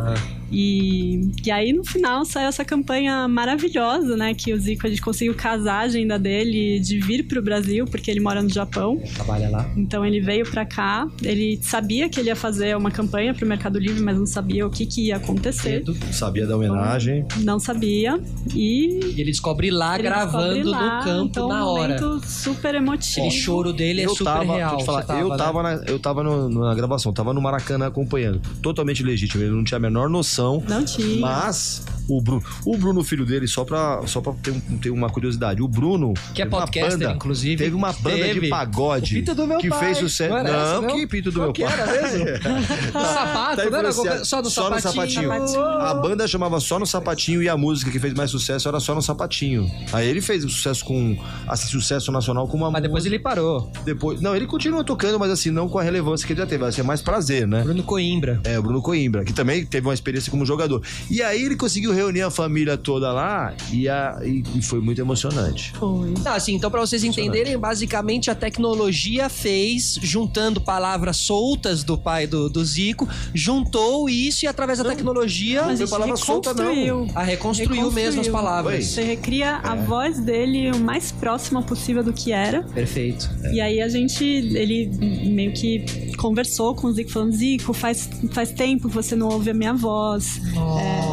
E, 0.51 1.31
e 1.45 1.51
aí 1.51 1.73
no 1.73 1.85
final 1.85 2.25
saiu 2.25 2.49
essa 2.49 2.65
campanha 2.65 3.27
maravilhosa, 3.29 4.17
né? 4.17 4.35
Que 4.35 4.53
o 4.53 4.59
Zico 4.59 4.87
a 4.87 4.91
gente 4.91 5.03
conseguiu 5.03 5.35
casar 5.35 5.75
a 5.81 5.81
agenda 5.81 6.19
dele 6.19 6.79
de 6.81 6.99
vir 7.01 7.25
pro 7.27 7.43
Brasil, 7.43 7.85
porque 7.87 8.11
ele 8.11 8.21
mora 8.21 8.43
no 8.43 8.49
Japão. 8.49 9.01
Trabalha 9.15 9.49
lá. 9.51 9.69
Então 9.77 10.05
ele 10.05 10.21
veio 10.21 10.45
pra 10.49 10.65
cá. 10.65 11.09
Ele 11.23 11.59
sabia 11.63 12.09
que 12.09 12.21
ele 12.21 12.29
ia 12.29 12.37
fazer 12.37 12.77
uma 12.77 12.91
campanha 12.91 13.35
pro 13.35 13.47
Mercado 13.47 13.79
Livre, 13.79 14.03
mas 14.03 14.17
não 14.19 14.27
sabia 14.27 14.67
o 14.67 14.71
que, 14.71 14.87
que 14.87 15.07
ia 15.09 15.17
acontecer. 15.17 15.57
Cedo. 15.57 15.97
Sabia 16.13 16.47
da 16.47 16.57
homenagem. 16.57 17.25
Não 17.39 17.59
sabia. 17.59 18.21
E 18.55 19.01
E 19.17 19.21
ele 19.21 19.31
descobre 19.31 19.71
lá, 19.71 19.95
ele 19.95 20.03
gravando 20.05 20.55
descobre 20.55 20.71
lá, 20.71 20.99
no 20.99 21.05
campo 21.05 21.25
então, 21.31 21.49
na 21.49 21.65
um 21.65 21.69
hora. 21.69 22.01
momento 22.01 22.27
super 22.29 22.75
emotivo. 22.75 23.27
Aquele 23.27 23.31
choro 23.41 23.73
dele 23.73 24.03
é 24.03 24.05
eu 24.07 24.11
super 24.11 24.25
tava, 24.25 24.55
real. 24.57 24.81
falar, 24.85 25.03
Você 25.07 25.13
eu 25.23 25.29
né? 25.31 25.37
tava, 25.37 25.63
na, 25.63 25.71
eu 25.87 25.99
tava 25.99 26.23
no- 26.23 26.49
na 26.49 26.75
gravação, 26.75 27.13
tava 27.13 27.33
no 27.33 27.41
Maracanã 27.41 27.87
acompanhando. 27.87 28.41
Totalmente 28.63 29.03
legítimo, 29.03 29.43
ele 29.43 29.51
não 29.53 29.65
tinha 29.65 29.77
a 29.77 29.81
menor 29.81 30.09
noção. 30.09 30.36
Não 30.69 30.85
tinha. 30.85 31.21
Mas 31.21 31.83
o 32.09 32.21
Bruno, 32.21 32.43
o 32.65 32.77
Bruno, 32.77 33.05
filho 33.05 33.25
dele, 33.27 33.47
só 33.47 33.65
pra, 33.65 34.03
só 34.07 34.21
pra 34.21 34.33
ter, 34.35 34.51
um- 34.51 34.61
ter 34.79 34.91
uma 34.91 35.09
curiosidade, 35.11 35.63
o 35.63 35.69
Bruno. 35.69 36.15
Que 36.35 36.43
é 36.43 36.47
podcaster, 36.47 36.99
banda- 36.99 37.13
inclusive. 37.13 37.57
Teve 37.57 37.75
uma 37.75 37.93
banda 37.93 38.17
Teve. 38.17 38.41
de 38.41 38.49
pagode. 38.49 39.15
O 39.17 39.19
Pito 39.21 39.35
do 39.35 39.47
meu 39.47 39.59
que 39.59 39.69
pai. 39.69 39.79
fez 39.81 39.99
sucesso. 39.99 40.31
Não 40.31 40.39
era 40.39 40.75
não, 40.75 40.83
não? 40.83 40.89
que 40.97 41.07
Pito 41.07 41.31
do 41.31 41.41
meu 41.41 41.53
que 41.53 41.63
pai. 41.65 41.73
era 41.73 41.87
mesmo? 41.87 42.25
sapato, 42.93 43.57
Tá 43.57 43.71
não 43.71 43.79
era 43.79 43.89
influenciado. 43.91 44.25
só 44.25 44.43
no 44.43 44.51
Só 44.51 44.71
no 44.71 44.81
sapatinho. 44.81 45.23
sapatinho. 45.29 45.61
A 45.63 45.95
banda 45.95 46.27
chamava 46.27 46.61
Só 46.61 46.79
no 46.79 46.87
Sapatinho 46.87 47.43
e 47.43 47.49
a 47.49 47.57
música 47.57 47.91
que 47.91 47.99
fez 47.99 48.15
mais 48.15 48.31
sucesso 48.31 48.69
era 48.69 48.81
Só 48.81 48.95
no 48.95 49.03
Sapatinho. 49.03 49.71
Aí 49.93 50.09
ele 50.09 50.21
fez 50.21 50.45
o 50.45 50.49
sucesso 50.49 50.85
com. 50.85 51.17
Assim, 51.47 51.67
sucesso 51.69 52.11
nacional 52.13 52.47
com 52.49 52.57
uma 52.57 52.71
Mas 52.71 52.83
depois 52.83 53.05
música- 53.05 53.15
ele 53.17 53.23
parou. 53.23 53.71
Depois, 53.85 54.21
não, 54.21 54.35
ele 54.35 54.47
continua 54.47 54.83
tocando, 54.85 55.19
mas 55.19 55.31
assim, 55.31 55.51
não 55.51 55.69
com 55.69 55.79
a 55.79 55.83
relevância 55.83 56.27
que 56.27 56.33
ele 56.33 56.41
já 56.41 56.47
teve. 56.47 56.63
Vai 56.63 56.73
ser 56.73 56.83
mais 56.83 57.03
prazer, 57.03 57.47
né? 57.47 57.63
Bruno 57.63 57.83
Coimbra. 57.83 58.41
É, 58.45 58.59
o 58.59 58.63
Bruno 58.63 58.81
Coimbra, 58.83 59.25
que 59.25 59.33
também 59.33 59.65
teve 59.65 59.87
uma 59.87 59.95
experiência 59.95 60.31
como 60.31 60.45
jogador. 60.47 60.83
E 61.11 61.23
aí 61.23 61.43
ele 61.43 61.57
conseguiu 61.57 61.93
reunir 61.97 62.23
a 62.23 62.31
família 62.31 62.77
toda 62.77 63.13
lá 63.13 63.53
e, 63.73 63.89
a- 63.89 64.19
e- 64.25 64.43
e 64.55 64.63
foi 64.63 64.81
muito 64.81 65.01
emocionante. 65.01 65.73
Foi. 65.79 66.15
Não, 66.23 66.33
assim, 66.33 66.55
então 66.55 66.71
pra 66.71 66.81
vocês 66.81 67.03
entenderem, 67.03 67.59
basicamente 67.59 68.31
a 68.31 68.35
tecnologia 68.35 69.29
fez, 69.29 69.99
juntando 70.03 70.61
palavras 70.61 71.17
soltas 71.17 71.83
do 71.83 71.97
pai 71.99 72.27
do, 72.27 72.49
do 72.49 72.65
Zico, 72.65 73.09
juntou 73.35 74.09
isso 74.09 74.45
e 74.45 74.49
através 74.49 74.79
da 74.79 74.85
tecnologia 74.85 75.63
Mas 75.65 75.81
a 75.81 75.87
foi 75.87 75.99
palavra 75.99 76.17
solta, 76.17 76.53
não. 76.55 76.65
reconstruiu. 76.75 77.07
a 77.15 77.23
reconstruiu 77.23 77.91
mesmo 77.93 78.21
as 78.21 78.29
palavras. 78.29 78.85
Você 78.87 79.03
recria 79.03 79.57
a 79.57 79.75
voz 79.75 80.19
dele 80.21 80.71
o 80.73 80.79
mais 80.79 81.11
próxima 81.13 81.63
possível 81.63 82.03
do 82.03 82.13
que 82.13 82.33
era. 82.33 82.63
Perfeito. 82.63 83.29
E 83.53 83.61
aí 83.61 83.81
a 83.81 83.89
gente, 83.89 84.25
ele 84.25 84.87
meio 85.31 85.53
que 85.53 86.13
conversou 86.17 86.75
com 86.75 86.87
o 86.89 86.93
Zico, 86.93 87.11
falando: 87.11 87.33
Zico, 87.33 87.73
faz, 87.73 88.09
faz 88.33 88.51
tempo 88.53 88.89
que 88.89 88.95
você 88.95 89.15
não 89.17 89.29
ouve 89.29 89.51
a 89.51 89.55
minha 89.55 89.73
voz. 89.75 90.41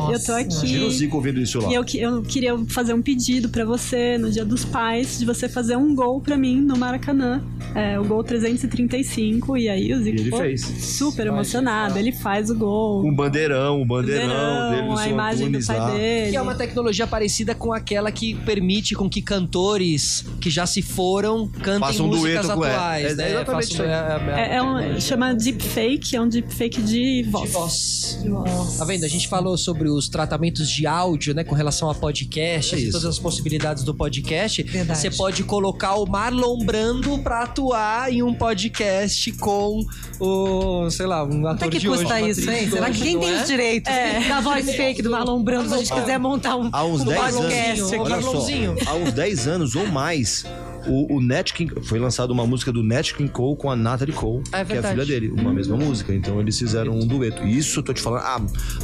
É, 0.10 0.14
eu 0.14 0.24
tô 0.24 0.32
aqui. 0.34 0.73
Imagina 0.76 0.86
o 0.86 0.92
Zico 0.92 1.16
ouvindo 1.18 1.40
isso 1.40 1.60
lá. 1.60 1.70
E 1.70 1.74
eu, 1.76 1.86
eu 1.96 2.22
queria 2.22 2.58
fazer 2.68 2.94
um 2.94 3.02
pedido 3.02 3.50
pra 3.50 3.66
você 3.66 4.18
no 4.18 4.30
Dia 4.32 4.46
dos 4.46 4.64
Pais, 4.66 5.20
de 5.20 5.26
você 5.26 5.48
fazer 5.50 5.76
um 5.78 5.94
gol 5.96 6.20
pra 6.22 6.38
mim 6.38 6.60
no 6.62 6.78
Maracanã. 6.78 7.42
É, 7.76 8.00
o 8.00 8.04
gol 8.06 8.24
335. 8.24 9.58
E 9.58 9.70
aí 9.70 9.94
o 9.94 10.02
Zico 10.04 10.18
E 10.18 10.22
ele 10.22 10.32
fez. 10.38 10.62
super 10.62 11.28
emocionado. 11.28 11.98
Ele 11.98 12.12
faz 12.12 12.50
o 12.50 12.56
gol. 12.56 13.06
Um 13.06 13.14
bandeirão, 13.16 13.82
um 13.82 13.86
bandeirão, 13.88 14.72
dele 14.72 14.88
no 14.88 14.98
a 14.98 15.08
imagem 15.08 15.52
do 15.52 15.66
pai 15.66 15.92
dele. 15.98 16.32
Que 16.32 16.38
é 16.38 16.42
uma 16.42 16.56
tecnologia 16.56 17.08
parecida 17.08 17.54
com 17.56 17.74
aquela 17.74 18.12
que 18.12 18.36
permite 18.36 18.96
com 18.96 19.10
que 19.10 19.22
cantores 19.22 20.26
que 20.40 20.50
já 20.50 20.66
se 20.66 20.82
foram 20.82 21.48
cantem 21.48 21.80
Façam 21.80 22.08
músicas 22.08 22.46
dueto 22.46 22.60
com 22.60 22.66
ela. 22.66 22.76
atuais. 22.76 23.06
É 23.06 23.16
né? 23.16 23.30
exatamente 23.32 23.82
é- 23.82 23.86
é- 23.86 24.54
É, 24.54 24.56
é 24.58 24.64
um, 24.64 25.00
chama 25.00 25.34
deepfake, 25.34 26.16
é 26.16 26.22
um 26.22 26.28
deepfake 26.28 26.82
de 26.82 27.24
voz. 27.30 27.46
de 27.48 27.52
voz. 27.54 28.20
De 28.24 28.30
voz. 28.30 28.78
Tá 28.78 28.86
vendo? 28.86 29.04
A 29.04 29.08
gente 29.08 29.28
falou 29.28 29.58
sobre 29.58 29.90
os 29.90 30.08
tratamentos 30.10 30.63
de 30.70 30.86
áudio, 30.88 31.34
né, 31.34 31.44
com 31.44 31.56
relação 31.56 31.90
a 31.90 31.96
podcast 31.96 32.76
É 32.76 32.80
e 32.80 32.92
todas 32.92 33.06
as 33.06 33.20
possibilidades 33.20 33.84
do 33.84 33.94
podcast. 33.94 34.64
Verdade. 34.64 35.00
Você 35.00 35.12
pode 35.12 35.44
colocar 35.44 35.96
o 35.96 36.06
Marlon 36.06 36.60
Brando 36.66 37.18
pra 37.20 37.44
atuar 37.44 38.12
em 38.12 38.24
um 38.24 38.34
podcast 38.34 39.32
com 39.34 39.86
o, 40.20 40.90
sei 40.90 41.06
lá, 41.06 41.24
um 41.24 41.48
ator 41.48 41.68
é 41.68 41.72
que 41.72 41.80
de 41.80 41.90
hoje, 41.90 42.04
custa 42.04 42.18
uma 42.20 42.30
isso, 42.30 42.50
hein? 42.50 42.70
Será 42.70 42.90
hoje, 42.90 43.00
que 43.00 43.04
quem 43.04 43.20
tem 43.20 43.34
é? 43.34 43.42
os 43.42 43.48
direitos 43.48 43.94
da 44.28 44.42
voz 44.42 44.76
fake 44.76 45.02
do 45.02 45.12
Marlon 45.12 45.44
Brando, 45.44 45.70
se 45.70 45.76
a 45.76 45.78
gente 45.78 45.94
quiser 45.94 46.20
montar 46.20 46.56
um, 46.56 46.70
Há 46.72 46.84
uns 46.84 47.02
um 47.02 47.06
10 47.06 47.20
podcast 47.20 47.80
anos, 47.82 47.94
aqui? 47.94 48.02
olha 48.02 48.22
só, 48.22 48.92
há 48.92 48.96
uns 48.96 49.12
10 49.14 49.48
anos 49.48 49.76
ou 49.76 49.88
mais, 49.88 50.46
o, 50.88 51.16
o 51.18 51.22
Nat 51.22 51.52
King, 51.54 51.74
foi 51.84 52.00
lançada 52.00 52.32
uma 52.34 52.46
música 52.46 52.72
do 52.72 52.84
Nat 52.84 53.14
King 53.14 53.30
Cole 53.30 53.58
com 53.58 53.70
a 53.70 53.76
Natalie 53.76 54.14
Cole, 54.14 54.44
é 54.52 54.64
que 54.66 54.74
é 54.74 54.78
a 54.80 54.84
filha 54.84 55.06
dele, 55.06 55.30
uma 55.32 55.52
mesma 55.54 55.76
música. 55.78 56.14
Então 56.14 56.40
eles 56.40 56.58
fizeram 56.58 56.94
um 56.94 57.06
dueto. 57.06 57.44
Isso 57.48 57.80
eu 57.80 57.84
tô 57.84 57.94
te 57.94 58.02
falando 58.02 58.22
há 58.24 58.42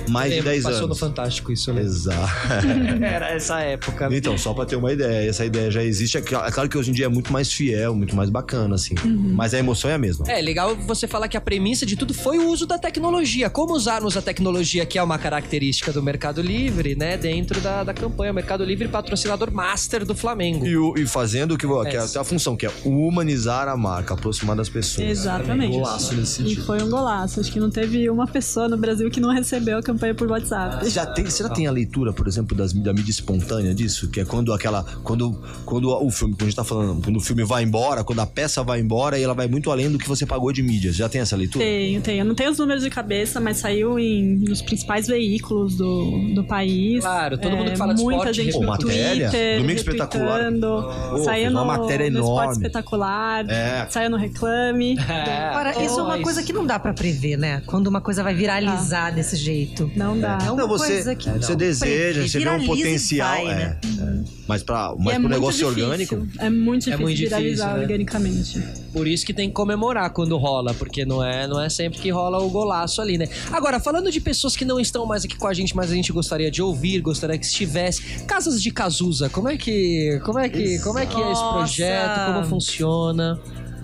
mais 0.09 0.29
de 0.31 0.37
Lembro, 0.37 0.51
10 0.51 0.63
Passou 0.63 0.79
no 0.81 0.85
anos. 0.85 0.99
Fantástico 0.99 1.51
isso, 1.51 1.73
né? 1.73 1.81
Exato. 1.81 2.29
Era 3.03 3.29
essa 3.31 3.59
época. 3.61 4.09
Então, 4.11 4.37
só 4.37 4.53
pra 4.53 4.65
ter 4.65 4.75
uma 4.75 4.91
ideia, 4.91 5.29
essa 5.29 5.45
ideia 5.45 5.69
já 5.71 5.83
existe. 5.83 6.17
É 6.17 6.21
é 6.21 6.51
claro 6.51 6.69
que 6.69 6.77
hoje 6.77 6.89
em 6.91 6.93
dia 6.93 7.05
é 7.05 7.09
muito 7.09 7.31
mais 7.33 7.51
fiel, 7.51 7.95
muito 7.95 8.15
mais 8.15 8.29
bacana, 8.29 8.75
assim. 8.75 8.95
Mas 9.05 9.53
a 9.53 9.59
emoção 9.59 9.89
é 9.89 9.93
a 9.93 9.97
mesma. 9.97 10.25
É, 10.29 10.41
legal 10.41 10.75
você 10.75 11.07
falar 11.07 11.27
que 11.27 11.37
a 11.37 11.41
premissa 11.41 11.85
de 11.85 11.95
tudo 11.95 12.13
foi 12.13 12.37
o 12.37 12.49
uso 12.49 12.65
da 12.65 12.77
tecnologia. 12.77 13.49
Como 13.49 13.73
usarmos 13.73 14.15
a 14.17 14.21
tecnologia, 14.21 14.85
que 14.85 14.97
é 14.97 15.03
uma 15.03 15.17
característica 15.17 15.91
do 15.91 16.01
Mercado 16.03 16.41
Livre, 16.41 16.95
né? 16.95 17.17
Dentro 17.17 17.59
da, 17.61 17.83
da 17.83 17.93
campanha. 17.93 18.31
Mercado 18.33 18.63
Livre 18.63 18.87
patrocinador 18.87 19.51
master 19.51 20.05
do 20.05 20.13
Flamengo. 20.15 20.65
E, 20.65 20.77
o- 20.77 20.95
e 20.97 21.05
fazendo 21.07 21.53
o 21.53 21.57
que, 21.57 21.65
que 21.89 21.97
é 21.97 22.19
a 22.21 22.23
função, 22.23 22.55
que 22.55 22.65
é 22.65 22.71
humanizar 22.85 23.67
a 23.67 23.75
marca, 23.77 24.13
aproximar 24.13 24.55
das 24.55 24.69
pessoas. 24.69 25.07
Exatamente. 25.07 25.75
Golaço 25.77 26.13
nesse 26.15 26.41
E 26.41 26.45
sentido. 26.45 26.65
foi 26.65 26.81
um 26.81 26.89
golaço. 26.89 27.39
Acho 27.39 27.51
que 27.51 27.59
não 27.59 27.69
teve 27.69 28.09
uma 28.09 28.27
pessoa 28.27 28.67
no 28.67 28.77
Brasil 28.77 29.09
que 29.09 29.19
não 29.19 29.31
recebeu 29.33 29.77
a 29.77 29.83
campanha 29.83 30.13
por 30.13 30.29
WhatsApp. 30.29 30.89
Já 30.89 31.05
tem, 31.05 31.25
você 31.25 31.43
já 31.43 31.49
tem 31.49 31.67
a 31.67 31.71
leitura, 31.71 32.13
por 32.13 32.27
exemplo, 32.27 32.55
das, 32.55 32.73
da 32.73 32.93
mídia 32.93 33.11
espontânea 33.11 33.73
disso? 33.73 34.09
Que 34.09 34.21
é 34.21 34.25
quando 34.25 34.53
aquela. 34.53 34.83
Quando, 35.03 35.41
quando 35.65 35.89
o 35.89 36.09
filme, 36.11 36.33
quando 36.33 36.41
a 36.43 36.45
gente 36.45 36.55
tá 36.55 36.63
falando, 36.63 37.01
quando 37.03 37.17
o 37.17 37.21
filme 37.21 37.43
vai 37.43 37.63
embora, 37.63 38.03
quando 38.03 38.19
a 38.19 38.25
peça 38.25 38.63
vai 38.63 38.79
embora 38.79 39.17
e 39.19 39.23
ela 39.23 39.33
vai 39.33 39.47
muito 39.47 39.71
além 39.71 39.89
do 39.91 39.97
que 39.97 40.07
você 40.07 40.25
pagou 40.25 40.51
de 40.51 40.61
mídia. 40.63 40.91
Você 40.91 40.97
já 40.99 41.09
tem 41.09 41.21
essa 41.21 41.35
leitura? 41.35 41.63
Tenho, 41.63 42.01
tenho. 42.01 42.19
Eu 42.21 42.25
não 42.25 42.35
tenho 42.35 42.51
os 42.51 42.57
números 42.57 42.83
de 42.83 42.89
cabeça, 42.89 43.39
mas 43.39 43.57
saiu 43.57 43.97
em, 43.99 44.35
nos 44.37 44.61
principais 44.61 45.07
veículos 45.07 45.75
do, 45.75 46.33
do 46.35 46.43
país. 46.43 47.01
Claro, 47.03 47.37
todo 47.37 47.53
É, 47.53 47.55
mundo 47.57 47.71
que 47.71 47.77
fala 47.77 47.93
de 47.93 48.01
Muita 48.03 48.29
esporte 48.29 48.43
gente 48.43 48.53
Pô, 48.53 48.61
no 48.61 48.67
matéria, 48.67 49.29
Twitter, 49.29 49.59
Domingo 49.61 49.79
Espetacular. 49.79 50.51
Pô, 51.11 51.17
saiu 51.23 51.51
no, 51.51 51.65
matéria 51.81 52.09
no 52.09 52.19
Esporte 52.19 52.39
enorme. 52.41 52.53
Espetacular. 52.53 53.49
É. 53.49 53.87
Saiu 53.89 54.09
no 54.09 54.17
Reclame. 54.17 54.97
É. 54.97 55.49
Agora, 55.49 55.83
isso 55.83 55.99
é 55.99 56.03
uma 56.03 56.19
coisa 56.19 56.43
que 56.43 56.53
não 56.53 56.65
dá 56.65 56.79
pra 56.79 56.93
prever, 56.93 57.37
né? 57.37 57.61
Quando 57.65 57.87
uma 57.87 58.01
coisa 58.01 58.23
vai 58.23 58.33
viralizar 58.33 59.11
desse 59.11 59.35
jeito. 59.35 59.91
Não 59.95 60.19
dá. 60.19 60.37
É 60.45 60.51
uma 60.51 60.61
Não, 60.61 60.67
você, 60.67 60.93
coisa 60.93 61.15
que 61.15 61.29
você 61.29 61.55
deseja, 61.55 62.27
você 62.27 62.39
vê 62.39 62.49
um 62.49 62.65
potencial. 62.65 63.29
vai, 63.29 63.45
é, 63.47 63.55
né? 63.55 63.77
é. 63.83 64.39
Mas, 64.47 64.63
pra, 64.63 64.93
E 64.97 65.03
mas 65.03 65.15
é 65.15 65.19
pro 65.19 65.29
negócio 65.29 65.65
difícil. 65.67 65.83
orgânico. 65.85 66.27
É 66.39 66.49
muito 66.49 66.85
difícil 66.85 66.99
muito 67.05 67.15
difícil, 67.17 67.37
viralizar 67.37 67.73
né? 67.75 67.81
organicamente. 67.81 68.63
Por 68.91 69.07
isso 69.07 69.25
que 69.25 69.33
tem 69.33 69.47
que 69.49 69.53
comemorar 69.53 70.09
quando 70.11 70.35
rola, 70.37 70.73
porque 70.73 71.05
não 71.05 71.23
é, 71.23 71.47
não 71.47 71.61
é 71.61 71.69
sempre 71.69 71.99
que 71.99 72.09
rola 72.09 72.39
o 72.39 72.49
golaço 72.49 73.01
ali, 73.01 73.17
né? 73.17 73.27
Agora, 73.51 73.79
falando 73.79 74.11
de 74.11 74.19
pessoas 74.19 74.55
que 74.55 74.65
não 74.65 74.79
estão 74.79 75.05
mais 75.05 75.23
aqui 75.23 75.37
com 75.37 75.47
a 75.47 75.53
gente, 75.53 75.75
mas 75.75 75.91
a 75.91 75.93
gente 75.95 76.11
gostaria 76.11 76.49
de 76.49 76.61
ouvir, 76.63 76.99
gostaria 77.01 77.37
que 77.37 77.45
estivesse. 77.45 78.01
Casas 78.25 78.61
de 78.61 78.71
Cazuza, 78.71 79.29
como 79.29 79.47
é 79.47 79.55
que, 79.57 80.19
como 80.25 80.39
é 80.39 80.49
que, 80.49 80.79
como 80.79 80.97
é 80.97 81.05
que 81.05 81.15
é 81.15 81.31
esse 81.31 81.41
Nossa! 81.41 81.57
Projeto? 81.69 82.25
Como 82.25 82.43
funciona? 82.45 83.39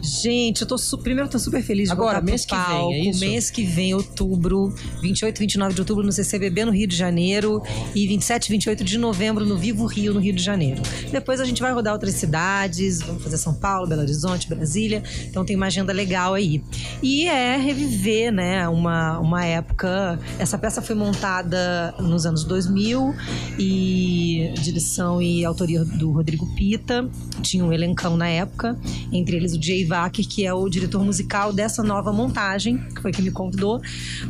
Gente, 0.06 0.62
eu 0.62 0.68
tô 0.68 0.78
su- 0.78 0.98
primeiro 0.98 1.28
eu 1.28 1.32
tô 1.32 1.40
super 1.40 1.62
feliz 1.64 1.88
de 1.90 1.92
Agora, 1.94 2.22
mês 2.22 2.46
que 2.46 2.56
vem, 2.56 2.94
é 2.94 3.10
isso? 3.10 3.20
Mês 3.20 3.50
que 3.50 3.64
vem, 3.64 3.94
outubro, 3.94 4.74
28 5.02 5.38
e 5.38 5.40
29 5.42 5.74
de 5.74 5.82
outubro 5.82 6.04
no 6.06 6.12
CCBB 6.12 6.66
no 6.66 6.72
Rio 6.72 6.88
de 6.88 6.96
Janeiro 6.96 7.62
e 7.94 8.08
27 8.08 8.46
e 8.48 8.52
28 8.52 8.84
de 8.84 8.98
novembro 8.98 9.46
no 9.46 9.58
Vivo 9.58 9.86
Rio 9.86 10.14
no 10.14 10.20
Rio 10.20 10.34
de 10.34 10.44
Janeiro. 10.44 10.82
Depois 11.12 11.40
a 11.42 11.46
gente 11.46 11.62
vai 11.62 11.74
rodar 11.74 11.94
outras 11.94 12.14
cidades, 12.16 13.00
vamos 13.02 13.24
fazer 13.24 13.38
São 13.38 13.54
Paulo, 13.54 13.88
Belo 13.88 14.02
Horizonte, 14.02 14.48
Brasília. 14.48 15.02
Então 15.28 15.44
tem 15.44 15.56
uma 15.56 15.66
agenda 15.68 15.92
legal 15.92 16.34
aí. 16.34 16.64
E 17.02 17.28
é 17.28 17.58
reviver, 17.58 18.32
né, 18.32 18.68
uma, 18.68 19.20
uma 19.20 19.46
época. 19.46 20.20
Essa 20.38 20.58
peça 20.58 20.82
foi 20.82 20.96
montada 20.96 21.94
nos 22.00 22.26
anos 22.26 22.44
2000 22.44 23.14
e 23.58 24.54
direção 24.62 25.22
e 25.22 25.44
autoria 25.46 25.84
do 25.84 26.12
Rodrigo 26.12 26.46
Pita. 26.56 27.10
Tinha 27.42 27.64
um 27.64 27.72
elencão 27.74 28.18
na 28.18 28.28
época, 28.28 28.78
entre 29.12 29.36
eles 29.36 29.54
o 29.54 29.62
Jay 29.62 29.84
Que 30.12 30.46
é 30.46 30.54
o 30.54 30.68
diretor 30.70 31.04
musical 31.04 31.52
dessa 31.54 31.84
nova 31.84 32.12
montagem, 32.12 32.78
que 32.78 33.02
foi 33.02 33.12
quem 33.12 33.26
me 33.26 33.32
convidou 33.32 33.82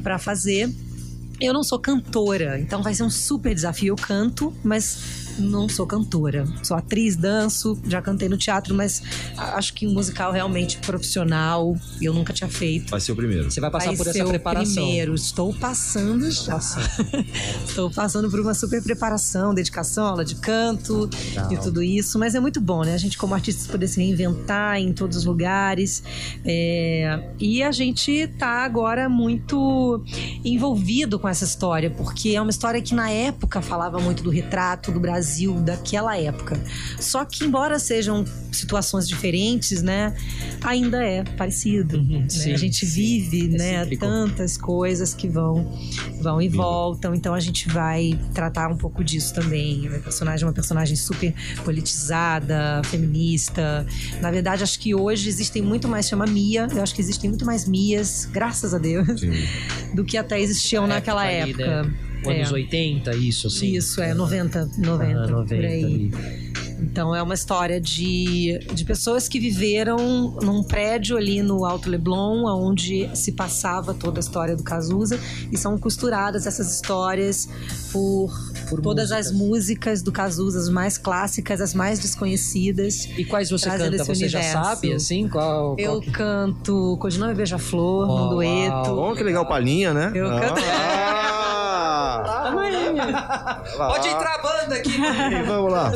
para 0.04 0.18
fazer. 0.18 0.70
Eu 1.40 1.54
não 1.54 1.64
sou 1.64 1.78
cantora, 1.78 2.60
então 2.60 2.82
vai 2.82 2.94
ser 2.94 3.04
um 3.04 3.10
super 3.10 3.54
desafio. 3.54 3.90
Eu 3.90 3.96
canto, 3.96 4.54
mas 4.64 5.25
não 5.38 5.68
sou 5.68 5.86
cantora. 5.86 6.46
Sou 6.64 6.76
atriz, 6.78 7.16
danço, 7.16 7.78
já 7.88 8.02
cantei 8.02 8.30
no 8.30 8.38
teatro, 8.38 8.74
mas 8.74 9.02
acho 9.38 9.74
que 9.74 9.88
um 9.88 9.94
musical 9.94 10.32
realmente 10.32 10.78
profissional 10.78 11.76
eu 12.02 12.14
nunca 12.14 12.34
tinha 12.34 12.50
feito. 12.50 12.92
Vai 12.92 13.02
ser 13.02 13.12
o 13.12 13.16
primeiro. 13.16 13.52
Você 13.52 13.60
vai 13.60 13.70
passar 13.70 13.88
Vai 13.88 13.98
por 13.98 14.04
ser 14.06 14.20
essa 14.20 14.26
o 14.26 14.30
preparação. 14.30 14.84
Primeiro, 14.84 15.16
estou 15.16 15.54
passando 15.54 16.30
já. 16.32 16.58
estou 17.66 17.90
passando 17.92 18.30
por 18.30 18.40
uma 18.40 18.54
super 18.54 18.82
preparação, 18.82 19.54
dedicação, 19.54 20.06
aula 20.06 20.24
de 20.24 20.36
canto 20.36 21.10
e 21.52 21.58
tudo 21.58 21.82
isso. 21.84 22.18
Mas 22.18 22.36
é 22.36 22.40
muito 22.40 22.62
bom, 22.62 22.84
né? 22.84 22.94
A 22.94 22.98
gente, 22.98 23.18
como 23.18 23.34
artista, 23.34 23.72
poder 23.72 23.88
se 23.88 24.00
reinventar 24.00 24.78
em 24.78 24.94
todos 24.94 25.18
os 25.18 25.26
lugares. 25.26 26.04
É, 26.44 27.30
E 27.40 27.62
a 27.62 27.72
gente 27.72 28.28
tá 28.40 28.64
agora 28.64 29.10
muito 29.10 30.04
envolvido 30.44 31.20
com 31.20 31.28
essa 31.28 31.44
história, 31.44 31.90
porque 31.90 32.30
é 32.30 32.42
uma 32.42 32.52
história 32.52 32.82
que 32.82 32.94
na 32.94 33.10
época 33.10 33.62
falava 33.62 34.00
muito 34.00 34.24
do 34.24 34.30
retrato 34.30 34.92
do 34.92 35.00
Brasil 35.00 35.25
daquela 35.62 36.18
época. 36.18 36.60
Só 37.00 37.26
que, 37.26 37.44
embora 37.46 37.80
sejam 37.80 38.26
situações 38.52 39.08
diferentes, 39.08 39.82
né? 39.82 40.16
Ainda 40.64 41.04
é 41.04 41.24
parecido. 41.24 42.02
né? 42.02 42.18
Uhum, 42.20 42.30
sim, 42.30 42.54
a 42.54 42.58
gente 42.58 42.86
vive, 42.86 43.54
É 43.56 43.58
né? 43.58 43.86
Tantas 43.98 44.58
coisas 44.58 45.14
que 45.14 45.28
vão, 45.28 45.72
vão 46.22 46.42
e 46.42 46.48
voltam. 46.48 47.14
Então 47.14 47.34
a 47.34 47.40
gente 47.40 47.68
vai 47.70 48.18
tratar 48.34 48.70
um 48.72 48.78
pouco 48.78 49.04
disso 49.04 49.34
também. 49.34 49.88
A 49.88 50.00
personagem 50.00 50.44
é 50.44 50.48
uma 50.48 50.54
personagem 50.54 50.96
super 50.96 51.34
politizada, 51.64 52.82
feminista. 52.86 53.86
Na 54.22 54.32
verdade, 54.32 54.64
acho 54.64 54.80
que 54.80 54.94
hoje 54.96 55.28
existem 55.30 55.62
muito 55.62 55.88
mais, 55.88 56.08
chama 56.08 56.26
Mia. 56.26 56.68
Eu 56.74 56.82
acho 56.82 56.94
que 56.96 57.02
existem 57.02 57.30
muito 57.30 57.46
mais 57.46 57.68
Mias, 57.68 58.26
graças 58.32 58.74
a 58.74 58.78
Deus, 58.78 59.20
Sim. 59.22 59.32
do 59.94 60.04
que 60.04 60.18
até 60.18 60.40
existiam 60.40 60.88
Na 60.88 60.96
naquela 60.96 61.26
época 61.26 61.36
época. 61.64 61.80
ali, 61.82 61.88
né? 61.90 61.94
Anos 62.34 62.52
80, 62.52 63.16
isso, 63.16 63.48
assim. 63.48 63.68
Isso, 63.76 64.02
é 64.02 64.14
90, 64.14 64.70
90, 64.78 65.20
Ah, 65.20 65.28
90 65.28 65.56
por 65.56 65.66
aí. 65.66 65.84
ali. 65.84 66.12
Então 66.78 67.16
é 67.16 67.22
uma 67.24 67.34
história 67.34 67.80
de, 67.80 68.60
de 68.74 68.84
pessoas 68.84 69.30
que 69.30 69.40
viveram 69.40 69.98
num 70.44 70.62
prédio 70.62 71.16
ali 71.16 71.42
no 71.42 71.64
Alto 71.66 71.90
Leblon, 71.90 72.44
onde 72.46 73.10
se 73.16 73.32
passava 73.32 73.94
toda 73.94 74.20
a 74.20 74.22
história 74.22 74.58
do 74.58 74.64
Cazuza, 74.64 75.18
e 75.52 75.58
são 75.58 75.78
costuradas 75.78 76.46
essas 76.46 76.76
histórias 76.76 77.48
por, 77.94 78.30
Por 78.70 78.82
todas 78.82 79.10
músicas. 79.10 79.26
as 79.28 79.32
músicas 79.32 80.02
do 80.02 80.12
Cazuza, 80.12 80.60
as 80.60 80.70
mais 80.70 80.98
clássicas, 80.98 81.62
as 81.62 81.74
mais 81.74 81.98
desconhecidas. 82.00 83.06
E 83.18 83.24
quais 83.24 83.50
você 83.50 83.70
canta? 83.70 84.04
Você 84.04 84.28
já 84.28 84.40
universo. 84.40 84.52
sabe, 84.70 84.94
assim? 84.94 85.30
Qual, 85.30 85.76
Eu 85.80 85.92
qual 85.92 86.02
que- 86.02 86.12
canto 86.12 86.98
Codinome 87.00 87.34
Beija-Flor, 87.36 88.10
Oh, 88.10 88.20
num 88.20 88.30
dueto. 88.32 88.92
Oh, 88.92 89.16
que 89.16 89.24
legal, 89.24 89.46
palhinha, 89.48 89.94
né? 89.94 90.12
Eu 90.14 90.28
canto- 90.30 90.62
Ah! 90.62 91.32
Pode 93.78 94.08
entrar 94.08 94.36
a 94.36 94.42
banda 94.42 94.76
aqui! 94.76 94.98
Vamos 95.46 95.72
lá. 95.72 95.92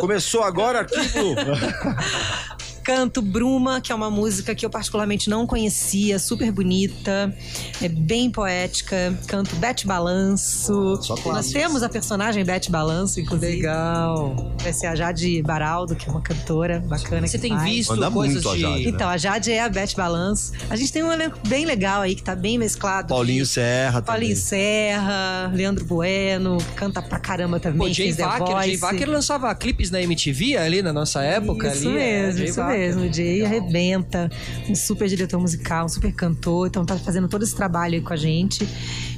Começou 0.00 0.42
agora 0.42 0.80
aqui 0.80 0.96
no... 0.96 1.34
Canto 2.84 3.22
Bruma, 3.22 3.80
que 3.80 3.92
é 3.92 3.94
uma 3.94 4.10
música 4.10 4.54
que 4.54 4.66
eu 4.66 4.70
particularmente 4.70 5.30
não 5.30 5.46
conhecia, 5.46 6.18
super 6.18 6.50
bonita, 6.50 7.34
é 7.80 7.88
bem 7.88 8.30
poética. 8.30 9.16
Canto 9.26 9.54
Bete 9.56 9.86
Balanço. 9.86 10.98
Só 11.02 11.16
Nós 11.26 11.50
temos 11.50 11.82
a 11.82 11.88
personagem 11.88 12.44
Bete 12.44 12.70
Balanço, 12.70 13.20
inclusive. 13.20 13.56
Legal. 13.56 14.52
Vai 14.62 14.72
ser 14.72 14.86
a 14.88 14.94
Jade 14.94 15.42
Baraldo, 15.42 15.94
que 15.94 16.08
é 16.08 16.12
uma 16.12 16.20
cantora 16.20 16.80
bacana. 16.80 17.26
Você 17.26 17.38
que 17.38 17.42
tem 17.42 17.52
faz. 17.56 17.62
visto 17.62 17.90
Manda 17.90 18.10
coisas 18.10 18.42
muito 18.42 18.48
a 18.48 18.54
de... 18.54 18.60
Jade, 18.60 18.84
né? 18.84 18.90
Então, 18.90 19.08
a 19.08 19.16
Jade 19.16 19.52
é 19.52 19.62
a 19.62 19.68
Bete 19.68 19.96
Balanço. 19.96 20.52
A 20.68 20.76
gente 20.76 20.92
tem 20.92 21.02
um 21.02 21.12
elenco 21.12 21.38
bem 21.46 21.64
legal 21.64 22.02
aí, 22.02 22.14
que 22.14 22.22
tá 22.22 22.34
bem 22.34 22.58
mesclado. 22.58 23.08
Paulinho 23.08 23.46
Serra 23.46 24.02
também. 24.02 24.20
Paulinho 24.20 24.36
Serra, 24.36 25.50
Leandro 25.54 25.84
Bueno, 25.84 26.58
canta 26.74 27.00
pra 27.00 27.18
caramba 27.18 27.60
também. 27.60 27.78
Pô, 27.78 27.92
Jay 27.92 28.12
Wacker, 28.12 28.46
Jay 28.46 28.76
Voice. 28.76 28.80
Wacker 28.80 29.10
lançava 29.10 29.54
clipes 29.54 29.90
na 29.90 30.00
MTV 30.02 30.56
ali 30.56 30.82
na 30.82 30.92
nossa 30.92 31.22
época. 31.22 31.68
Isso 31.68 31.88
ali, 31.88 31.98
é, 31.98 32.22
mesmo, 32.22 32.38
Jay 32.38 32.48
isso 32.48 32.60
Wacker. 32.60 32.71
Mesmo. 32.72 33.02
O 33.02 33.12
Jay 33.12 33.44
arrebenta, 33.44 34.30
um 34.68 34.74
super 34.74 35.08
diretor 35.08 35.38
musical, 35.40 35.86
um 35.86 35.88
super 35.88 36.12
cantor, 36.12 36.66
então 36.68 36.84
tá 36.84 36.96
fazendo 36.96 37.28
todo 37.28 37.42
esse 37.42 37.54
trabalho 37.54 37.94
aí 37.94 38.00
com 38.00 38.12
a 38.12 38.16
gente. 38.16 38.66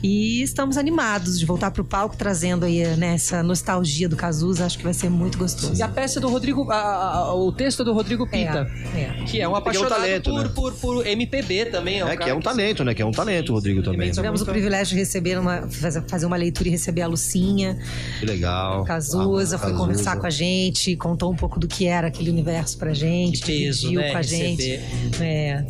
E 0.02 0.42
estamos 0.42 0.76
animados 0.76 1.38
de 1.38 1.46
voltar 1.46 1.70
pro 1.70 1.84
palco, 1.84 2.16
trazendo 2.16 2.64
aí 2.64 2.84
né, 2.96 3.14
essa 3.14 3.42
nostalgia 3.42 4.08
do 4.08 4.16
Cazuza, 4.16 4.66
acho 4.66 4.76
que 4.78 4.84
vai 4.84 4.92
ser 4.92 5.08
muito 5.08 5.38
gostoso. 5.38 5.74
E 5.78 5.82
a 5.82 5.88
peça 5.88 6.20
do 6.20 6.28
Rodrigo, 6.28 6.70
a- 6.70 6.76
a- 6.76 7.34
o 7.34 7.50
texto 7.52 7.82
do 7.84 7.92
Rodrigo 7.94 8.26
Pita, 8.26 8.70
É, 8.94 9.00
é. 9.00 9.04
que 9.04 9.06
é 9.06 9.08
um 9.12 9.24
Porque 9.24 9.38
é 9.40 9.48
um 9.48 9.56
apaixonado 9.56 9.94
talento, 9.94 10.30
por, 10.30 10.42
né? 10.44 10.50
por, 10.54 10.72
por 10.74 11.06
MPB 11.06 11.66
também. 11.66 12.00
É, 12.00 12.04
um 12.04 12.08
que 12.10 12.16
cara 12.18 12.30
é 12.30 12.34
um 12.34 12.40
talento, 12.40 12.84
né? 12.84 12.92
Que 12.94 13.00
é 13.02 13.06
um 13.06 13.12
talento, 13.12 13.50
o 13.50 13.54
Rodrigo 13.54 13.82
também. 13.82 14.08
Ele 14.08 14.14
Tivemos 14.14 14.42
o 14.42 14.46
privilégio 14.46 14.94
de 14.94 15.00
receber 15.00 15.38
uma, 15.38 15.68
fazer 16.06 16.26
uma 16.26 16.36
leitura 16.36 16.68
e 16.68 16.72
receber 16.72 17.02
a 17.02 17.06
Lucinha, 17.06 17.78
Que 18.20 18.26
legal. 18.26 18.84
Cazuza, 18.84 19.56
Ah, 19.56 19.58
foi 19.58 19.70
Cazuza. 19.70 19.86
conversar 19.86 20.16
com 20.18 20.26
a 20.26 20.30
gente, 20.30 20.96
contou 20.96 21.32
um 21.32 21.36
pouco 21.36 21.58
do 21.58 21.66
que 21.66 21.86
era 21.86 22.08
aquele 22.08 22.30
universo 22.30 22.76
pra 22.78 22.92
gente, 22.92 23.40
Que 23.40 23.43
peso, 23.44 23.92
né? 23.92 24.10
com 24.10 24.16
a 24.16 24.20
Receber. 24.20 24.46
gente. 24.56 24.80
É. 25.22 25.64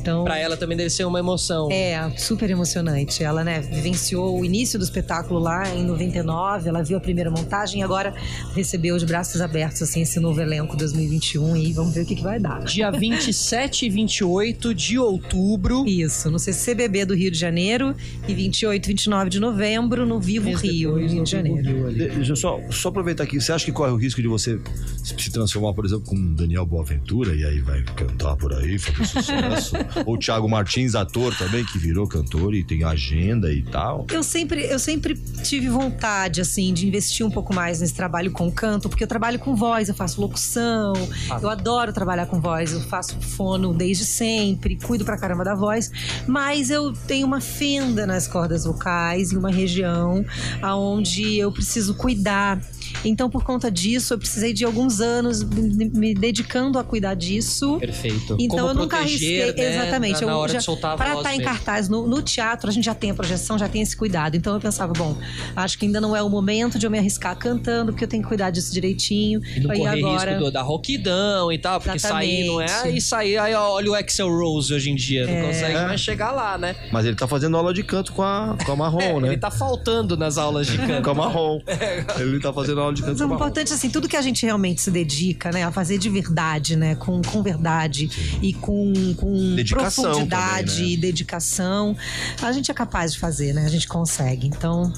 Então, 0.00 0.24
Pra 0.24 0.38
ela 0.38 0.56
também 0.56 0.76
deve 0.76 0.90
ser 0.90 1.04
uma 1.04 1.18
emoção. 1.18 1.68
É, 1.70 2.10
super 2.16 2.48
emocionante. 2.50 3.22
Ela, 3.22 3.44
né, 3.44 3.60
vivenciou 3.60 4.40
o 4.40 4.44
início 4.44 4.78
do 4.78 4.84
espetáculo 4.84 5.38
lá 5.38 5.68
em 5.74 5.84
99, 5.84 6.68
ela 6.68 6.82
viu 6.82 6.96
a 6.96 7.00
primeira 7.00 7.30
montagem 7.30 7.80
e 7.80 7.82
agora 7.82 8.14
recebeu 8.54 8.96
de 8.96 9.06
braços 9.06 9.40
abertos, 9.40 9.82
assim, 9.82 10.02
esse 10.02 10.18
novo 10.18 10.40
elenco 10.40 10.76
2021 10.76 11.56
e 11.56 11.72
vamos 11.72 11.94
ver 11.94 12.02
o 12.02 12.06
que, 12.06 12.14
que 12.16 12.22
vai 12.22 12.38
dar. 12.40 12.64
Dia 12.64 12.90
27 12.92 13.86
e 13.86 13.90
28 13.90 14.74
de 14.74 14.98
outubro. 14.98 15.86
Isso, 15.86 16.30
no 16.30 16.38
CCBB 16.38 17.04
do 17.04 17.14
Rio 17.14 17.30
de 17.30 17.38
Janeiro 17.38 17.94
e 18.26 18.34
28 18.34 18.84
e 18.84 18.88
29 18.88 19.30
de 19.30 19.40
novembro 19.40 20.06
no 20.06 20.20
Vivo 20.20 20.46
Mês 20.46 20.60
Rio, 20.60 20.94
depois, 20.94 21.12
Rio 21.12 21.24
de 21.24 21.30
Janeiro. 21.30 21.92
Deixa 21.92 22.32
eu 22.32 22.36
só, 22.36 22.58
só 22.70 22.88
aproveitar 22.88 23.24
aqui. 23.24 23.40
Você 23.40 23.52
acha 23.52 23.64
que 23.64 23.72
corre 23.72 23.92
o 23.92 23.96
risco 23.96 24.22
de 24.22 24.28
você 24.28 24.58
se 25.04 25.30
transformar, 25.30 25.74
por 25.74 25.84
exemplo, 25.84 26.04
como 26.06 26.34
Daniel 26.34 26.64
Boaventura 26.64 27.34
e 27.34 27.44
aí 27.44 27.60
vai 27.60 27.82
cantar 27.96 28.36
por 28.36 28.52
aí, 28.54 28.78
fazer 28.78 29.06
sucesso? 29.06 29.74
Ou 30.06 30.18
Thiago 30.18 30.48
Martins, 30.48 30.94
ator 30.94 31.34
também, 31.36 31.64
que 31.64 31.78
virou 31.78 32.06
cantor 32.06 32.54
e 32.54 32.64
tem 32.64 32.84
agenda 32.84 33.52
e 33.52 33.62
tal? 33.62 34.06
Eu 34.10 34.22
sempre, 34.22 34.64
eu 34.64 34.78
sempre 34.78 35.14
tive 35.42 35.68
vontade, 35.68 36.40
assim, 36.40 36.72
de 36.72 36.86
investir 36.86 37.24
um 37.24 37.30
pouco 37.30 37.54
mais 37.54 37.80
nesse 37.80 37.94
trabalho 37.94 38.30
com 38.30 38.50
canto, 38.50 38.88
porque 38.88 39.04
eu 39.04 39.08
trabalho 39.08 39.38
com 39.38 39.54
voz, 39.54 39.88
eu 39.88 39.94
faço 39.94 40.20
locução, 40.20 40.92
eu 41.40 41.48
adoro 41.48 41.92
trabalhar 41.92 42.26
com 42.26 42.40
voz, 42.40 42.72
eu 42.72 42.80
faço 42.80 43.20
fono 43.20 43.72
desde 43.72 44.04
sempre, 44.04 44.76
cuido 44.76 45.04
pra 45.04 45.16
caramba 45.16 45.44
da 45.44 45.54
voz, 45.54 45.90
mas 46.26 46.70
eu 46.70 46.92
tenho 46.92 47.26
uma 47.26 47.40
fenda 47.40 48.06
nas 48.06 48.26
cordas 48.26 48.64
vocais, 48.64 49.32
em 49.32 49.36
uma 49.36 49.50
região 49.50 50.24
aonde 50.62 51.36
eu 51.36 51.52
preciso 51.52 51.94
cuidar. 51.94 52.60
Então, 53.04 53.30
por 53.30 53.44
conta 53.44 53.70
disso, 53.70 54.14
eu 54.14 54.18
precisei 54.18 54.52
de 54.52 54.64
alguns 54.64 55.00
anos 55.00 55.42
me 55.42 56.14
dedicando 56.14 56.78
a 56.78 56.84
cuidar 56.84 57.14
disso. 57.14 57.78
Perfeito. 57.78 58.36
Então 58.38 58.58
Como 58.58 58.70
eu 58.70 58.74
nunca 58.74 58.96
proteger, 58.98 59.42
arrisquei. 59.44 59.64
né, 59.64 59.76
Exatamente. 59.76 60.20
Na, 60.20 60.26
na 60.26 60.32
eu 60.32 60.36
hora 60.38 60.52
já, 60.52 60.58
de 60.58 60.64
soltar 60.64 60.92
a 60.92 60.96
para 60.96 61.14
voz 61.14 61.26
estar 61.26 61.34
em 61.36 61.40
cartaz 61.44 61.88
no, 61.88 62.06
no 62.06 62.22
teatro, 62.22 62.68
a 62.68 62.72
gente 62.72 62.84
já 62.84 62.94
tem 62.94 63.10
a 63.10 63.14
projeção, 63.14 63.58
já 63.58 63.68
tem 63.68 63.82
esse 63.82 63.96
cuidado. 63.96 64.36
Então 64.36 64.54
eu 64.54 64.60
pensava, 64.60 64.92
bom, 64.92 65.16
acho 65.56 65.78
que 65.78 65.86
ainda 65.86 66.00
não 66.00 66.14
é 66.14 66.22
o 66.22 66.28
momento 66.28 66.78
de 66.78 66.86
eu 66.86 66.90
me 66.90 66.98
arriscar 66.98 67.36
cantando, 67.36 67.92
porque 67.92 68.04
eu 68.04 68.08
tenho 68.08 68.22
que 68.22 68.28
cuidar 68.28 68.50
disso 68.50 68.72
direitinho. 68.72 69.40
E 69.56 69.60
não 69.60 69.70
Aí 69.70 69.78
correr 69.78 69.98
agora. 70.00 70.30
risco 70.32 70.44
do- 70.44 70.50
da 70.50 70.62
rouquidão 70.62 71.52
e 71.52 71.58
tal, 71.58 71.80
porque 71.80 71.98
sair 71.98 72.46
não 72.46 72.60
é 72.60 72.64
Exatamente. 72.64 72.96
e 72.98 73.00
sair, 73.00 73.38
aí 73.38 73.54
olha 73.54 73.90
o 73.90 73.94
Axel 73.94 74.28
Rose 74.28 74.72
hoje 74.74 74.90
em 74.90 74.94
dia, 74.94 75.26
não 75.26 75.32
É. 75.34 75.42
consegue 75.46 75.74
mais 75.74 76.00
chegar 76.00 76.30
lá, 76.32 76.58
né? 76.58 76.74
Mas 76.92 77.06
ele 77.06 77.16
tá 77.16 77.26
fazendo 77.28 77.56
aula 77.56 77.72
de 77.72 77.82
canto 77.82 78.12
com 78.12 78.22
a, 78.22 78.56
com 78.64 78.72
a 78.72 78.76
Marrom, 78.76 79.20
né? 79.20 79.28
Ele 79.28 79.36
tá 79.38 79.50
faltando 79.50 80.16
nas 80.16 80.38
aulas 80.38 80.66
de 80.66 80.76
canto. 80.78 81.00
Com 81.04 81.10
a 81.10 81.14
Marrom. 81.14 81.60
Ele 82.20 82.38
tá 82.40 82.52
fazendo 82.52 82.79
aula 82.82 82.94
de 82.94 83.02
canto 83.02 83.12
Mas 83.12 83.20
o 83.20 83.24
barroco. 83.24 83.42
importante, 83.44 83.72
assim, 83.72 83.90
tudo 83.90 84.08
que 84.08 84.16
a 84.16 84.22
gente 84.22 84.44
realmente 84.44 84.80
se 84.82 84.90
dedica, 84.90 85.50
né, 85.52 85.64
a 85.64 85.70
fazer 85.72 85.98
de 85.98 86.08
verdade, 86.08 86.76
né, 86.76 86.94
com, 86.94 87.20
com 87.22 87.42
verdade 87.42 88.10
e 88.42 88.52
com, 88.52 88.92
com 89.16 89.54
Dedicação 89.56 90.04
profundidade 90.04 90.72
também, 90.72 90.86
né? 90.88 90.92
e 90.92 90.96
dedicação, 90.96 91.96
a 92.42 92.52
gente 92.52 92.70
é 92.70 92.74
capaz 92.74 93.12
de 93.12 93.18
fazer, 93.18 93.52
né? 93.52 93.64
A 93.64 93.68
gente 93.68 93.86
consegue. 93.88 94.46
Então, 94.46 94.92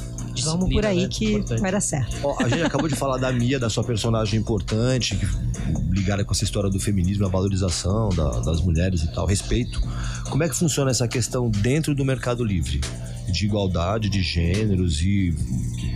vamos 0.44 0.70
por 0.72 0.84
aí 0.86 1.02
né? 1.02 1.08
que 1.10 1.32
Importante. 1.32 1.60
vai 1.60 1.72
dar 1.72 1.80
certo. 1.80 2.16
Ó, 2.22 2.36
a 2.42 2.48
gente 2.48 2.62
acabou 2.62 2.88
de 2.88 2.94
falar 2.96 3.18
da 3.18 3.32
Mia, 3.32 3.58
da 3.58 3.68
sua 3.70 3.84
personagem 3.84 4.38
importante, 4.40 5.18
ligada 5.90 6.24
com 6.24 6.32
essa 6.32 6.44
história 6.44 6.70
do 6.70 6.78
feminismo, 6.80 7.26
a 7.26 7.28
valorização 7.28 8.08
da- 8.10 8.40
das 8.40 8.60
mulheres 8.60 9.02
e 9.02 9.12
tal, 9.12 9.26
respeito. 9.26 9.80
Como 10.30 10.42
é 10.42 10.48
que 10.48 10.54
funciona 10.56 10.90
essa 10.90 11.06
questão 11.08 11.50
dentro 11.50 11.94
do 11.94 12.04
Mercado 12.04 12.44
Livre? 12.44 12.80
De 13.30 13.46
igualdade, 13.46 14.08
de 14.08 14.22
gêneros 14.22 15.00
e 15.00 15.34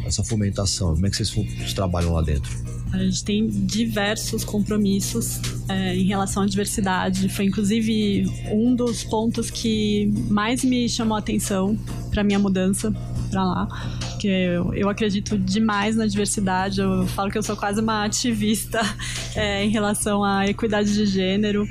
essa 0.04 0.22
fomentação. 0.22 0.94
Como 0.94 1.06
é 1.06 1.10
que 1.10 1.16
vocês, 1.16 1.72
trabalham 1.74 2.12
lá 2.12 2.22
dentro? 2.22 2.50
A 2.92 2.98
gente 2.98 3.24
tem 3.24 3.46
diversos 3.48 4.44
compromissos 4.44 5.40
é, 5.68 5.94
em 5.96 6.04
relação 6.04 6.44
à 6.44 6.46
diversidade. 6.46 7.28
Foi 7.28 7.44
inclusive 7.44 8.26
um 8.50 8.74
dos 8.74 9.02
pontos 9.04 9.50
que 9.50 10.06
mais 10.28 10.64
me 10.64 10.88
chamou 10.88 11.16
a 11.16 11.18
atenção 11.18 11.76
para 12.10 12.22
minha 12.22 12.38
mudança 12.38 12.92
para 13.30 13.44
lá, 13.44 13.66
porque 14.10 14.28
eu, 14.28 14.72
eu 14.72 14.88
acredito 14.88 15.36
demais 15.36 15.96
na 15.96 16.06
diversidade. 16.06 16.80
Eu 16.80 17.06
falo 17.08 17.30
que 17.30 17.36
eu 17.36 17.42
sou 17.42 17.56
quase 17.56 17.80
uma 17.80 18.04
ativista 18.04 18.80
é, 19.34 19.64
em 19.64 19.68
relação 19.68 20.24
à 20.24 20.46
equidade 20.46 20.94
de 20.94 21.06
gênero. 21.06 21.68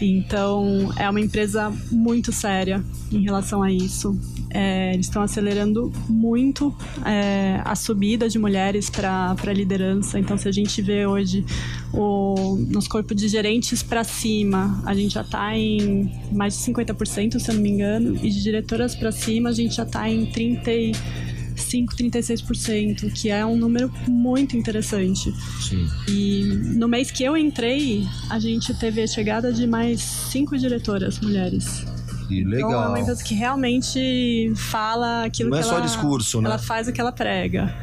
Então, 0.00 0.92
é 0.96 1.08
uma 1.08 1.20
empresa 1.20 1.72
muito 1.90 2.32
séria 2.32 2.82
em 3.12 3.22
relação 3.22 3.62
a 3.62 3.70
isso. 3.70 4.18
É, 4.54 4.94
eles 4.94 5.06
estão 5.06 5.20
acelerando 5.20 5.92
muito 6.08 6.72
é, 7.04 7.60
a 7.64 7.74
subida 7.74 8.28
de 8.28 8.38
mulheres 8.38 8.88
para 8.88 9.34
a 9.36 9.52
liderança. 9.52 10.16
Então, 10.16 10.38
se 10.38 10.48
a 10.48 10.52
gente 10.52 10.80
vê 10.80 11.04
hoje 11.04 11.44
o, 11.92 12.56
nos 12.68 12.86
corpos 12.86 13.16
de 13.16 13.26
gerentes 13.26 13.82
para 13.82 14.04
cima, 14.04 14.80
a 14.86 14.94
gente 14.94 15.14
já 15.14 15.22
está 15.22 15.56
em 15.58 16.08
mais 16.30 16.56
de 16.56 16.72
50%, 16.72 17.38
se 17.40 17.50
eu 17.50 17.54
não 17.54 17.62
me 17.62 17.70
engano, 17.70 18.16
e 18.22 18.30
de 18.30 18.42
diretoras 18.42 18.94
para 18.94 19.10
cima, 19.10 19.48
a 19.48 19.52
gente 19.52 19.74
já 19.74 19.82
está 19.82 20.08
em 20.08 20.26
35, 20.26 21.96
36%, 21.96 23.12
que 23.12 23.30
é 23.30 23.44
um 23.44 23.56
número 23.56 23.92
muito 24.06 24.56
interessante. 24.56 25.32
Sim. 25.60 25.88
E 26.08 26.44
no 26.76 26.86
mês 26.86 27.10
que 27.10 27.24
eu 27.24 27.36
entrei, 27.36 28.06
a 28.30 28.38
gente 28.38 28.72
teve 28.74 29.02
a 29.02 29.06
chegada 29.06 29.52
de 29.52 29.66
mais 29.66 30.00
cinco 30.00 30.56
diretoras 30.56 31.18
mulheres. 31.18 31.84
Que 32.28 32.40
Então 32.40 32.52
é 32.52 32.56
legal. 32.56 32.88
uma 32.88 32.98
empresa 33.00 33.22
que 33.24 33.34
realmente 33.34 34.52
fala 34.56 35.24
aquilo 35.24 35.50
Não 35.50 35.58
é 35.58 35.60
que 35.60 35.66
só 35.66 35.76
ela, 35.76 35.80
discurso, 35.86 36.40
né? 36.40 36.48
ela 36.48 36.58
faz 36.58 36.88
o 36.88 36.92
que 36.92 37.00
ela 37.00 37.12
prega. 37.12 37.74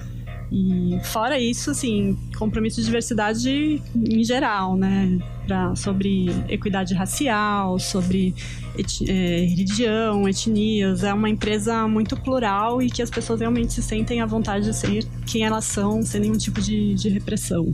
E 0.53 0.99
fora 1.05 1.39
isso, 1.39 1.72
assim, 1.72 2.18
compromisso 2.38 2.76
de 2.81 2.85
diversidade 2.85 3.81
em 3.95 4.22
geral, 4.23 4.76
né? 4.76 5.18
Pra, 5.47 5.73
sobre 5.77 6.30
equidade 6.49 6.93
racial, 6.93 7.80
sobre 7.80 8.35
eti- 8.77 9.09
eh, 9.09 9.45
religião, 9.47 10.27
etnias. 10.27 11.03
É 11.05 11.13
uma 11.13 11.30
empresa 11.30 11.88
muito 11.88 12.18
plural 12.18 12.81
e 12.81 12.89
que 12.89 13.01
as 13.01 13.09
pessoas 13.09 13.39
realmente 13.39 13.72
se 13.72 13.81
sentem 13.81 14.19
à 14.22 14.26
vontade 14.26 14.65
de 14.65 14.76
ser 14.76 15.05
quem 15.26 15.45
elas 15.45 15.63
são, 15.63 16.03
sem 16.03 16.19
nenhum 16.19 16.38
tipo 16.38 16.59
de, 16.59 16.95
de 16.95 17.07
repressão. 17.07 17.73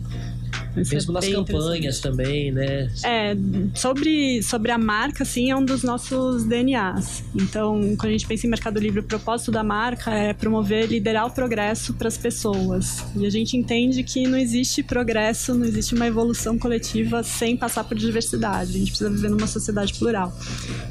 É 0.75 0.93
Mesmo 0.93 1.11
nas 1.11 1.27
campanhas 1.27 1.99
também, 1.99 2.51
né? 2.51 2.89
é, 3.03 3.35
sobre, 3.73 4.43
sobre 4.43 4.71
a 4.71 4.77
marca, 4.77 5.25
sim, 5.25 5.49
é 5.49 5.55
um 5.55 5.65
dos 5.65 5.81
nossos 5.81 6.43
DNAs. 6.43 7.23
Então, 7.33 7.95
quando 7.97 8.09
a 8.09 8.11
gente 8.11 8.27
pensa 8.27 8.45
em 8.45 8.49
Mercado 8.49 8.79
Livre, 8.79 8.99
o 8.99 9.03
propósito 9.03 9.51
da 9.51 9.63
marca 9.63 10.13
é 10.13 10.33
promover, 10.33 10.87
liderar 10.87 11.25
o 11.25 11.31
progresso 11.31 11.95
para 11.95 12.07
as 12.07 12.17
pessoas. 12.17 13.03
E 13.15 13.25
a 13.25 13.29
gente 13.29 13.57
entende 13.57 14.03
que 14.03 14.27
não 14.27 14.37
existe 14.37 14.83
progresso, 14.83 15.55
não 15.55 15.65
existe 15.65 15.95
uma 15.95 16.05
evolução 16.05 16.59
coletiva 16.59 17.23
sem 17.23 17.57
passar 17.57 17.83
por 17.83 17.97
diversidade. 17.97 18.75
A 18.75 18.77
gente 18.77 18.89
precisa 18.89 19.09
viver 19.09 19.29
numa 19.29 19.47
sociedade 19.47 19.95
plural. 19.95 20.37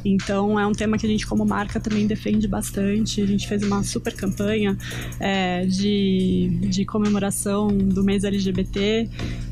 Então, 0.05 0.59
é 0.59 0.67
um 0.67 0.73
tema 0.73 0.99
que 0.99 1.07
a 1.07 1.09
gente, 1.09 1.27
como 1.27 1.45
marca, 1.45 1.79
também 1.79 2.07
defende 2.07 2.49
bastante. 2.49 3.23
A 3.23 3.27
gente 3.27 3.47
fez 3.47 3.63
uma 3.63 3.85
super 3.85 4.15
campanha 4.15 4.77
é, 5.21 5.65
de, 5.67 6.59
de 6.63 6.85
comemoração 6.85 7.69
do 7.69 8.03
mês 8.03 8.25
LGBT. 8.25 9.09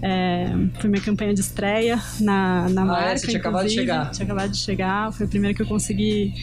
É, 0.06 0.46
foi 0.80 0.90
minha 0.90 1.02
campanha 1.02 1.32
de 1.32 1.40
estreia 1.40 1.98
na, 2.20 2.68
na 2.68 2.82
Ah, 2.82 2.84
é? 2.84 2.86
marca. 2.88 3.18
Você 3.18 3.26
tinha 3.28 3.38
acabado 3.40 3.66
de 3.66 3.72
inclusive. 3.72 3.92
chegar. 3.92 4.10
Tinha 4.10 4.24
acabado 4.26 4.50
de 4.50 4.58
chegar. 4.58 5.12
Foi 5.14 5.24
a 5.24 5.28
primeira 5.28 5.56
que 5.56 5.62
eu 5.62 5.66
consegui 5.66 6.34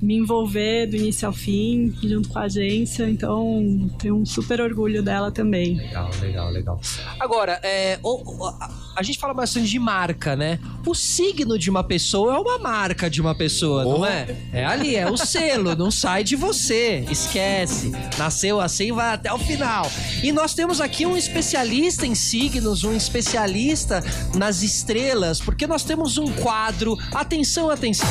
me 0.00 0.16
envolver 0.16 0.86
do 0.86 0.96
início 0.96 1.26
ao 1.26 1.32
fim, 1.32 1.94
junto 2.02 2.28
com 2.30 2.38
a 2.38 2.42
agência. 2.42 3.08
Então, 3.08 3.90
tenho 3.98 4.16
um 4.16 4.24
super 4.26 4.60
orgulho 4.60 5.02
dela 5.02 5.30
também. 5.30 5.76
Legal, 5.76 6.10
legal, 6.20 6.50
legal. 6.50 6.80
Agora, 7.18 7.60
é, 7.62 7.98
o- 8.02 8.46
a, 8.46 8.70
a 8.96 9.02
gente 9.02 9.18
fala 9.18 9.34
bastante 9.34 9.68
de 9.68 9.78
marca, 9.78 10.34
né? 10.34 10.58
O 10.86 10.94
signo 10.94 11.58
de 11.58 11.68
uma 11.68 11.84
pessoa 11.84 12.34
é 12.36 12.38
uma 12.38 12.58
marca 12.58 13.10
de 13.10 13.20
uma 13.20 13.34
pessoa, 13.34 13.84
não 13.84 14.00
Oh. 14.00 14.06
é? 14.06 14.34
É 14.52 14.64
ali, 14.64 14.96
é 14.96 15.08
o 15.10 15.16
selo, 15.16 15.74
não 15.76 15.90
sai 15.90 16.24
de 16.24 16.34
você. 16.36 17.04
Esquece. 17.10 17.92
Nasceu 18.18 18.60
assim, 18.60 18.92
vai 18.92 19.12
até 19.14 19.32
o 19.32 19.38
final. 19.38 19.90
E 20.22 20.32
nós 20.32 20.54
temos 20.54 20.80
aqui 20.80 21.04
um 21.04 21.16
especialista 21.16 22.06
em 22.06 22.14
signos, 22.14 22.84
um 22.84 22.94
especialista 22.96 24.02
nas 24.34 24.62
estrelas, 24.62 25.40
porque 25.40 25.66
nós 25.66 25.84
temos 25.84 26.16
um 26.18 26.30
quadro. 26.32 26.96
Atenção, 27.14 27.70
atenção. 27.70 28.08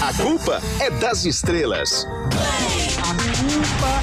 A 0.00 0.12
culpa 0.14 0.60
é 0.80 0.90
das 0.90 1.21
estrelas. 1.28 2.06
Culpa 2.30 2.91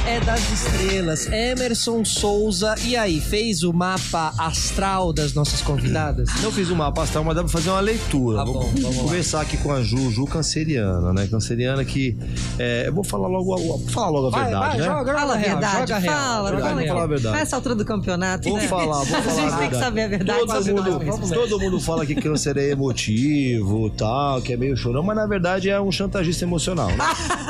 é 0.08 0.20
das 0.22 0.40
estrelas. 0.52 1.28
Emerson 1.32 2.04
Souza, 2.04 2.76
e 2.86 2.96
aí, 2.96 3.20
fez 3.22 3.64
o 3.64 3.72
mapa 3.72 4.34
astral 4.38 5.14
das 5.14 5.34
nossas 5.34 5.62
convidadas? 5.62 6.30
Não 6.42 6.52
fiz 6.52 6.70
um 6.72 6.76
mapa 6.76 7.04
astral, 7.04 7.24
mas 7.24 7.36
dá 7.36 7.44
pra 7.44 7.52
fazer 7.52 7.70
uma 7.70 7.80
leitura. 7.80 8.38
Tá 8.40 8.44
vou 8.46 8.54
bom, 8.56 8.72
vamos 8.82 8.98
lá. 8.98 9.04
começar 9.04 9.42
aqui 9.42 9.58
com 9.58 9.72
a 9.72 9.82
Ju, 9.84 10.10
Ju 10.12 10.26
canceriana, 10.26 11.14
né? 11.14 11.28
Canceriana 11.28 11.84
que. 11.86 12.18
é, 12.58 12.86
eu 12.88 12.94
vou 12.94 13.04
falar 13.04 13.28
logo, 13.28 13.54
a- 13.54 13.58
vou 13.58 13.80
falar 13.90 14.10
logo 14.10 14.28
a 14.28 14.30
Vai, 14.32 14.44
verdade, 14.46 14.68
vai, 14.70 14.78
né? 14.78 14.84
joga, 14.86 15.14
Fala 15.20 15.34
a 15.34 15.38
verdade, 15.38 15.78
joga 15.80 15.98
real, 16.00 16.16
fala, 16.16 16.50
joga 16.50 16.62
fala 16.88 17.04
a 17.04 17.08
verdade. 17.08 17.36
Nessa 17.38 17.56
altura 17.56 17.76
do 17.76 17.86
campeonato, 17.86 18.50
Vou 18.50 18.58
né? 18.58 18.68
falar, 18.68 19.04
vou 19.04 19.06
falar 19.06 19.20
A 19.20 19.36
gente 19.36 19.54
a 19.54 19.58
tem 19.58 19.70
que 19.70 19.76
verdade. 19.76 19.84
saber 19.84 20.02
a 20.02 20.08
verdade. 20.08 20.40
Todo 20.40 20.66
mundo, 20.66 21.00
mesmo. 21.00 21.28
todo 21.36 21.60
mundo 21.60 21.80
fala 21.80 22.06
que 22.06 22.16
câncer 22.16 22.58
é 22.58 22.70
emotivo, 22.72 23.90
tal, 23.92 24.42
que 24.42 24.54
é 24.54 24.58
meio 24.58 24.76
chorão, 24.76 25.04
mas 25.04 25.16
na 25.16 25.28
verdade 25.28 25.70
é 25.70 25.80
um 25.80 25.92
chantagista 25.92 26.44
emocional, 26.46 26.88
né? 26.90 26.98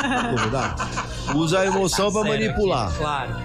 É 0.10 0.36
verdade? 0.36 0.82
Usa 1.36 1.60
a 1.60 1.66
emoção 1.66 2.12
pra 2.12 2.24
Sério 2.24 2.48
manipular. 2.48 2.92
Claro. 2.96 3.36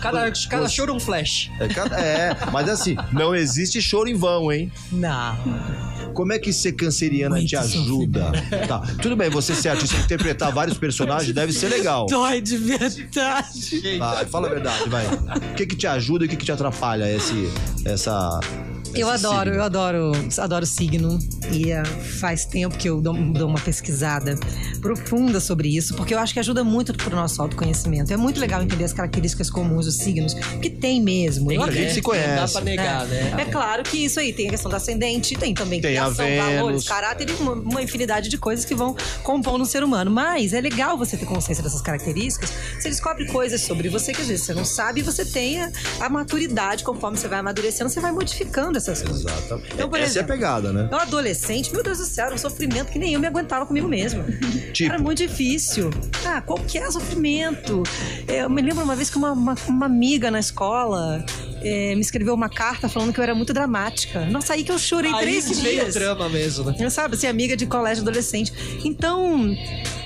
Cada, 0.00 0.32
cada 0.48 0.68
choro 0.68 0.94
um 0.94 1.00
flash. 1.00 1.50
É, 1.60 1.68
cada- 1.68 1.98
é, 2.00 2.34
mas 2.52 2.68
assim, 2.68 2.96
não 3.12 3.34
existe 3.34 3.82
choro 3.82 4.08
em 4.08 4.14
vão, 4.14 4.50
hein? 4.50 4.72
Não. 4.90 5.36
Como 6.14 6.32
é 6.32 6.38
que 6.38 6.52
ser 6.52 6.72
canceriana 6.72 7.44
te 7.44 7.54
ajuda? 7.54 8.32
Tá, 8.66 8.78
tudo 9.02 9.14
bem, 9.14 9.28
você 9.28 9.54
ser 9.54 9.68
artista 9.68 9.96
e 9.96 10.00
interpretar 10.00 10.50
vários 10.52 10.78
personagens 10.78 11.32
deve 11.34 11.52
ser 11.52 11.68
legal. 11.68 12.06
Dói 12.06 12.40
de 12.40 12.56
verdade. 12.56 13.08
Vai, 13.98 14.24
fala 14.26 14.46
a 14.48 14.50
verdade, 14.50 14.88
vai. 14.88 15.04
O 15.06 15.54
que 15.54 15.66
que 15.66 15.76
te 15.76 15.86
ajuda 15.86 16.24
e 16.24 16.26
o 16.26 16.30
que 16.30 16.36
que 16.36 16.44
te 16.44 16.52
atrapalha 16.52 17.08
esse, 17.14 17.52
essa... 17.84 18.40
Eu 18.94 19.08
adoro, 19.08 19.50
signo? 19.50 19.54
eu 19.54 19.62
adoro, 19.62 20.12
adoro 20.38 20.66
signo. 20.66 21.18
E 21.52 21.70
eh, 21.70 21.84
faz 21.84 22.44
tempo 22.44 22.76
que 22.76 22.88
eu 22.88 23.00
dou, 23.00 23.14
dou 23.14 23.48
uma 23.48 23.60
pesquisada 23.60 24.38
profunda 24.80 25.40
sobre 25.40 25.74
isso, 25.74 25.94
porque 25.94 26.14
eu 26.14 26.18
acho 26.18 26.32
que 26.32 26.40
ajuda 26.40 26.62
muito 26.62 26.92
pro 26.94 27.14
nosso 27.14 27.40
autoconhecimento. 27.40 28.12
É 28.12 28.16
muito 28.16 28.40
legal 28.40 28.62
entender 28.62 28.84
as 28.84 28.92
características 28.92 29.50
comuns 29.50 29.86
dos 29.86 29.96
signos, 29.96 30.34
que 30.34 30.70
tem 30.70 31.02
mesmo. 31.02 31.50
Eu 31.50 31.62
a 31.62 31.70
gente 31.70 31.94
se 31.94 32.02
conhece. 32.02 32.28
Não 32.28 32.36
dá 32.36 32.48
pra 32.48 32.60
negar, 32.60 33.06
né? 33.06 33.34
É 33.38 33.44
claro 33.46 33.82
que 33.82 34.04
isso 34.04 34.20
aí 34.20 34.32
tem 34.32 34.48
a 34.48 34.50
questão 34.50 34.70
do 34.70 34.76
ascendente, 34.76 35.36
tem 35.36 35.54
também 35.54 35.80
Tem 35.80 35.92
criação, 35.92 36.26
valores, 36.36 36.86
caráter 36.86 37.28
e 37.30 37.32
uma, 37.34 37.52
uma 37.52 37.82
infinidade 37.82 38.28
de 38.28 38.38
coisas 38.38 38.64
que 38.64 38.74
vão 38.74 38.96
compondo 39.22 39.62
um 39.62 39.66
ser 39.66 39.82
humano. 39.82 40.10
Mas 40.10 40.52
é 40.52 40.60
legal 40.60 40.96
você 40.96 41.16
ter 41.16 41.26
consciência 41.26 41.62
dessas 41.62 41.82
características. 41.82 42.52
Você 42.78 42.88
descobre 42.88 43.26
coisas 43.26 43.60
sobre 43.60 43.88
você 43.88 44.12
que 44.12 44.20
às 44.20 44.28
vezes 44.28 44.44
você 44.44 44.54
não 44.54 44.64
sabe 44.64 45.00
e 45.00 45.02
você 45.02 45.24
tem 45.24 45.62
a, 45.62 45.70
a 46.00 46.08
maturidade, 46.08 46.84
conforme 46.84 47.16
você 47.16 47.28
vai 47.28 47.38
amadurecendo, 47.38 47.90
você 47.90 48.00
vai 48.00 48.12
modificando 48.12 48.77
essas 48.78 49.02
coisas. 49.02 49.24
Exatamente. 49.24 49.74
Então, 49.74 49.88
por 49.88 49.98
Essa 49.98 50.04
é 50.04 50.06
a 50.06 50.10
exemplo, 50.10 50.28
pegada, 50.32 50.72
né? 50.72 50.88
Eu 50.90 50.98
adolescente, 50.98 51.72
meu 51.72 51.82
Deus 51.82 51.98
do 51.98 52.04
céu, 52.04 52.26
era 52.26 52.34
um 52.34 52.38
sofrimento 52.38 52.90
que 52.90 52.98
nem 52.98 53.14
eu 53.14 53.20
me 53.20 53.26
aguentava 53.26 53.66
comigo 53.66 53.86
mesma. 53.88 54.24
Tipo? 54.72 54.92
Era 54.92 55.02
muito 55.02 55.18
difícil. 55.18 55.90
Ah, 56.26 56.40
qualquer 56.40 56.90
sofrimento. 56.92 57.82
Eu 58.26 58.48
me 58.50 58.62
lembro 58.62 58.84
uma 58.84 58.94
vez 58.94 59.10
que 59.10 59.16
uma, 59.16 59.32
uma, 59.32 59.54
uma 59.66 59.86
amiga 59.86 60.30
na 60.30 60.38
escola 60.38 61.24
eh, 61.62 61.94
me 61.94 62.00
escreveu 62.00 62.34
uma 62.34 62.48
carta 62.48 62.88
falando 62.88 63.12
que 63.12 63.18
eu 63.18 63.22
era 63.24 63.34
muito 63.34 63.52
dramática. 63.52 64.26
Nossa, 64.26 64.52
aí 64.54 64.62
que 64.64 64.70
eu 64.72 64.78
chorei 64.78 65.12
Aí 65.12 65.22
três 65.22 65.46
que 65.46 65.54
veio 65.54 65.80
dias. 65.80 65.94
drama 65.94 66.28
mesmo, 66.28 66.64
né? 66.64 66.76
Eu, 66.78 66.90
Sabe, 66.90 67.14
assim, 67.14 67.26
amiga 67.26 67.56
de 67.56 67.66
colégio 67.66 68.02
adolescente. 68.02 68.52
Então, 68.84 69.54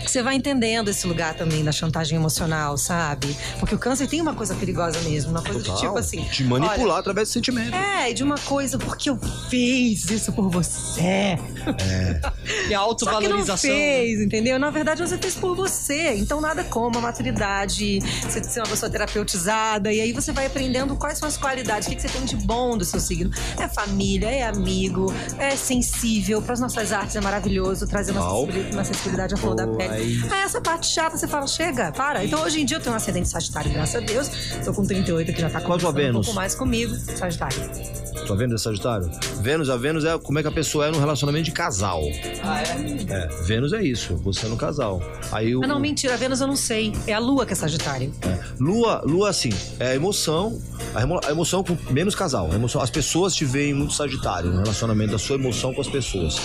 você 0.07 0.23
vai 0.23 0.35
entendendo 0.35 0.89
esse 0.89 1.07
lugar 1.07 1.35
também 1.35 1.65
da 1.65 1.73
chantagem 1.73 2.17
emocional, 2.17 2.77
sabe? 2.77 3.35
Porque 3.59 3.75
o 3.75 3.79
câncer 3.79 4.07
tem 4.07 4.21
uma 4.21 4.35
coisa 4.35 4.55
perigosa 4.55 5.01
mesmo, 5.01 5.31
uma 5.31 5.43
coisa 5.43 5.61
de 5.61 5.67
Total. 5.67 5.81
tipo 5.81 5.99
assim. 5.99 6.23
Te 6.25 6.45
manipular 6.45 6.81
olha, 6.81 6.99
através 6.99 7.29
do 7.29 7.33
sentimento. 7.33 7.75
é, 7.75 8.11
e 8.11 8.15
de 8.15 8.23
uma 8.23 8.37
coisa, 8.39 8.62
porque 8.79 9.11
eu 9.11 9.19
fiz 9.51 10.09
isso 10.11 10.33
por 10.33 10.49
você. 10.51 11.39
E 11.69 11.75
a 11.75 12.19
Só 12.19 12.59
que 12.59 12.71
não 12.73 12.81
autovalorização. 12.83 13.71
fez, 13.71 14.21
entendeu? 14.21 14.59
Na 14.59 14.71
verdade, 14.71 15.01
você 15.07 15.19
fez 15.19 15.35
por 15.35 15.55
você. 15.55 16.15
Então, 16.15 16.41
nada 16.41 16.65
como 16.65 16.99
a 16.99 17.01
maturidade, 17.01 17.99
você 18.23 18.43
ser 18.43 18.61
uma 18.61 18.69
pessoa 18.69 18.91
terapeutizada. 18.91 19.93
E 19.93 20.01
aí 20.01 20.13
você 20.13 20.33
vai 20.33 20.47
aprendendo 20.47 20.97
quais 20.97 21.19
são 21.19 21.29
as 21.29 21.37
qualidades, 21.37 21.87
o 21.89 21.91
que, 21.91 22.01
você 22.01 22.09
tem 22.09 22.25
de 22.25 22.37
bom 22.37 22.77
do 22.77 22.85
seu 22.85 23.01
signo. 23.01 23.31
É 23.59 23.69
família, 23.69 24.29
é 24.31 24.43
amigo, 24.45 25.13
é 25.39 25.57
sensível. 25.57 26.41
Para 26.43 26.55
as 26.55 26.61
nossas 26.61 26.93
artes 26.93 27.17
é 27.17 27.21
maravilhoso 27.21 27.87
trazer 27.87 28.13
uma, 28.13 28.23
sensibilidade, 28.23 28.75
uma 28.77 28.85
sensibilidade 28.85 29.35
à 29.35 29.37
flor 29.37 29.55
da 29.55 29.67
pele. 29.67 29.93
aí- 29.93 30.21
Ah, 30.31 30.45
essa 30.45 30.61
parte 30.61 30.87
chata, 30.87 31.17
você 31.17 31.27
fala, 31.29 31.47
chega, 31.47 31.93
para. 31.93 32.25
Então, 32.25 32.43
hoje 32.43 32.61
em 32.61 32.65
dia, 32.65 32.77
eu 32.79 32.81
tenho 32.81 32.93
um 32.95 32.97
ascendente 32.97 33.29
sagitário, 33.29 33.71
graças 33.73 33.95
a 33.97 34.01
Deus. 34.01 34.29
Tô 34.65 34.73
com 34.73 34.85
38 34.85 35.33
que 35.33 35.41
já 35.41 35.49
tá 35.51 35.61
tua 35.61 35.69
conversando 35.69 36.11
um 36.19 36.23
pouco 36.23 36.33
mais 36.35 36.55
comigo, 36.55 36.95
sagitário. 37.17 38.12
Tua 38.27 38.37
Vênus 38.37 38.61
é 38.61 38.65
Sagitário? 38.65 39.11
Vênus, 39.41 39.69
a 39.71 39.77
Vênus 39.77 40.05
é 40.05 40.17
como 40.19 40.39
é 40.39 40.43
que 40.43 40.49
a 40.49 40.53
pessoa 40.53 40.87
é 40.87 40.91
num 40.91 40.99
relacionamento 41.01 41.45
de 41.45 41.53
casal. 41.53 42.01
Ah, 42.43 42.63
é? 42.63 43.13
É, 43.13 43.27
Vênus 43.45 43.73
é 43.73 43.83
isso, 43.83 44.17
você 44.17 44.47
é 44.47 44.49
no 44.49 44.57
casal. 44.57 45.03
Aí 45.31 45.55
o, 45.57 45.63
Ah, 45.65 45.67
não, 45.67 45.79
mentira, 45.81 46.15
a 46.15 46.17
Vênus 46.17 46.41
eu 46.41 46.47
não 46.47 46.57
sei. 46.57 46.93
É 47.07 47.13
a 47.15 47.19
Lua 47.19 47.45
que 47.47 47.53
é 47.53 47.57
sagitário. 47.57 48.13
É. 48.23 48.39
Lua, 48.61 49.03
lua 49.05 49.31
assim, 49.31 49.51
é 49.81 49.89
a 49.89 49.95
emoção, 49.95 50.61
a, 50.95 51.03
emo- 51.03 51.21
a 51.25 51.31
emoção 51.31 51.65
com 51.65 51.77
menos 51.93 52.15
casal. 52.15 52.51
A 52.53 52.55
emoção, 52.55 52.81
as 52.81 52.91
pessoas 52.91 53.35
te 53.35 53.45
veem 53.45 53.75
muito 53.75 53.93
sagitário 53.95 54.51
no 54.51 54.61
relacionamento 54.61 55.13
da 55.13 55.19
sua 55.19 55.37
emoção 55.37 55.73
com 55.75 55.81
as 55.81 55.89
pessoas. 55.89 56.37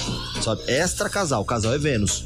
Sabe? 0.41 0.61
Extra 0.67 1.09
casal, 1.09 1.43
casal 1.45 1.73
é 1.73 1.77
Vênus. 1.77 2.25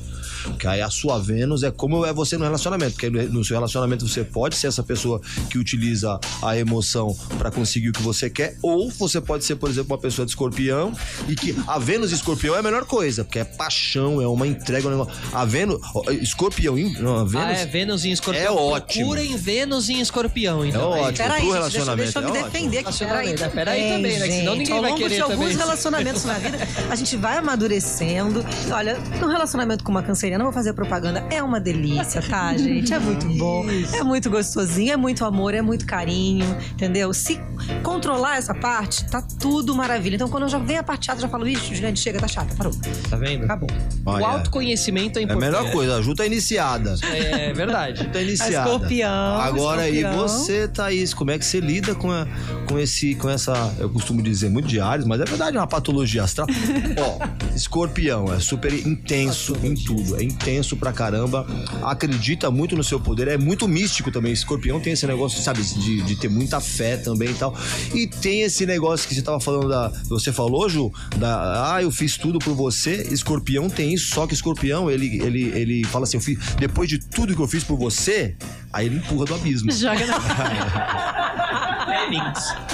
Que 0.59 0.67
aí 0.67 0.81
a 0.81 0.89
sua 0.89 1.19
Vênus 1.19 1.63
é 1.63 1.71
como 1.71 2.05
é 2.05 2.13
você 2.13 2.37
no 2.37 2.43
relacionamento. 2.43 2.93
Porque 2.93 3.09
no 3.09 3.43
seu 3.43 3.55
relacionamento 3.55 4.07
você 4.07 4.23
pode 4.23 4.55
ser 4.55 4.67
essa 4.67 4.83
pessoa 4.83 5.19
que 5.49 5.57
utiliza 5.57 6.19
a 6.41 6.57
emoção 6.57 7.15
pra 7.37 7.51
conseguir 7.51 7.89
o 7.89 7.93
que 7.93 8.01
você 8.01 8.29
quer, 8.29 8.57
ou 8.61 8.89
você 8.91 9.19
pode 9.21 9.43
ser, 9.45 9.55
por 9.55 9.69
exemplo, 9.69 9.93
uma 9.93 10.01
pessoa 10.01 10.25
de 10.25 10.31
escorpião 10.31 10.93
e 11.27 11.35
que 11.35 11.55
a 11.67 11.77
Vênus 11.79 12.11
e 12.11 12.15
escorpião 12.15 12.55
é 12.55 12.59
a 12.59 12.63
melhor 12.63 12.85
coisa, 12.85 13.23
porque 13.23 13.39
é 13.39 13.43
paixão, 13.43 14.21
é 14.21 14.27
uma 14.27 14.47
entrega. 14.47 14.87
um 14.87 14.91
negócio. 14.91 15.13
A 15.33 15.45
Vênus, 15.45 15.79
escorpião, 16.21 16.77
hein? 16.77 16.95
não, 16.99 17.17
a 17.17 17.23
Vênus 17.23 17.47
Ah, 17.47 17.51
é 17.61 17.65
Vênus 17.65 18.05
em 18.05 18.11
escorpião. 18.11 18.43
É 18.45 18.51
ótimo. 18.51 19.05
Procurem 19.07 19.35
Vênus 19.37 19.89
em 19.89 19.99
escorpião, 20.01 20.65
então. 20.65 20.95
É 20.95 21.01
ótimo. 21.01 21.17
Peraí, 21.17 21.41
pro 21.41 21.51
deixa, 21.51 21.57
relacionamento, 21.57 22.03
deixa 22.13 22.19
eu 22.19 22.21
me 22.23 22.27
é 22.27 22.31
ótimo. 22.31 22.51
defender 22.51 22.77
aqui. 22.79 22.97
Peraí, 22.99 23.11
Relacionamento, 23.27 23.55
peraí 23.55 23.89
também, 23.91 24.19
né, 24.19 24.27
que 24.27 24.33
senão 24.33 24.55
ninguém 24.55 24.75
Ao 24.75 24.81
vai 24.81 24.93
querer 24.95 25.15
de 25.15 25.21
alguns 25.21 25.37
também. 25.39 25.57
relacionamentos 25.57 26.25
na 26.25 26.33
vida, 26.35 26.57
a 26.89 26.95
gente 26.95 27.17
vai 27.17 27.37
amadurecendo. 27.37 28.45
Olha, 28.71 28.97
num 29.19 29.27
relacionamento 29.27 29.83
com 29.83 29.91
uma 29.91 30.03
canceriana, 30.03 30.30
não 30.37 30.45
vou 30.45 30.53
fazer 30.53 30.73
propaganda, 30.73 31.25
é 31.29 31.41
uma 31.41 31.59
delícia, 31.59 32.21
tá, 32.21 32.55
gente? 32.57 32.93
É 32.93 32.99
muito 32.99 33.25
bom, 33.37 33.65
é 33.93 34.03
muito 34.03 34.29
gostosinho, 34.29 34.93
é 34.93 34.97
muito 34.97 35.23
amor, 35.25 35.53
é 35.53 35.61
muito 35.61 35.85
carinho, 35.85 36.45
entendeu? 36.73 37.13
Se 37.13 37.39
controlar 37.83 38.37
essa 38.37 38.53
parte, 38.53 39.05
tá 39.09 39.21
tudo 39.39 39.75
maravilha. 39.75 40.15
Então, 40.15 40.29
quando 40.29 40.43
eu 40.43 40.49
já 40.49 40.57
venho 40.57 40.79
a 40.79 40.83
parte 40.83 41.05
chata, 41.05 41.17
eu 41.19 41.21
já 41.23 41.29
falo, 41.29 41.47
ixi, 41.47 41.75
Juliane, 41.75 41.97
chega, 41.97 42.19
tá 42.19 42.27
chata, 42.27 42.55
parou. 42.55 42.73
Tá 43.09 43.15
vendo? 43.17 43.43
Acabou. 43.45 43.69
Olha, 44.05 44.23
O 44.23 44.25
autoconhecimento 44.29 45.17
é 45.19 45.21
É 45.21 45.25
a 45.25 45.25
importante. 45.25 45.51
melhor 45.51 45.71
coisa, 45.71 45.97
a 45.97 46.01
Ju 46.01 46.15
tá 46.15 46.25
iniciada. 46.25 46.95
É 47.03 47.53
verdade. 47.53 48.05
Tá 48.07 48.21
iniciada. 48.21 48.51
Escorpião, 48.69 49.37
Agora 49.41 49.81
aí, 49.83 49.97
escorpião. 49.97 50.27
você, 50.27 50.67
Thaís, 50.67 51.13
como 51.13 51.31
é 51.31 51.37
que 51.39 51.45
você 51.45 51.59
lida 51.59 51.93
com, 51.95 52.11
a- 52.11 52.25
com 52.67 52.79
esse, 52.79 53.15
com 53.15 53.29
essa, 53.29 53.73
eu 53.79 53.89
costumo 53.89 54.21
dizer 54.21 54.49
muito 54.49 54.71
Ares, 54.81 55.05
mas 55.05 55.19
é 55.21 55.25
verdade, 55.25 55.57
é 55.57 55.59
uma 55.59 55.67
patologia 55.67 56.23
astral. 56.23 56.47
Ó, 56.97 57.19
escorpião 57.55 58.33
é 58.33 58.39
super 58.39 58.73
intenso 58.73 59.55
em 59.63 59.75
tudo, 59.75 60.20
é 60.21 60.23
intenso 60.23 60.77
pra 60.77 60.93
caramba, 60.93 61.45
acredita 61.81 62.51
muito 62.51 62.75
no 62.75 62.83
seu 62.83 62.99
poder, 62.99 63.27
é 63.27 63.37
muito 63.37 63.67
místico 63.67 64.11
também. 64.11 64.31
Escorpião 64.31 64.79
tem 64.79 64.93
esse 64.93 65.07
negócio, 65.07 65.41
sabe, 65.41 65.61
de, 65.63 66.03
de 66.03 66.15
ter 66.15 66.29
muita 66.29 66.59
fé 66.59 66.95
também 66.97 67.31
e 67.31 67.33
tal. 67.33 67.57
E 67.93 68.07
tem 68.07 68.41
esse 68.41 68.65
negócio 68.65 69.07
que 69.07 69.15
você 69.15 69.21
tava 69.21 69.39
falando 69.39 69.67
da. 69.67 69.89
Você 70.09 70.31
falou, 70.31 70.69
Ju, 70.69 70.91
da. 71.17 71.73
Ah, 71.75 71.81
eu 71.81 71.91
fiz 71.91 72.17
tudo 72.17 72.39
por 72.39 72.53
você. 72.53 73.07
Escorpião 73.11 73.69
tem 73.69 73.93
isso, 73.93 74.13
só 74.13 74.27
que 74.27 74.33
escorpião, 74.33 74.89
ele, 74.89 75.21
ele, 75.21 75.43
ele 75.55 75.83
fala 75.85 76.03
assim: 76.03 76.17
eu 76.17 76.21
fiz, 76.21 76.37
depois 76.57 76.87
de 76.87 76.99
tudo 76.99 77.35
que 77.35 77.41
eu 77.41 77.47
fiz 77.47 77.63
por 77.63 77.77
você, 77.77 78.35
aí 78.71 78.85
ele 78.85 78.97
empurra 78.97 79.25
do 79.25 79.35
abismo. 79.35 79.71
Joga 79.71 80.05
na 80.05 80.19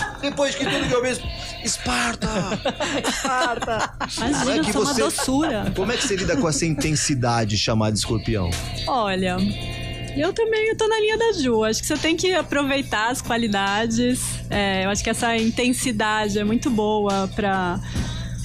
Depois 0.22 0.56
que 0.56 0.66
tudo 0.66 0.88
que 0.88 0.94
eu 0.96 1.06
fiz. 1.06 1.22
Esparta! 1.64 2.28
Imagina, 4.18 4.52
é 4.54 4.58
eu 4.60 4.64
que 4.64 4.72
sou 4.74 4.82
uma 4.82 4.94
você- 4.94 5.02
doçura. 5.02 5.72
Como 5.76 5.92
é 5.92 5.98
que 5.98 6.08
você 6.08 6.16
lida 6.16 6.38
com 6.38 6.48
essa 6.48 6.66
intensidade 6.66 7.58
chamada 7.58 7.96
escorpião? 7.96 8.50
Olha, 8.88 9.38
eu 10.16 10.34
também 10.34 10.70
eu 10.70 10.78
tô 10.78 10.88
na 10.88 11.00
linha 11.00 11.18
da 11.18 11.34
Ju. 11.34 11.64
Acho 11.64 11.82
que 11.82 11.88
você 11.88 11.98
tem 11.98 12.16
que 12.16 12.34
aproveitar 12.34 13.12
as 13.12 13.22
qualidades. 13.22 14.22
É, 14.50 14.86
eu 14.86 14.90
acho 14.90 15.04
que 15.04 15.10
essa 15.10 15.36
intensidade 15.38 16.40
é 16.40 16.44
muito 16.44 16.70
boa 16.70 17.30
pra 17.36 17.80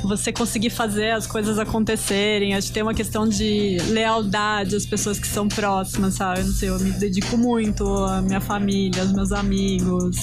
você 0.04 0.32
conseguir 0.32 0.70
fazer 0.70 1.10
as 1.12 1.26
coisas 1.26 1.58
acontecerem. 1.58 2.54
Acho 2.54 2.68
que 2.68 2.72
tem 2.74 2.82
uma 2.82 2.94
questão 2.94 3.28
de 3.28 3.76
lealdade 3.88 4.76
às 4.76 4.84
pessoas 4.86 5.18
que 5.18 5.26
são 5.26 5.48
próximas, 5.48 6.14
sabe? 6.14 6.40
Eu 6.40 6.46
não 6.46 6.52
sei, 6.52 6.68
eu 6.68 6.78
me 6.80 6.90
dedico 6.92 7.36
muito 7.36 7.86
à 8.04 8.20
minha 8.22 8.40
família, 8.40 9.02
aos 9.02 9.12
meus 9.12 9.32
amigos, 9.32 10.16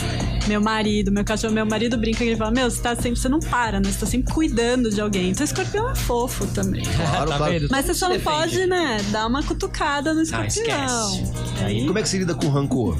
meu 0.47 0.61
marido, 0.61 1.11
meu 1.11 1.23
cachorro. 1.23 1.53
Meu 1.53 1.65
marido 1.65 1.97
brinca 1.97 2.19
que 2.19 2.23
ele 2.25 2.35
fala: 2.35 2.51
Meu, 2.51 2.69
você 2.69 2.81
tá 2.81 2.95
sempre, 2.95 3.19
você 3.19 3.29
não 3.29 3.39
para, 3.39 3.79
né? 3.79 3.91
Você 3.91 3.99
tá 3.99 4.05
sempre 4.05 4.33
cuidando 4.33 4.89
de 4.89 4.99
alguém. 5.01 5.29
Então, 5.31 5.43
escorpião 5.43 5.89
é 5.89 5.95
fofo 5.95 6.45
também. 6.47 6.83
Claro, 7.09 7.31
Tá 7.31 7.37
claro. 7.37 7.67
Mas 7.71 7.85
você 7.85 7.93
só 7.93 8.07
não 8.09 8.15
defende. 8.17 8.35
pode, 8.37 8.65
né, 8.67 8.97
dar 9.11 9.25
uma 9.27 9.41
cutucada 9.43 10.13
no 10.13 10.19
Ah, 10.19 10.23
escorpião. 10.23 11.29
Aí- 11.63 11.85
Como 11.87 11.97
é 11.97 12.01
que 12.01 12.09
você 12.09 12.17
lida 12.19 12.35
com 12.35 12.47
rancor? 12.49 12.97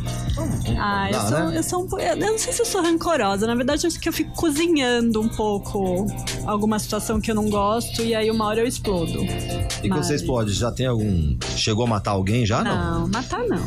Ah, 0.80 1.10
eu 1.12 1.20
sou, 1.22 1.40
né? 1.50 1.58
eu 1.58 1.64
sou 1.64 1.84
um 1.84 1.88
pouco. 1.88 2.04
Eu 2.04 2.16
não 2.16 2.38
sei 2.38 2.54
se 2.54 2.62
eu 2.62 2.66
sou 2.66 2.82
rancorosa. 2.82 3.46
Na 3.48 3.56
verdade, 3.56 3.86
acho 3.88 4.00
que 4.00 4.08
eu 4.08 4.14
fico 4.14 4.32
cozinhando 4.36 5.22
um 5.22 5.28
pouco 5.30 6.06
alguma 6.46 6.69
situação 6.78 7.20
que 7.20 7.32
eu 7.32 7.36
não 7.36 7.50
gosto 7.50 8.04
e 8.04 8.14
aí 8.14 8.30
uma 8.30 8.46
hora 8.46 8.60
eu 8.60 8.68
explodo. 8.68 9.24
E 9.24 9.88
quando 9.88 9.98
Mas- 9.98 10.08
você 10.08 10.16
explode, 10.16 10.54
já 10.54 10.72
tem 10.72 10.86
algum. 10.86 11.36
Chegou 11.56 11.86
a 11.86 11.88
matar 11.88 12.12
alguém 12.12 12.46
já? 12.46 12.64
Não. 12.64 13.00
Não, 13.02 13.08
matar 13.08 13.40
não. 13.48 13.58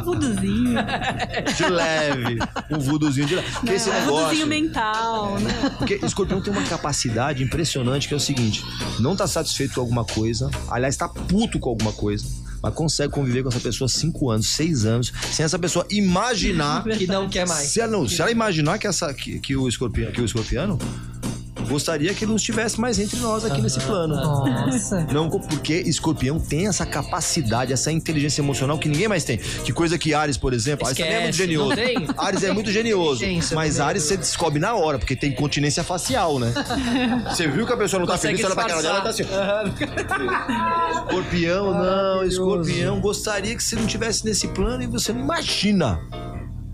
um 0.00 0.04
vuduzinho. 0.04 0.74
De 1.56 1.66
leve. 1.68 2.38
Um 2.70 2.78
vuduzinho 2.78 3.26
de 3.26 3.36
leve. 3.36 3.50
Porque 3.52 3.72
esse 3.72 3.88
um 3.88 3.92
negócio. 3.92 4.24
vuduzinho 4.24 4.46
mental, 4.46 5.38
né? 5.38 5.70
Porque 5.78 6.00
escorpião 6.04 6.40
tem 6.40 6.52
uma 6.52 6.62
capacidade 6.64 7.42
impressionante 7.42 8.08
que 8.08 8.14
é 8.14 8.16
o 8.16 8.20
seguinte: 8.20 8.62
não 8.98 9.14
tá 9.14 9.26
satisfeito 9.26 9.74
com 9.74 9.80
alguma 9.80 10.04
coisa, 10.04 10.50
aliás, 10.68 10.96
tá 10.96 11.08
puto 11.08 11.58
com 11.58 11.68
alguma 11.70 11.92
coisa, 11.92 12.24
mas 12.62 12.74
consegue 12.74 13.12
conviver 13.12 13.42
com 13.42 13.48
essa 13.48 13.60
pessoa 13.60 13.88
cinco 13.88 14.30
anos, 14.30 14.46
seis 14.48 14.84
anos, 14.84 15.12
sem 15.30 15.44
essa 15.44 15.58
pessoa 15.58 15.86
imaginar. 15.90 16.82
Que 16.84 17.06
não 17.06 17.28
quer 17.28 17.46
mais. 17.46 17.68
se, 17.68 17.80
ela, 17.80 17.92
não, 17.92 18.08
se 18.08 18.20
ela 18.20 18.30
imaginar 18.30 18.78
que, 18.78 18.86
essa, 18.86 19.12
que, 19.14 19.38
que 19.38 19.54
o 19.56 19.68
escorpião, 19.68 20.10
que 20.10 20.20
o 20.20 20.24
escorpiano 20.24 20.78
gostaria 21.64 22.12
que 22.14 22.24
ele 22.24 22.30
não 22.30 22.36
estivesse 22.36 22.80
mais 22.80 22.98
entre 22.98 23.18
nós 23.20 23.44
aqui 23.44 23.60
nesse 23.60 23.80
plano. 23.80 24.14
Nossa. 24.14 25.06
Não, 25.12 25.28
porque 25.28 25.74
escorpião 25.74 26.38
tem 26.38 26.66
essa 26.66 26.86
capacidade, 26.86 27.72
essa 27.72 27.90
inteligência 27.90 28.40
emocional 28.40 28.78
que 28.78 28.88
ninguém 28.88 29.08
mais 29.08 29.24
tem. 29.24 29.38
Que 29.38 29.72
coisa 29.72 29.98
que 29.98 30.14
Ares, 30.14 30.36
por 30.36 30.52
exemplo, 30.52 30.86
Ares 30.86 30.98
também 30.98 31.14
é 31.14 31.20
muito 31.22 31.34
Esquece, 31.34 31.50
genioso. 31.50 32.14
Ares 32.16 32.42
é 32.42 32.52
muito 32.52 32.70
genioso. 32.70 33.24
Mas. 33.54 33.80
Ares 33.80 34.04
você 34.04 34.16
descobre 34.16 34.58
na 34.58 34.74
hora, 34.74 34.98
porque 34.98 35.16
tem 35.16 35.32
continência 35.32 35.82
facial, 35.82 36.38
né? 36.38 36.52
Você 37.28 37.48
viu 37.48 37.66
que 37.66 37.72
a 37.72 37.76
pessoa 37.76 38.00
não 38.00 38.06
tá 38.06 38.14
Consegue 38.14 38.36
feliz, 38.36 38.46
olha 38.46 38.54
pra 38.54 38.64
cara 38.68 38.82
dela 38.82 38.98
e 38.98 39.02
tá 39.02 39.08
assim. 39.08 39.24
Escorpião, 41.08 41.74
não, 41.74 42.24
escorpião. 42.24 43.00
Gostaria 43.00 43.54
que 43.56 43.62
você 43.62 43.76
não 43.76 43.86
tivesse 43.86 44.24
nesse 44.24 44.48
plano 44.48 44.82
e 44.82 44.86
você 44.86 45.12
não 45.12 45.20
imagina. 45.20 46.00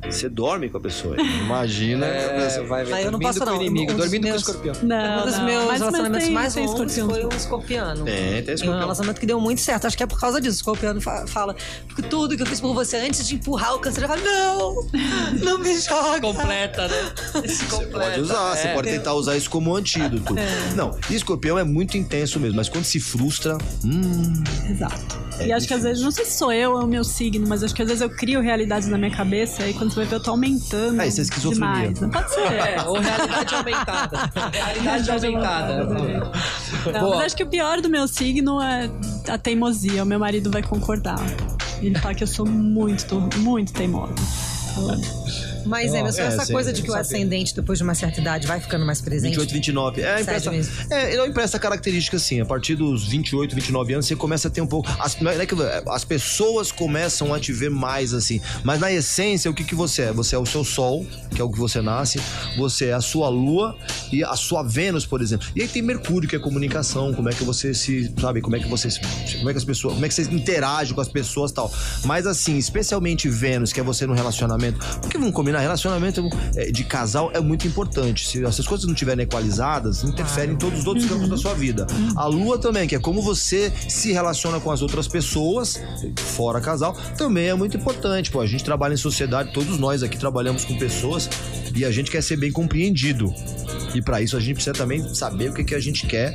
Você 0.04 0.28
dorme 0.28 0.68
com 0.68 0.78
a 0.78 0.80
pessoa. 0.80 1.14
Imagina. 1.20 2.06
É, 2.06 2.62
vai 2.62 2.84
ver. 2.84 2.94
Aí 2.94 3.04
eu 3.04 3.12
não 3.12 3.18
passo, 3.18 3.38
com 3.38 3.44
não. 3.44 3.58
o 3.58 3.62
inimigo, 3.62 3.92
Um 3.92 3.96
dormindo 3.96 4.24
meus- 4.24 4.42
com 4.42 4.50
o 4.50 4.54
escorpião. 4.54 4.74
Não, 4.88 5.22
um 5.22 5.26
dos 5.26 5.36
não. 5.38 5.44
meus 5.44 5.64
Mas- 5.66 5.78
relacionamentos 5.80 6.24
tem- 6.24 6.34
mais 6.34 6.54
tem 6.54 6.66
longos 6.66 6.92
escorpião. 6.96 7.10
foi 7.10 7.24
um 7.34 7.38
escorpiano. 7.38 8.04
Tem, 8.04 8.14
tem 8.14 8.26
E 8.32 8.50
um 8.50 8.54
escorpião. 8.54 8.78
relacionamento 8.80 9.20
que 9.20 9.26
deu 9.26 9.40
muito 9.40 9.60
certo. 9.60 9.86
Acho 9.86 9.96
que 9.96 10.02
é 10.02 10.06
por 10.06 10.18
causa 10.18 10.40
disso. 10.40 10.54
O 10.56 10.56
escorpiano 10.56 11.00
fa- 11.00 11.26
fala, 11.26 11.54
porque 11.86 12.02
tudo 12.02 12.36
que 12.36 12.42
eu 12.42 12.46
fiz 12.46 12.60
por 12.60 12.74
você 12.74 12.96
antes 12.96 13.26
de 13.28 13.34
empurrar 13.36 13.74
o 13.74 13.78
câncer, 13.78 14.00
ele 14.00 14.08
fala, 14.08 14.20
não, 14.20 14.86
não 15.42 15.58
me 15.58 15.78
joga. 15.78 16.20
Completa, 16.20 16.88
né? 16.88 17.12
Completa. 17.70 17.98
Pode 17.98 18.20
usar, 18.20 18.56
você 18.56 18.68
É. 18.68 18.74
pode 18.74 18.88
tentar 18.90 19.14
usar 19.14 19.36
isso 19.36 19.50
como 19.50 19.76
antídoto. 19.76 20.34
Não, 20.74 20.96
escorpião 21.10 21.58
é 21.58 21.64
muito 21.64 21.96
intenso 21.96 22.40
mesmo, 22.40 22.56
mas 22.56 22.68
quando 22.68 22.84
se 22.84 22.98
frustra. 23.00 23.56
Hum, 23.84 24.42
Exato. 24.68 25.20
É 25.38 25.46
e 25.46 25.52
acho 25.52 25.66
que 25.66 25.72
às 25.74 25.82
vezes, 25.82 26.02
não 26.02 26.10
sei 26.10 26.24
se 26.24 26.36
sou 26.36 26.52
eu 26.52 26.72
ou 26.72 26.80
é 26.80 26.84
o 26.84 26.86
meu 26.86 27.02
signo, 27.04 27.46
mas 27.48 27.62
acho 27.62 27.74
que 27.74 27.80
às 27.82 27.88
vezes 27.88 28.02
eu 28.02 28.10
crio 28.10 28.40
realidades 28.40 28.88
na 28.88 28.98
minha 28.98 29.10
cabeça 29.10 29.66
e 29.66 29.72
quando 29.72 29.89
você 29.90 29.96
vai 29.96 30.04
ver, 30.06 30.14
eu 30.16 30.20
tô 30.22 30.30
aumentando. 30.30 31.00
É, 31.00 31.08
isso 31.08 31.20
é 31.20 31.22
esquizofrenia. 31.22 31.92
Demais. 31.92 32.00
Não 32.00 32.10
pode 32.10 32.30
ser. 32.30 32.40
É, 32.40 32.82
ou 32.82 32.98
realidade 32.98 33.54
aumentada. 33.54 34.32
Realidade 34.52 35.10
aumentada. 35.10 35.84
Não, 35.84 37.00
Boa. 37.00 37.16
mas 37.16 37.26
acho 37.26 37.36
que 37.36 37.42
o 37.42 37.46
pior 37.46 37.80
do 37.80 37.88
meu 37.88 38.06
signo 38.06 38.60
é 38.60 38.90
a 39.28 39.36
teimosia. 39.36 40.02
O 40.02 40.06
meu 40.06 40.18
marido 40.18 40.50
vai 40.50 40.62
concordar. 40.62 41.20
Ele 41.82 41.98
fala 41.98 42.14
que 42.14 42.22
eu 42.22 42.28
sou 42.28 42.46
muito, 42.46 43.20
muito 43.38 43.72
teimosa. 43.72 44.14
Então, 44.72 45.49
Mas, 45.64 45.92
Emerson, 45.94 46.22
É, 46.22 46.26
essa 46.26 46.44
sim, 46.46 46.52
coisa 46.52 46.72
de 46.72 46.82
que 46.82 46.90
o 46.90 46.94
ascendente, 46.94 47.54
depois 47.54 47.78
de 47.78 47.82
uma 47.84 47.94
certa 47.94 48.20
idade, 48.20 48.46
vai 48.46 48.60
ficando 48.60 48.84
mais 48.86 49.00
presente. 49.00 49.30
28, 49.30 49.52
29. 49.52 50.02
É, 50.02 50.20
empresta, 50.20 50.50
é, 50.90 51.16
não 51.16 51.26
empresta 51.26 51.58
característica 51.58 52.16
assim. 52.16 52.40
A 52.40 52.44
partir 52.46 52.74
dos 52.74 53.06
28, 53.08 53.54
29 53.54 53.92
anos, 53.94 54.06
você 54.06 54.16
começa 54.16 54.48
a 54.48 54.50
ter 54.50 54.60
um 54.60 54.66
pouco. 54.66 54.88
As, 54.98 55.18
não 55.20 55.30
é 55.30 55.46
que- 55.46 55.54
as 55.88 56.04
pessoas 56.04 56.72
começam 56.72 57.32
a 57.34 57.40
te 57.40 57.52
ver 57.52 57.70
mais 57.70 58.12
assim. 58.14 58.40
Mas 58.64 58.80
na 58.80 58.90
essência, 58.92 59.50
o 59.50 59.54
que, 59.54 59.64
que 59.64 59.74
você 59.74 60.02
é? 60.02 60.12
Você 60.12 60.34
é 60.34 60.38
o 60.38 60.46
seu 60.46 60.64
sol, 60.64 61.06
que 61.34 61.40
é 61.40 61.44
o 61.44 61.50
que 61.50 61.58
você 61.58 61.80
nasce. 61.80 62.20
Você 62.56 62.86
é 62.86 62.92
a 62.92 63.00
sua 63.00 63.28
lua 63.28 63.76
e 64.12 64.22
a 64.24 64.34
sua 64.36 64.62
Vênus, 64.62 65.06
por 65.06 65.20
exemplo. 65.22 65.46
E 65.54 65.62
aí 65.62 65.68
tem 65.68 65.82
Mercúrio, 65.82 66.28
que 66.28 66.36
é 66.36 66.38
comunicação. 66.38 67.12
Como 67.14 67.28
é 67.28 67.32
que 67.32 67.44
você 67.44 67.72
se. 67.74 68.12
Sabe? 68.20 68.40
Como 68.40 68.56
é 68.56 68.60
que 68.60 68.68
você. 68.68 68.90
se- 68.90 69.00
Como 69.38 69.48
é 69.48 69.52
que 69.52 69.58
as 69.58 69.64
pessoas. 69.64 69.94
Como 69.94 70.04
é 70.06 70.08
que 70.08 70.14
você 70.14 70.22
interage 70.22 70.94
com 70.94 71.00
as 71.00 71.08
pessoas 71.08 71.50
e 71.50 71.54
tal. 71.54 71.72
Mas 72.04 72.26
assim, 72.26 72.56
especialmente 72.56 73.28
Vênus, 73.28 73.72
que 73.72 73.80
é 73.80 73.82
você 73.82 74.06
no 74.06 74.14
relacionamento. 74.14 74.78
Porque 75.00 75.18
vamos 75.18 75.34
combinar, 75.50 75.60
relacionamento 75.60 76.28
é, 76.54 76.70
de 76.70 76.84
casal 76.84 77.30
é 77.34 77.40
muito 77.40 77.66
importante. 77.66 78.26
Se 78.26 78.44
essas 78.44 78.66
coisas 78.66 78.86
não 78.86 78.94
estiverem 78.94 79.24
equalizadas, 79.24 80.04
interferem 80.04 80.54
em 80.54 80.56
todos 80.56 80.80
os 80.80 80.86
outros 80.86 81.06
campos 81.06 81.28
da 81.28 81.36
sua 81.36 81.54
vida. 81.54 81.86
A 82.16 82.26
lua 82.26 82.58
também, 82.58 82.86
que 82.86 82.94
é 82.94 82.98
como 82.98 83.20
você 83.20 83.72
se 83.88 84.12
relaciona 84.12 84.60
com 84.60 84.70
as 84.70 84.82
outras 84.82 85.08
pessoas, 85.08 85.80
fora 86.16 86.60
casal, 86.60 86.96
também 87.16 87.48
é 87.48 87.54
muito 87.54 87.76
importante. 87.76 88.30
Pô, 88.30 88.40
a 88.40 88.46
gente 88.46 88.64
trabalha 88.64 88.94
em 88.94 88.98
sociedade, 88.98 89.52
todos 89.52 89.78
nós 89.78 90.02
aqui 90.02 90.18
trabalhamos 90.18 90.64
com 90.64 90.78
pessoas 90.78 91.28
e 91.74 91.84
a 91.84 91.90
gente 91.90 92.10
quer 92.10 92.22
ser 92.22 92.36
bem 92.36 92.52
compreendido. 92.52 93.32
E 93.94 94.00
pra 94.00 94.22
isso 94.22 94.36
a 94.36 94.40
gente 94.40 94.54
precisa 94.54 94.74
também 94.74 95.02
saber 95.14 95.50
o 95.50 95.54
que, 95.54 95.64
que 95.64 95.74
a 95.74 95.80
gente 95.80 96.06
quer 96.06 96.32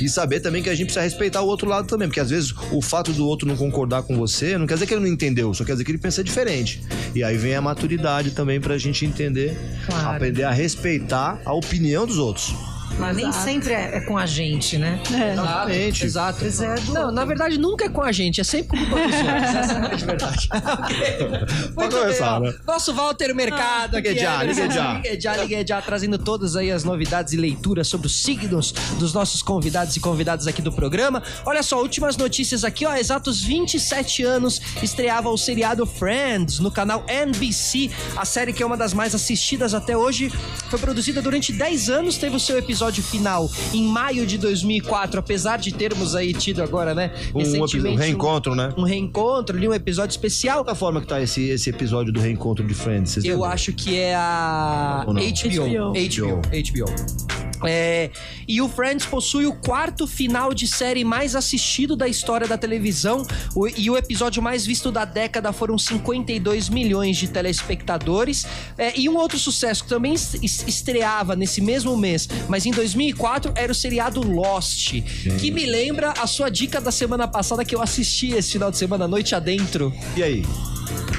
e 0.00 0.08
saber 0.08 0.40
também 0.40 0.62
que 0.62 0.68
a 0.68 0.74
gente 0.74 0.86
precisa 0.86 1.02
respeitar 1.02 1.40
o 1.40 1.46
outro 1.46 1.68
lado 1.68 1.86
também, 1.86 2.08
porque 2.08 2.20
às 2.20 2.30
vezes 2.30 2.52
o 2.72 2.82
fato 2.82 3.12
do 3.12 3.26
outro 3.26 3.46
não 3.46 3.56
concordar 3.56 4.02
com 4.02 4.16
você 4.16 4.58
não 4.58 4.66
quer 4.66 4.74
dizer 4.74 4.86
que 4.86 4.94
ele 4.94 5.02
não 5.02 5.08
entendeu, 5.08 5.54
só 5.54 5.64
quer 5.64 5.72
dizer 5.72 5.84
que 5.84 5.90
ele 5.92 5.98
pensa 5.98 6.22
diferente. 6.22 6.82
E 7.14 7.22
aí 7.22 7.36
vem 7.36 7.54
a 7.54 7.60
maturidade 7.60 8.32
também 8.32 8.55
pra 8.60 8.76
gente 8.78 9.04
entender, 9.04 9.56
Claro. 9.86 10.16
aprender 10.16 10.44
a 10.44 10.50
respeitar 10.50 11.38
a 11.44 11.52
opinião 11.52 12.06
dos 12.06 12.18
outros. 12.18 12.54
Mas 12.98 13.16
nem 13.16 13.30
sempre 13.32 13.72
é, 13.74 13.96
é 13.98 14.00
com 14.00 14.16
a 14.16 14.24
gente, 14.24 14.78
né? 14.78 14.98
É. 15.12 15.32
Exatamente. 15.32 16.04
Exato. 16.06 16.44
É, 16.44 16.74
do- 16.80 16.92
Não, 16.94 17.12
na 17.12 17.24
verdade 17.24 17.58
nunca 17.58 17.84
é 17.84 17.88
com 17.88 18.02
a 18.02 18.10
gente, 18.12 18.40
é 18.40 18.44
sempre 18.44 18.78
com 18.78 18.84
dos 18.84 18.92
outros. 18.92 19.14
Essa 19.14 19.72
é 19.72 19.76
a 19.76 19.80
grande 19.80 20.04
verdade. 20.04 20.48
Muito 21.76 21.76
bem, 21.76 21.88
começar, 21.90 22.36
ó. 22.36 22.40
né? 22.40 22.54
Nosso 22.66 22.94
Walter 22.94 23.34
Mercado 23.34 23.96
aqui. 23.96 24.08
ligue 24.08 24.20
já, 24.20 24.42
é, 24.42 24.46
ligue 24.46 24.70
já. 24.74 24.92
Ligue 24.94 25.20
já, 25.20 25.36
ligue 25.36 25.66
já, 25.66 25.82
trazendo 25.82 26.16
todas 26.18 26.56
aí 26.56 26.70
as 26.70 26.84
novidades 26.84 27.32
e 27.32 27.36
leituras 27.36 27.86
sobre 27.88 28.06
os 28.06 28.22
signos 28.22 28.72
dos 28.98 29.12
nossos 29.12 29.42
convidados 29.42 29.94
e 29.96 30.00
convidadas 30.00 30.46
aqui 30.46 30.62
do 30.62 30.72
programa. 30.72 31.22
Olha 31.44 31.62
só, 31.62 31.80
últimas 31.82 32.16
notícias 32.16 32.64
aqui, 32.64 32.86
ó. 32.86 32.94
Exatos 32.94 33.42
27 33.42 34.22
anos 34.22 34.60
estreava 34.82 35.28
o 35.28 35.36
seriado 35.36 35.84
Friends 35.84 36.58
no 36.60 36.70
canal 36.70 37.04
NBC. 37.08 37.90
A 38.16 38.24
série 38.24 38.52
que 38.52 38.62
é 38.62 38.66
uma 38.66 38.76
das 38.76 38.94
mais 38.94 39.14
assistidas 39.14 39.74
até 39.74 39.96
hoje. 39.96 40.32
Foi 40.70 40.78
produzida 40.78 41.20
durante 41.20 41.52
10 41.52 41.90
anos, 41.90 42.16
teve 42.16 42.34
o 42.36 42.40
seu 42.40 42.56
episódio 42.56 42.75
final 43.02 43.50
em 43.72 43.82
maio 43.84 44.26
de 44.26 44.38
2004, 44.38 45.18
apesar 45.20 45.58
de 45.58 45.72
termos 45.72 46.14
aí 46.14 46.32
tido 46.32 46.62
agora, 46.62 46.94
né? 46.94 47.12
Um, 47.34 47.40
episódio- 47.40 47.86
um 47.90 47.94
reencontro, 47.94 48.54
né? 48.54 48.72
Um 48.76 48.82
reencontro 48.84 49.56
ali, 49.56 49.68
um 49.68 49.74
episódio 49.74 50.12
especial. 50.12 50.62
Da 50.64 50.74
forma 50.74 51.00
que 51.00 51.06
tá 51.06 51.20
esse, 51.20 51.48
esse 51.48 51.70
episódio 51.70 52.12
do 52.12 52.20
reencontro 52.20 52.66
de 52.66 52.74
Friends, 52.74 53.12
vocês 53.12 53.24
Eu 53.24 53.32
lembram? 53.36 53.50
acho 53.50 53.72
que 53.72 53.96
é 53.98 54.14
a 54.14 55.04
Ou 55.06 55.14
não? 55.14 55.22
HBO. 55.22 55.92
HBO. 55.92 56.42
HBO. 56.52 57.26
É, 57.64 58.10
e 58.46 58.60
o 58.60 58.68
Friends 58.68 59.06
possui 59.06 59.46
o 59.46 59.52
quarto 59.54 60.06
final 60.06 60.52
de 60.52 60.68
série 60.68 61.02
mais 61.04 61.34
assistido 61.34 61.96
da 61.96 62.06
história 62.06 62.46
da 62.46 62.58
televisão. 62.58 63.26
O- 63.54 63.66
e 63.66 63.88
o 63.90 63.96
episódio 63.96 64.42
mais 64.42 64.66
visto 64.66 64.92
da 64.92 65.06
década 65.06 65.50
foram 65.54 65.78
52 65.78 66.68
milhões 66.68 67.16
de 67.16 67.28
telespectadores. 67.28 68.46
É, 68.76 68.98
e 69.00 69.08
um 69.08 69.16
outro 69.16 69.38
sucesso 69.38 69.84
que 69.84 69.88
também 69.88 70.12
es- 70.12 70.34
es- 70.42 70.64
estreava 70.68 71.34
nesse 71.34 71.62
mesmo 71.62 71.96
mês, 71.96 72.28
mas 72.46 72.65
em 72.68 72.72
2004, 72.72 73.52
era 73.54 73.70
o 73.70 73.74
seriado 73.74 74.20
Lost. 74.22 74.92
Que 75.40 75.50
me 75.50 75.66
lembra 75.66 76.12
a 76.18 76.26
sua 76.26 76.48
dica 76.50 76.80
da 76.80 76.90
semana 76.90 77.26
passada 77.28 77.64
que 77.64 77.74
eu 77.74 77.82
assisti 77.82 78.32
esse 78.32 78.52
final 78.52 78.70
de 78.70 78.78
semana, 78.78 79.06
noite 79.08 79.34
adentro. 79.34 79.92
E 80.16 80.22
aí? 80.22 80.42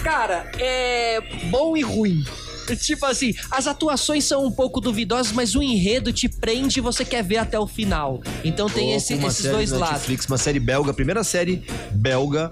Cara, 0.04 0.50
é 0.60 1.22
bom 1.50 1.76
e 1.76 1.82
ruim. 1.82 2.24
Tipo 2.82 3.06
assim, 3.06 3.34
as 3.50 3.66
atuações 3.66 4.26
são 4.26 4.46
um 4.46 4.52
pouco 4.52 4.82
duvidosas, 4.82 5.32
mas 5.32 5.56
o 5.56 5.64
enredo 5.64 6.12
te 6.12 6.28
prende 6.28 6.80
e 6.80 6.82
você 6.82 7.06
quer 7.06 7.24
ver 7.24 7.38
até 7.38 7.58
o 7.58 7.66
final. 7.66 8.22
Então 8.44 8.70
tem 8.70 8.90
Ou 8.90 8.98
esse- 8.98 9.14
esses 9.14 9.46
dois 9.46 9.70
do 9.70 9.80
lados. 9.80 9.94
Netflix, 10.00 10.26
uma 10.26 10.38
série 10.38 10.60
belga, 10.60 10.92
a 10.92 10.94
primeira 10.94 11.24
série 11.24 11.64
belga 11.94 12.52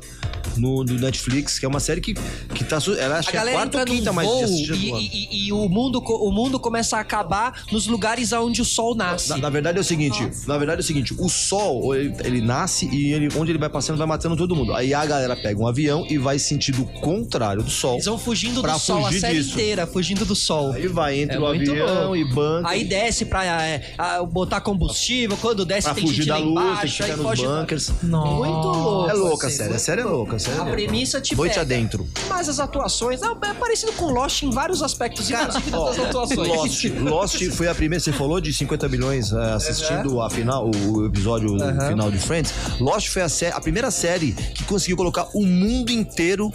no, 0.58 0.84
do 0.84 0.94
Netflix, 0.96 1.60
que 1.60 1.66
é 1.66 1.68
uma 1.70 1.80
série 1.80 2.02
que, 2.02 2.14
que 2.54 2.64
tá. 2.64 2.78
Ela 3.00 3.18
acho 3.20 3.30
A 3.30 3.32
que 3.32 3.38
é 3.38 3.40
a 3.40 3.44
quarta 3.44 3.66
entra 3.66 3.80
ou 3.82 3.86
quinta 3.86 4.14
mais 4.14 4.28
voo 4.28 4.44
assistida 4.44 4.76
e, 4.76 4.90
e- 5.08 5.48
e- 5.48 5.54
o, 5.54 5.68
mundo, 5.70 6.00
o 6.00 6.32
mundo 6.32 6.60
começa 6.60 6.98
a 6.98 7.00
acabar 7.00 7.64
nos 7.72 7.88
lugares 7.88 8.32
onde 8.34 8.62
o 8.62 8.66
sol 8.66 8.96
nasce. 8.96 9.30
Na, 9.30 9.38
na 9.38 9.50
verdade 9.50 9.78
é 9.78 9.82
o 9.82 9.84
seguinte, 9.84 10.30
na 10.48 10.58
verdade 10.58 10.80
é 10.82 10.84
o 10.84 10.86
seguinte, 10.86 11.14
o 11.18 11.30
sol, 11.30 11.96
ele, 11.96 12.14
ele 12.24 12.42
nasce 12.42 12.88
e 12.92 13.14
ele, 13.14 13.30
onde 13.38 13.52
ele 13.52 13.60
vai 13.60 13.70
passando, 13.70 13.98
vai 13.98 14.08
matando 14.08 14.36
todo 14.36 14.56
mundo. 14.56 14.74
Aí 14.74 14.94
a 14.94 15.06
galera 15.06 15.36
pega 15.36 15.60
um 15.60 15.68
avião 15.68 16.06
e 16.10 16.18
vai 16.18 16.38
sentido 16.40 16.86
contrário 17.02 17.64
do 17.64 17.70
sol. 17.72 17.94
Eles 17.96 18.06
vão 18.06 18.18
fugindo 18.18 18.62
do 18.62 18.80
sol 18.80 19.06
a 19.06 19.12
série 19.12 19.38
disso. 19.38 19.52
inteira, 19.54 19.86
fugindo 19.88 20.26
do 20.26 20.36
sol. 20.36 20.72
Aí 20.74 20.88
vai 20.88 21.20
entre 21.22 21.38
É 21.38 21.40
o 21.40 21.46
avião 21.46 22.02
louco. 22.10 22.16
e 22.16 22.26
banca. 22.34 22.70
Aí 22.70 22.84
desce 22.84 23.26
pra 23.26 23.46
é, 23.46 23.94
a- 23.98 24.24
botar 24.24 24.62
combustível, 24.62 25.38
quando 25.42 25.66
desce 25.66 25.84
pra 25.88 25.94
tem 25.96 26.04
fugir 26.06 26.24
gente 26.24 26.28
da 26.28 26.38
lá 26.38 26.42
luz, 26.42 26.54
tem 26.54 26.56
que 26.56 26.70
embaixo, 26.72 26.94
ficar 26.94 27.06
aí 27.06 27.18
nos 27.18 27.40
da- 27.42 27.60
bunkers. 27.60 27.92
Nossa. 28.04 28.32
Muito 28.36 28.68
louco. 28.68 29.10
É 29.10 29.14
louca 29.14 29.48
a 29.48 29.50
série, 29.50 29.74
a 29.74 29.80
série 29.80 30.02
é 30.02 30.06
louca, 30.06 30.40
a 30.52 30.66
premissa 30.66 31.20
te 31.22 31.36
Noite 31.36 31.52
pega. 31.52 31.62
adentro. 31.62 32.08
Mas 32.28 32.50
as 32.50 32.60
atuações, 32.60 33.22
não, 33.22 33.38
é 33.42 33.54
parecido 33.54 33.92
com 33.94 34.06
Lost 34.12 34.44
em 34.44 34.50
vários 34.50 34.82
aspectos, 34.82 35.30
inclusive 35.30 35.72
Ó, 35.74 35.86
das 35.90 36.00
atuações. 36.00 36.48
Lost, 36.48 36.84
Lost 37.02 37.50
foi 37.52 37.68
a 37.68 37.76
primeira, 37.76 38.04
você 38.04 38.12
falou 38.14 38.40
de 38.40 38.54
50 38.54 38.88
milhões 38.90 39.32
é, 39.32 39.54
assistindo 39.54 40.22
a 40.22 40.30
final, 40.30 40.70
o, 40.70 41.06
episódio 41.06 41.50
Uhum. 41.52 41.88
final 41.88 42.12
de 42.12 42.20
Friends. 42.20 42.54
Lost 42.80 43.10
foi 43.10 43.22
a, 43.22 43.28
a 43.56 43.62
primeira 43.62 43.90
série 43.92 44.34
que 44.34 44.64
conseguiu 44.64 44.98
colocar 44.98 45.28
o 45.34 45.46
mundo 45.46 45.92
inteiro 45.92 46.52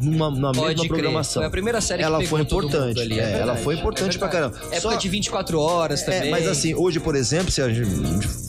numa, 0.00 0.30
na 0.30 0.52
Pode 0.52 0.60
mesma 0.60 0.74
crer. 0.76 0.88
programação. 0.88 1.40
Foi 1.42 1.46
a 1.46 1.50
primeira 1.50 1.80
série 1.80 1.98
que 2.00 2.06
ela 2.06 2.18
pegou 2.18 2.30
foi 2.30 2.40
importante. 2.42 3.00
ali, 3.00 3.18
é 3.18 3.22
é, 3.22 3.38
ela 3.40 3.56
foi 3.56 3.74
é 3.74 3.78
importante 3.78 4.18
pra 4.18 4.28
verdade. 4.28 4.54
caramba. 4.54 4.76
Época 4.76 4.96
de 4.96 5.08
24 5.08 5.60
horas 5.60 6.02
também. 6.02 6.28
É, 6.28 6.30
mas 6.30 6.46
assim, 6.48 6.74
hoje, 6.74 6.98
por 7.00 7.14
exemplo, 7.14 7.50
se 7.50 7.60
a 7.62 7.68
gente 7.68 7.88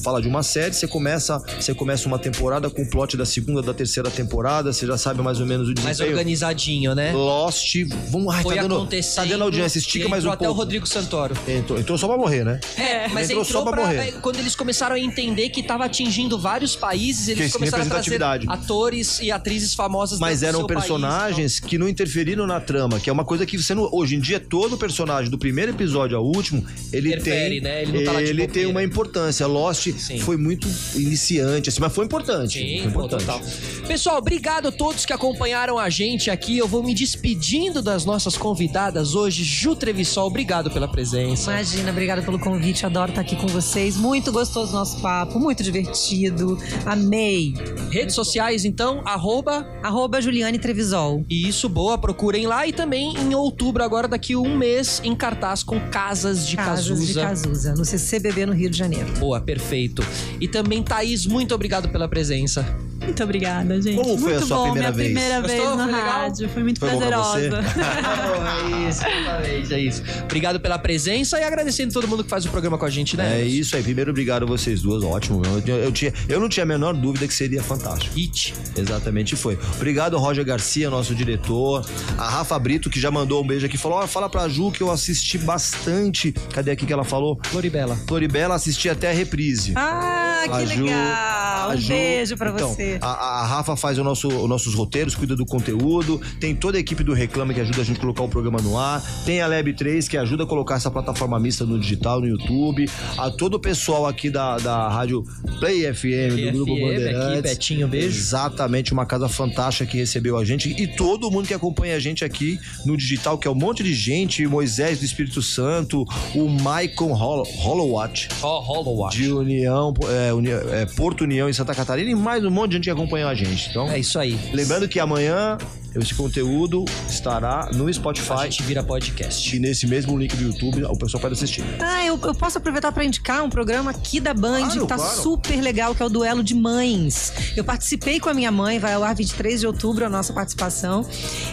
fala 0.03 0.21
de 0.21 0.27
uma 0.27 0.43
série, 0.43 0.73
você 0.73 0.87
começa, 0.87 1.37
você 1.59 1.73
começa 1.73 2.07
uma 2.07 2.17
temporada 2.19 2.69
com 2.69 2.81
o 2.81 2.89
plot 2.89 3.15
da 3.17 3.25
segunda, 3.25 3.61
da 3.61 3.73
terceira 3.73 4.09
temporada, 4.09 4.71
você 4.73 4.85
já 4.87 4.97
sabe 4.97 5.21
mais 5.21 5.39
ou 5.39 5.45
menos 5.45 5.67
o 5.69 5.73
mais 5.81 5.97
desempenho. 5.97 6.11
organizadinho, 6.17 6.95
né? 6.95 7.11
Lost, 7.11 7.75
vamos, 8.09 8.33
ai, 8.33 8.43
Foi 8.43 8.55
tá 8.55 8.61
dando, 8.63 8.87
tá 9.15 9.25
dando 9.25 9.43
audiência, 9.43 9.79
estica 9.79 10.07
mais 10.09 10.23
um 10.23 10.27
entrou 10.27 10.33
até 10.33 10.45
pouco. 10.45 10.59
o 10.59 10.63
Rodrigo 10.63 10.87
Santoro. 10.87 11.35
Entrou, 11.47 11.79
entrou 11.79 11.97
só 11.97 12.07
pra 12.07 12.17
morrer, 12.17 12.43
né? 12.43 12.59
É, 12.77 13.07
mas 13.09 13.29
Entrou 13.29 13.43
entrou, 13.43 13.45
só 13.45 13.61
pra 13.63 13.71
pra, 13.73 13.81
morrer. 13.81 13.97
é, 13.97 14.11
quando 14.21 14.39
eles 14.39 14.55
começaram 14.55 14.95
a 14.95 14.99
entender 14.99 15.49
que 15.49 15.61
tava 15.63 15.85
atingindo 15.85 16.37
vários 16.39 16.75
países, 16.75 17.27
eles 17.27 17.47
Que 17.47 17.53
começaram 17.53 17.83
a 17.83 17.87
trazer 17.87 18.21
atores 18.47 19.19
e 19.19 19.31
atrizes 19.31 19.73
famosas 19.73 20.19
Mas 20.19 20.43
eram 20.43 20.65
país, 20.65 21.40
personagens 21.41 21.59
que 21.59 21.77
não 21.77 21.87
interferiram 21.87 22.45
na 22.45 22.59
trama, 22.59 22.99
que 22.99 23.09
é 23.09 23.13
uma 23.13 23.25
coisa 23.25 23.45
que 23.45 23.57
você 23.57 23.73
não, 23.73 23.89
hoje 23.91 24.15
em 24.15 24.19
dia 24.19 24.39
todo 24.39 24.77
personagem 24.77 25.29
do 25.29 25.37
primeiro 25.37 25.71
episódio 25.71 26.17
ao 26.17 26.25
último, 26.25 26.65
ele 26.91 27.09
Interfere, 27.09 27.49
tem 27.49 27.61
né? 27.61 27.81
Ele 27.83 28.05
não 28.05 28.13
tá 28.13 28.21
ele 28.21 28.47
tem 28.47 28.65
uma 28.65 28.83
importância. 28.83 29.47
Lost 29.47 29.91
Sim. 29.93 30.19
foi 30.19 30.37
muito 30.37 30.67
iniciante, 30.95 31.69
assim, 31.69 31.81
mas 31.81 31.93
foi 31.93 32.05
importante. 32.05 32.59
Sim, 32.59 32.79
foi 32.79 32.87
importante. 32.87 33.25
total. 33.25 33.41
Pessoal, 33.87 34.17
obrigado 34.17 34.67
a 34.67 34.71
todos 34.71 35.05
que 35.05 35.13
acompanharam 35.13 35.77
a 35.77 35.89
gente 35.89 36.29
aqui. 36.29 36.57
Eu 36.57 36.67
vou 36.67 36.83
me 36.83 36.93
despedindo 36.93 37.81
das 37.81 38.05
nossas 38.05 38.37
convidadas 38.37 39.15
hoje. 39.15 39.43
Ju 39.43 39.75
Trevissol, 39.75 40.27
obrigado 40.27 40.69
pela 40.71 40.87
presença. 40.87 41.51
Imagina, 41.51 41.91
obrigada 41.91 42.21
pelo 42.21 42.39
convite. 42.39 42.85
Adoro 42.85 43.11
estar 43.11 43.21
aqui 43.21 43.35
com 43.35 43.47
vocês. 43.47 43.97
Muito 43.97 44.31
gostoso 44.31 44.71
o 44.71 44.75
nosso 44.75 45.01
papo, 45.01 45.39
muito 45.39 45.63
divertido. 45.63 46.57
Amei. 46.85 47.53
Redes 47.89 48.15
sociais, 48.15 48.65
então, 48.65 49.01
arroba. 49.05 49.67
Arroba 49.83 50.21
Juliane 50.21 50.59
Trevisol. 50.59 51.25
Isso, 51.31 51.69
boa, 51.69 51.97
procurem 51.97 52.45
lá. 52.45 52.67
E 52.67 52.73
também 52.73 53.15
em 53.17 53.33
outubro, 53.33 53.81
agora 53.81 54.05
daqui 54.05 54.35
um 54.35 54.57
mês, 54.57 55.01
em 55.01 55.15
cartaz 55.15 55.63
com 55.63 55.79
Casas 55.89 56.45
de 56.45 56.57
Casas 56.57 56.89
Cazuza. 56.89 57.13
de 57.13 57.19
Cazuza, 57.21 57.73
no 57.73 57.85
CCBB 57.85 58.45
no 58.45 58.53
Rio 58.53 58.69
de 58.69 58.77
Janeiro. 58.77 59.09
Boa, 59.17 59.39
perfeito. 59.39 60.03
E 60.41 60.47
também, 60.47 60.83
Thaís, 60.83 61.25
muito 61.25 61.55
obrigado 61.55 61.87
pela 61.87 62.09
presença. 62.09 62.65
Muito 63.11 63.23
obrigada, 63.23 63.81
gente. 63.81 63.95
Como 63.97 64.17
foi 64.17 64.31
a 64.31 64.35
muito 64.35 64.47
sua 64.47 64.57
bom, 64.57 64.63
primeira 64.71 64.91
minha 64.91 64.97
vez? 64.97 65.13
primeira 65.13 65.41
vez 65.45 65.59
Gostou? 65.59 65.75
na 65.75 65.85
rádio. 65.97 66.49
Foi 66.49 66.63
muito 66.63 66.79
Foi 66.79 66.89
prazerosa. 66.89 67.39
é 67.61 68.89
isso, 68.89 69.01
exatamente, 69.05 69.73
é 69.73 69.79
isso. 69.79 70.03
Obrigado 70.23 70.59
pela 70.59 70.79
presença 70.79 71.37
e 71.39 71.43
agradecendo 71.43 71.91
todo 71.93 72.07
mundo 72.07 72.23
que 72.23 72.29
faz 72.29 72.45
o 72.45 72.49
programa 72.49 72.77
com 72.77 72.85
a 72.85 72.89
gente, 72.89 73.17
né? 73.17 73.41
É 73.41 73.45
isso 73.45 73.75
aí. 73.75 73.83
Primeiro, 73.83 74.11
obrigado 74.11 74.43
a 74.43 74.45
vocês 74.45 74.81
duas. 74.81 75.03
Ótimo. 75.03 75.41
Eu, 75.67 75.75
eu, 75.77 75.91
tinha, 75.91 76.13
eu 76.29 76.39
não 76.39 76.47
tinha 76.47 76.63
a 76.63 76.65
menor 76.67 76.93
dúvida 76.93 77.27
que 77.27 77.33
seria 77.33 77.61
fantástico. 77.61 78.15
Hit. 78.15 78.53
Exatamente 78.77 79.35
foi. 79.35 79.59
Obrigado, 79.75 80.17
Roger 80.17 80.45
Garcia, 80.45 80.89
nosso 80.89 81.13
diretor. 81.13 81.85
A 82.17 82.29
Rafa 82.29 82.57
Brito, 82.57 82.89
que 82.89 82.99
já 82.99 83.11
mandou 83.11 83.43
um 83.43 83.47
beijo 83.47 83.65
aqui, 83.65 83.77
falou: 83.77 83.99
ó, 83.99 84.07
fala 84.07 84.29
pra 84.29 84.47
Ju 84.47 84.71
que 84.71 84.81
eu 84.81 84.89
assisti 84.89 85.37
bastante. 85.37 86.31
Cadê 86.53 86.71
aqui 86.71 86.85
que 86.85 86.93
ela 86.93 87.03
falou? 87.03 87.37
Floribela. 87.43 87.97
Floribela, 88.07 88.55
assisti 88.55 88.89
até 88.89 89.09
a 89.09 89.13
reprise. 89.13 89.73
Ah, 89.75 90.43
A 90.45 90.49
que 90.59 90.65
Ju- 90.75 90.83
legal! 90.85 90.97
Ah, 91.01 91.65
um 91.67 91.71
A 91.71 91.75
Ju- 91.75 91.87
beijo 91.89 92.37
pra 92.37 92.49
então, 92.51 92.69
você. 92.73 92.97
A, 93.01 93.41
a 93.41 93.45
Rafa 93.45 93.75
faz 93.75 93.97
o 93.97 94.03
nosso, 94.03 94.27
os 94.27 94.47
nossos 94.49 94.73
roteiros, 94.75 95.15
cuida 95.15 95.35
do 95.35 95.45
conteúdo. 95.45 96.21
Tem 96.39 96.55
toda 96.55 96.77
a 96.77 96.79
equipe 96.79 97.03
do 97.03 97.13
Reclame 97.13 97.53
que 97.53 97.59
ajuda 97.61 97.81
a 97.81 97.83
gente 97.83 97.97
a 97.97 98.01
colocar 98.01 98.23
o 98.23 98.29
programa 98.29 98.59
no 98.61 98.77
ar. 98.77 99.01
Tem 99.25 99.41
a 99.41 99.47
Lab 99.47 99.73
3 99.73 100.07
que 100.07 100.17
ajuda 100.17 100.43
a 100.43 100.45
colocar 100.47 100.75
essa 100.75 100.91
plataforma 100.91 101.39
mista 101.39 101.65
no 101.65 101.79
digital, 101.79 102.19
no 102.21 102.27
YouTube. 102.27 102.89
A 103.17 103.29
todo 103.31 103.55
o 103.55 103.59
pessoal 103.59 104.05
aqui 104.07 104.29
da, 104.29 104.57
da 104.57 104.87
rádio 104.89 105.23
Play 105.59 105.91
FM, 105.93 106.01
Play 106.01 106.51
do 106.51 106.65
Grupo 106.65 106.75
FM, 106.75 106.81
Bandeirantes. 106.81 107.29
aqui, 107.37 107.41
Betinho, 107.41 107.87
beijo. 107.87 108.07
Exatamente, 108.07 108.93
uma 108.93 109.05
casa 109.05 109.27
fantástica 109.27 109.89
que 109.89 109.97
recebeu 109.97 110.37
a 110.37 110.45
gente. 110.45 110.69
E 110.69 110.87
todo 110.87 111.29
mundo 111.31 111.47
que 111.47 111.53
acompanha 111.53 111.95
a 111.95 111.99
gente 111.99 112.23
aqui 112.23 112.59
no 112.85 112.95
digital, 112.95 113.37
que 113.37 113.47
é 113.47 113.51
um 113.51 113.55
monte 113.55 113.83
de 113.83 113.93
gente. 113.93 114.45
Moisés 114.47 114.99
do 114.99 115.05
Espírito 115.05 115.41
Santo, 115.41 116.05
o 116.35 116.47
Maicon 116.49 117.13
Hollow, 117.13 117.45
Hollowatch 117.57 118.29
Ó, 118.41 118.59
Hollow 118.59 118.97
Watch. 118.97 119.17
de 119.17 119.31
União, 119.31 119.93
é, 120.27 120.33
Uni- 120.33 120.49
é, 120.49 120.85
Porto 120.95 121.21
União 121.23 121.49
em 121.49 121.53
Santa 121.53 121.73
Catarina 121.73 122.09
e 122.11 122.15
mais 122.15 122.43
um 122.43 122.49
monte 122.49 122.71
de 122.71 122.77
gente 122.81 122.85
que 122.85 122.89
acompanhou 122.91 123.29
a 123.29 123.35
gente. 123.35 123.69
Então, 123.69 123.89
É 123.89 123.99
isso 123.99 124.17
aí. 124.19 124.37
lembrando 124.53 124.87
que 124.87 124.99
amanhã 124.99 125.57
esse 125.93 126.13
conteúdo 126.15 126.85
estará 127.09 127.69
no 127.73 127.87
A 127.87 127.93
Spotify 127.93 128.43
gente 128.43 128.63
vira 128.63 128.81
podcast. 128.81 129.53
e 129.55 129.59
nesse 129.59 129.85
mesmo 129.85 130.17
link 130.17 130.33
do 130.37 130.43
YouTube 130.43 130.85
o 130.85 130.97
pessoal 130.97 131.19
pode 131.19 131.33
assistir. 131.33 131.63
Ah, 131.81 132.05
eu, 132.05 132.17
eu 132.23 132.33
posso 132.33 132.57
aproveitar 132.57 132.93
para 132.93 133.03
indicar 133.03 133.43
um 133.43 133.49
programa 133.49 133.91
aqui 133.91 134.19
da 134.21 134.33
Band 134.33 134.59
Claro, 134.61 134.81
que 134.81 134.87
tá 134.87 134.95
claro. 134.95 135.21
super 135.21 135.59
legal, 135.61 135.93
que 135.93 136.01
é 136.01 136.05
o 136.05 136.09
Duelo 136.09 136.41
de 136.43 136.55
Mães. 136.55 137.33
Eu 137.57 137.63
participei 137.65 138.19
com 138.21 138.29
a 138.29 138.33
minha 138.33 138.51
mãe, 138.51 138.79
vai 138.79 138.93
ao 138.93 139.03
ar 139.03 139.13
23 139.13 139.59
de 139.59 139.67
outubro 139.67 140.05
a 140.05 140.09
nossa 140.09 140.31
participação. 140.31 141.05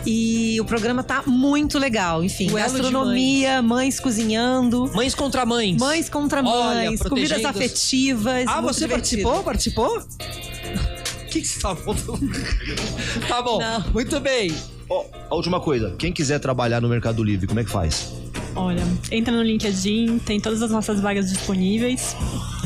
E 0.07 0.57
o 0.61 0.65
programa 0.65 1.03
tá 1.03 1.25
muito 1.27 1.77
legal. 1.79 2.23
Enfim, 2.23 2.47
Duelo 2.47 2.71
gastronomia, 2.73 3.61
mães. 3.61 3.99
cozinhando. 3.99 4.89
Mães 4.95 5.17
contra 5.17 5.45
mães. 5.45 5.77
Mães 5.81 6.09
contra 6.09 6.45
Olha, 6.45 6.91
mães, 6.91 7.01
protegendo 7.01 7.09
comidas 7.11 7.39
as- 7.45 7.45
afetivas. 7.57 8.45
Ah, 8.47 8.61
você 8.61 8.87
divertido. 8.87 9.23
participou? 9.25 9.43
Participou? 9.43 10.98
O 11.29 11.31
que, 11.31 11.43
que 11.43 11.47
você 11.49 11.61
tá 11.61 11.77
falando? 11.77 12.31
tá 13.29 13.43
bom, 13.43 13.59
Não. 13.59 13.85
muito 13.93 14.19
bem. 14.19 14.51
Ó, 14.89 15.05
a 15.29 15.35
última 15.35 15.61
coisa, 15.61 15.95
quem 15.99 16.11
quiser 16.11 16.39
trabalhar 16.39 16.81
no 16.81 16.89
Mercado 16.89 17.23
Livre, 17.23 17.47
como 17.47 17.61
é 17.61 17.65
que 17.65 17.71
faz? 17.71 18.11
Olha, 18.57 18.83
entra 19.13 19.31
no 19.33 19.43
LinkedIn, 19.43 20.19
tem 20.21 20.41
todas 20.41 20.63
as 20.63 20.71
nossas 20.71 21.01
vagas 21.01 21.29
disponíveis 21.31 22.17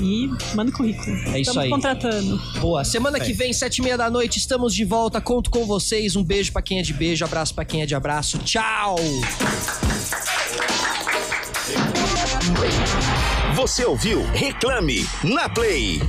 e 0.00 0.30
manda 0.54 0.70
o 0.70 0.72
currículo. 0.72 1.10
É 1.10 1.40
isso 1.40 1.50
Estamos 1.50 1.58
aí. 1.64 1.70
contratando. 1.70 2.40
Boa. 2.60 2.84
Semana 2.84 3.18
que 3.18 3.32
vem, 3.32 3.52
sete 3.52 3.78
e 3.78 3.82
meia 3.82 3.98
da 3.98 4.08
noite, 4.08 4.38
estamos 4.38 4.72
de 4.74 4.84
volta. 4.84 5.20
Conto 5.20 5.50
com 5.50 5.66
vocês. 5.66 6.14
Um 6.14 6.22
beijo 6.22 6.52
pra 6.52 6.62
quem 6.62 6.78
é 6.78 6.82
de 6.82 6.92
beijo, 6.92 7.24
abraço 7.24 7.52
pra 7.54 7.64
quem 7.64 7.82
é 7.82 7.86
de 7.86 7.94
abraço. 7.96 8.38
Tchau! 8.38 8.94
Você 13.56 13.84
ouviu 13.84 14.22
Reclame 14.32 15.04
na 15.24 15.48
Play. 15.48 16.00